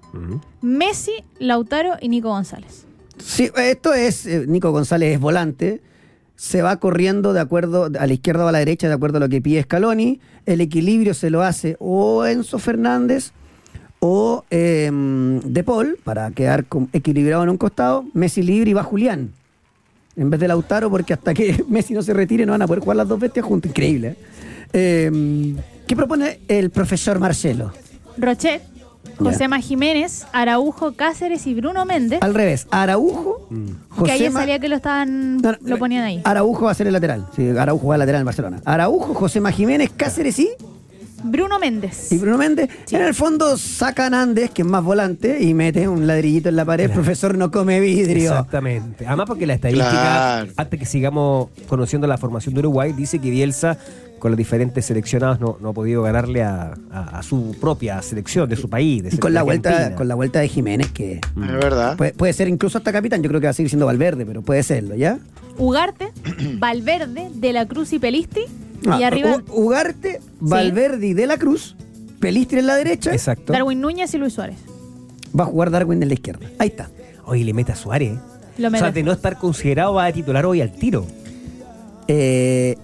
Messi, 0.62 1.12
Lautaro 1.38 1.94
y 2.00 2.08
Nico 2.08 2.28
González. 2.28 2.86
Sí, 3.18 3.50
esto 3.56 3.94
es, 3.94 4.26
eh, 4.26 4.44
Nico 4.46 4.70
González 4.70 5.14
es 5.14 5.20
volante, 5.20 5.80
se 6.36 6.62
va 6.62 6.76
corriendo 6.76 7.32
de 7.32 7.40
acuerdo, 7.40 7.86
a 7.86 8.06
la 8.06 8.12
izquierda 8.12 8.44
o 8.44 8.48
a 8.48 8.52
la 8.52 8.58
derecha, 8.58 8.88
de 8.88 8.94
acuerdo 8.94 9.16
a 9.18 9.20
lo 9.20 9.28
que 9.28 9.40
pide 9.40 9.62
Scaloni, 9.62 10.20
el 10.44 10.60
equilibrio 10.60 11.14
se 11.14 11.30
lo 11.30 11.42
hace 11.42 11.76
o 11.78 12.24
Enzo 12.26 12.58
Fernández 12.58 13.32
o 13.98 14.44
eh, 14.50 14.90
De 15.44 15.64
Paul, 15.64 15.98
para 16.04 16.30
quedar 16.30 16.66
equilibrado 16.92 17.42
en 17.42 17.48
un 17.48 17.56
costado, 17.56 18.04
Messi 18.12 18.42
libre 18.42 18.70
y 18.70 18.74
va 18.74 18.82
Julián, 18.82 19.32
en 20.14 20.30
vez 20.30 20.38
de 20.40 20.48
Lautaro, 20.48 20.90
porque 20.90 21.14
hasta 21.14 21.32
que 21.32 21.64
Messi 21.68 21.94
no 21.94 22.02
se 22.02 22.12
retire 22.12 22.44
no 22.44 22.52
van 22.52 22.62
a 22.62 22.66
poder 22.66 22.82
jugar 22.82 22.98
las 22.98 23.08
dos 23.08 23.18
bestias 23.18 23.44
juntas, 23.44 23.70
increíble. 23.70 24.16
¿eh? 24.72 25.54
¿Qué 25.86 25.94
propone 25.96 26.40
el 26.48 26.70
profesor 26.70 27.18
Marcelo? 27.20 27.72
Rochet, 28.18 28.62
Josema 29.18 29.60
Jiménez, 29.60 30.26
Araujo, 30.32 30.92
Cáceres 30.92 31.46
y 31.46 31.54
Bruno 31.54 31.84
Méndez. 31.84 32.18
Al 32.22 32.34
revés, 32.34 32.66
Araujo, 32.70 33.48
que 34.04 34.10
ayer 34.10 34.28
Josema- 34.30 34.40
salía 34.40 34.58
que 34.58 34.68
lo 34.68 34.76
estaban 34.76 35.36
No, 35.38 35.52
no, 35.52 35.58
lo 35.62 35.78
ponían 35.78 36.04
ahí. 36.04 36.20
Araujo 36.24 36.64
va 36.64 36.72
a 36.72 36.74
ser 36.74 36.86
el 36.88 36.92
lateral. 36.92 37.26
Sí, 37.36 37.48
Araujo 37.50 37.86
va 37.88 37.94
a 37.94 37.98
lateral 37.98 38.20
en 38.22 38.26
Barcelona. 38.26 38.60
Araujo, 38.64 39.14
José 39.14 39.40
Jiménez, 39.52 39.90
Cáceres 39.96 40.38
y 40.40 40.48
Bruno 41.22 41.58
Méndez. 41.58 42.12
Y 42.12 42.18
Bruno 42.18 42.36
Méndez, 42.36 42.68
Sí. 42.84 42.94
en 42.96 43.02
el 43.02 43.14
fondo 43.14 43.56
sacan 43.56 44.12
Andes, 44.12 44.50
que 44.50 44.62
es 44.62 44.68
más 44.68 44.84
volante, 44.84 45.42
y 45.42 45.54
mete 45.54 45.88
un 45.88 46.06
ladrillito 46.06 46.48
en 46.50 46.56
la 46.56 46.64
pared, 46.64 46.90
profesor 46.90 47.36
no 47.38 47.50
come 47.50 47.80
vidrio. 47.80 48.30
Exactamente. 48.30 49.06
Además 49.06 49.26
porque 49.26 49.46
la 49.46 49.54
estadística, 49.54 49.90
Claro. 49.90 50.52
antes 50.56 50.78
que 50.80 50.84
sigamos 50.86 51.48
conociendo 51.68 52.06
la 52.06 52.18
formación 52.18 52.54
de 52.54 52.60
Uruguay, 52.60 52.92
dice 52.92 53.18
que 53.18 53.30
Bielsa 53.30 53.78
con 54.18 54.30
los 54.30 54.38
diferentes 54.38 54.86
seleccionados 54.86 55.40
no, 55.40 55.58
no 55.60 55.68
ha 55.68 55.72
podido 55.72 56.02
ganarle 56.02 56.42
a, 56.42 56.74
a- 56.90 57.18
a 57.18 57.22
su 57.22 57.54
propia 57.60 58.00
selección 58.02 58.48
de 58.48 58.56
su 58.56 58.68
país. 58.70 59.02
de 59.02 59.10
Y 59.12 59.18
con 59.18 59.34
la 59.34 59.42
vuelta, 59.42 59.94
con 59.94 60.08
la 60.08 60.14
vuelta 60.14 60.40
de 60.40 60.48
Jiménez, 60.48 60.90
que 60.92 61.14
Es 61.14 61.20
verdad. 61.36 61.96
puede, 61.96 62.12
puede 62.12 62.32
ser 62.32 62.48
incluso 62.48 62.78
hasta 62.78 62.92
capitán, 62.92 63.22
yo 63.22 63.28
creo 63.28 63.40
que 63.40 63.46
va 63.46 63.50
a 63.50 63.54
seguir 63.54 63.68
siendo 63.70 63.86
Valverde, 63.86 64.24
pero 64.26 64.42
puede 64.42 64.62
serlo, 64.62 64.94
¿ya? 64.94 65.18
Ugarte, 65.58 66.08
Valverde, 66.58 67.30
De 67.34 67.52
la 67.52 67.66
Cruz 67.66 67.92
y 67.92 67.98
Pelisti. 67.98 68.42
Ah, 68.88 68.98
y 69.00 69.04
arriba 69.04 69.42
U- 69.48 69.64
Ugarte, 69.66 70.20
Valverde 70.40 71.06
y 71.08 71.14
De 71.14 71.26
la 71.26 71.36
Cruz, 71.38 71.76
Pelistri 72.20 72.58
en 72.60 72.66
la 72.66 72.76
derecha, 72.76 73.12
Exacto. 73.12 73.52
Darwin 73.52 73.80
Núñez 73.80 74.12
y 74.14 74.18
Luis 74.18 74.32
Suárez. 74.34 74.56
va 75.38 75.44
a 75.44 75.46
jugar 75.46 75.70
Darwin 75.70 76.02
en 76.02 76.08
la 76.08 76.14
izquierda. 76.14 76.46
Ahí 76.58 76.68
está. 76.68 76.88
Oye, 77.26 77.44
le 77.44 77.52
mete 77.52 77.72
a 77.72 77.76
Suárez. 77.76 78.12
¿eh? 78.12 78.18
Lo 78.58 78.68
o 78.68 78.70
sea, 78.70 78.90
de 78.92 79.02
no 79.02 79.12
estar 79.12 79.36
considerado 79.38 79.92
va 79.94 80.06
a 80.06 80.12
titular 80.12 80.46
hoy 80.46 80.60
al 80.62 80.72
tiro. 80.72 81.04
Eh, 82.08 82.76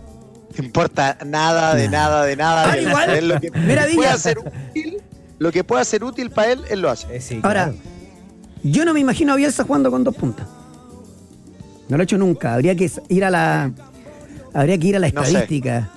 No 0.58 0.64
importa 0.64 1.18
nada 1.26 1.74
de 1.74 1.88
nada 1.88 2.24
de 2.24 2.36
nada. 2.36 2.70
Ah, 2.72 2.76
de 2.76 2.82
igual. 2.82 3.28
Lo 3.28 3.40
que 3.40 3.50
Mira, 3.66 3.86
Villa. 3.86 4.14
hacer 4.14 4.38
útil, 4.38 4.98
lo 5.38 5.52
que 5.52 5.64
pueda 5.64 5.84
ser 5.84 6.04
útil 6.04 6.30
para 6.30 6.52
él, 6.52 6.60
él 6.70 6.80
lo 6.80 6.90
hace. 6.90 7.16
Eh, 7.16 7.20
sí, 7.20 7.40
ahora, 7.42 7.64
claro. 7.64 7.78
yo 8.62 8.84
no 8.84 8.92
me 8.94 9.00
imagino 9.00 9.32
a 9.32 9.36
Bielsa 9.36 9.64
jugando 9.64 9.90
con 9.90 10.04
dos 10.04 10.14
puntas. 10.16 10.46
No 11.88 11.96
lo 11.96 12.02
he 12.02 12.04
hecho 12.04 12.18
nunca. 12.18 12.54
Habría 12.54 12.74
que 12.76 12.90
ir 13.08 13.24
a 13.24 13.30
la. 13.30 13.70
Habría 14.54 14.78
que 14.78 14.86
ir 14.88 14.96
a 14.96 14.98
la 14.98 15.08
No 15.10 15.22
sé. 15.24 15.28
estadística. 15.30 15.90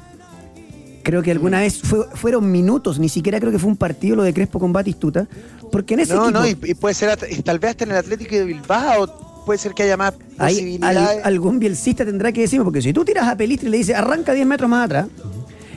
Creo 1.04 1.22
que 1.22 1.30
alguna 1.32 1.60
vez 1.60 1.82
fue- 1.84 2.08
fueron 2.16 2.52
minutos, 2.52 2.98
ni 2.98 3.10
siquiera 3.10 3.40
creo 3.40 3.52
que 3.52 3.60
fue 3.60 3.70
un 3.70 3.78
partido 3.78 4.16
lo 4.16 4.24
de 4.24 4.34
Crespo 4.34 4.60
con 4.60 4.74
Batistuta. 4.74 5.28
Porque 5.72 5.94
en 5.94 6.00
ese 6.00 6.16
No, 6.16 6.24
equipo 6.26 6.40
no, 6.40 6.48
y, 6.48 6.58
y 6.72 6.74
puede 6.74 6.96
ser 6.96 7.18
y 7.30 7.42
tal 7.44 7.60
vez 7.60 7.72
hasta 7.72 7.84
en 7.84 7.92
el 7.92 7.98
Atlético 7.98 8.34
de 8.36 8.46
Bilbao 8.46 9.25
puede 9.46 9.60
ser 9.60 9.74
que 9.74 9.84
haya 9.84 9.96
más 9.98 10.14
hay 10.38 10.54
posibilidades. 10.56 10.98
al- 10.98 11.24
algún 11.24 11.60
bielcista 11.60 12.04
tendrá 12.06 12.32
que 12.32 12.42
decirme, 12.42 12.66
porque 12.66 12.82
si 12.82 12.92
tú 12.94 13.06
tiras 13.06 13.28
a 13.28 13.36
Pelistri 13.38 13.68
y 13.68 13.72
le 13.72 13.78
dices 13.78 13.96
arranca 13.96 14.34
10 14.34 14.46
metros 14.48 14.70
más 14.70 14.86
atrás 14.86 15.08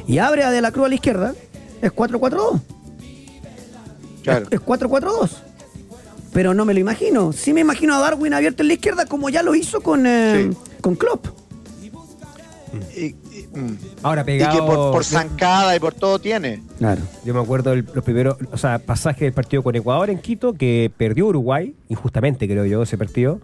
y 0.06 0.18
abre 0.18 0.42
a 0.44 0.50
De 0.50 0.60
la 0.60 0.72
Cruz 0.72 0.86
a 0.86 0.88
la 0.88 0.94
izquierda, 0.94 1.34
es 1.82 1.92
4-4-2. 1.92 2.60
Claro. 4.22 4.46
Es 4.50 4.60
4-4-2. 4.60 5.30
Pero 6.32 6.54
no 6.54 6.64
me 6.64 6.74
lo 6.74 6.80
imagino. 6.80 7.32
Sí 7.32 7.52
me 7.52 7.60
imagino 7.62 7.94
a 7.94 7.98
Darwin 8.00 8.34
abierto 8.34 8.62
en 8.62 8.68
la 8.68 8.74
izquierda 8.74 9.06
como 9.06 9.28
ya 9.30 9.42
lo 9.42 9.54
hizo 9.54 9.80
con, 9.80 10.06
eh, 10.06 10.48
Sí. 10.50 10.56
con 10.80 10.94
Klopp. 10.94 11.26
Y, 12.94 13.06
y- 13.06 13.16
mm. 13.54 13.78
Ahora 14.02 14.22
Y 14.22 14.24
pegado. 14.24 14.52
que 14.52 14.58
por, 14.62 14.92
por 14.92 15.04
zancada 15.04 15.74
y 15.74 15.80
por 15.80 15.94
todo 15.94 16.18
tiene. 16.18 16.62
Claro. 16.78 17.00
Yo 17.24 17.32
me 17.32 17.40
acuerdo 17.40 17.70
del- 17.70 17.86
los 17.94 18.04
primeros, 18.04 18.36
o 18.52 18.58
sea, 18.58 18.78
pasajes 18.78 19.20
del 19.20 19.32
partido 19.32 19.62
con 19.62 19.74
Ecuador 19.74 20.10
en 20.10 20.18
Quito, 20.18 20.52
que 20.52 20.92
perdió 20.96 21.26
Uruguay, 21.28 21.74
injustamente 21.88 22.46
creo 22.46 22.66
yo, 22.66 22.82
ese 22.82 22.98
partido. 22.98 23.40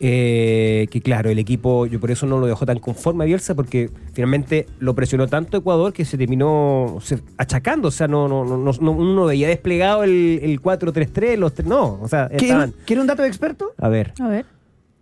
Eh, 0.00 0.86
que 0.90 1.00
claro, 1.00 1.28
el 1.30 1.38
equipo, 1.38 1.86
yo 1.86 1.98
por 1.98 2.10
eso 2.10 2.24
no 2.26 2.38
lo 2.38 2.46
dejó 2.46 2.64
tan 2.64 2.78
conforme 2.78 3.24
a 3.24 3.26
Bielsa, 3.26 3.54
porque 3.54 3.90
finalmente 4.12 4.66
lo 4.78 4.94
presionó 4.94 5.26
tanto 5.26 5.56
Ecuador 5.56 5.92
que 5.92 6.04
se 6.04 6.16
terminó 6.16 6.98
se- 7.00 7.20
achacando. 7.36 7.88
O 7.88 7.90
sea, 7.90 8.06
no, 8.08 8.28
no, 8.28 8.44
no, 8.44 8.56
no- 8.58 8.72
uno 8.92 9.14
no 9.14 9.24
veía 9.26 9.48
desplegado 9.48 10.04
el, 10.04 10.40
el 10.42 10.60
4-3-3, 10.62 11.36
los 11.36 11.52
tres, 11.54 11.66
no. 11.68 11.98
O 12.00 12.08
sea, 12.08 12.28
¿Quiere, 12.28 12.44
estaban. 12.46 12.68
un- 12.70 12.74
quiere 12.86 13.00
un 13.00 13.06
dato 13.08 13.22
de 13.22 13.28
experto? 13.28 13.72
A 13.78 13.88
ver, 13.88 14.12
A 14.20 14.28
ver. 14.28 14.46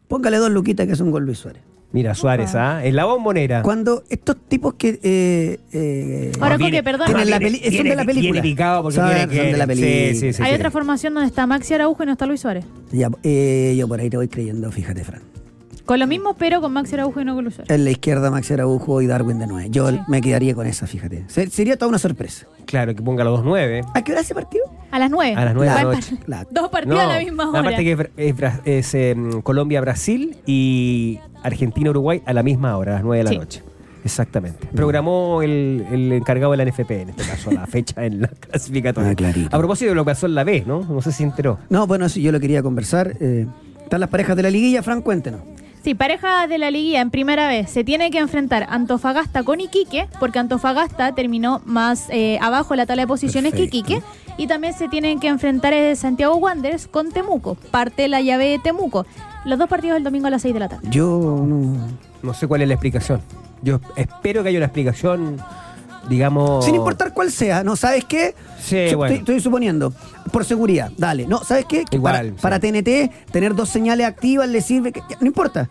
Póngale 0.09 0.37
dos 0.39 0.51
luquitas 0.51 0.87
que 0.87 0.93
es 0.93 1.01
un 1.01 1.11
gol 1.11 1.25
Luis 1.25 1.39
Suárez. 1.39 1.63
Mira, 1.93 2.15
Suárez, 2.15 2.55
¿ah? 2.55 2.85
En 2.85 2.97
la 2.97 3.05
bombonera. 3.05 3.63
Cuando 3.63 4.03
estos 4.09 4.37
tipos 4.49 4.75
que. 4.75 4.99
eh, 5.03 5.59
eh, 5.73 6.33
Ahora, 6.41 6.59
Coque, 6.59 6.83
perdón. 6.83 7.07
tienen 7.07 7.31
la 7.31 7.39
peli- 7.39 7.59
son 7.77 7.85
de 7.89 7.97
la 7.97 8.05
película. 8.05 8.43
picado 8.43 8.83
porque 8.83 8.97
Son- 8.97 9.09
son 9.09 9.19
de 9.19 9.53
la 9.57 9.65
sí, 9.65 9.69
película. 9.69 10.15
sí, 10.21 10.33
sí, 10.33 10.43
Hay 10.43 10.51
sí. 10.51 10.55
otra 10.57 10.71
formación 10.71 11.15
donde 11.15 11.29
está 11.29 11.47
Maxi 11.47 11.75
Araujo 11.75 12.03
y 12.03 12.07
no 12.07 12.13
está 12.13 12.27
Luis 12.27 12.41
Suárez. 12.41 12.65
ya, 12.93 13.09
eh, 13.23 13.75
yo 13.79 13.89
por 13.89 14.01
ahí 14.01 14.11
te 14.11 14.17
voy 14.17 14.29
creyendo, 14.29 14.71
fíjate, 14.71 15.05
Fran. 15.05 15.23
Con 15.87 16.01
lo 16.01 16.07
mismo, 16.07 16.35
pero 16.37 16.61
con 16.61 16.73
Maxi 16.73 16.95
Araujo 16.95 17.21
y 17.21 17.25
no 17.25 17.35
con. 17.37 17.49
En 17.69 17.85
la 17.85 17.91
izquierda, 17.91 18.31
Max 18.31 18.51
Araujo 18.51 19.01
y 19.03 19.07
Darwin 19.07 19.39
de 19.39 19.47
9. 19.47 19.69
Yo 19.71 19.89
Sí. 19.91 20.01
me 20.09 20.21
quedaría 20.21 20.55
con 20.55 20.67
esa, 20.67 20.87
fíjate. 20.87 21.25
Se- 21.29 21.49
sería 21.49 21.77
toda 21.77 21.89
una 21.89 21.99
sorpresa. 21.99 22.47
Claro, 22.67 22.95
que 22.95 23.03
ponga 23.03 23.23
los 23.23 23.41
2-9. 23.45 23.83
¿A 23.95 24.03
qué 24.03 24.11
hora 24.13 24.21
ese 24.21 24.35
partido? 24.35 24.65
A 24.91 24.99
las 24.99 25.11
9. 25.11 25.35
A 25.37 25.45
las 25.45 25.55
nueve 25.55 25.73
de 25.73 25.85
la 25.85 25.93
noche. 25.95 26.17
Dos 26.51 26.69
partidos 26.71 27.01
a 27.01 27.07
la 27.07 27.19
misma 27.21 27.49
hora. 27.51 27.61
Aparte 27.61 27.85
que 27.85 28.09
es, 28.79 28.95
em, 28.95 29.41
Colombia-Brasil 29.43 30.37
y 30.45 31.21
Argentina-Uruguay 31.45 32.23
a 32.27 32.33
la 32.33 32.43
misma 32.43 32.77
hora, 32.77 32.93
a 32.93 32.95
las 32.97 33.05
9 33.05 33.19
de 33.19 33.25
la 33.25 33.31
Sí. 33.31 33.39
noche. 33.39 33.63
Exactamente. 34.05 34.69
Programó 34.75 35.43
el, 35.43 35.85
el 35.91 36.13
encargado 36.13 36.53
de 36.53 36.59
la 36.59 36.63
NFP, 36.65 37.03
en 37.03 37.09
este 37.11 37.25
caso, 37.25 37.51
la 37.51 37.67
fecha 37.67 38.05
en 38.05 38.23
la 38.23 38.29
clasificatoria. 38.29 39.15
Ah. 39.51 39.57
A 39.57 39.59
propósito 39.59 39.91
de 39.91 39.95
lo 39.95 40.05
que 40.05 40.11
pasó 40.13 40.27
en 40.27 40.35
la 40.35 40.45
B, 40.45 40.65
¿no? 40.67 40.81
No 40.83 41.01
sé 41.03 41.11
si 41.13 41.19
se 41.19 41.25
enteró. 41.25 41.59
No, 41.71 41.87
bueno, 41.87 42.09
sí, 42.09 42.23
yo 42.23 42.31
lo 42.33 42.39
quería 42.41 42.63
conversar. 42.63 43.17
Eh, 43.21 43.47
están 43.83 44.01
las 44.01 44.09
parejas 44.09 44.37
de 44.37 44.43
la 44.45 44.51
liguilla, 44.51 44.83
Fran, 44.83 45.01
cuéntenos. 45.03 45.41
Sí, 45.87 45.95
pareja 45.95 46.49
de 46.49 46.59
la 46.59 46.73
liguilla 46.73 47.01
en 47.01 47.11
primera 47.11 47.47
vez. 47.47 47.71
Se 47.71 47.85
tiene 47.85 48.11
que 48.11 48.19
enfrentar 48.19 48.67
Antofagasta 48.71 49.45
con 49.45 49.61
Iquique, 49.61 50.09
porque 50.19 50.41
Antofagasta 50.41 51.15
terminó 51.15 51.63
más 51.65 52.09
eh, 52.11 52.41
abajo 52.43 52.75
en 52.75 52.79
la 52.79 52.87
tabla 52.87 53.03
de 53.05 53.07
posiciones 53.07 53.53
Perfecto. 53.53 53.71
que 53.71 53.79
Iquique. 53.95 54.03
Y 54.37 54.49
también 54.49 54.75
se 54.75 54.89
tienen 54.89 55.21
que 55.21 55.29
enfrentar 55.29 55.75
eh, 55.75 55.95
Santiago 55.95 56.35
Wanderers 56.39 56.89
con 56.89 57.13
Temuco. 57.13 57.55
Parte 57.71 58.03
de 58.03 58.09
la 58.09 58.21
llave 58.21 58.49
de 58.49 58.59
Temuco. 58.59 59.07
Los 59.45 59.61
dos 59.61 59.69
partidos 59.69 59.97
el 59.97 60.03
domingo 60.03 60.27
a 60.27 60.31
las 60.31 60.43
6 60.43 60.55
de 60.55 60.59
la 60.59 60.69
tarde. 60.69 60.89
Yo 60.91 61.07
no. 61.47 61.87
No 62.21 62.35
sé 62.35 62.49
cuál 62.49 62.63
es 62.63 62.67
la 62.67 62.75
explicación. 62.75 63.21
Yo 63.63 63.79
espero 63.95 64.43
que 64.43 64.49
haya 64.49 64.59
una 64.59 64.67
explicación, 64.67 65.37
digamos... 66.09 66.65
Sin 66.65 66.75
importar 66.75 67.13
cuál 67.13 67.31
sea, 67.31 67.63
¿no? 67.65 67.77
¿Sabes 67.77 68.05
qué? 68.05 68.35
Sí, 68.61 68.91
Yo 68.91 68.99
bueno. 68.99 69.15
estoy, 69.15 69.35
estoy 69.37 69.41
suponiendo. 69.41 69.93
Por 70.33 70.45
seguridad, 70.45 70.91
dale. 70.97 71.27
No, 71.27 71.43
¿sabes 71.45 71.65
qué? 71.67 71.85
Que 71.85 71.97
Igual, 71.97 72.15
para, 72.15 72.29
sí. 72.29 72.35
para 72.41 72.61
TNT, 72.61 73.31
tener 73.33 73.55
dos 73.55 73.69
señales 73.69 74.07
activas 74.07 74.49
le 74.49 74.61
sirve. 74.61 74.93
que- 74.93 75.03
no 75.21 75.27
importa. 75.27 75.69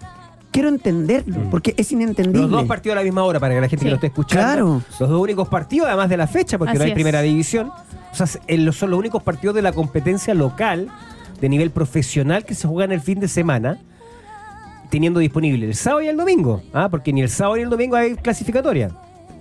Quiero 0.51 0.69
entenderlo, 0.69 1.49
porque 1.51 1.73
es 1.75 1.91
inentendible. 1.91 2.43
Los 2.43 2.49
dos 2.51 2.63
partidos 2.65 2.93
a 2.95 2.99
la 2.99 3.03
misma 3.03 3.23
hora 3.25 3.41
para 3.41 3.53
que 3.55 3.59
la 3.61 3.67
gente 3.67 3.81
Sí. 3.81 3.86
que 3.86 3.89
lo 3.89 3.95
esté 3.95 4.07
escuchando. 4.07 4.45
Claro. 4.45 4.81
Los 5.01 5.09
dos 5.09 5.21
únicos 5.21 5.49
partidos, 5.49 5.88
además 5.88 6.07
de 6.09 6.15
la 6.15 6.27
fecha, 6.27 6.57
porque 6.57 6.71
Así 6.71 6.77
no 6.77 6.83
hay 6.86 6.91
es. 6.91 6.95
primera 6.95 7.21
división. 7.21 7.69
O 7.69 8.15
sea, 8.15 8.25
los- 8.57 8.77
son 8.77 8.89
los 8.91 8.99
únicos 8.99 9.21
partidos 9.21 9.53
de 9.55 9.61
la 9.61 9.73
competencia 9.73 10.33
local 10.33 10.88
de 11.41 11.49
nivel 11.49 11.71
profesional 11.71 12.45
que 12.45 12.55
se 12.55 12.69
juegan 12.69 12.93
el 12.93 13.01
fin 13.01 13.19
de 13.19 13.27
semana, 13.27 13.79
teniendo 14.89 15.19
disponible 15.19 15.65
el 15.65 15.75
sábado 15.75 16.03
y 16.03 16.07
el 16.07 16.15
domingo. 16.15 16.61
¿ah? 16.73 16.88
Porque 16.89 17.11
ni 17.11 17.21
el 17.21 17.29
sábado 17.29 17.57
ni 17.57 17.63
el 17.63 17.69
domingo 17.69 17.97
hay 17.97 18.15
clasificatoria. 18.15 18.91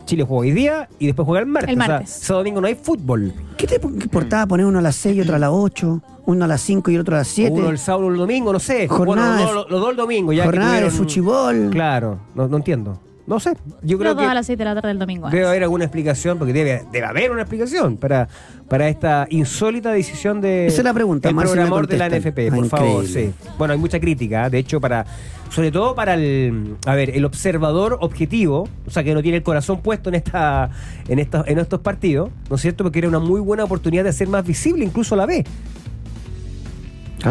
Chile 0.05 0.25
juega 0.25 0.41
hoy 0.43 0.51
día 0.53 0.89
y 0.99 1.07
después 1.07 1.27
juega 1.27 1.41
el 1.41 1.47
martes. 1.47 1.71
El 1.73 1.81
O 1.81 1.85
sea, 1.85 1.95
martes. 1.95 2.11
sábado 2.11 2.41
domingo 2.41 2.61
no 2.61 2.67
hay 2.67 2.75
fútbol. 2.75 3.33
¿Qué 3.57 3.67
te 3.67 3.77
importaba 3.83 4.47
poner 4.47 4.67
uno 4.67 4.79
a 4.79 4.83
las 4.83 4.97
6 4.97 5.17
y 5.17 5.21
otro 5.23 5.37
a 5.37 5.39
las 5.39 5.51
8? 5.53 6.03
Uno 6.27 6.45
a 6.45 6.49
las 6.49 6.61
5 6.63 6.91
y 6.91 6.97
otro 6.99 7.15
a 7.17 7.19
las 7.21 7.29
7. 7.29 7.53
Uno 7.53 7.69
el 7.71 7.79
sábado 7.79 8.07
o 8.07 8.11
el 8.11 8.17
domingo, 8.17 8.53
no 8.53 8.59
sé. 8.59 8.87
Jornada 8.89 9.37
bueno, 9.37 9.39
de- 9.39 9.45
los, 9.45 9.55
dos- 9.65 9.71
los 9.71 9.81
dos 9.81 9.91
el 9.91 9.97
domingo. 9.97 10.33
Ya 10.33 10.43
que 10.43 10.49
Jornada 10.49 10.73
de 10.75 10.79
tuvieron- 10.81 10.97
fuchibol. 10.99 11.69
Claro, 11.71 12.19
no, 12.35 12.49
no 12.49 12.57
entiendo. 12.57 12.99
No 13.27 13.41
sé. 13.41 13.57
Yo 13.83 13.99
creo 13.99 14.17
que 14.17 14.25
a 14.25 14.35
las 14.35 14.47
6 14.47 14.59
de 14.59 14.65
la 14.65 14.75
tarde 14.75 14.89
del 14.89 14.99
domingo. 14.99 15.31
Debe 15.31 15.47
haber 15.47 15.63
alguna 15.63 15.85
explicación, 15.85 16.39
porque 16.39 16.53
debe, 16.53 16.85
debe 16.93 17.07
haber 17.07 17.31
una 17.31 17.43
explicación 17.43 17.97
para, 17.97 18.29
para 18.69 18.89
esta 18.89 19.27
insólita 19.31 19.93
decisión 19.93 20.41
de 20.41 20.67
Esa 20.67 20.83
es 20.83 20.85
la 20.85 20.93
pregunta, 20.93 21.29
el 21.31 21.35
más 21.35 21.45
si 21.45 21.51
me 21.51 21.65
programador 21.65 21.87
de 21.87 21.97
la. 21.97 22.09
NFP, 22.11 22.39
Ah, 22.53 22.55
por 22.55 22.69
favor. 22.69 23.07
Sí. 23.07 23.33
Bueno, 23.57 23.73
hay 23.73 23.79
mucha 23.79 23.99
crítica, 23.99 24.47
¿eh? 24.47 24.51
de 24.51 24.59
hecho, 24.59 24.81
para 24.81 25.07
sobre 25.51 25.71
todo 25.71 25.95
para 25.95 26.15
el 26.15 26.77
a 26.85 26.95
ver, 26.95 27.11
el 27.11 27.25
observador 27.25 27.99
objetivo, 28.01 28.69
o 28.87 28.91
sea, 28.91 29.05
que 29.05 29.15
no 29.15 29.23
tiene 29.23 29.39
el 29.39 29.43
corazón 29.45 29.81
puesto 29.81 30.09
en 30.09 30.17
esta 30.17 30.71
en 31.09 31.19
estos 31.19 31.47
en 31.47 31.59
estos 31.59 31.81
partidos, 31.81 32.31
¿no 32.51 32.57
es 32.57 32.63
cierto? 32.63 32.83
Porque 32.85 32.99
era 32.99 33.09
una 33.09 33.21
muy 33.21 33.41
buena 33.41 33.65
oportunidad 33.65 34.03
de 34.03 34.11
hacer 34.11 34.29
más 34.29 34.45
visible 34.45 34.85
incluso 34.85 35.15
la 35.17 35.27
B. 35.27 35.45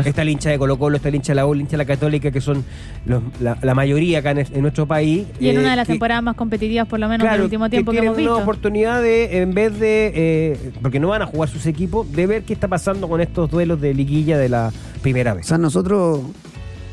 Está 0.01 0.21
el 0.23 0.29
hincha 0.29 0.49
de 0.49 0.57
Colo 0.57 0.77
Colo, 0.77 0.97
está 0.97 1.09
el 1.09 1.15
hincha 1.15 1.31
de 1.33 1.35
la 1.35 1.45
U, 1.45 1.53
el 1.53 1.61
hincha 1.61 1.71
de 1.71 1.77
la 1.77 1.85
Católica, 1.85 2.31
que 2.31 2.41
son 2.41 2.63
los- 3.05 3.21
la, 3.39 3.57
la 3.61 3.73
mayoría 3.75 4.19
acá 4.19 4.31
en, 4.31 4.39
en 4.39 4.61
nuestro 4.61 4.85
país. 4.87 5.25
Y 5.39 5.49
en 5.49 5.57
eh, 5.57 5.59
una 5.59 5.71
de 5.71 5.75
las 5.77 5.87
que- 5.87 5.93
temporadas 5.93 6.23
más 6.23 6.35
competitivas, 6.35 6.87
por 6.87 6.99
lo 6.99 7.07
menos 7.07 7.29
del 7.29 7.41
último 7.41 7.69
tiempo 7.69 7.91
que, 7.91 7.95
tienen 7.97 8.07
hemos 8.07 8.17
visto. 8.17 8.33
una 8.33 8.43
oportunidad 8.43 9.01
de, 9.01 9.41
en 9.41 9.53
vez 9.53 9.79
de, 9.79 10.11
eh, 10.15 10.71
porque 10.81 10.99
no 10.99 11.09
van 11.09 11.21
a 11.21 11.25
jugar 11.27 11.49
sus 11.49 11.65
equipos, 11.65 12.11
de 12.11 12.27
ver 12.27 12.43
qué 12.43 12.53
está 12.53 12.67
pasando 12.67 13.07
con 13.07 13.21
estos 13.21 13.49
duelos 13.51 13.79
de 13.81 13.93
liguilla 13.93 14.37
de 14.37 14.49
la 14.49 14.71
primera 15.01 15.33
O 15.33 15.35
vez. 15.37 15.45
sea, 15.47 15.57
nosotros 15.57 16.21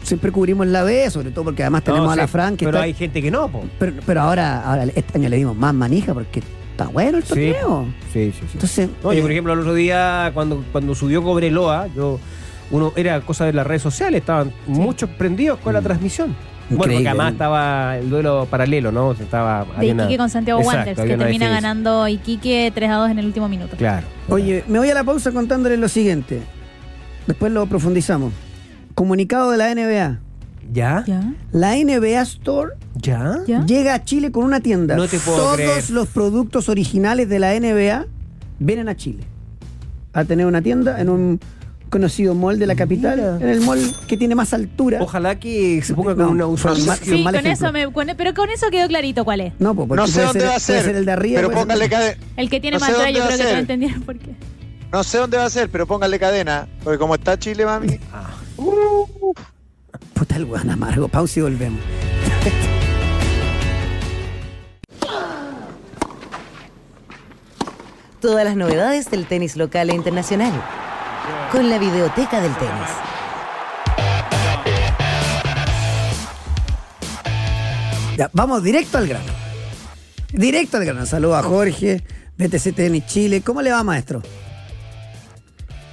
siempre 0.03 0.33
cubrimos 0.33 0.67
la 0.67 0.83
B, 0.83 1.09
sobre 1.11 1.31
todo 1.31 1.45
porque 1.45 1.63
además 1.63 1.85
tenemos 1.85 2.07
No, 2.07 2.13
a 2.13 2.17
la 2.17 2.27
sí, 2.27 2.33
Fran 2.33 2.57
que 2.57 2.65
pero 2.65 2.79
está. 2.79 2.85
hay 2.85 2.95
gente 2.95 3.21
que 3.23 3.31
no, 3.31 3.49
po. 3.49 3.63
Pero, 3.79 3.93
pero 4.07 4.21
ahora, 4.23 4.63
ahora, 4.65 4.85
este 4.95 5.19
año 5.19 5.29
le 5.29 5.37
dimos 5.37 5.57
más 5.57 5.75
manija 5.75 6.15
porque 6.15 6.41
está 6.73 6.87
bueno 6.89 7.19
el 7.19 7.25
Sí, 7.25 7.29
torneo. 7.29 7.87
sí, 8.13 8.33
sí. 8.33 8.41
sí. 8.41 8.47
Entonces, 8.55 8.89
No, 9.05 9.13
yo, 9.13 9.19
eh, 9.19 9.23
por 9.23 9.31
ejemplo, 9.31 9.53
el 9.53 9.59
otro 9.61 9.75
día, 9.75 10.31
cuando, 10.35 10.65
cuando 10.73 10.95
subió 10.95 11.23
Cobreloa, 11.23 11.89
yo 11.95 12.19
uno 12.71 12.93
era 12.97 13.21
cosa 13.21 13.45
de 13.47 13.53
las 13.53 13.67
redes 13.67 13.83
sociales, 13.83 14.21
estaban 14.21 14.53
muchos 14.67 15.09
prendidos 15.11 15.59
con 15.61 15.73
la 15.75 15.83
transmisión. 15.83 16.35
Bueno, 16.71 16.85
porque 16.95 17.01
Mm. 17.03 17.07
Además 17.09 17.33
estaba 17.33 17.99
el 17.99 18.11
duelo 18.11 18.47
paralelo, 18.49 18.93
¿no? 18.93 19.11
Estaba, 19.13 19.67
de 19.81 19.91
una- 19.93 20.05
Iquique 20.05 20.19
con 20.19 20.31
Santiago 20.31 20.61
Exacto, 20.61 20.79
Wanderers, 20.91 21.11
que 21.11 21.17
termina 21.17 21.49
ganando 21.49 22.07
Iquique 22.07 22.71
3 22.73 22.91
a 22.91 22.95
2 22.95 23.11
en 23.11 23.19
el 23.19 23.27
último 23.27 23.49
minuto. 23.49 23.77
Claro. 23.77 24.07
Oye, 24.29 24.63
me 24.69 24.79
voy 24.79 24.89
a 24.89 24.95
la 24.95 25.03
pausa 25.03 25.33
contándoles 25.33 25.81
lo 25.81 25.89
siguiente. 25.89 26.41
Después 27.27 27.51
lo 27.53 27.67
profundizamos. 27.67 28.33
Comunicado 28.95 29.51
de 29.51 29.59
la 29.59 29.71
NBA. 29.75 30.21
¿Ya? 30.73 31.03
¿Ya? 31.07 31.33
La 31.51 31.77
NBA 31.77 32.21
Store 32.23 32.75
¿Ya? 32.95 33.39
¿Ya? 33.49 33.65
llega 33.67 33.95
a 33.95 34.05
Chile 34.05 34.31
con 34.31 34.45
una 34.45 34.61
tienda. 34.61 34.95
No 34.95 35.09
te 35.09 35.19
puedo 35.19 35.39
Todos 35.39 35.57
creer. 35.57 35.91
los 35.91 36.07
productos 36.07 36.69
originales 36.69 37.29
de 37.29 37.39
la 37.41 37.55
NBA 37.59 38.07
vienen 38.61 38.89
a 38.89 38.95
Chile 38.97 39.25
a 40.13 40.25
tener 40.25 40.47
una 40.47 40.63
tienda 40.63 41.01
en 41.01 41.09
un 41.09 41.41
conocido 41.91 42.35
mall 42.35 42.59
de 42.59 42.67
la 42.67 42.75
capital, 42.77 43.39
en 43.41 43.49
el 43.49 43.61
mall 43.61 43.79
que 44.07 44.17
tiene 44.17 44.35
más 44.35 44.55
altura. 44.55 44.99
Ojalá 45.03 45.39
que 45.39 45.83
se 45.83 45.93
ponga 45.95 46.15
con 46.15 46.37
No, 46.39 46.49
una 46.49 46.79
imagen. 46.79 47.05
Sí, 47.19 47.23
mal 47.23 47.35
con 47.35 47.47
eso 47.47 47.73
me, 47.73 47.93
con- 47.93 48.09
pero 48.17 48.33
con 48.33 48.49
eso 48.49 48.71
quedó 48.71 48.89
clarito 48.89 49.25
cuál 49.25 49.41
es. 49.41 49.53
No, 49.59 49.75
porque 49.75 49.95
No 49.97 50.07
sé 50.07 50.13
puede 50.15 50.27
dónde 50.27 50.41
ser- 50.41 50.49
va 50.49 50.55
a 50.57 50.61
ser, 50.61 50.85
ser 50.85 50.97
el 50.97 51.05
de 51.05 51.13
arriba. 51.13 51.41
pero 51.43 51.51
póngale 51.53 51.89
cadena. 51.91 52.17
El 52.37 52.49
que 52.49 52.61
tiene 52.61 52.77
No 52.77 52.81
más 52.81 52.89
altura, 52.89 53.11
yo 53.11 53.25
creo 53.27 53.37
que 53.37 53.45
ser. 53.45 53.59
entendieron 53.59 54.03
por 54.03 54.19
qué. 54.19 54.31
No 54.93 55.05
sé 55.05 55.19
dónde 55.19 55.37
va 55.37 55.45
a 55.45 55.51
ser, 55.51 55.69
pero 55.71 55.87
póngale 55.87 56.19
cadena. 56.19 56.67
Porque 56.83 56.99
como 56.99 57.15
está 57.15 57.39
Chile, 57.39 57.65
mami. 57.67 57.99
Ah. 58.13 58.31
uh, 58.57 59.07
Puta 60.15 60.37
el 60.37 60.45
weón 60.45 60.71
amargo. 60.71 61.09
Pausa 61.09 61.41
y 61.41 61.43
volvemos. 61.43 61.81
Todas 68.21 68.45
las 68.45 68.57
novedades 68.57 69.11
del 69.11 69.27
tenis 69.27 69.57
local 69.57 69.91
e 69.91 69.95
internacional. 69.95 70.53
Con 71.53 71.69
la 71.69 71.79
videoteca 71.79 72.41
del 72.41 72.55
tenis. 72.55 72.89
Ya, 78.17 78.31
vamos 78.33 78.63
directo 78.63 78.99
al 78.99 79.09
grano. 79.09 79.33
Directo 80.33 80.77
al 80.77 80.85
grano. 80.85 81.07
Saludos 81.07 81.39
a 81.39 81.43
Jorge, 81.43 82.05
BTC 82.39 82.73
Tenis 82.73 83.07
Chile. 83.07 83.41
¿Cómo 83.41 83.63
le 83.63 83.73
va, 83.73 83.83
maestro? 83.83 84.23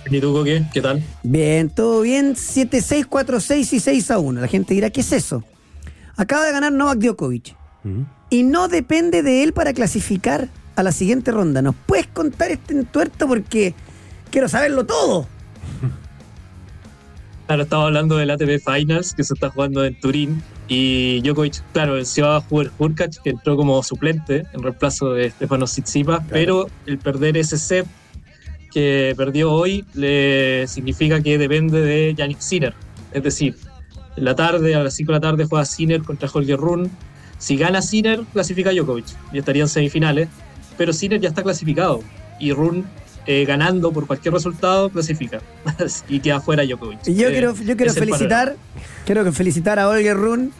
¿Y 0.05 0.21
tú, 0.21 0.43
qué? 0.43 0.63
¿Qué 0.71 0.81
tal? 0.81 1.03
Bien, 1.23 1.71
todo 1.71 2.01
bien. 2.01 2.35
7-6, 2.35 3.07
4-6 3.07 3.73
y 3.73 3.79
6 3.79 4.11
a 4.11 4.19
1. 4.19 4.39
La 4.39 4.47
gente 4.47 4.75
dirá, 4.75 4.91
¿qué 4.91 5.01
es 5.01 5.11
eso? 5.11 5.43
Acaba 6.17 6.45
de 6.45 6.51
ganar 6.51 6.71
Novak 6.71 6.99
Djokovic. 6.99 7.55
Y 8.29 8.43
no 8.43 8.67
depende 8.67 9.23
de 9.23 9.41
él 9.41 9.53
para 9.53 9.73
clasificar 9.73 10.49
a 10.75 10.83
la 10.83 10.91
siguiente 10.91 11.31
ronda. 11.31 11.63
¿Nos 11.63 11.73
puedes 11.73 12.05
contar 12.05 12.51
este 12.51 12.73
entuerto? 12.73 13.27
Porque 13.27 13.73
quiero 14.29 14.47
saberlo 14.49 14.85
todo. 14.85 15.27
Claro, 17.47 17.63
estaba 17.63 17.85
hablando 17.85 18.17
del 18.17 18.29
ATP 18.29 18.59
Finals 18.59 19.13
que 19.13 19.23
se 19.23 19.33
está 19.33 19.49
jugando 19.49 19.85
en 19.85 19.97
Turín 19.99 20.43
y 20.67 21.21
Djokovic, 21.21 21.63
claro, 21.71 21.93
venció 21.93 22.27
a 22.29 22.43
Hubert 22.49 22.73
Hurkacz 22.77 23.19
que 23.19 23.29
entró 23.29 23.55
como 23.55 23.81
suplente 23.83 24.45
en 24.51 24.61
reemplazo 24.61 25.13
de 25.13 25.29
Stefano 25.31 25.63
Tsitsipas, 25.63 26.25
pero 26.29 26.67
el 26.85 26.97
perder 26.97 27.37
ese 27.37 27.57
set 27.57 27.87
que 28.73 29.13
perdió 29.15 29.53
hoy 29.53 29.85
le 29.93 30.67
significa 30.67 31.21
que 31.21 31.37
depende 31.37 31.79
de 31.79 32.13
Yannick 32.15 32.41
Sinner. 32.41 32.73
Es 33.13 33.23
decir, 33.23 33.55
en 34.17 34.25
la 34.25 34.35
tarde, 34.35 34.75
a 34.75 34.83
las 34.83 34.95
5 34.95 35.13
de 35.13 35.15
la 35.15 35.21
tarde 35.21 35.45
juega 35.45 35.63
Sinner 35.63 36.01
contra 36.03 36.29
Holger 36.31 36.57
Rune. 36.57 36.89
Si 37.37 37.55
gana 37.55 37.81
Sinner, 37.81 38.25
clasifica 38.33 38.71
Djokovic 38.73 39.05
y 39.31 39.37
estaría 39.37 39.61
en 39.63 39.69
semifinales, 39.69 40.27
pero 40.77 40.91
Sinner 40.91 41.21
ya 41.21 41.29
está 41.29 41.43
clasificado 41.43 42.01
y 42.41 42.51
Rune 42.51 42.83
eh, 43.27 43.45
ganando 43.45 43.91
por 43.91 44.07
cualquier 44.07 44.33
resultado 44.33 44.89
clasifica 44.89 45.39
y 46.09 46.19
queda 46.19 46.39
fuera 46.41 46.63
Djokovic. 46.65 47.07
Y 47.07 47.15
yo 47.15 47.27
Eh, 47.27 47.31
quiero, 47.31 47.53
yo 47.55 47.77
quiero 47.77 47.93
felicitar, 47.93 48.55
quiero 49.05 49.23
que 49.23 49.31
felicitar 49.31 49.77
a 49.79 49.89
Olger 49.89 50.15
Run, 50.17 50.51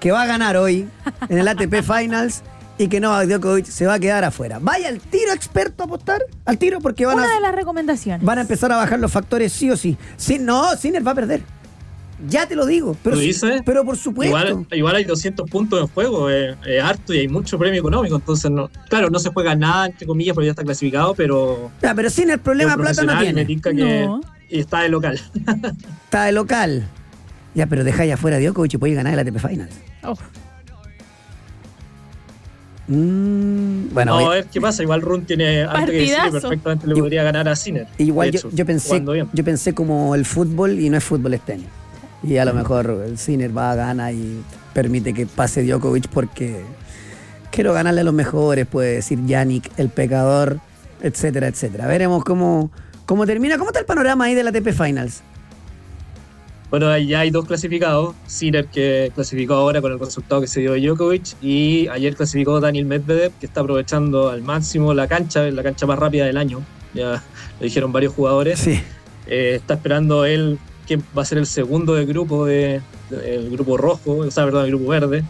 que 0.00 0.12
va 0.12 0.22
a 0.22 0.26
ganar 0.26 0.56
hoy 0.56 0.88
en 1.28 1.38
el 1.38 1.48
ATP 1.48 1.82
Finals 1.82 2.42
y 2.78 2.88
que 2.88 3.00
Novak 3.00 3.26
Djokovic 3.28 3.64
se 3.64 3.86
va 3.86 3.94
a 3.94 3.98
quedar 3.98 4.22
afuera. 4.24 4.58
Vaya 4.60 4.88
al 4.88 5.00
tiro 5.00 5.32
experto 5.32 5.82
a 5.84 5.86
apostar, 5.86 6.20
al 6.44 6.58
tiro, 6.58 6.80
porque 6.80 7.06
van 7.06 7.16
Una 7.16 7.26
de 7.28 7.36
a, 7.36 7.40
las 7.40 7.54
recomendaciones. 7.54 8.22
van 8.26 8.36
a 8.38 8.42
empezar 8.42 8.70
a 8.70 8.76
bajar 8.76 8.98
los 8.98 9.10
factores 9.10 9.52
sí 9.52 9.70
o 9.70 9.76
sí. 9.78 9.96
sí 10.18 10.38
no, 10.38 10.76
Sinner 10.76 11.06
va 11.06 11.12
a 11.12 11.14
perder. 11.14 11.42
Ya 12.28 12.46
te 12.46 12.56
lo 12.56 12.64
digo. 12.64 12.96
Pero, 13.02 13.16
¿Tú 13.16 13.22
dices? 13.22 13.62
pero 13.66 13.84
por 13.84 13.96
supuesto. 13.96 14.36
Igual, 14.36 14.66
igual 14.72 14.96
hay 14.96 15.04
200 15.04 15.48
puntos 15.50 15.80
en 15.80 15.86
juego, 15.88 16.30
es 16.30 16.56
es 16.66 16.82
harto 16.82 17.12
y 17.12 17.18
hay 17.18 17.28
mucho 17.28 17.58
premio 17.58 17.78
económico, 17.80 18.16
entonces 18.16 18.50
no, 18.50 18.70
claro, 18.88 19.10
no 19.10 19.18
se 19.18 19.28
juega 19.30 19.54
nada, 19.54 19.86
entre 19.86 20.06
comillas, 20.06 20.34
porque 20.34 20.46
ya 20.46 20.52
está 20.52 20.64
clasificado, 20.64 21.14
pero 21.14 21.70
Ya, 21.82 21.94
pero 21.94 22.08
Sinner 22.08 22.38
problema 22.38 22.72
es 22.72 22.76
un 22.76 22.82
plata 22.82 23.02
no 23.04 23.20
tiene. 23.20 23.46
que 23.46 23.72
No. 23.74 24.20
y 24.48 24.60
está 24.60 24.80
de 24.80 24.88
local. 24.88 25.20
Está 26.04 26.24
de 26.24 26.32
local. 26.32 26.88
Ya, 27.54 27.66
pero 27.66 27.84
deja 27.84 28.04
ya 28.04 28.14
afuera 28.14 28.36
a 28.36 28.40
Djokovic 28.40 28.74
y 28.74 28.78
puede 28.78 28.94
ganar 28.94 29.12
el 29.12 29.18
ATP 29.18 29.38
Finals. 29.38 29.74
Oh, 30.02 30.14
Mm, 32.88 33.88
bueno, 33.92 34.14
Vamos 34.14 34.30
a 34.30 34.34
ver 34.34 34.46
qué 34.46 34.60
pasa, 34.60 34.82
igual 34.82 35.02
Run 35.02 35.24
tiene 35.24 35.62
harto 35.64 35.86
que 35.90 35.98
decir 35.98 36.16
perfectamente 36.30 36.86
le 36.86 36.94
podría 36.94 37.24
ganar 37.24 37.48
a 37.48 37.56
Sinner. 37.56 37.86
Igual 37.98 38.30
yo, 38.30 38.38
hecho, 38.38 38.50
yo 38.52 38.64
pensé 38.64 39.04
yo 39.32 39.44
pensé 39.44 39.74
como 39.74 40.14
el 40.14 40.24
fútbol 40.24 40.78
y 40.78 40.88
no 40.88 40.96
es 40.96 41.02
fútbol 41.04 41.34
es 41.34 41.40
tenis. 41.40 41.66
Y 42.26 42.38
a 42.38 42.44
lo 42.44 42.52
mejor 42.52 43.04
el 43.06 43.18
Sinner 43.18 43.56
va 43.56 43.70
a 43.70 43.74
ganar 43.76 44.12
y 44.12 44.42
permite 44.74 45.14
que 45.14 45.26
pase 45.26 45.62
Djokovic 45.62 46.08
porque 46.08 46.60
quiero 47.52 47.72
ganarle 47.72 48.00
a 48.00 48.04
los 48.04 48.14
mejores, 48.14 48.66
puede 48.66 48.96
decir 48.96 49.24
Yannick, 49.24 49.70
el 49.76 49.90
pecador, 49.90 50.58
etcétera, 51.02 51.46
etcétera. 51.46 51.86
Veremos 51.86 52.24
cómo, 52.24 52.70
cómo 53.06 53.26
termina. 53.26 53.58
¿Cómo 53.58 53.70
está 53.70 53.78
el 53.78 53.86
panorama 53.86 54.24
ahí 54.24 54.34
de 54.34 54.42
la 54.42 54.50
TP 54.50 54.72
Finals? 54.72 55.22
Bueno, 56.68 56.98
ya 56.98 57.20
hay 57.20 57.30
dos 57.30 57.44
clasificados. 57.44 58.16
Sinner 58.26 58.66
que 58.66 59.12
clasificó 59.14 59.54
ahora 59.54 59.80
con 59.80 59.92
el 59.92 60.00
resultado 60.00 60.40
que 60.40 60.48
se 60.48 60.60
dio 60.60 60.72
de 60.72 60.80
Djokovic 60.80 61.40
y 61.40 61.86
ayer 61.88 62.16
clasificó 62.16 62.60
Daniel 62.60 62.86
Medvedev 62.86 63.32
que 63.38 63.46
está 63.46 63.60
aprovechando 63.60 64.30
al 64.30 64.42
máximo 64.42 64.92
la 64.94 65.06
cancha, 65.06 65.42
la 65.42 65.62
cancha 65.62 65.86
más 65.86 65.98
rápida 65.98 66.26
del 66.26 66.36
año. 66.36 66.60
Ya 66.92 67.22
lo 67.60 67.64
dijeron 67.64 67.92
varios 67.92 68.14
jugadores. 68.14 68.58
Sí. 68.58 68.80
Eh, 69.28 69.54
está 69.56 69.74
esperando 69.74 70.24
él 70.24 70.58
que 70.86 70.96
va 70.96 71.22
a 71.22 71.24
ser 71.24 71.38
el 71.38 71.46
segundo 71.46 71.94
del 71.94 72.06
grupo 72.06 72.46
de, 72.46 72.80
el 73.24 73.50
grupo 73.50 73.76
rojo, 73.76 74.18
o 74.18 74.30
sea, 74.30 74.44
perdón, 74.44 74.64
el 74.64 74.70
grupo 74.70 74.88
verde. 74.88 75.24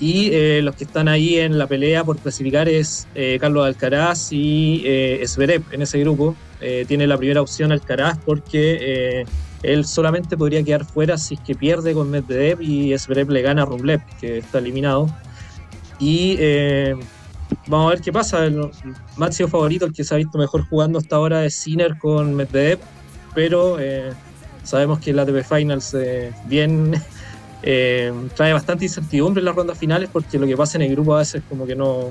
Y 0.00 0.30
eh, 0.32 0.60
los 0.62 0.74
que 0.74 0.84
están 0.84 1.08
ahí 1.08 1.38
en 1.38 1.56
la 1.56 1.66
pelea 1.66 2.02
por 2.04 2.18
clasificar 2.18 2.68
es 2.68 3.06
eh, 3.14 3.38
Carlos 3.40 3.64
Alcaraz 3.64 4.32
y 4.32 4.82
eh, 4.84 5.24
en 5.70 5.82
ese 5.82 6.00
grupo. 6.00 6.34
Eh, 6.60 6.84
tiene 6.88 7.06
la 7.06 7.16
primera 7.16 7.42
opción 7.42 7.72
Alcaraz 7.72 8.18
porque 8.24 8.78
eh, 8.80 9.26
él 9.62 9.84
solamente 9.84 10.36
podría 10.36 10.62
quedar 10.62 10.84
fuera 10.84 11.18
si 11.18 11.34
es 11.34 11.40
que 11.40 11.54
pierde 11.54 11.92
con 11.92 12.10
Medvedev 12.10 12.60
y 12.62 12.96
Zverev 12.98 13.30
le 13.30 13.42
gana 13.42 13.62
a 13.62 13.64
Rublev, 13.66 14.00
que 14.20 14.38
está 14.38 14.58
eliminado. 14.58 15.08
Y 16.00 16.38
vamos 17.68 17.86
a 17.86 17.90
ver 17.94 18.00
qué 18.00 18.12
pasa. 18.12 18.44
El 18.44 18.70
máximo 19.16 19.48
favorito, 19.48 19.86
el 19.86 19.92
que 19.92 20.02
se 20.02 20.12
ha 20.12 20.18
visto 20.18 20.38
mejor 20.38 20.66
jugando 20.68 20.98
hasta 20.98 21.16
ahora 21.16 21.44
es 21.44 21.54
Sinner 21.54 21.96
con 21.98 22.34
Medvedev, 22.34 22.80
pero 23.34 23.78
sabemos 24.64 24.98
que 24.98 25.12
la 25.12 25.22
ATP 25.22 25.44
Finals 25.44 25.94
eh, 25.94 26.32
bien 26.46 26.94
eh, 27.62 28.12
trae 28.34 28.52
bastante 28.52 28.84
incertidumbre 28.84 29.40
en 29.40 29.46
las 29.46 29.54
rondas 29.54 29.78
finales 29.78 30.10
porque 30.12 30.38
lo 30.38 30.46
que 30.46 30.56
pasa 30.56 30.78
en 30.78 30.82
el 30.82 30.92
grupo 30.92 31.14
a 31.14 31.18
veces 31.18 31.42
como 31.48 31.66
que 31.66 31.76
no, 31.76 32.10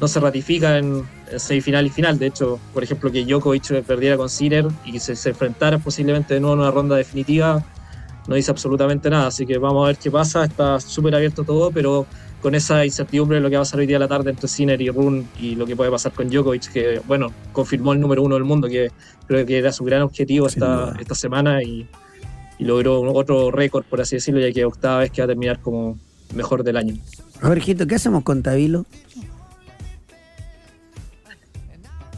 no 0.00 0.08
se 0.08 0.20
ratifica 0.20 0.78
en, 0.78 1.04
en 1.30 1.40
semifinal 1.40 1.86
y 1.86 1.90
final. 1.90 2.18
De 2.18 2.26
hecho, 2.26 2.58
por 2.74 2.82
ejemplo, 2.82 3.12
que 3.12 3.24
Djokovic 3.24 3.82
perdiera 3.82 4.16
con 4.16 4.28
Sinner 4.28 4.66
y 4.84 4.98
se, 4.98 5.14
se 5.14 5.30
enfrentara 5.30 5.78
posiblemente 5.78 6.34
de 6.34 6.40
nuevo 6.40 6.54
en 6.54 6.60
una 6.60 6.70
ronda 6.70 6.96
definitiva 6.96 7.64
no 8.28 8.34
dice 8.34 8.50
absolutamente 8.50 9.10
nada. 9.10 9.28
Así 9.28 9.46
que 9.46 9.58
vamos 9.58 9.84
a 9.84 9.88
ver 9.88 9.96
qué 9.96 10.10
pasa. 10.10 10.44
Está 10.44 10.78
súper 10.78 11.14
abierto 11.14 11.42
todo, 11.42 11.72
pero 11.72 12.06
con 12.42 12.54
esa 12.54 12.84
incertidumbre 12.84 13.36
de 13.38 13.42
lo 13.42 13.50
que 13.50 13.56
va 13.56 13.62
a 13.62 13.64
pasar 13.64 13.80
hoy 13.80 13.86
día 13.86 13.96
a 13.96 14.00
la 14.00 14.08
tarde 14.08 14.30
entre 14.30 14.46
Sinner 14.48 14.80
y 14.80 14.90
Rune 14.90 15.24
y 15.40 15.54
lo 15.56 15.66
que 15.66 15.74
puede 15.74 15.90
pasar 15.90 16.12
con 16.12 16.28
Djokovic, 16.28 16.70
que 16.72 17.00
bueno, 17.06 17.32
confirmó 17.52 17.92
el 17.92 18.00
número 18.00 18.22
uno 18.22 18.36
del 18.36 18.44
mundo, 18.44 18.68
que 18.68 18.90
creo 19.26 19.44
que 19.44 19.58
era 19.58 19.72
su 19.72 19.84
gran 19.84 20.02
objetivo 20.02 20.46
esta, 20.46 20.94
esta 21.00 21.14
semana 21.14 21.62
y, 21.62 21.88
y 22.58 22.64
logró 22.64 23.00
otro 23.12 23.50
récord, 23.50 23.84
por 23.84 24.00
así 24.00 24.16
decirlo, 24.16 24.40
ya 24.40 24.52
que 24.52 24.64
octava 24.64 25.00
vez 25.00 25.10
que 25.10 25.20
va 25.20 25.24
a 25.24 25.28
terminar 25.28 25.60
como 25.60 25.98
mejor 26.34 26.62
del 26.62 26.76
año. 26.76 26.94
Jorgito, 27.40 27.86
¿qué 27.86 27.96
hacemos 27.96 28.22
con 28.22 28.42
Tabilo? 28.42 28.84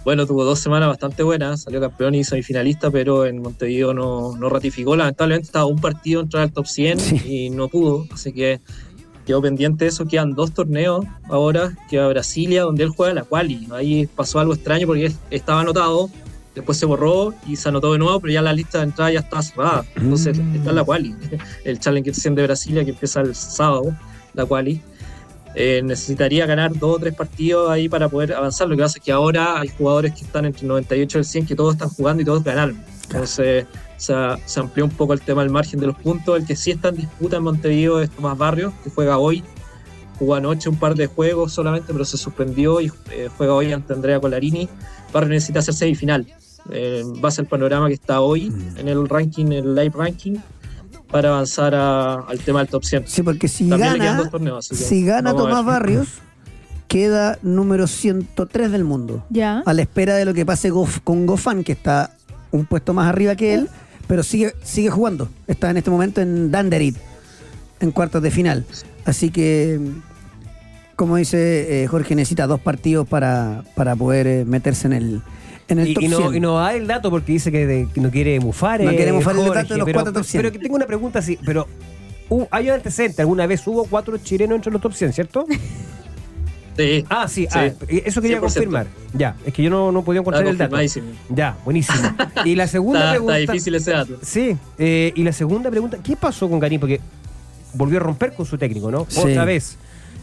Bueno, 0.02 0.26
tuvo 0.26 0.44
dos 0.44 0.58
semanas 0.58 0.88
bastante 0.88 1.22
buenas, 1.22 1.62
salió 1.62 1.78
campeón 1.78 2.14
y 2.14 2.24
semifinalista, 2.24 2.90
pero 2.90 3.26
en 3.26 3.42
Montevideo 3.42 3.92
no, 3.92 4.34
no 4.34 4.48
ratificó. 4.48 4.96
Lamentablemente 4.96 5.44
estaba 5.46 5.66
un 5.66 5.78
partido 5.78 6.22
entrar 6.22 6.44
al 6.44 6.52
top 6.52 6.66
100 6.66 6.98
Sí. 7.00 7.20
y 7.26 7.50
no 7.50 7.68
pudo, 7.68 8.06
así 8.10 8.32
que 8.32 8.60
quedó 9.30 9.40
pendiente 9.42 9.84
de 9.84 9.90
eso. 9.90 10.06
Quedan 10.06 10.34
dos 10.34 10.52
torneos 10.52 11.04
ahora, 11.28 11.72
queda 11.88 12.08
Brasilia, 12.08 12.62
donde 12.62 12.82
él 12.82 12.90
juega 12.90 13.14
la 13.14 13.22
quali. 13.22 13.68
Ahí 13.72 14.06
pasó 14.06 14.40
algo 14.40 14.54
extraño 14.54 14.88
porque 14.88 15.06
él 15.06 15.14
estaba 15.30 15.60
anotado, 15.60 16.10
después 16.52 16.76
se 16.78 16.84
borró 16.84 17.32
y 17.46 17.54
se 17.54 17.68
anotó 17.68 17.92
de 17.92 18.00
nuevo, 18.00 18.18
pero 18.18 18.32
ya 18.32 18.42
la 18.42 18.52
lista 18.52 18.78
de 18.78 18.84
entrada 18.84 19.12
ya 19.12 19.20
está 19.20 19.40
cerrada. 19.40 19.84
Entonces 19.94 20.36
Mm. 20.36 20.56
está 20.56 20.72
la 20.72 20.82
quali, 20.82 21.14
el 21.64 21.78
Challenger 21.78 22.12
100 22.12 22.34
de 22.34 22.42
Brasilia 22.42 22.84
que 22.84 22.90
empieza 22.90 23.20
el 23.20 23.36
sábado, 23.36 23.96
la 24.34 24.44
quali. 24.46 24.82
Eh, 25.54 25.80
necesitaría 25.84 26.46
ganar 26.46 26.76
dos 26.76 26.96
o 26.96 26.98
tres 26.98 27.14
partidos 27.14 27.70
ahí 27.70 27.88
para 27.88 28.08
poder 28.08 28.34
avanzar. 28.34 28.68
Lo 28.68 28.76
que 28.76 28.82
pasa 28.82 28.98
es 28.98 29.04
que 29.04 29.12
ahora 29.12 29.60
hay 29.60 29.68
jugadores 29.68 30.12
que 30.14 30.22
están 30.24 30.44
entre 30.44 30.62
el 30.62 30.68
98 30.68 31.18
y 31.18 31.20
el 31.20 31.24
100 31.24 31.46
que 31.46 31.54
todos 31.56 31.74
están 31.74 31.88
jugando 31.88 32.22
y 32.22 32.24
todos 32.24 32.42
ganaron. 32.44 32.80
Entonces 33.04 33.66
se, 34.00 34.14
se 34.46 34.60
amplió 34.60 34.84
un 34.86 34.90
poco 34.90 35.12
el 35.12 35.20
tema 35.20 35.42
del 35.42 35.50
margen 35.50 35.78
de 35.78 35.86
los 35.86 35.96
puntos. 35.96 36.38
El 36.38 36.46
que 36.46 36.56
sí 36.56 36.70
está 36.70 36.88
en 36.88 36.96
disputa 36.96 37.36
en 37.36 37.42
Montevideo 37.42 38.00
es 38.00 38.10
Tomás 38.10 38.36
Barrios, 38.38 38.72
que 38.82 38.90
juega 38.90 39.18
hoy. 39.18 39.44
Jugó 40.18 40.34
anoche 40.34 40.68
un 40.68 40.76
par 40.76 40.94
de 40.94 41.06
juegos 41.06 41.52
solamente, 41.52 41.92
pero 41.92 42.04
se 42.04 42.16
suspendió 42.16 42.80
y 42.80 42.90
eh, 43.10 43.28
juega 43.36 43.54
hoy 43.54 43.72
ante 43.72 43.92
Andrea 43.92 44.18
Colarini. 44.20 44.68
Barrios 45.12 45.30
necesita 45.30 45.58
hacer 45.60 45.74
semifinal. 45.74 46.26
Eh, 46.70 47.02
en 47.02 47.20
base 47.20 47.40
al 47.40 47.46
panorama 47.46 47.88
que 47.88 47.94
está 47.94 48.20
hoy 48.20 48.50
Mm. 48.50 48.78
en 48.78 48.88
el 48.88 49.08
ranking, 49.08 49.46
el 49.52 49.74
live 49.74 49.92
ranking, 49.94 50.36
para 51.10 51.30
avanzar 51.30 51.74
a- 51.74 52.20
al 52.20 52.38
tema 52.40 52.60
del 52.60 52.68
top 52.68 52.84
100. 52.84 53.04
Sí, 53.06 53.22
porque 53.22 53.48
si 53.48 53.68
También 53.68 53.98
gana, 53.98 54.16
dos 54.18 54.30
torneos, 54.30 54.66
si 54.66 55.04
gana 55.04 55.30
a. 55.30 55.34
Tomás 55.36 55.64
Barrios, 55.64 56.08
queda 56.88 57.38
número 57.42 57.86
103 57.86 58.70
del 58.72 58.84
mundo. 58.84 59.24
Ya. 59.30 59.62
A 59.64 59.72
la 59.72 59.82
espera 59.82 60.14
de 60.16 60.24
lo 60.24 60.34
que 60.34 60.44
pase 60.44 60.70
Gof- 60.72 61.00
con 61.02 61.24
Gofan, 61.26 61.64
que 61.64 61.72
está 61.72 62.14
un 62.50 62.66
puesto 62.66 62.92
más 62.94 63.08
arriba 63.08 63.36
que 63.36 63.54
él, 63.54 63.68
pero 64.10 64.24
sigue, 64.24 64.52
sigue 64.64 64.90
jugando. 64.90 65.28
Está 65.46 65.70
en 65.70 65.76
este 65.76 65.88
momento 65.88 66.20
en 66.20 66.50
Danderit, 66.50 66.96
en 67.78 67.92
cuartos 67.92 68.20
de 68.20 68.32
final. 68.32 68.64
Así 69.04 69.30
que, 69.30 69.78
como 70.96 71.14
dice 71.14 71.84
eh, 71.84 71.86
Jorge, 71.86 72.16
necesita 72.16 72.48
dos 72.48 72.60
partidos 72.60 73.06
para, 73.06 73.62
para 73.76 73.94
poder 73.94 74.26
eh, 74.26 74.44
meterse 74.44 74.88
en 74.88 74.94
el, 74.94 75.22
en 75.68 75.78
el 75.78 75.88
Y, 75.90 75.94
top 75.94 76.02
y 76.02 76.08
no, 76.08 76.16
100. 76.18 76.34
y 76.34 76.40
no 76.40 76.56
da 76.58 76.74
el 76.74 76.88
dato 76.88 77.08
porque 77.08 77.30
dice 77.30 77.52
que, 77.52 77.66
de- 77.68 77.88
que 77.94 78.00
no 78.00 78.10
quiere 78.10 78.40
mufar. 78.40 78.82
No 78.82 78.90
eh, 78.90 78.96
quiere 78.96 79.12
mufar 79.12 79.36
el 79.36 79.44
dato 79.46 79.74
de 79.74 79.78
los 79.78 79.86
pero, 79.86 79.96
cuatro 79.98 80.12
top 80.12 80.24
100. 80.24 80.42
Pero 80.42 80.52
que 80.52 80.58
tengo 80.58 80.74
una 80.74 80.86
pregunta 80.86 81.20
así, 81.20 81.38
pero 81.46 81.68
uh, 82.30 82.46
hay 82.50 82.66
un 82.68 82.74
antecedente, 82.74 83.22
alguna 83.22 83.46
vez 83.46 83.64
hubo 83.68 83.84
cuatro 83.84 84.18
chilenos 84.18 84.56
entre 84.56 84.72
los 84.72 84.80
top 84.82 84.92
100, 84.92 85.12
¿cierto? 85.12 85.46
Sí, 86.80 87.04
Ah, 87.08 87.28
sí, 87.28 87.42
Sí. 87.50 87.58
ah, 87.58 87.66
eso 88.04 88.20
quería 88.22 88.38
100%. 88.38 88.40
confirmar. 88.40 88.86
Ya, 89.12 89.36
es 89.44 89.52
que 89.52 89.62
yo 89.62 89.70
no, 89.70 89.92
no 89.92 90.02
podía 90.02 90.20
encontrar 90.20 90.46
el 90.46 90.56
dato. 90.58 90.76
Ya, 91.28 91.56
buenísimo. 91.64 91.98
Y 92.44 92.54
la 92.54 92.66
segunda 92.68 93.00
Está, 93.00 93.10
pregunta. 93.12 93.38
está 93.38 93.52
difícil 93.52 93.74
ese 93.74 93.90
dato. 93.92 94.18
Sí, 94.22 94.56
eh, 94.78 95.12
y 95.14 95.22
la 95.22 95.32
segunda 95.32 95.70
pregunta, 95.70 95.98
¿qué 96.02 96.16
pasó 96.16 96.48
con 96.48 96.58
Garín? 96.60 96.80
Porque 96.80 97.00
volvió 97.74 97.98
a 97.98 98.02
romper 98.02 98.32
con 98.34 98.46
su 98.46 98.58
técnico, 98.58 98.90
¿no? 98.90 99.06
Sí. 99.08 99.20
Otra 99.20 99.44
vez. 99.44 99.76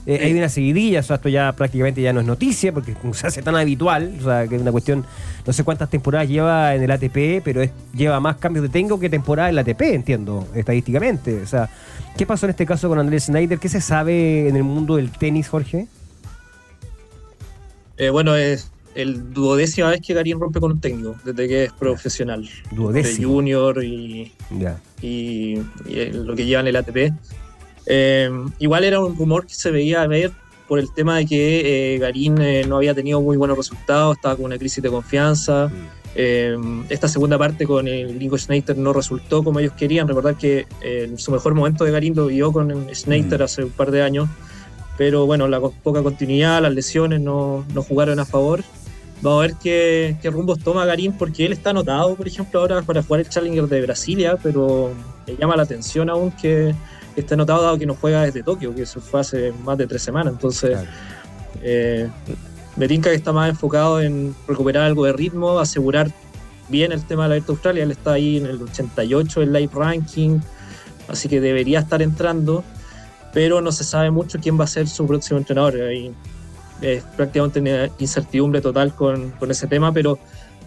Eh, 0.10 0.22
Hay 0.24 0.34
una 0.34 0.48
seguidilla, 0.48 1.02
o 1.02 1.04
sea, 1.04 1.18
esto 1.18 1.28
ya 1.28 1.52
prácticamente 1.52 2.02
ya 2.02 2.14
no 2.14 2.22
es 2.22 2.26
noticia, 2.26 2.72
porque 2.72 2.96
se 3.14 3.28
hace 3.28 3.42
tan 3.42 3.58
habitual, 3.58 4.14
o 4.22 4.24
sea, 4.24 4.48
que 4.48 4.56
es 4.56 4.62
una 4.62 4.72
cuestión, 4.72 5.06
no 5.46 5.52
sé 5.52 5.66
cuántas 5.66 5.90
temporadas 5.90 6.30
lleva 6.30 6.74
en 6.76 6.82
el 6.84 6.90
ATP, 6.92 7.42
pero 7.44 7.62
es- 7.62 7.72
lleva 7.94 8.18
más 8.22 8.38
cambios 8.38 8.64
de 8.64 8.70
técnico 8.70 9.02
que 9.02 9.10
temporada 9.10 9.50
en 9.50 9.56
el 9.56 9.60
ATP, 9.60 9.82
entiendo, 9.94 10.48
estadísticamente. 10.56 11.42
O 11.42 11.46
sea, 11.46 11.70
¿qué 12.18 12.26
pasó 12.26 12.46
en 12.46 12.52
este 12.52 12.66
caso 12.66 12.88
con 12.88 13.00
Andrés 13.00 13.26
Snyder? 13.26 13.60
¿Qué 13.60 13.68
se 13.68 13.82
sabe 13.82 14.48
en 14.48 14.56
el 14.56 14.64
mundo 14.64 14.96
del 14.96 15.12
tenis, 15.12 15.50
Jorge? 15.50 15.88
Eh, 17.98 18.10
bueno, 18.10 18.36
es 18.36 18.72
el 18.96 19.34
duodécima 19.34 19.90
vez 19.92 20.02
que 20.02 20.14
Garín 20.14 20.40
rompe 20.40 20.60
con 20.60 20.72
un 20.72 20.82
técnico, 20.82 21.16
desde 21.24 21.48
que 21.48 21.64
es 21.66 21.74
profesional. 21.74 22.48
Duodécimo. 22.72 23.28
De 23.28 23.34
junior 23.34 23.84
y, 23.84 24.32
lo 26.14 26.36
que 26.36 26.46
lleva 26.46 26.62
en 26.62 26.68
el 26.68 26.76
ATP. 26.76 27.14
Eh, 27.86 28.30
igual 28.60 28.84
era 28.84 29.00
un 29.00 29.16
rumor 29.18 29.46
que 29.46 29.54
se 29.54 29.72
veía 29.72 30.06
ver 30.08 30.32
por 30.68 30.80
el 30.80 30.92
tema 30.94 31.18
de 31.18 31.26
que 31.26 31.96
eh, 31.96 31.98
Garín 32.00 32.42
eh, 32.42 32.66
no 32.68 32.78
había 32.78 32.94
tenido 32.94 33.22
muy 33.22 33.38
buenos 33.38 33.58
resultados, 33.58 34.18
estaba 34.18 34.36
con 34.36 34.46
una 34.46 34.58
crisis 34.58 34.84
de 34.84 34.90
confianza. 34.90 35.72
Eh, 36.16 36.58
esta 36.90 37.08
segunda 37.08 37.38
parte 37.38 37.66
con 37.66 37.88
el 37.88 38.22
Ingo 38.22 38.38
Schneider 38.38 38.76
no 38.78 38.92
resultó 38.92 39.44
como 39.44 39.60
ellos 39.60 39.74
querían. 39.74 40.08
Recordar 40.08 40.36
que 40.36 40.66
eh, 40.82 41.14
su 41.18 41.32
mejor 41.32 41.54
momento 41.54 41.86
de 41.86 41.92
Garín 41.92 42.16
lo 42.16 42.26
vivió 42.26 42.52
con 42.52 42.88
Schneider 42.94 43.40
Mm. 43.40 43.44
hace 43.44 43.64
un 43.64 43.70
par 43.70 43.92
de 43.92 44.02
años. 44.02 44.28
Pero 44.98 45.26
bueno, 45.26 45.48
la 45.48 45.60
poca 45.60 46.02
continuidad, 46.02 46.62
las 46.62 46.74
lesiones 46.74 47.22
no, 47.22 47.66
no 47.74 47.84
jugaron 47.84 48.20
a 48.20 48.26
favor. 48.26 48.64
Vamos 49.22 49.40
a 49.40 49.48
ver 49.48 49.56
qué, 49.62 50.18
qué 50.22 50.30
rumbos 50.30 50.60
toma 50.60 50.86
Garín, 50.86 51.14
porque 51.14 51.46
él 51.46 51.52
está 51.54 51.72
anotado, 51.72 52.16
por 52.16 52.28
ejemplo, 52.28 52.60
ahora 52.60 52.82
para 52.82 53.02
jugar 53.04 53.22
el 53.22 53.30
Challenger 53.30 53.68
de 53.68 53.82
Brasilia, 53.82 54.38
pero 54.42 54.92
me 55.26 55.36
llama 55.36 55.56
la 55.56 55.64
atención 55.64 56.10
aún 56.10 56.32
que 56.32 56.74
esté 57.16 57.34
anotado 57.34 57.64
dado 57.64 57.78
que 57.80 57.86
no 57.88 57.96
juega 57.96 58.24
desde 58.24 58.44
Tokio, 58.44 58.76
que 58.76 58.84
eso 58.84 59.02
fue 59.02 59.22
hace 59.22 59.52
más 59.64 59.78
de 59.78 59.88
tres 59.88 60.04
semanas. 60.04 60.34
Entonces, 60.34 60.72
Claro. 60.72 60.88
eh, 61.64 62.08
me 62.76 62.88
tinca 62.88 63.10
que 63.10 63.16
está 63.16 63.32
más 63.32 63.50
enfocado 63.50 64.02
en 64.02 64.36
recuperar 64.48 64.84
algo 64.84 65.06
de 65.06 65.14
ritmo, 65.14 65.58
asegurar 65.60 66.12
bien 66.70 66.92
el 66.92 67.04
tema 67.04 67.24
de 67.24 67.30
la 67.30 67.34
Abierto 67.36 67.54
Australia. 67.54 67.84
Él 67.84 67.92
está 67.92 68.14
ahí 68.14 68.38
en 68.38 68.46
el 68.46 68.62
88 68.62 69.42
el 69.42 69.52
live 69.54 69.72
ranking, 69.74 70.40
así 71.08 71.28
que 71.28 71.42
debería 71.42 71.80
estar 71.80 72.04
entrando, 72.04 72.64
pero 73.34 73.62
no 73.62 73.72
se 73.72 73.84
sabe 73.84 74.12
mucho 74.12 74.40
quién 74.40 74.60
va 74.60 74.64
a 74.64 74.68
ser 74.68 74.88
su 74.88 75.06
próximo 75.06 75.38
entrenador. 75.38 75.82
Hay 75.82 76.14
es 76.82 77.04
prácticamente 77.16 77.60
una 77.60 77.90
incertidumbre 77.98 78.62
total 78.62 78.94
con, 78.96 79.32
con 79.32 79.52
ese 79.52 79.68
tema, 79.68 79.92
pero 79.92 80.20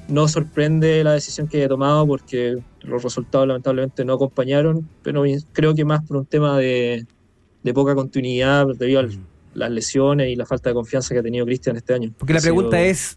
no 0.08 0.26
sorprende 0.26 1.04
la 1.04 1.12
decisión 1.12 1.46
que 1.46 1.58
haya 1.58 1.68
tomado 1.68 2.06
porque 2.06 2.58
los 2.82 3.02
resultados 3.02 3.46
lamentablemente 3.46 4.04
no 4.04 4.14
acompañaron, 4.14 4.88
pero 5.02 5.22
creo 5.52 5.74
que 5.74 5.84
más 5.84 6.04
por 6.04 6.16
un 6.16 6.26
tema 6.26 6.58
de, 6.58 7.06
de 7.62 7.74
poca 7.74 7.94
continuidad 7.94 8.66
debido 8.76 9.00
a 9.00 9.08
las 9.54 9.70
lesiones 9.70 10.28
y 10.28 10.36
la 10.36 10.46
falta 10.46 10.70
de 10.70 10.74
confianza 10.74 11.12
que 11.14 11.20
ha 11.20 11.22
tenido 11.22 11.44
Cristian 11.44 11.76
este 11.76 11.94
año. 11.94 12.12
Porque 12.18 12.32
la 12.32 12.40
sido 12.40 12.54
pregunta 12.54 12.80
es. 12.80 13.16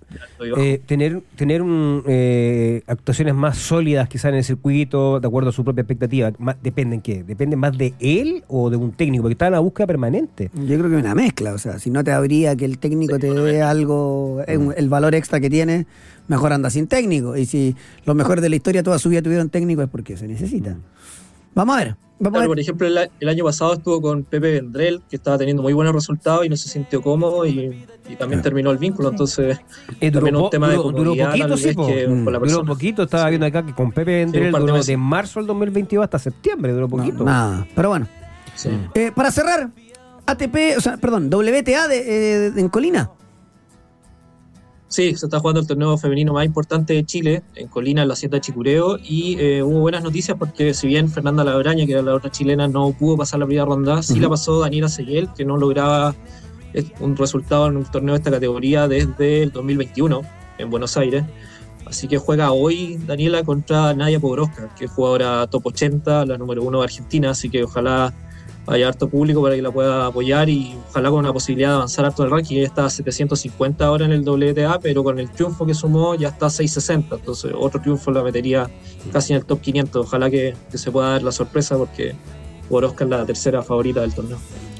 Eh, 0.57 0.81
tener 0.85 1.21
tener 1.35 1.61
un, 1.61 2.03
eh, 2.07 2.81
actuaciones 2.87 3.35
más 3.35 3.57
sólidas 3.57 4.09
quizás 4.09 4.29
en 4.29 4.35
el 4.35 4.43
circuito, 4.43 5.19
de 5.19 5.27
acuerdo 5.27 5.49
a 5.49 5.53
su 5.53 5.63
propia 5.63 5.81
expectativa, 5.81 6.31
más, 6.39 6.55
¿dependen 6.61 7.01
qué? 7.01 7.23
¿Depende 7.23 7.55
más 7.55 7.77
de 7.77 7.93
él 7.99 8.43
o 8.47 8.69
de 8.69 8.77
un 8.77 8.91
técnico? 8.91 9.23
Porque 9.23 9.33
está 9.33 9.47
en 9.47 9.53
la 9.53 9.59
búsqueda 9.59 9.87
permanente. 9.87 10.49
Yo 10.53 10.77
creo 10.77 10.89
que 10.89 10.95
es 10.95 11.03
una 11.03 11.15
mezcla, 11.15 11.53
o 11.53 11.57
sea, 11.57 11.79
si 11.79 11.89
no 11.89 12.03
te 12.03 12.11
habría 12.11 12.55
que 12.55 12.65
el 12.65 12.79
técnico 12.79 13.15
Sí, 13.15 13.21
te 13.21 13.33
dé 13.33 13.61
algo, 13.61 14.41
eh, 14.47 14.57
el 14.75 14.89
valor 14.89 15.13
extra 15.15 15.39
que 15.39 15.49
tiene, 15.49 15.85
mejor 16.27 16.53
anda 16.53 16.69
sin 16.69 16.87
técnico. 16.87 17.37
Y 17.37 17.45
si 17.45 17.75
los 18.05 18.15
mejores 18.15 18.41
de 18.41 18.49
la 18.49 18.55
historia 18.55 18.83
toda 18.83 18.99
su 18.99 19.09
vida 19.09 19.21
tuvieron 19.21 19.49
técnico 19.49 19.81
es 19.81 19.89
porque 19.89 20.17
se 20.17 20.27
necesita. 20.27 20.77
Vamos 21.55 21.75
a 21.75 21.79
ver, 21.79 21.95
Claro, 22.31 22.45
a 22.45 22.47
por 22.47 22.59
ejemplo, 22.59 22.87
el, 22.87 22.97
a- 22.97 23.09
el 23.19 23.29
año 23.29 23.43
pasado 23.43 23.73
estuvo 23.73 24.01
con 24.01 24.23
Pepe 24.23 24.51
Vendrell, 24.53 25.01
que 25.09 25.15
estaba 25.15 25.37
teniendo 25.37 25.61
muy 25.63 25.73
buenos 25.73 25.93
resultados 25.93 26.45
y 26.45 26.49
no 26.49 26.55
se 26.57 26.69
sintió 26.69 27.01
cómodo 27.01 27.45
y, 27.45 27.85
y 28.09 28.15
también 28.15 28.41
terminó 28.41 28.71
el 28.71 28.77
vínculo. 28.77 29.09
Entonces, 29.09 29.59
Eh, 29.99 30.11
también 30.11 30.35
po- 30.35 30.43
un 30.45 30.49
tema 30.49 30.67
de 30.69 30.75
duró- 30.75 30.91
duró 30.91 31.11
comodidad, 31.11 31.29
poquito, 31.31 31.57
sí, 31.57 31.75
que 31.75 32.07
Mm. 32.07 32.23
con 32.23 32.33
la 32.33 32.39
Duró 32.39 32.41
persona. 32.41 32.67
poquito, 32.67 33.03
estaba 33.03 33.23
Sí. 33.25 33.29
viendo 33.29 33.45
acá 33.47 33.65
que 33.65 33.73
con 33.73 33.91
Pepe 33.91 34.15
Vendrell 34.17 34.51
de 34.51 34.59
duró 34.59 34.81
de 34.83 34.97
marzo 34.97 35.39
del 35.39 35.47
2022 35.47 36.03
hasta 36.03 36.19
septiembre, 36.19 36.71
duró 36.73 36.87
No, 36.87 36.97
poquito. 36.97 37.23
nada, 37.23 37.67
pero 37.75 37.89
bueno. 37.89 38.07
Sí. 38.55 38.69
Eh, 38.93 39.11
para 39.15 39.31
cerrar, 39.31 39.71
ATP, 40.25 40.77
o 40.77 40.81
sea, 40.81 40.97
perdón, 40.97 41.29
WTA 41.29 41.87
de, 41.87 42.47
eh, 42.47 42.51
en 42.55 42.69
Colina. 42.69 43.09
Sí, 44.93 45.15
se 45.15 45.25
está 45.25 45.39
jugando 45.39 45.59
el 45.59 45.65
torneo 45.65 45.97
femenino 45.97 46.33
más 46.33 46.45
importante 46.45 46.93
de 46.93 47.03
Chile, 47.03 47.41
en 47.55 47.67
Colina, 47.67 48.03
en 48.03 48.07
la 48.07 48.13
Hacienda 48.13 48.39
Chicureo, 48.39 48.99
y 49.03 49.35
eh, 49.39 49.63
hubo 49.63 49.79
buenas 49.79 50.03
noticias 50.03 50.37
porque 50.37 50.75
si 50.75 50.85
bien 50.85 51.09
Fernanda 51.09 51.43
Labraña, 51.43 51.87
que 51.87 51.93
era 51.93 52.03
la 52.03 52.13
otra 52.13 52.29
chilena, 52.29 52.67
no 52.67 52.91
pudo 52.91 53.17
pasar 53.17 53.39
la 53.39 53.47
primera 53.47 53.65
ronda, 53.65 54.03
sí 54.03 54.19
la 54.19 54.29
pasó 54.29 54.59
Daniela 54.59 54.89
Seguel, 54.89 55.29
que 55.35 55.45
no 55.45 55.57
lograba 55.57 56.13
eh, 56.75 56.85
un 56.99 57.17
resultado 57.17 57.69
en 57.69 57.77
un 57.77 57.85
torneo 57.85 58.13
de 58.13 58.19
esta 58.19 58.29
categoría 58.29 58.87
desde 58.87 59.41
el 59.41 59.51
2021 59.51 60.21
en 60.59 60.69
Buenos 60.69 60.95
Aires. 60.95 61.23
Así 61.87 62.07
que 62.07 62.19
juega 62.19 62.51
hoy 62.51 62.99
Daniela 63.07 63.41
contra 63.43 63.95
Nadia 63.95 64.19
Podoroska, 64.19 64.75
que 64.75 64.85
es 64.85 64.91
jugadora 64.91 65.47
top 65.47 65.65
80, 65.65 66.27
la 66.27 66.37
número 66.37 66.61
uno 66.61 66.81
de 66.81 66.83
Argentina, 66.83 67.31
así 67.31 67.49
que 67.49 67.63
ojalá 67.63 68.13
haya 68.67 68.87
harto 68.87 69.09
público 69.09 69.41
para 69.41 69.55
que 69.55 69.61
la 69.61 69.71
pueda 69.71 70.05
apoyar 70.05 70.49
y 70.49 70.75
ojalá 70.89 71.09
con 71.09 71.25
la 71.25 71.33
posibilidad 71.33 71.69
de 71.69 71.75
avanzar 71.75 72.05
harto 72.05 72.23
en 72.23 72.27
el 72.27 72.31
ranking. 72.31 72.55
Ella 72.57 72.67
está 72.67 72.85
a 72.85 72.89
750 72.89 73.85
ahora 73.85 74.05
en 74.05 74.11
el 74.11 74.27
WTA, 74.27 74.79
pero 74.79 75.03
con 75.03 75.19
el 75.19 75.29
triunfo 75.29 75.65
que 75.65 75.73
sumó 75.73 76.15
ya 76.15 76.29
está 76.29 76.47
a 76.47 76.49
660, 76.49 77.15
entonces 77.15 77.51
otro 77.55 77.81
triunfo 77.81 78.11
la 78.11 78.23
metería 78.23 78.69
casi 79.11 79.33
en 79.33 79.39
el 79.39 79.45
top 79.45 79.61
500. 79.61 80.05
Ojalá 80.07 80.29
que, 80.29 80.55
que 80.71 80.77
se 80.77 80.91
pueda 80.91 81.09
dar 81.09 81.23
la 81.23 81.31
sorpresa 81.31 81.77
porque 81.77 82.15
Podoroska 82.69 83.03
es 83.03 83.09
la 83.09 83.25
tercera 83.25 83.61
favorita 83.61 84.01
del 84.01 84.13
torneo. 84.13 84.37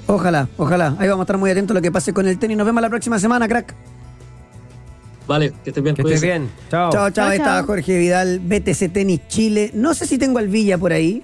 Ojalá, 0.08 0.48
ojalá. 0.58 0.96
Ahí 1.00 1.08
vamos 1.08 1.22
a 1.22 1.24
estar 1.24 1.38
muy 1.38 1.52
atentos 1.52 1.74
a 1.74 1.76
lo 1.76 1.82
que 1.82 1.92
pase 1.92 2.14
con 2.14 2.28
el 2.28 2.38
tenis. 2.40 2.58
Nos 2.58 2.66
vemos 2.66 2.82
la 2.82 2.90
próxima 2.90 3.20
semana, 3.20 3.48
crack. 3.48 3.74
Vale, 5.28 5.54
que 5.64 5.70
estés 5.70 5.84
bien. 5.84 5.96
Que 5.96 6.02
estés 6.02 6.22
bien. 6.22 6.50
Chao. 6.70 6.92
Chao, 6.92 7.02
chao. 7.04 7.12
Chao, 7.12 7.28
Ahí 7.30 7.38
estaba 7.38 7.60
chao. 7.60 7.68
Jorge 7.68 7.98
Vidal, 7.98 8.40
BTC 8.40 8.92
Tenis 8.92 9.22
Chile. 9.28 9.72
No 9.74 9.94
sé 9.94 10.06
si 10.06 10.18
tengo 10.18 10.40
al 10.40 10.50
Villa 10.50 10.78
por 10.78 10.92
ahí. 10.92 11.24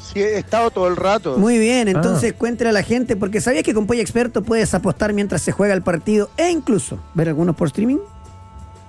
Sí, 0.00 0.20
he 0.20 0.38
estado 0.38 0.70
todo 0.70 0.88
el 0.88 0.96
rato. 0.96 1.36
Muy 1.38 1.58
bien, 1.58 1.86
entonces 1.88 2.32
Ah. 2.34 2.38
cuéntale 2.38 2.70
a 2.70 2.72
la 2.72 2.82
gente, 2.82 3.16
porque 3.16 3.40
sabías 3.40 3.62
que 3.62 3.74
con 3.74 3.86
Polla 3.86 4.00
Experto 4.02 4.42
puedes 4.42 4.72
apostar 4.74 5.12
mientras 5.12 5.42
se 5.42 5.52
juega 5.52 5.74
el 5.74 5.82
partido 5.82 6.30
e 6.36 6.50
incluso 6.50 6.98
ver 7.14 7.28
algunos 7.28 7.54
por 7.56 7.68
streaming. 7.68 7.98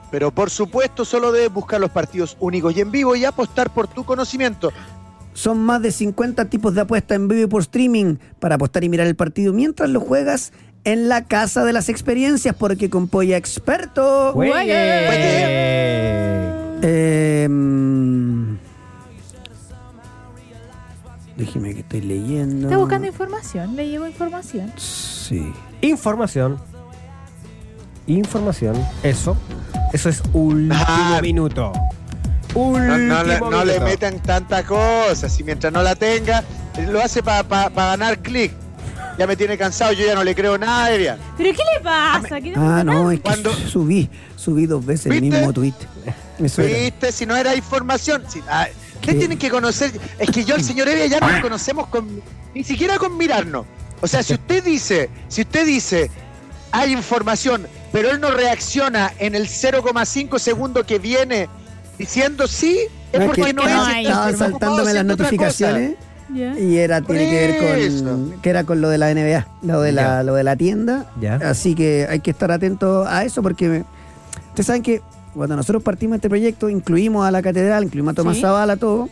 Pero 0.10 0.32
por 0.32 0.50
supuesto, 0.50 1.06
solo 1.06 1.32
debes 1.32 1.54
buscar 1.54 1.80
los 1.80 1.90
partidos 1.92 2.36
únicos 2.40 2.76
y 2.76 2.82
en 2.82 2.92
vivo 2.92 3.16
y 3.16 3.24
apostar 3.26 3.70
por 3.74 3.88
tu 3.88 4.04
conocimiento. 4.04 4.72
Son 5.34 5.58
más 5.60 5.82
de 5.82 5.92
50 5.92 6.46
tipos 6.50 6.74
de 6.76 6.82
apuesta 6.82 7.16
en 7.16 7.28
vivo 7.30 7.44
y 7.44 7.48
por 7.48 7.62
streaming 7.62 8.16
para 8.40 8.56
apostar 8.56 8.84
y 8.84 8.90
mirar 8.90 9.08
el 9.08 9.16
partido 9.16 9.54
mientras 9.54 9.90
lo 9.90 10.02
juegas 10.02 10.52
en 10.84 11.08
la 11.08 11.24
casa 11.26 11.64
de 11.64 11.72
las 11.74 11.88
experiencias, 11.90 12.56
porque 12.56 12.90
con 12.90 13.08
Polla 13.08 13.38
Experto. 13.38 14.32
Juegue. 14.34 14.64
Eh, 16.84 17.48
déjeme 21.46 21.74
que 21.74 21.80
estoy 21.82 22.02
leyendo. 22.02 22.68
Está 22.68 22.78
buscando 22.78 23.08
información, 23.08 23.76
le 23.76 23.88
llevo 23.90 24.08
información. 24.08 24.72
Sí. 24.78 25.52
Información. 25.82 26.58
Información. 28.08 28.76
Eso. 29.04 29.38
Eso 29.94 30.10
es 30.10 30.22
último 30.34 30.74
Ah. 30.88 31.20
minuto. 31.22 31.72
Último 32.54 32.80
No, 32.98 32.98
no 32.98 33.24
le, 33.24 33.40
no 33.40 33.64
le 33.66 33.74
minuto. 33.74 33.86
metan 33.86 34.20
tanta 34.20 34.64
cosa. 34.66 35.30
Si 35.30 35.44
mientras 35.44 35.72
no 35.72 35.82
la 35.84 35.96
tenga, 35.96 36.44
lo 36.90 37.02
hace 37.02 37.22
para 37.24 37.70
ganar 37.70 38.20
clic. 38.20 38.52
Ya 39.18 39.28
me 39.28 39.36
tiene 39.36 39.58
cansado, 39.58 39.92
yo 39.94 40.06
ya 40.06 40.16
no 40.16 40.24
le 40.24 40.34
creo 40.34 40.58
nada, 40.58 40.92
Evian. 40.92 41.18
¿Pero 41.38 41.52
qué 41.52 41.64
le 41.76 41.84
pasa? 41.84 42.42
¿Qué 42.42 42.52
le 42.52 42.56
Ah, 42.58 42.84
no, 42.84 43.12
es 43.12 43.20
que 43.20 43.24
Cuando- 43.24 43.54
subí, 43.54 44.10
subí 44.36 44.66
dos 44.66 44.84
veces 44.86 45.12
el 45.12 45.22
mismo 45.22 45.54
tweet. 45.54 45.74
Era. 46.06 46.16
¿Viste? 46.40 47.12
Si 47.12 47.26
no 47.26 47.36
era 47.36 47.56
información. 47.56 48.24
Si, 48.28 48.42
ah, 48.50 48.68
¿Qué? 49.02 49.12
¿Qué 49.12 49.18
tienen 49.18 49.38
que 49.38 49.50
conocer? 49.50 49.92
Es 50.20 50.30
que 50.30 50.44
yo 50.46 50.56
al 50.56 50.64
señor 50.64 50.88
Evia 50.88 51.08
ya 51.08 51.20
no 51.20 51.30
lo 51.30 51.42
conocemos 51.42 51.88
con, 51.88 52.08
ni 52.54 52.64
siquiera 52.64 52.98
con 52.98 53.18
mirarnos. 53.18 53.66
O 54.02 54.08
sea, 54.08 54.24
si 54.24 54.34
usted 54.34 54.64
dice, 54.64 55.10
si 55.28 55.42
usted 55.42 55.66
dice, 55.66 56.10
hay 56.72 56.92
información, 56.94 57.68
pero 57.92 58.10
él 58.12 58.20
no 58.22 58.32
reacciona 58.32 59.12
en 59.20 59.36
el 59.36 59.48
0,5 59.48 60.40
segundo 60.40 60.86
que 60.86 60.98
viene 61.00 61.50
diciendo 61.98 62.48
sí, 62.48 62.80
es 63.12 63.20
No, 63.20 63.26
es 63.26 63.28
porque 63.28 63.42
que 63.44 63.54
no 63.54 63.62
estaba- 63.68 64.00
es. 64.00 64.08
Estaba 64.08 64.32
saltándome 64.34 64.94
las 64.94 65.06
notificaciones 65.06 65.96
y 66.34 66.78
era 66.78 67.02
tiene 67.02 67.30
que 67.30 67.36
ver 67.36 67.80
eso. 67.82 68.06
con 68.06 68.42
que 68.42 68.50
era 68.50 68.64
con 68.64 68.80
lo 68.82 68.90
de 68.90 68.98
la 68.98 69.12
NBA, 69.14 69.48
lo 69.64 69.82
de 69.82 69.92
la, 69.92 70.24
lo 70.24 70.34
de 70.36 70.44
la 70.46 70.56
tienda. 70.56 71.12
Ya. 71.20 71.36
Así 71.36 71.76
que 71.76 72.08
hay 72.10 72.22
que 72.22 72.32
estar 72.32 72.52
atento 72.52 73.06
a 73.06 73.26
eso 73.26 73.44
porque 73.44 73.84
ustedes 74.50 74.66
saben 74.66 74.82
que 74.82 75.02
cuando 75.34 75.56
nosotros 75.56 75.82
partimos 75.84 76.14
de 76.14 76.18
este 76.18 76.30
proyecto 76.30 76.70
incluimos 76.70 77.26
a 77.26 77.32
la 77.32 77.42
catedral, 77.42 77.84
incluimos 77.86 78.12
a 78.14 78.16
Tomás 78.16 78.36
Sí. 78.36 78.42
Zavala, 78.42 78.76
todo. 78.78 79.10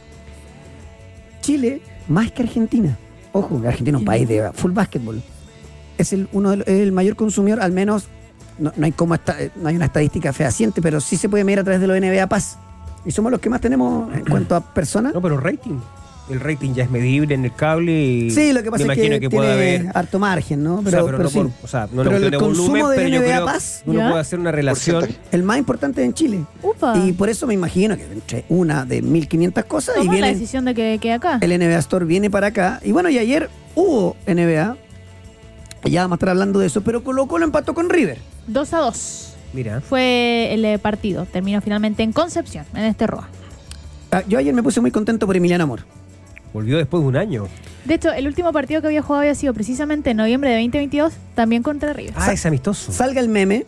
Chile 1.41 1.81
más 2.07 2.31
que 2.31 2.43
Argentina. 2.43 2.97
Ojo, 3.31 3.61
Argentina 3.65 3.97
es 3.97 4.01
un 4.01 4.05
país 4.05 4.27
de 4.27 4.51
full 4.53 4.71
básquetbol. 4.71 5.21
Es 5.97 6.13
el 6.13 6.27
uno 6.33 6.51
de 6.51 6.57
los- 6.57 6.67
es 6.67 6.79
el 6.81 6.91
mayor 6.91 7.15
consumidor, 7.15 7.61
al 7.61 7.71
menos 7.71 8.07
no, 8.57 8.71
no 8.75 8.85
hay 8.85 8.91
como 8.91 9.15
esta- 9.15 9.41
eh, 9.41 9.51
no 9.55 9.69
hay 9.69 9.75
una 9.75 9.85
estadística 9.85 10.33
fehaciente, 10.33 10.81
pero 10.81 10.99
sí 10.99 11.15
se 11.17 11.29
puede 11.29 11.43
medir 11.43 11.59
a 11.59 11.63
través 11.63 11.79
de 11.81 11.87
los 11.87 11.95
NBA 11.97 12.27
Pass. 12.27 12.57
Y 13.05 13.11
somos 13.11 13.31
los 13.31 13.39
que 13.39 13.49
más 13.49 13.61
tenemos 13.61 14.13
en 14.13 14.25
cuanto 14.29 14.55
a 14.55 14.61
personas. 14.61 15.13
No, 15.13 15.21
pero 15.21 15.37
rating. 15.37 15.79
El 16.29 16.39
rating 16.39 16.73
ya 16.73 16.83
es 16.83 16.91
medible 16.91 17.33
en 17.33 17.43
el 17.45 17.53
cable 17.55 17.91
y 18.05 18.29
Sí, 18.29 18.53
lo 18.53 18.61
que 18.61 18.69
pasa 18.69 18.85
me 18.85 18.93
es 18.93 18.97
imagino 18.99 19.19
que, 19.19 19.29
puede 19.29 19.51
haber 19.51 19.87
harto 19.95 20.19
margen, 20.19 20.63
¿no? 20.63 20.75
o 20.75 20.81
Pero, 20.83 20.91
sea, 20.91 21.05
pero 21.05 21.17
no 21.23 21.29
sí. 21.29 21.37
por- 21.39 21.51
o 21.63 21.67
sea, 21.67 21.87
no 21.91 22.03
Pero 22.03 22.17
es 22.17 22.23
el 22.23 22.31
de 22.31 22.37
consumo 22.37 22.67
volumen, 22.69 22.89
de 22.89 22.95
pero 22.95 23.09
yo 23.09 23.19
NBA 23.19 23.25
creo 23.25 23.45
que 23.45 23.89
uno 23.89 23.99
¿Ya? 23.99 24.09
puede 24.09 24.21
hacer 24.21 24.39
una 24.39 24.51
relación. 24.51 25.07
El 25.31 25.43
más 25.43 25.57
importante 25.57 26.03
en 26.03 26.13
Chile. 26.13 26.41
Upa. 26.61 26.97
Y 27.03 27.13
por 27.13 27.29
eso 27.29 27.47
me 27.47 27.53
imagino 27.55 27.97
que 27.97 28.03
entre 28.03 28.45
una 28.49 28.85
de 28.85 29.01
1500 29.01 29.65
cosas 29.65 29.95
y 29.95 29.99
Tomó 29.99 30.11
la 30.11 30.17
viene 30.17 30.33
decisión 30.33 30.65
de 30.65 30.75
que 30.75 30.99
quede 31.01 31.13
acá. 31.13 31.39
el 31.41 31.49
NBA 31.51 31.79
Store 31.79 32.05
viene 32.05 32.29
para 32.29 32.47
acá. 32.47 32.79
Y 32.83 32.91
bueno, 32.91 33.09
y 33.09 33.17
ayer 33.17 33.49
hubo 33.75 34.15
NBA. 34.27 34.77
Ya 35.85 36.01
vamos 36.01 36.15
a 36.15 36.17
estar 36.17 36.29
hablando 36.29 36.59
de 36.59 36.67
eso, 36.67 36.81
pero 36.81 37.03
Colo 37.03 37.25
Colo 37.27 37.45
empató 37.45 37.73
con 37.73 37.89
River. 37.89 38.17
2 38.47 38.73
a 38.73 38.77
2 38.79 39.33
Mira, 39.53 39.81
fue 39.81 40.53
el 40.53 40.63
eh, 40.65 40.77
partido. 40.77 41.25
Terminó 41.25 41.59
finalmente 41.61 42.03
en 42.03 42.11
Concepción, 42.13 42.65
en 42.75 42.83
este 42.83 43.07
ROA. 43.07 43.27
Ah, 44.11 44.21
Yo 44.27 44.37
ayer 44.37 44.53
me 44.53 44.61
puse 44.61 44.81
muy 44.81 44.91
contento 44.91 45.25
por 45.25 45.35
Emiliano 45.37 45.63
Amor. 45.63 45.85
Volvió 46.53 46.77
después 46.77 47.01
de 47.03 47.07
un 47.09 47.15
año. 47.15 47.47
De 47.85 47.93
hecho, 47.95 48.11
el 48.11 48.27
último 48.27 48.51
partido 48.51 48.81
que 48.81 48.87
había 48.87 49.01
jugado 49.01 49.21
había 49.21 49.35
sido 49.35 49.53
precisamente 49.53 50.11
en 50.11 50.17
noviembre 50.17 50.49
de 50.49 50.55
2022, 50.57 51.13
también 51.35 51.63
contra 51.63 51.93
River. 51.93 52.13
Ah, 52.17 52.31
es 52.33 52.45
amistoso. 52.45 52.91
Salga 52.91 53.21
el 53.21 53.29
meme, 53.29 53.65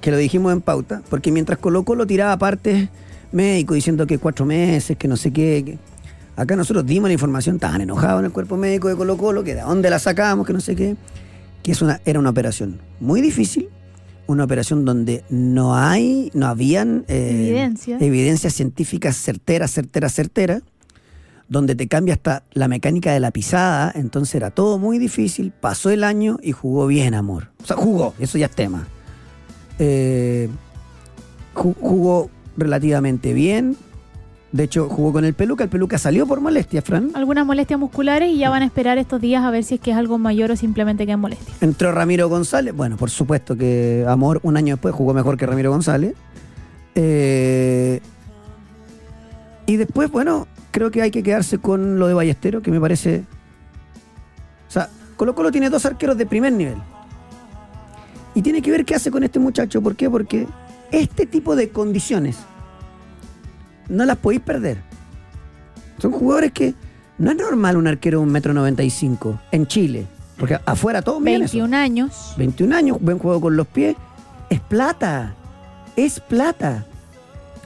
que 0.00 0.10
lo 0.10 0.16
dijimos 0.16 0.52
en 0.52 0.60
pauta, 0.60 1.02
porque 1.10 1.30
mientras 1.32 1.58
Colo 1.58 1.84
Colo 1.84 2.06
tiraba 2.06 2.36
partes 2.38 2.88
médico 3.32 3.74
diciendo 3.74 4.06
que 4.06 4.18
cuatro 4.18 4.44
meses, 4.46 4.96
que 4.96 5.08
no 5.08 5.16
sé 5.16 5.32
qué. 5.32 5.62
que- 5.64 5.78
Acá 6.36 6.56
nosotros 6.56 6.84
dimos 6.84 7.08
la 7.08 7.12
información, 7.12 7.56
estaban 7.56 7.80
enojados 7.80 8.18
en 8.20 8.26
el 8.26 8.32
cuerpo 8.32 8.56
médico 8.56 8.88
de 8.88 8.96
Colo 8.96 9.16
Colo, 9.16 9.44
que 9.44 9.54
de 9.54 9.60
dónde 9.62 9.88
la 9.88 9.98
sacamos, 10.00 10.46
que 10.46 10.52
no 10.52 10.60
sé 10.60 10.74
qué. 10.76 10.96
Que 11.62 11.72
es 11.72 11.80
una, 11.80 12.00
era 12.04 12.18
una 12.18 12.30
operación 12.30 12.80
muy 13.00 13.20
difícil, 13.22 13.68
una 14.26 14.44
operación 14.44 14.84
donde 14.84 15.22
no 15.30 15.76
hay, 15.76 16.30
no 16.34 16.46
habían 16.48 17.04
eh, 17.08 17.30
Evidencia. 17.48 17.98
evidencias 18.00 18.52
científicas 18.52 19.16
certeras, 19.16 19.70
certeras, 19.70 20.12
certeras, 20.12 20.62
donde 21.48 21.74
te 21.74 21.86
cambia 21.88 22.14
hasta 22.14 22.42
la 22.52 22.68
mecánica 22.68 23.12
de 23.12 23.20
la 23.20 23.30
pisada, 23.30 23.92
entonces 23.94 24.34
era 24.34 24.50
todo 24.50 24.78
muy 24.78 24.98
difícil, 24.98 25.52
pasó 25.52 25.90
el 25.90 26.02
año 26.04 26.38
y 26.42 26.52
jugó 26.52 26.86
bien, 26.86 27.14
amor. 27.14 27.48
O 27.62 27.66
sea, 27.66 27.76
jugó, 27.76 28.14
eso 28.18 28.38
ya 28.38 28.46
es 28.46 28.52
tema. 28.52 28.86
Eh, 29.78 30.48
ju- 31.54 31.74
jugó 31.80 32.30
relativamente 32.56 33.32
bien, 33.32 33.76
de 34.52 34.62
hecho 34.64 34.88
jugó 34.88 35.12
con 35.12 35.24
el 35.24 35.34
Peluca, 35.34 35.64
el 35.64 35.70
Peluca 35.70 35.98
salió 35.98 36.26
por 36.26 36.40
molestia, 36.40 36.80
Fran. 36.80 37.10
Algunas 37.14 37.44
molestias 37.44 37.78
musculares 37.78 38.30
y 38.30 38.38
ya 38.38 38.50
van 38.50 38.62
a 38.62 38.66
esperar 38.66 38.98
estos 38.98 39.20
días 39.20 39.42
a 39.42 39.50
ver 39.50 39.64
si 39.64 39.74
es 39.74 39.80
que 39.80 39.90
es 39.90 39.96
algo 39.96 40.16
mayor 40.16 40.52
o 40.52 40.56
simplemente 40.56 41.04
que 41.06 41.12
es 41.12 41.18
molestia. 41.18 41.52
Entró 41.60 41.90
Ramiro 41.92 42.28
González. 42.28 42.74
Bueno, 42.74 42.96
por 42.96 43.10
supuesto 43.10 43.56
que 43.56 44.04
Amor 44.08 44.38
un 44.44 44.56
año 44.56 44.76
después 44.76 44.94
jugó 44.94 45.12
mejor 45.12 45.36
que 45.36 45.44
Ramiro 45.46 45.70
González. 45.72 46.14
Eh, 46.94 48.00
y 49.66 49.76
después, 49.76 50.10
bueno, 50.12 50.46
creo 50.74 50.90
que 50.90 51.00
hay 51.00 51.12
que 51.12 51.22
quedarse 51.22 51.58
con 51.58 52.00
lo 52.00 52.08
de 52.08 52.14
Ballestero, 52.14 52.60
que 52.60 52.72
me 52.72 52.80
parece... 52.80 53.22
O 54.68 54.72
sea, 54.72 54.90
Colo 55.16 55.32
Colo 55.36 55.52
tiene 55.52 55.70
dos 55.70 55.86
arqueros 55.86 56.18
de 56.18 56.26
primer 56.26 56.52
nivel. 56.52 56.78
Y 58.34 58.42
tiene 58.42 58.60
que 58.60 58.72
ver 58.72 58.84
qué 58.84 58.96
hace 58.96 59.12
con 59.12 59.22
este 59.22 59.38
muchacho. 59.38 59.80
¿Por 59.80 59.94
qué? 59.94 60.10
Porque 60.10 60.48
este 60.90 61.26
tipo 61.26 61.54
de 61.54 61.68
condiciones 61.68 62.38
no 63.88 64.04
las 64.04 64.16
podéis 64.16 64.42
perder. 64.42 64.78
Son 65.98 66.10
jugadores 66.10 66.50
que 66.50 66.74
no 67.18 67.30
es 67.30 67.36
normal 67.36 67.76
un 67.76 67.86
arquero 67.86 68.18
de 68.18 68.24
un 68.24 68.32
metro 68.32 68.52
noventa 68.52 68.82
y 68.82 68.90
cinco 68.90 69.38
en 69.52 69.68
Chile. 69.68 70.08
Porque 70.36 70.58
afuera 70.66 71.02
todos 71.02 71.20
miden 71.20 71.42
eso. 71.42 71.56
21 71.58 71.76
años. 71.76 72.34
21 72.36 72.74
años, 72.74 72.98
buen 73.00 73.20
juego 73.20 73.40
con 73.40 73.56
los 73.56 73.68
pies. 73.68 73.94
Es 74.50 74.58
plata. 74.58 75.36
Es 75.94 76.18
plata. 76.18 76.84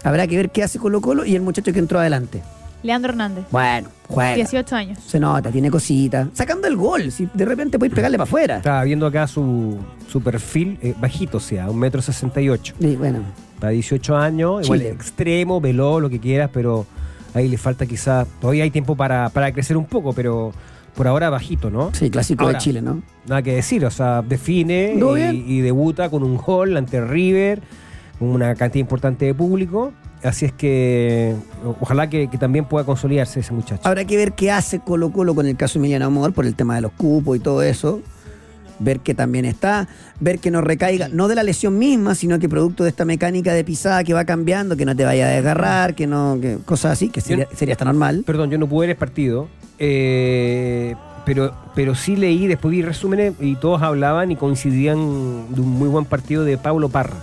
Habrá 0.04 0.26
que 0.26 0.36
ver 0.36 0.50
qué 0.50 0.62
hace 0.62 0.78
Colo 0.78 1.00
Colo 1.00 1.24
y 1.24 1.34
el 1.34 1.40
muchacho 1.40 1.72
que 1.72 1.78
entró 1.78 1.98
adelante. 1.98 2.42
Leandro 2.82 3.10
Hernández, 3.10 3.44
Bueno, 3.50 3.88
juega. 4.08 4.34
18 4.36 4.76
años. 4.76 4.98
Se 5.06 5.18
nota, 5.18 5.50
tiene 5.50 5.70
cositas. 5.70 6.28
Sacando 6.32 6.68
el 6.68 6.76
gol. 6.76 7.10
Si 7.10 7.28
de 7.34 7.44
repente 7.44 7.78
podéis 7.78 7.94
pegarle 7.94 8.16
para 8.18 8.28
afuera. 8.28 8.56
Estaba 8.58 8.84
viendo 8.84 9.06
acá 9.06 9.26
su, 9.26 9.78
su 10.08 10.20
perfil 10.20 10.78
eh, 10.82 10.94
bajito, 10.98 11.38
o 11.38 11.40
sea, 11.40 11.68
un 11.70 11.78
metro 11.78 12.00
sesenta 12.02 12.40
y 12.40 12.48
ocho. 12.48 12.74
Sí, 12.80 12.94
bueno. 12.96 13.20
Para 13.58 13.72
18 13.72 14.16
años, 14.16 14.64
igual 14.64 14.78
Chile. 14.78 14.90
extremo, 14.92 15.60
veloz, 15.60 16.00
lo 16.00 16.08
que 16.08 16.20
quieras, 16.20 16.50
pero 16.52 16.86
ahí 17.34 17.48
le 17.48 17.58
falta 17.58 17.86
quizás, 17.86 18.26
todavía 18.40 18.62
hay 18.62 18.70
tiempo 18.70 18.94
para, 18.96 19.28
para 19.30 19.50
crecer 19.52 19.76
un 19.76 19.84
poco, 19.86 20.12
pero 20.12 20.52
por 20.94 21.08
ahora 21.08 21.28
bajito, 21.30 21.68
¿no? 21.70 21.90
Sí, 21.92 22.08
clásico 22.10 22.44
Ahora. 22.44 22.58
de 22.58 22.62
Chile, 22.64 22.80
¿no? 22.82 23.02
Nada 23.26 23.42
que 23.42 23.54
decir, 23.54 23.84
o 23.84 23.90
sea, 23.90 24.22
define 24.22 24.94
y, 24.96 25.54
y 25.56 25.60
debuta 25.60 26.08
con 26.08 26.22
un 26.22 26.36
gol 26.36 26.76
ante 26.76 27.00
River, 27.00 27.60
con 28.20 28.28
una 28.28 28.54
cantidad 28.54 28.80
importante 28.80 29.26
de 29.26 29.34
público. 29.34 29.92
Así 30.22 30.46
es 30.46 30.52
que 30.52 31.34
ojalá 31.80 32.10
que, 32.10 32.28
que 32.28 32.38
también 32.38 32.64
pueda 32.64 32.84
consolidarse 32.84 33.40
ese 33.40 33.52
muchacho. 33.52 33.82
Habrá 33.84 34.04
que 34.04 34.16
ver 34.16 34.32
qué 34.32 34.50
hace 34.50 34.80
Colo 34.80 35.10
Colo 35.12 35.34
con 35.34 35.46
el 35.46 35.56
caso 35.56 35.74
de 35.74 35.80
Emiliano 35.80 36.06
Amor 36.06 36.32
por 36.32 36.44
el 36.44 36.54
tema 36.54 36.74
de 36.74 36.80
los 36.80 36.92
cupos 36.92 37.36
y 37.36 37.40
todo 37.40 37.62
eso. 37.62 38.00
Ver 38.80 39.00
que 39.00 39.12
también 39.12 39.44
está, 39.44 39.88
ver 40.20 40.38
que 40.38 40.52
no 40.52 40.60
recaiga, 40.60 41.08
no 41.08 41.26
de 41.26 41.34
la 41.34 41.42
lesión 41.42 41.78
misma, 41.78 42.14
sino 42.14 42.38
que 42.38 42.48
producto 42.48 42.84
de 42.84 42.90
esta 42.90 43.04
mecánica 43.04 43.52
de 43.52 43.64
pisada 43.64 44.04
que 44.04 44.14
va 44.14 44.24
cambiando, 44.24 44.76
que 44.76 44.84
no 44.84 44.94
te 44.94 45.04
vaya 45.04 45.26
a 45.26 45.30
desgarrar, 45.30 45.96
que 45.96 46.06
no, 46.06 46.38
que 46.40 46.58
cosas 46.64 46.92
así, 46.92 47.08
que 47.08 47.20
sería, 47.20 47.48
sería 47.56 47.74
hasta 47.74 47.84
normal. 47.84 48.22
Perdón, 48.24 48.50
yo 48.50 48.58
no 48.58 48.68
pude 48.68 48.86
ver 48.86 48.90
el 48.90 48.96
partido, 48.96 49.48
eh, 49.80 50.94
pero, 51.24 51.52
pero 51.74 51.96
sí 51.96 52.14
leí, 52.14 52.46
después 52.46 52.70
vi 52.70 52.82
resúmenes 52.82 53.34
y 53.40 53.56
todos 53.56 53.82
hablaban 53.82 54.30
y 54.30 54.36
coincidían 54.36 55.52
de 55.52 55.60
un 55.60 55.70
muy 55.70 55.88
buen 55.88 56.04
partido 56.04 56.44
de 56.44 56.56
Pablo 56.56 56.88
Parra. 56.88 57.16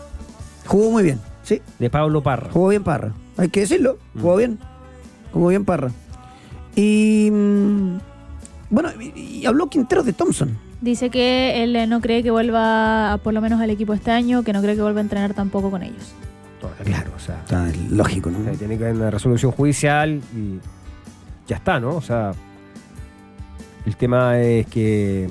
Jugó 0.66 0.92
muy 0.92 1.04
bien, 1.04 1.22
sí, 1.46 1.62
De 1.80 1.90
Pablo 1.90 2.22
Parra. 2.22 2.50
jugó 2.52 2.68
bien 2.70 2.84
Parra. 2.84 3.14
Hay 3.38 3.48
que 3.50 3.62
decirlo, 3.62 3.98
jugó 4.20 4.36
bien. 4.36 4.60
Jugó 5.32 5.48
bien 5.48 5.64
Parra. 5.64 5.92
Y. 6.76 7.30
mm, 7.32 7.98
bueno, 8.70 8.90
y, 9.16 9.46
habló 9.46 9.70
Quintero 9.70 10.04
de 10.04 10.12
Thompson. 10.12 10.58
Dice 10.82 11.10
que 11.10 11.64
él 11.64 11.76
eh, 11.76 11.88
no 11.88 12.02
cree 12.02 12.22
que 12.22 12.32
vuelva 12.32 13.18
por 13.24 13.34
lo 13.34 13.40
menos 13.42 13.62
al 13.62 13.70
equipo 13.70 13.94
este 13.94 14.12
año, 14.12 14.44
que 14.44 14.52
no 14.54 14.62
cree 14.62 14.76
que 14.76 14.82
vuelva 14.82 15.00
a 15.00 15.04
entrenar 15.04 15.34
tampoco 15.34 15.72
con 15.72 15.82
ellos. 15.84 16.14
Claro, 16.84 17.12
o 17.16 17.20
sea, 17.20 17.40
Está 17.44 17.72
lógico, 17.92 18.32
¿no? 18.32 18.40
tiene 18.58 18.78
que 18.78 18.86
haber 18.86 18.96
una 18.96 19.12
resolución 19.12 19.52
judicial 19.52 20.20
y 20.36 20.60
ya 21.48 21.58
está, 21.58 21.80
¿no? 21.80 21.96
O 21.96 22.02
sea, 22.02 22.32
el 23.86 23.96
tema 23.96 24.40
es 24.42 24.66
que, 24.68 25.30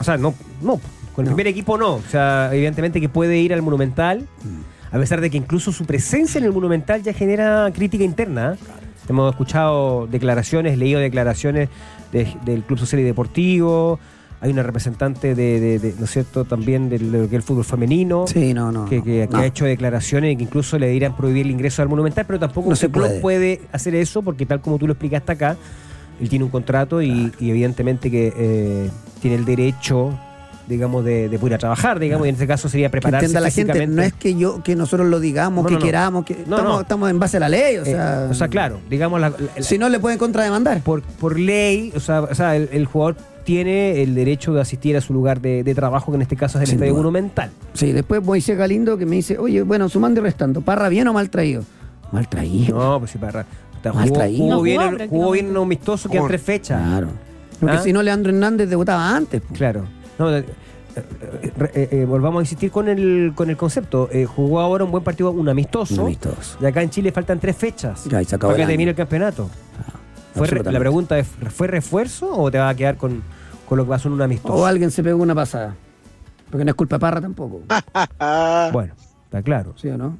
o 0.00 0.04
sea, 0.04 0.16
no, 0.16 0.34
no, 0.62 0.80
con 1.14 1.26
el 1.26 1.30
No. 1.30 1.36
primer 1.36 1.46
equipo 1.48 1.76
no, 1.76 1.96
o 1.96 2.02
sea, 2.10 2.48
evidentemente 2.54 3.00
que 3.02 3.08
puede 3.10 3.36
ir 3.38 3.52
al 3.52 3.60
Monumental, 3.62 4.20
Mm. 4.42 4.60
A 4.92 4.98
pesar 4.98 5.20
de 5.20 5.30
que 5.30 5.36
incluso 5.38 5.72
su 5.72 5.84
presencia 5.86 6.38
en 6.38 6.44
el 6.44 6.52
Monumental 6.52 7.02
ya 7.02 7.12
genera 7.12 7.70
crítica 7.74 8.04
interna. 8.04 8.54
¿eh? 8.54 8.76
Hemos 9.08 9.30
escuchado 9.32 10.06
declaraciones, 10.06 10.78
leído 10.78 11.00
declaraciones 11.00 11.68
de- 12.12 12.28
del 12.44 12.62
Club 12.62 12.78
Social 12.78 13.00
y 13.00 13.04
Deportivo, 13.04 13.98
hay 14.40 14.50
una 14.50 14.62
representante 14.62 15.34
de, 15.34 15.60
de- 15.60 15.78
de, 15.78 15.94
¿no 15.98 16.04
es 16.04 16.10
cierto?, 16.10 16.44
también 16.44 16.88
del, 16.88 17.10
de 17.12 17.18
lo 17.22 17.28
que 17.28 17.36
es 17.36 17.40
el 17.40 17.42
fútbol 17.42 17.64
femenino 17.64 18.26
Sí, 18.26 18.52
no, 18.54 18.70
no. 18.72 18.86
que, 18.86 19.28
no. 19.30 19.38
ha 19.38 19.46
hecho 19.46 19.64
declaraciones 19.64 20.32
y 20.32 20.36
que 20.36 20.42
incluso 20.44 20.78
le 20.78 20.88
dirán 20.88 21.16
prohibir 21.16 21.46
el 21.46 21.52
ingreso 21.52 21.80
al 21.82 21.88
Monumental, 21.88 22.24
pero 22.26 22.38
tampoco 22.40 22.68
No 22.70 22.76
se 22.76 22.90
club 22.90 23.04
puede. 23.06 23.20
puede. 23.20 23.60
hacer 23.72 23.94
eso 23.94 24.22
porque 24.22 24.44
tal 24.46 24.60
como 24.60 24.78
tú 24.78 24.86
lo 24.86 24.92
explicaste 24.94 25.32
acá, 25.32 25.56
él 26.20 26.28
tiene 26.28 26.44
un 26.44 26.50
contrato 26.50 27.00
y, 27.02 27.32
y 27.40 27.50
evidentemente 27.50 28.10
que 28.10 28.32
eh, 28.36 28.90
tiene 29.20 29.36
el 29.36 29.44
derecho, 29.44 30.18
digamos, 30.68 31.04
de, 31.04 31.28
de 31.28 31.38
poder 31.38 31.52
ir 31.52 31.54
a 31.56 31.58
trabajar, 31.58 31.98
digamos, 31.98 32.26
y 32.26 32.30
en 32.30 32.34
este 32.36 32.46
caso 32.46 32.68
sería 32.68 32.86
Que 32.88 32.92
prepararse 32.92 33.26
entienda 33.26 33.40
la 33.40 33.50
gente, 33.50 33.86
no 33.86 34.02
es 34.02 34.12
que 34.12 34.34
yo 34.34 34.62
que 34.62 34.76
nosotros 34.76 35.08
lo 35.08 35.18
digamos, 35.20 35.62
No, 35.64 35.68
que 35.68 35.74
no, 35.74 35.80
no. 35.80 35.84
queramos, 35.86 36.24
que 36.24 36.34
No, 36.34 36.40
estamos, 36.56 36.64
no. 36.64 36.80
estamos 36.80 37.10
en 37.10 37.18
base 37.18 37.36
a 37.36 37.40
la 37.40 37.48
ley, 37.48 37.76
o 37.78 37.82
Eh, 37.82 37.86
sea, 37.86 38.28
o 38.30 38.34
sea, 38.34 38.48
claro, 38.48 38.78
digamos, 38.88 39.20
la- 39.20 39.30
la- 39.30 39.62
si 39.62 39.76
no 39.78 39.88
le 39.88 39.98
pueden 39.98 40.18
contrademandar. 40.18 40.80
por, 40.82 41.02
por 41.02 41.38
ley, 41.38 41.92
o 41.96 42.00
sea, 42.00 42.22
o 42.22 42.34
sea, 42.34 42.56
el, 42.56 42.68
el 42.72 42.86
jugador 42.86 43.16
tiene 43.44 44.02
el 44.02 44.14
derecho 44.14 44.54
de 44.54 44.60
asistir 44.60 44.96
a 44.96 45.00
su 45.00 45.12
lugar 45.12 45.40
de, 45.40 45.64
de 45.64 45.74
trabajo, 45.74 46.12
que 46.12 46.16
en 46.16 46.22
este 46.22 46.36
caso 46.36 46.58
es 46.58 46.62
el 46.62 46.66
Sin 46.68 46.74
Estadio 46.76 46.92
duda. 46.92 47.02
Monumental. 47.02 47.50
Sí, 47.74 47.90
después 47.92 48.22
Moisés 48.22 48.56
Galindo 48.56 48.96
que 48.96 49.04
me 49.04 49.16
dice, 49.16 49.36
oye, 49.38 49.62
bueno, 49.62 49.88
sumando 49.88 50.20
y 50.20 50.22
restando, 50.22 50.60
¿Parra 50.60 50.88
bien 50.88 51.08
o 51.08 51.12
mal 51.12 51.28
traído? 51.28 51.64
Mal 52.12 52.28
traído. 52.28 52.78
No, 52.78 52.98
pues 53.00 53.10
sí, 53.10 53.18
para. 53.18 53.44
está- 53.74 53.92
Mal 53.92 54.04
Jugó, 54.08 54.18
traído. 54.20 54.38
jugó 54.38 54.54
No 54.54 54.62
bien, 54.62 55.08
jugó 55.10 55.30
bien 55.32 55.50
un 55.50 55.56
amistoso 55.64 56.08
que 56.08 56.18
en 56.18 56.28
tres 56.28 56.40
fechas. 56.42 56.80
Claro. 56.80 57.08
Porque 57.58 57.76
¿Ah? 57.76 57.82
si 57.82 57.92
no, 57.92 58.00
Leandro 58.02 58.30
Hernández 58.32 58.68
debutaba 58.68 59.16
antes. 59.16 59.42
Claro. 59.54 59.86
No, 60.18 60.30
re- 60.30 60.44
eh, 61.74 61.88
eh, 61.90 62.04
volvamos 62.06 62.40
a 62.40 62.42
insistir 62.42 62.70
con 62.70 62.88
el, 62.88 63.32
con 63.34 63.48
el 63.50 63.56
concepto. 63.56 64.08
Eh, 64.12 64.26
jugó 64.26 64.60
ahora 64.60 64.84
un 64.84 64.90
buen 64.90 65.02
partido, 65.04 65.30
un 65.30 65.48
amistoso. 65.48 65.94
Un 65.94 66.00
amistoso. 66.08 66.58
Y 66.60 66.66
acá 66.66 66.82
en 66.82 66.90
Chile 66.90 67.12
faltan 67.12 67.40
tres 67.40 67.56
fechas. 67.56 68.04
Ya, 68.04 68.20
y 68.20 68.24
se 68.24 68.34
acabó 68.36 68.52
para 68.52 68.64
que 68.64 68.68
termine 68.68 68.90
el 68.90 68.96
campeonato. 68.96 69.48
Fue 69.48 69.52
re- 69.52 70.40
absolutamente. 70.40 70.72
la 70.72 70.78
pregunta 70.78 71.18
es, 71.18 71.26
¿fue 71.26 71.66
refuerzo 71.68 72.30
o 72.36 72.50
te 72.50 72.58
va 72.58 72.68
a 72.68 72.74
quedar 72.74 72.96
con, 72.96 73.22
con 73.68 73.78
lo 73.78 73.84
que 73.84 73.90
pasó 73.90 74.08
en 74.08 74.14
un 74.14 74.22
amistoso? 74.22 74.54
O 74.54 74.66
alguien 74.66 74.90
se 74.90 75.02
pegó 75.02 75.22
una 75.22 75.34
pasada. 75.34 75.74
Porque 76.50 76.64
no 76.64 76.70
es 76.70 76.74
culpa 76.74 76.96
de 76.96 77.00
Parra 77.00 77.20
tampoco. 77.20 77.62
Ah, 78.18 78.68
Bueno, 78.72 78.94
está 79.24 79.42
claro. 79.42 79.74
¿Sí 79.76 79.88
o 79.88 79.96
no? 79.96 80.18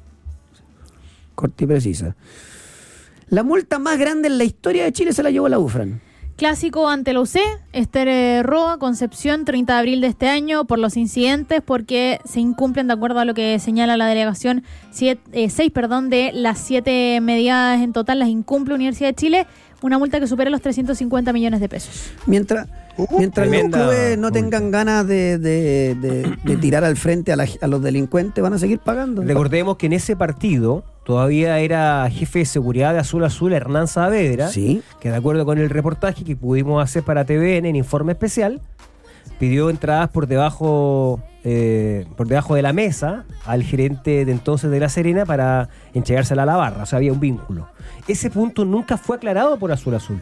Corta 1.35 1.63
y 1.63 1.67
precisa. 1.67 2.15
La 3.29 3.43
multa 3.43 3.79
más 3.79 3.97
grande 3.97 4.27
en 4.27 4.37
la 4.37 4.43
historia 4.43 4.83
de 4.83 4.91
Chile 4.91 5.13
se 5.13 5.23
la 5.23 5.31
llevó 5.31 5.47
la 5.49 5.57
UFRAN. 5.59 6.01
Clásico 6.47 6.89
ante 6.89 7.13
la 7.13 7.21
UC, 7.21 7.37
Esther 7.71 8.09
eh, 8.09 8.43
Roa, 8.43 8.77
Concepción, 8.77 9.45
30 9.45 9.71
de 9.75 9.79
abril 9.79 10.01
de 10.01 10.07
este 10.07 10.27
año, 10.27 10.65
por 10.65 10.77
los 10.77 10.97
incidentes, 10.97 11.61
porque 11.65 12.19
se 12.25 12.41
incumplen, 12.41 12.87
de 12.87 12.93
acuerdo 12.93 13.19
a 13.21 13.23
lo 13.25 13.33
que 13.33 13.57
señala 13.59 13.95
la 13.95 14.07
delegación, 14.07 14.61
6 14.91 15.15
perdón, 15.73 16.09
de 16.09 16.31
las 16.33 16.59
siete 16.59 17.21
medidas 17.21 17.79
en 17.81 17.93
total, 17.93 18.19
las 18.19 18.27
incumple 18.27 18.75
Universidad 18.75 19.11
de 19.11 19.15
Chile, 19.15 19.47
una 19.81 19.97
multa 19.97 20.19
que 20.19 20.27
supera 20.27 20.49
los 20.49 20.59
350 20.59 21.31
millones 21.31 21.61
de 21.61 21.69
pesos. 21.69 22.11
Mientras, 22.25 22.67
mientras 23.17 23.47
los 23.47 23.61
clubes 23.71 24.17
no 24.17 24.23
multa. 24.23 24.39
tengan 24.41 24.69
ganas 24.69 25.07
de, 25.07 25.37
de- 25.37 25.95
de- 25.95 26.37
de 26.43 26.57
tirar 26.57 26.83
al 26.83 26.97
frente 26.97 27.31
a, 27.31 27.37
la- 27.37 27.47
a 27.61 27.67
los 27.67 27.81
delincuentes, 27.81 28.41
van 28.43 28.51
a 28.51 28.57
seguir 28.59 28.79
pagando. 28.79 29.21
Recordemos 29.23 29.77
que 29.77 29.85
en 29.85 29.93
ese 29.93 30.17
partido 30.17 30.83
todavía 31.03 31.59
era 31.59 32.09
jefe 32.09 32.39
de 32.39 32.45
seguridad 32.45 32.93
de 32.93 32.99
Azul 32.99 33.23
Azul 33.23 33.53
Hernán 33.53 33.87
Saavedra, 33.87 34.47
Sí. 34.47 34.81
que 34.99 35.09
de 35.09 35.15
acuerdo 35.17 35.45
con 35.45 35.57
el 35.57 35.69
reportaje 35.69 36.23
que 36.23 36.35
pudimos 36.35 36.81
hacer 36.83 37.03
para 37.03 37.25
TVN 37.25 37.65
en 37.69 37.75
informe 37.75 38.13
especial, 38.13 38.61
pidió 39.39 39.69
entradas 39.69 40.09
por 40.09 40.27
debajo 40.27 41.19
eh, 41.45 42.05
por 42.15 42.27
debajo 42.27 42.55
de 42.55 42.61
la 42.61 42.71
mesa 42.71 43.25
al 43.45 43.63
gerente 43.63 44.23
de 44.23 44.31
entonces 44.31 44.71
de 44.71 44.79
La 44.79 44.87
Serena 44.87 45.25
para 45.25 45.67
entregársela 45.93 46.43
a 46.43 46.45
la 46.45 46.55
barra, 46.55 46.83
o 46.83 46.85
sea, 46.85 46.97
había 46.97 47.11
un 47.11 47.19
vínculo. 47.19 47.67
Ese 48.07 48.29
punto 48.29 48.63
nunca 48.63 48.97
fue 48.97 49.17
aclarado 49.17 49.57
por 49.59 49.71
Azul 49.73 49.95
Azul. 49.95 50.21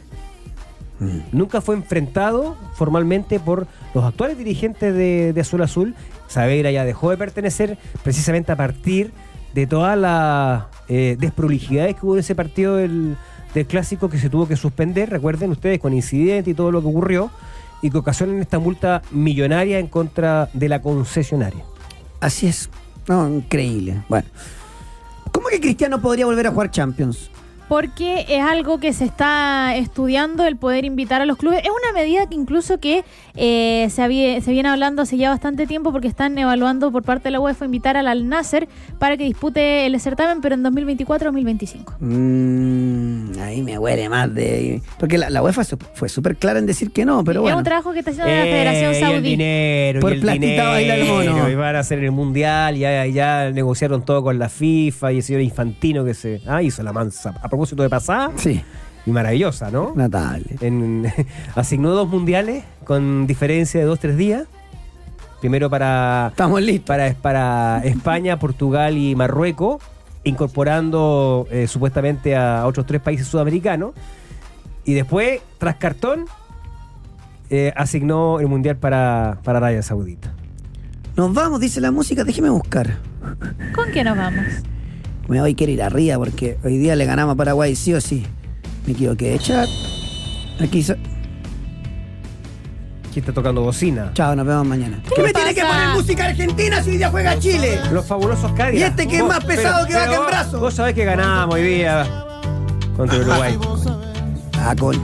Nunca 1.32 1.62
fue 1.62 1.74
enfrentado 1.76 2.56
formalmente 2.76 3.40
por 3.40 3.66
los 3.96 4.04
actuales 4.04 4.38
dirigentes 4.38 4.94
de, 4.94 5.34
de 5.34 5.42
Azul 5.42 5.64
Azul. 5.64 5.96
Saavedra 6.28 6.70
ya 6.72 6.86
dejó 6.86 7.10
de 7.10 7.18
pertenecer 7.18 7.78
precisamente 8.04 8.52
a 8.52 8.56
partir 8.56 9.08
de 9.08 9.12
todas 9.68 9.98
las 9.98 10.66
eh, 10.88 11.16
desprolijidades 11.20 11.96
que 11.96 12.06
hubo 12.06 12.16
en 12.16 12.20
ese 12.20 12.36
partido 12.36 12.76
del, 12.78 13.18
del 13.54 13.66
clásico 13.66 14.10
que 14.10 14.18
se 14.18 14.30
tuvo 14.30 14.48
que 14.48 14.56
suspender, 14.56 15.10
recuerden 15.10 15.52
ustedes, 15.52 15.80
con 15.80 15.94
incidente 15.94 16.52
y 16.52 16.54
todo 16.54 16.72
lo 16.72 16.82
que 16.82 16.88
ocurrió, 16.88 17.32
y 17.82 17.90
que 17.90 17.98
ocasionan 17.98 18.40
esta 18.40 18.60
multa 18.60 19.02
millonaria 19.12 19.80
en 19.80 19.88
contra 19.88 20.50
de 20.54 20.70
la 20.70 20.82
concesionaria. 20.82 21.64
Así 22.20 22.48
es. 22.48 22.70
No, 23.08 23.28
increíble. 23.28 24.04
Bueno. 24.08 24.28
¿Cómo 25.32 25.48
que 25.48 25.60
Cristiano 25.60 26.02
podría 26.02 26.26
volver 26.26 26.48
a 26.48 26.52
jugar 26.52 26.70
Champions? 26.70 27.31
Porque 27.72 28.26
es 28.28 28.42
algo 28.44 28.82
que 28.82 28.92
se 28.92 29.06
está 29.06 29.78
estudiando 29.78 30.46
el 30.46 30.58
poder 30.58 30.84
invitar 30.84 31.22
a 31.22 31.26
los 31.26 31.38
clubes. 31.38 31.60
Es 31.64 31.70
una 31.70 31.94
medida 31.98 32.28
que 32.28 32.36
incluso 32.36 32.82
que 32.82 33.06
eh, 33.38 33.88
se, 33.90 34.02
había- 34.04 34.42
se 34.42 34.52
viene 34.52 34.68
hablando 34.68 35.04
hace 35.04 35.16
ya 35.16 35.30
bastante 35.30 35.66
tiempo 35.68 35.94
porque 35.94 36.10
están 36.10 36.38
evaluando 36.38 36.92
por 36.92 37.04
parte 37.04 37.30
de 37.30 37.32
la 37.32 37.40
UEFA 37.40 37.64
invitar 37.64 37.96
al 37.96 38.08
Al 38.08 38.28
Nasser 38.28 38.68
para 39.00 39.16
que 39.16 39.24
dispute 39.24 39.86
el 39.86 39.98
certamen, 40.02 40.42
pero 40.42 40.56
en 40.56 40.66
2024-2025. 40.66 41.94
Mm, 42.02 43.40
ahí 43.40 43.62
me 43.62 43.78
huele 43.78 44.10
más 44.10 44.36
de. 44.36 44.82
Porque 45.00 45.18
la, 45.18 45.30
la 45.30 45.42
UEFA 45.42 45.64
su- 45.64 45.78
fue 45.94 46.10
súper 46.10 46.36
clara 46.36 46.60
en 46.60 46.66
decir 46.66 46.92
que 46.92 47.06
no, 47.06 47.24
pero 47.24 47.40
es 47.40 47.44
bueno. 47.44 47.58
un 47.60 47.64
trabajo 47.64 47.94
que 47.94 48.00
está 48.00 48.12
haciendo 48.12 48.34
la 48.36 48.42
Federación 48.44 48.92
Eh, 48.92 49.00
y 49.00 49.02
el 49.02 49.02
Saudí. 49.14 49.30
dinero, 49.30 50.00
Por 50.02 50.12
y 50.12 50.16
el 50.16 50.22
platita 50.22 50.46
dinero, 50.46 50.66
baila 50.72 50.96
el 50.98 51.08
mono. 51.08 51.50
Y 51.50 51.56
van 51.56 51.76
a 51.78 51.80
hacer 51.80 52.00
el 52.04 52.12
mundial, 52.12 52.76
ya, 52.76 53.06
ya 53.06 53.50
negociaron 53.52 54.04
todo 54.04 54.24
con 54.24 54.38
la 54.40 54.50
FIFA 54.50 55.14
y 55.14 55.18
el 55.18 55.24
señor 55.24 55.42
Infantino 55.42 56.04
que 56.04 56.14
se 56.14 56.42
ah, 56.46 56.62
hizo 56.62 56.84
la 56.84 56.92
mansa. 56.92 57.34
A 57.42 57.48
propósito 57.62 57.84
de 57.84 57.90
pasada, 57.90 58.32
Sí, 58.38 58.62
y 59.06 59.12
maravillosa, 59.12 59.70
¿no? 59.70 59.94
notable. 59.96 60.46
En- 60.62 61.06
asignó 61.56 61.92
dos 61.92 62.10
mundiales 62.10 62.64
con 62.86 63.28
diferencia 63.28 63.80
de 63.80 63.86
dos, 63.86 64.00
tres 64.00 64.18
días. 64.18 64.46
Primero 65.42 65.70
para, 65.70 66.28
Estamos 66.32 66.60
listos. 66.62 66.88
para, 66.88 67.14
para 67.14 67.82
España, 67.84 68.38
Portugal 68.40 68.98
y 68.98 69.16
Marruecos, 69.16 69.82
incorporando 70.24 71.48
eh, 71.52 71.68
supuestamente 71.68 72.36
a 72.36 72.66
otros 72.66 72.86
tres 72.88 73.02
países 73.02 73.28
sudamericanos. 73.28 73.92
Y 74.84 74.94
después, 74.96 75.42
tras 75.60 75.76
cartón, 75.76 76.26
eh, 77.52 77.72
asignó 77.76 78.40
el 78.40 78.48
mundial 78.48 78.78
para, 78.78 79.38
para 79.44 79.60
Arabia 79.60 79.84
Saudita. 79.84 80.34
Nos 81.16 81.32
vamos, 81.34 81.60
dice 81.60 81.80
la 81.82 81.92
música, 81.92 82.24
déjeme 82.24 82.50
buscar. 82.50 82.98
¿Con 83.76 83.92
qué 83.92 84.04
nos 84.04 84.18
vamos? 84.18 84.46
Me 85.28 85.40
voy 85.40 85.52
a 85.52 85.56
querer 85.56 85.76
ir 85.76 85.84
arriba 85.84 86.18
porque 86.18 86.58
hoy 86.64 86.78
día 86.78 86.96
le 86.96 87.06
ganamos 87.06 87.34
a 87.34 87.38
Paraguay, 87.38 87.76
sí 87.76 87.94
o 87.94 88.02
sí. 88.02 88.26
Me 88.86 88.94
equivoqué 88.94 89.32
de 89.32 89.40
chat. 89.40 89.70
Aquí. 90.60 90.84
so- 90.84 90.96
¿Quién 93.14 93.24
está 93.26 93.34
tocando 93.34 93.62
bocina? 93.62 94.12
Chao, 94.14 94.36
nos 94.36 94.46
vemos 94.46 94.66
mañana. 94.66 95.02
¿Qué 95.04 95.16
¿Qué 95.16 95.22
me 95.22 95.34
tiene 95.34 95.54
que 95.54 95.62
poner 95.62 95.90
música 95.90 96.26
argentina 96.28 96.82
si 96.82 96.92
hoy 96.92 96.98
día 96.98 97.10
juega 97.10 97.38
Chile? 97.40 97.80
Los 97.92 98.06
fabulosos 98.06 98.52
Cadillacs. 98.54 98.80
Y 98.80 98.84
este 98.84 99.08
que 99.08 99.18
es 99.18 99.24
más 99.26 99.44
pesado 99.44 99.86
que 99.86 99.94
vaca 99.94 100.16
en 100.16 100.26
brazo. 100.28 100.60
Vos 100.62 100.74
sabés 100.74 100.94
que 100.96 101.04
ganamos 101.04 101.54
hoy 101.56 101.62
día 101.64 102.08
contra 102.96 103.18
Uruguay. 103.20 103.58
Ah, 104.58 104.74
con. 104.80 104.96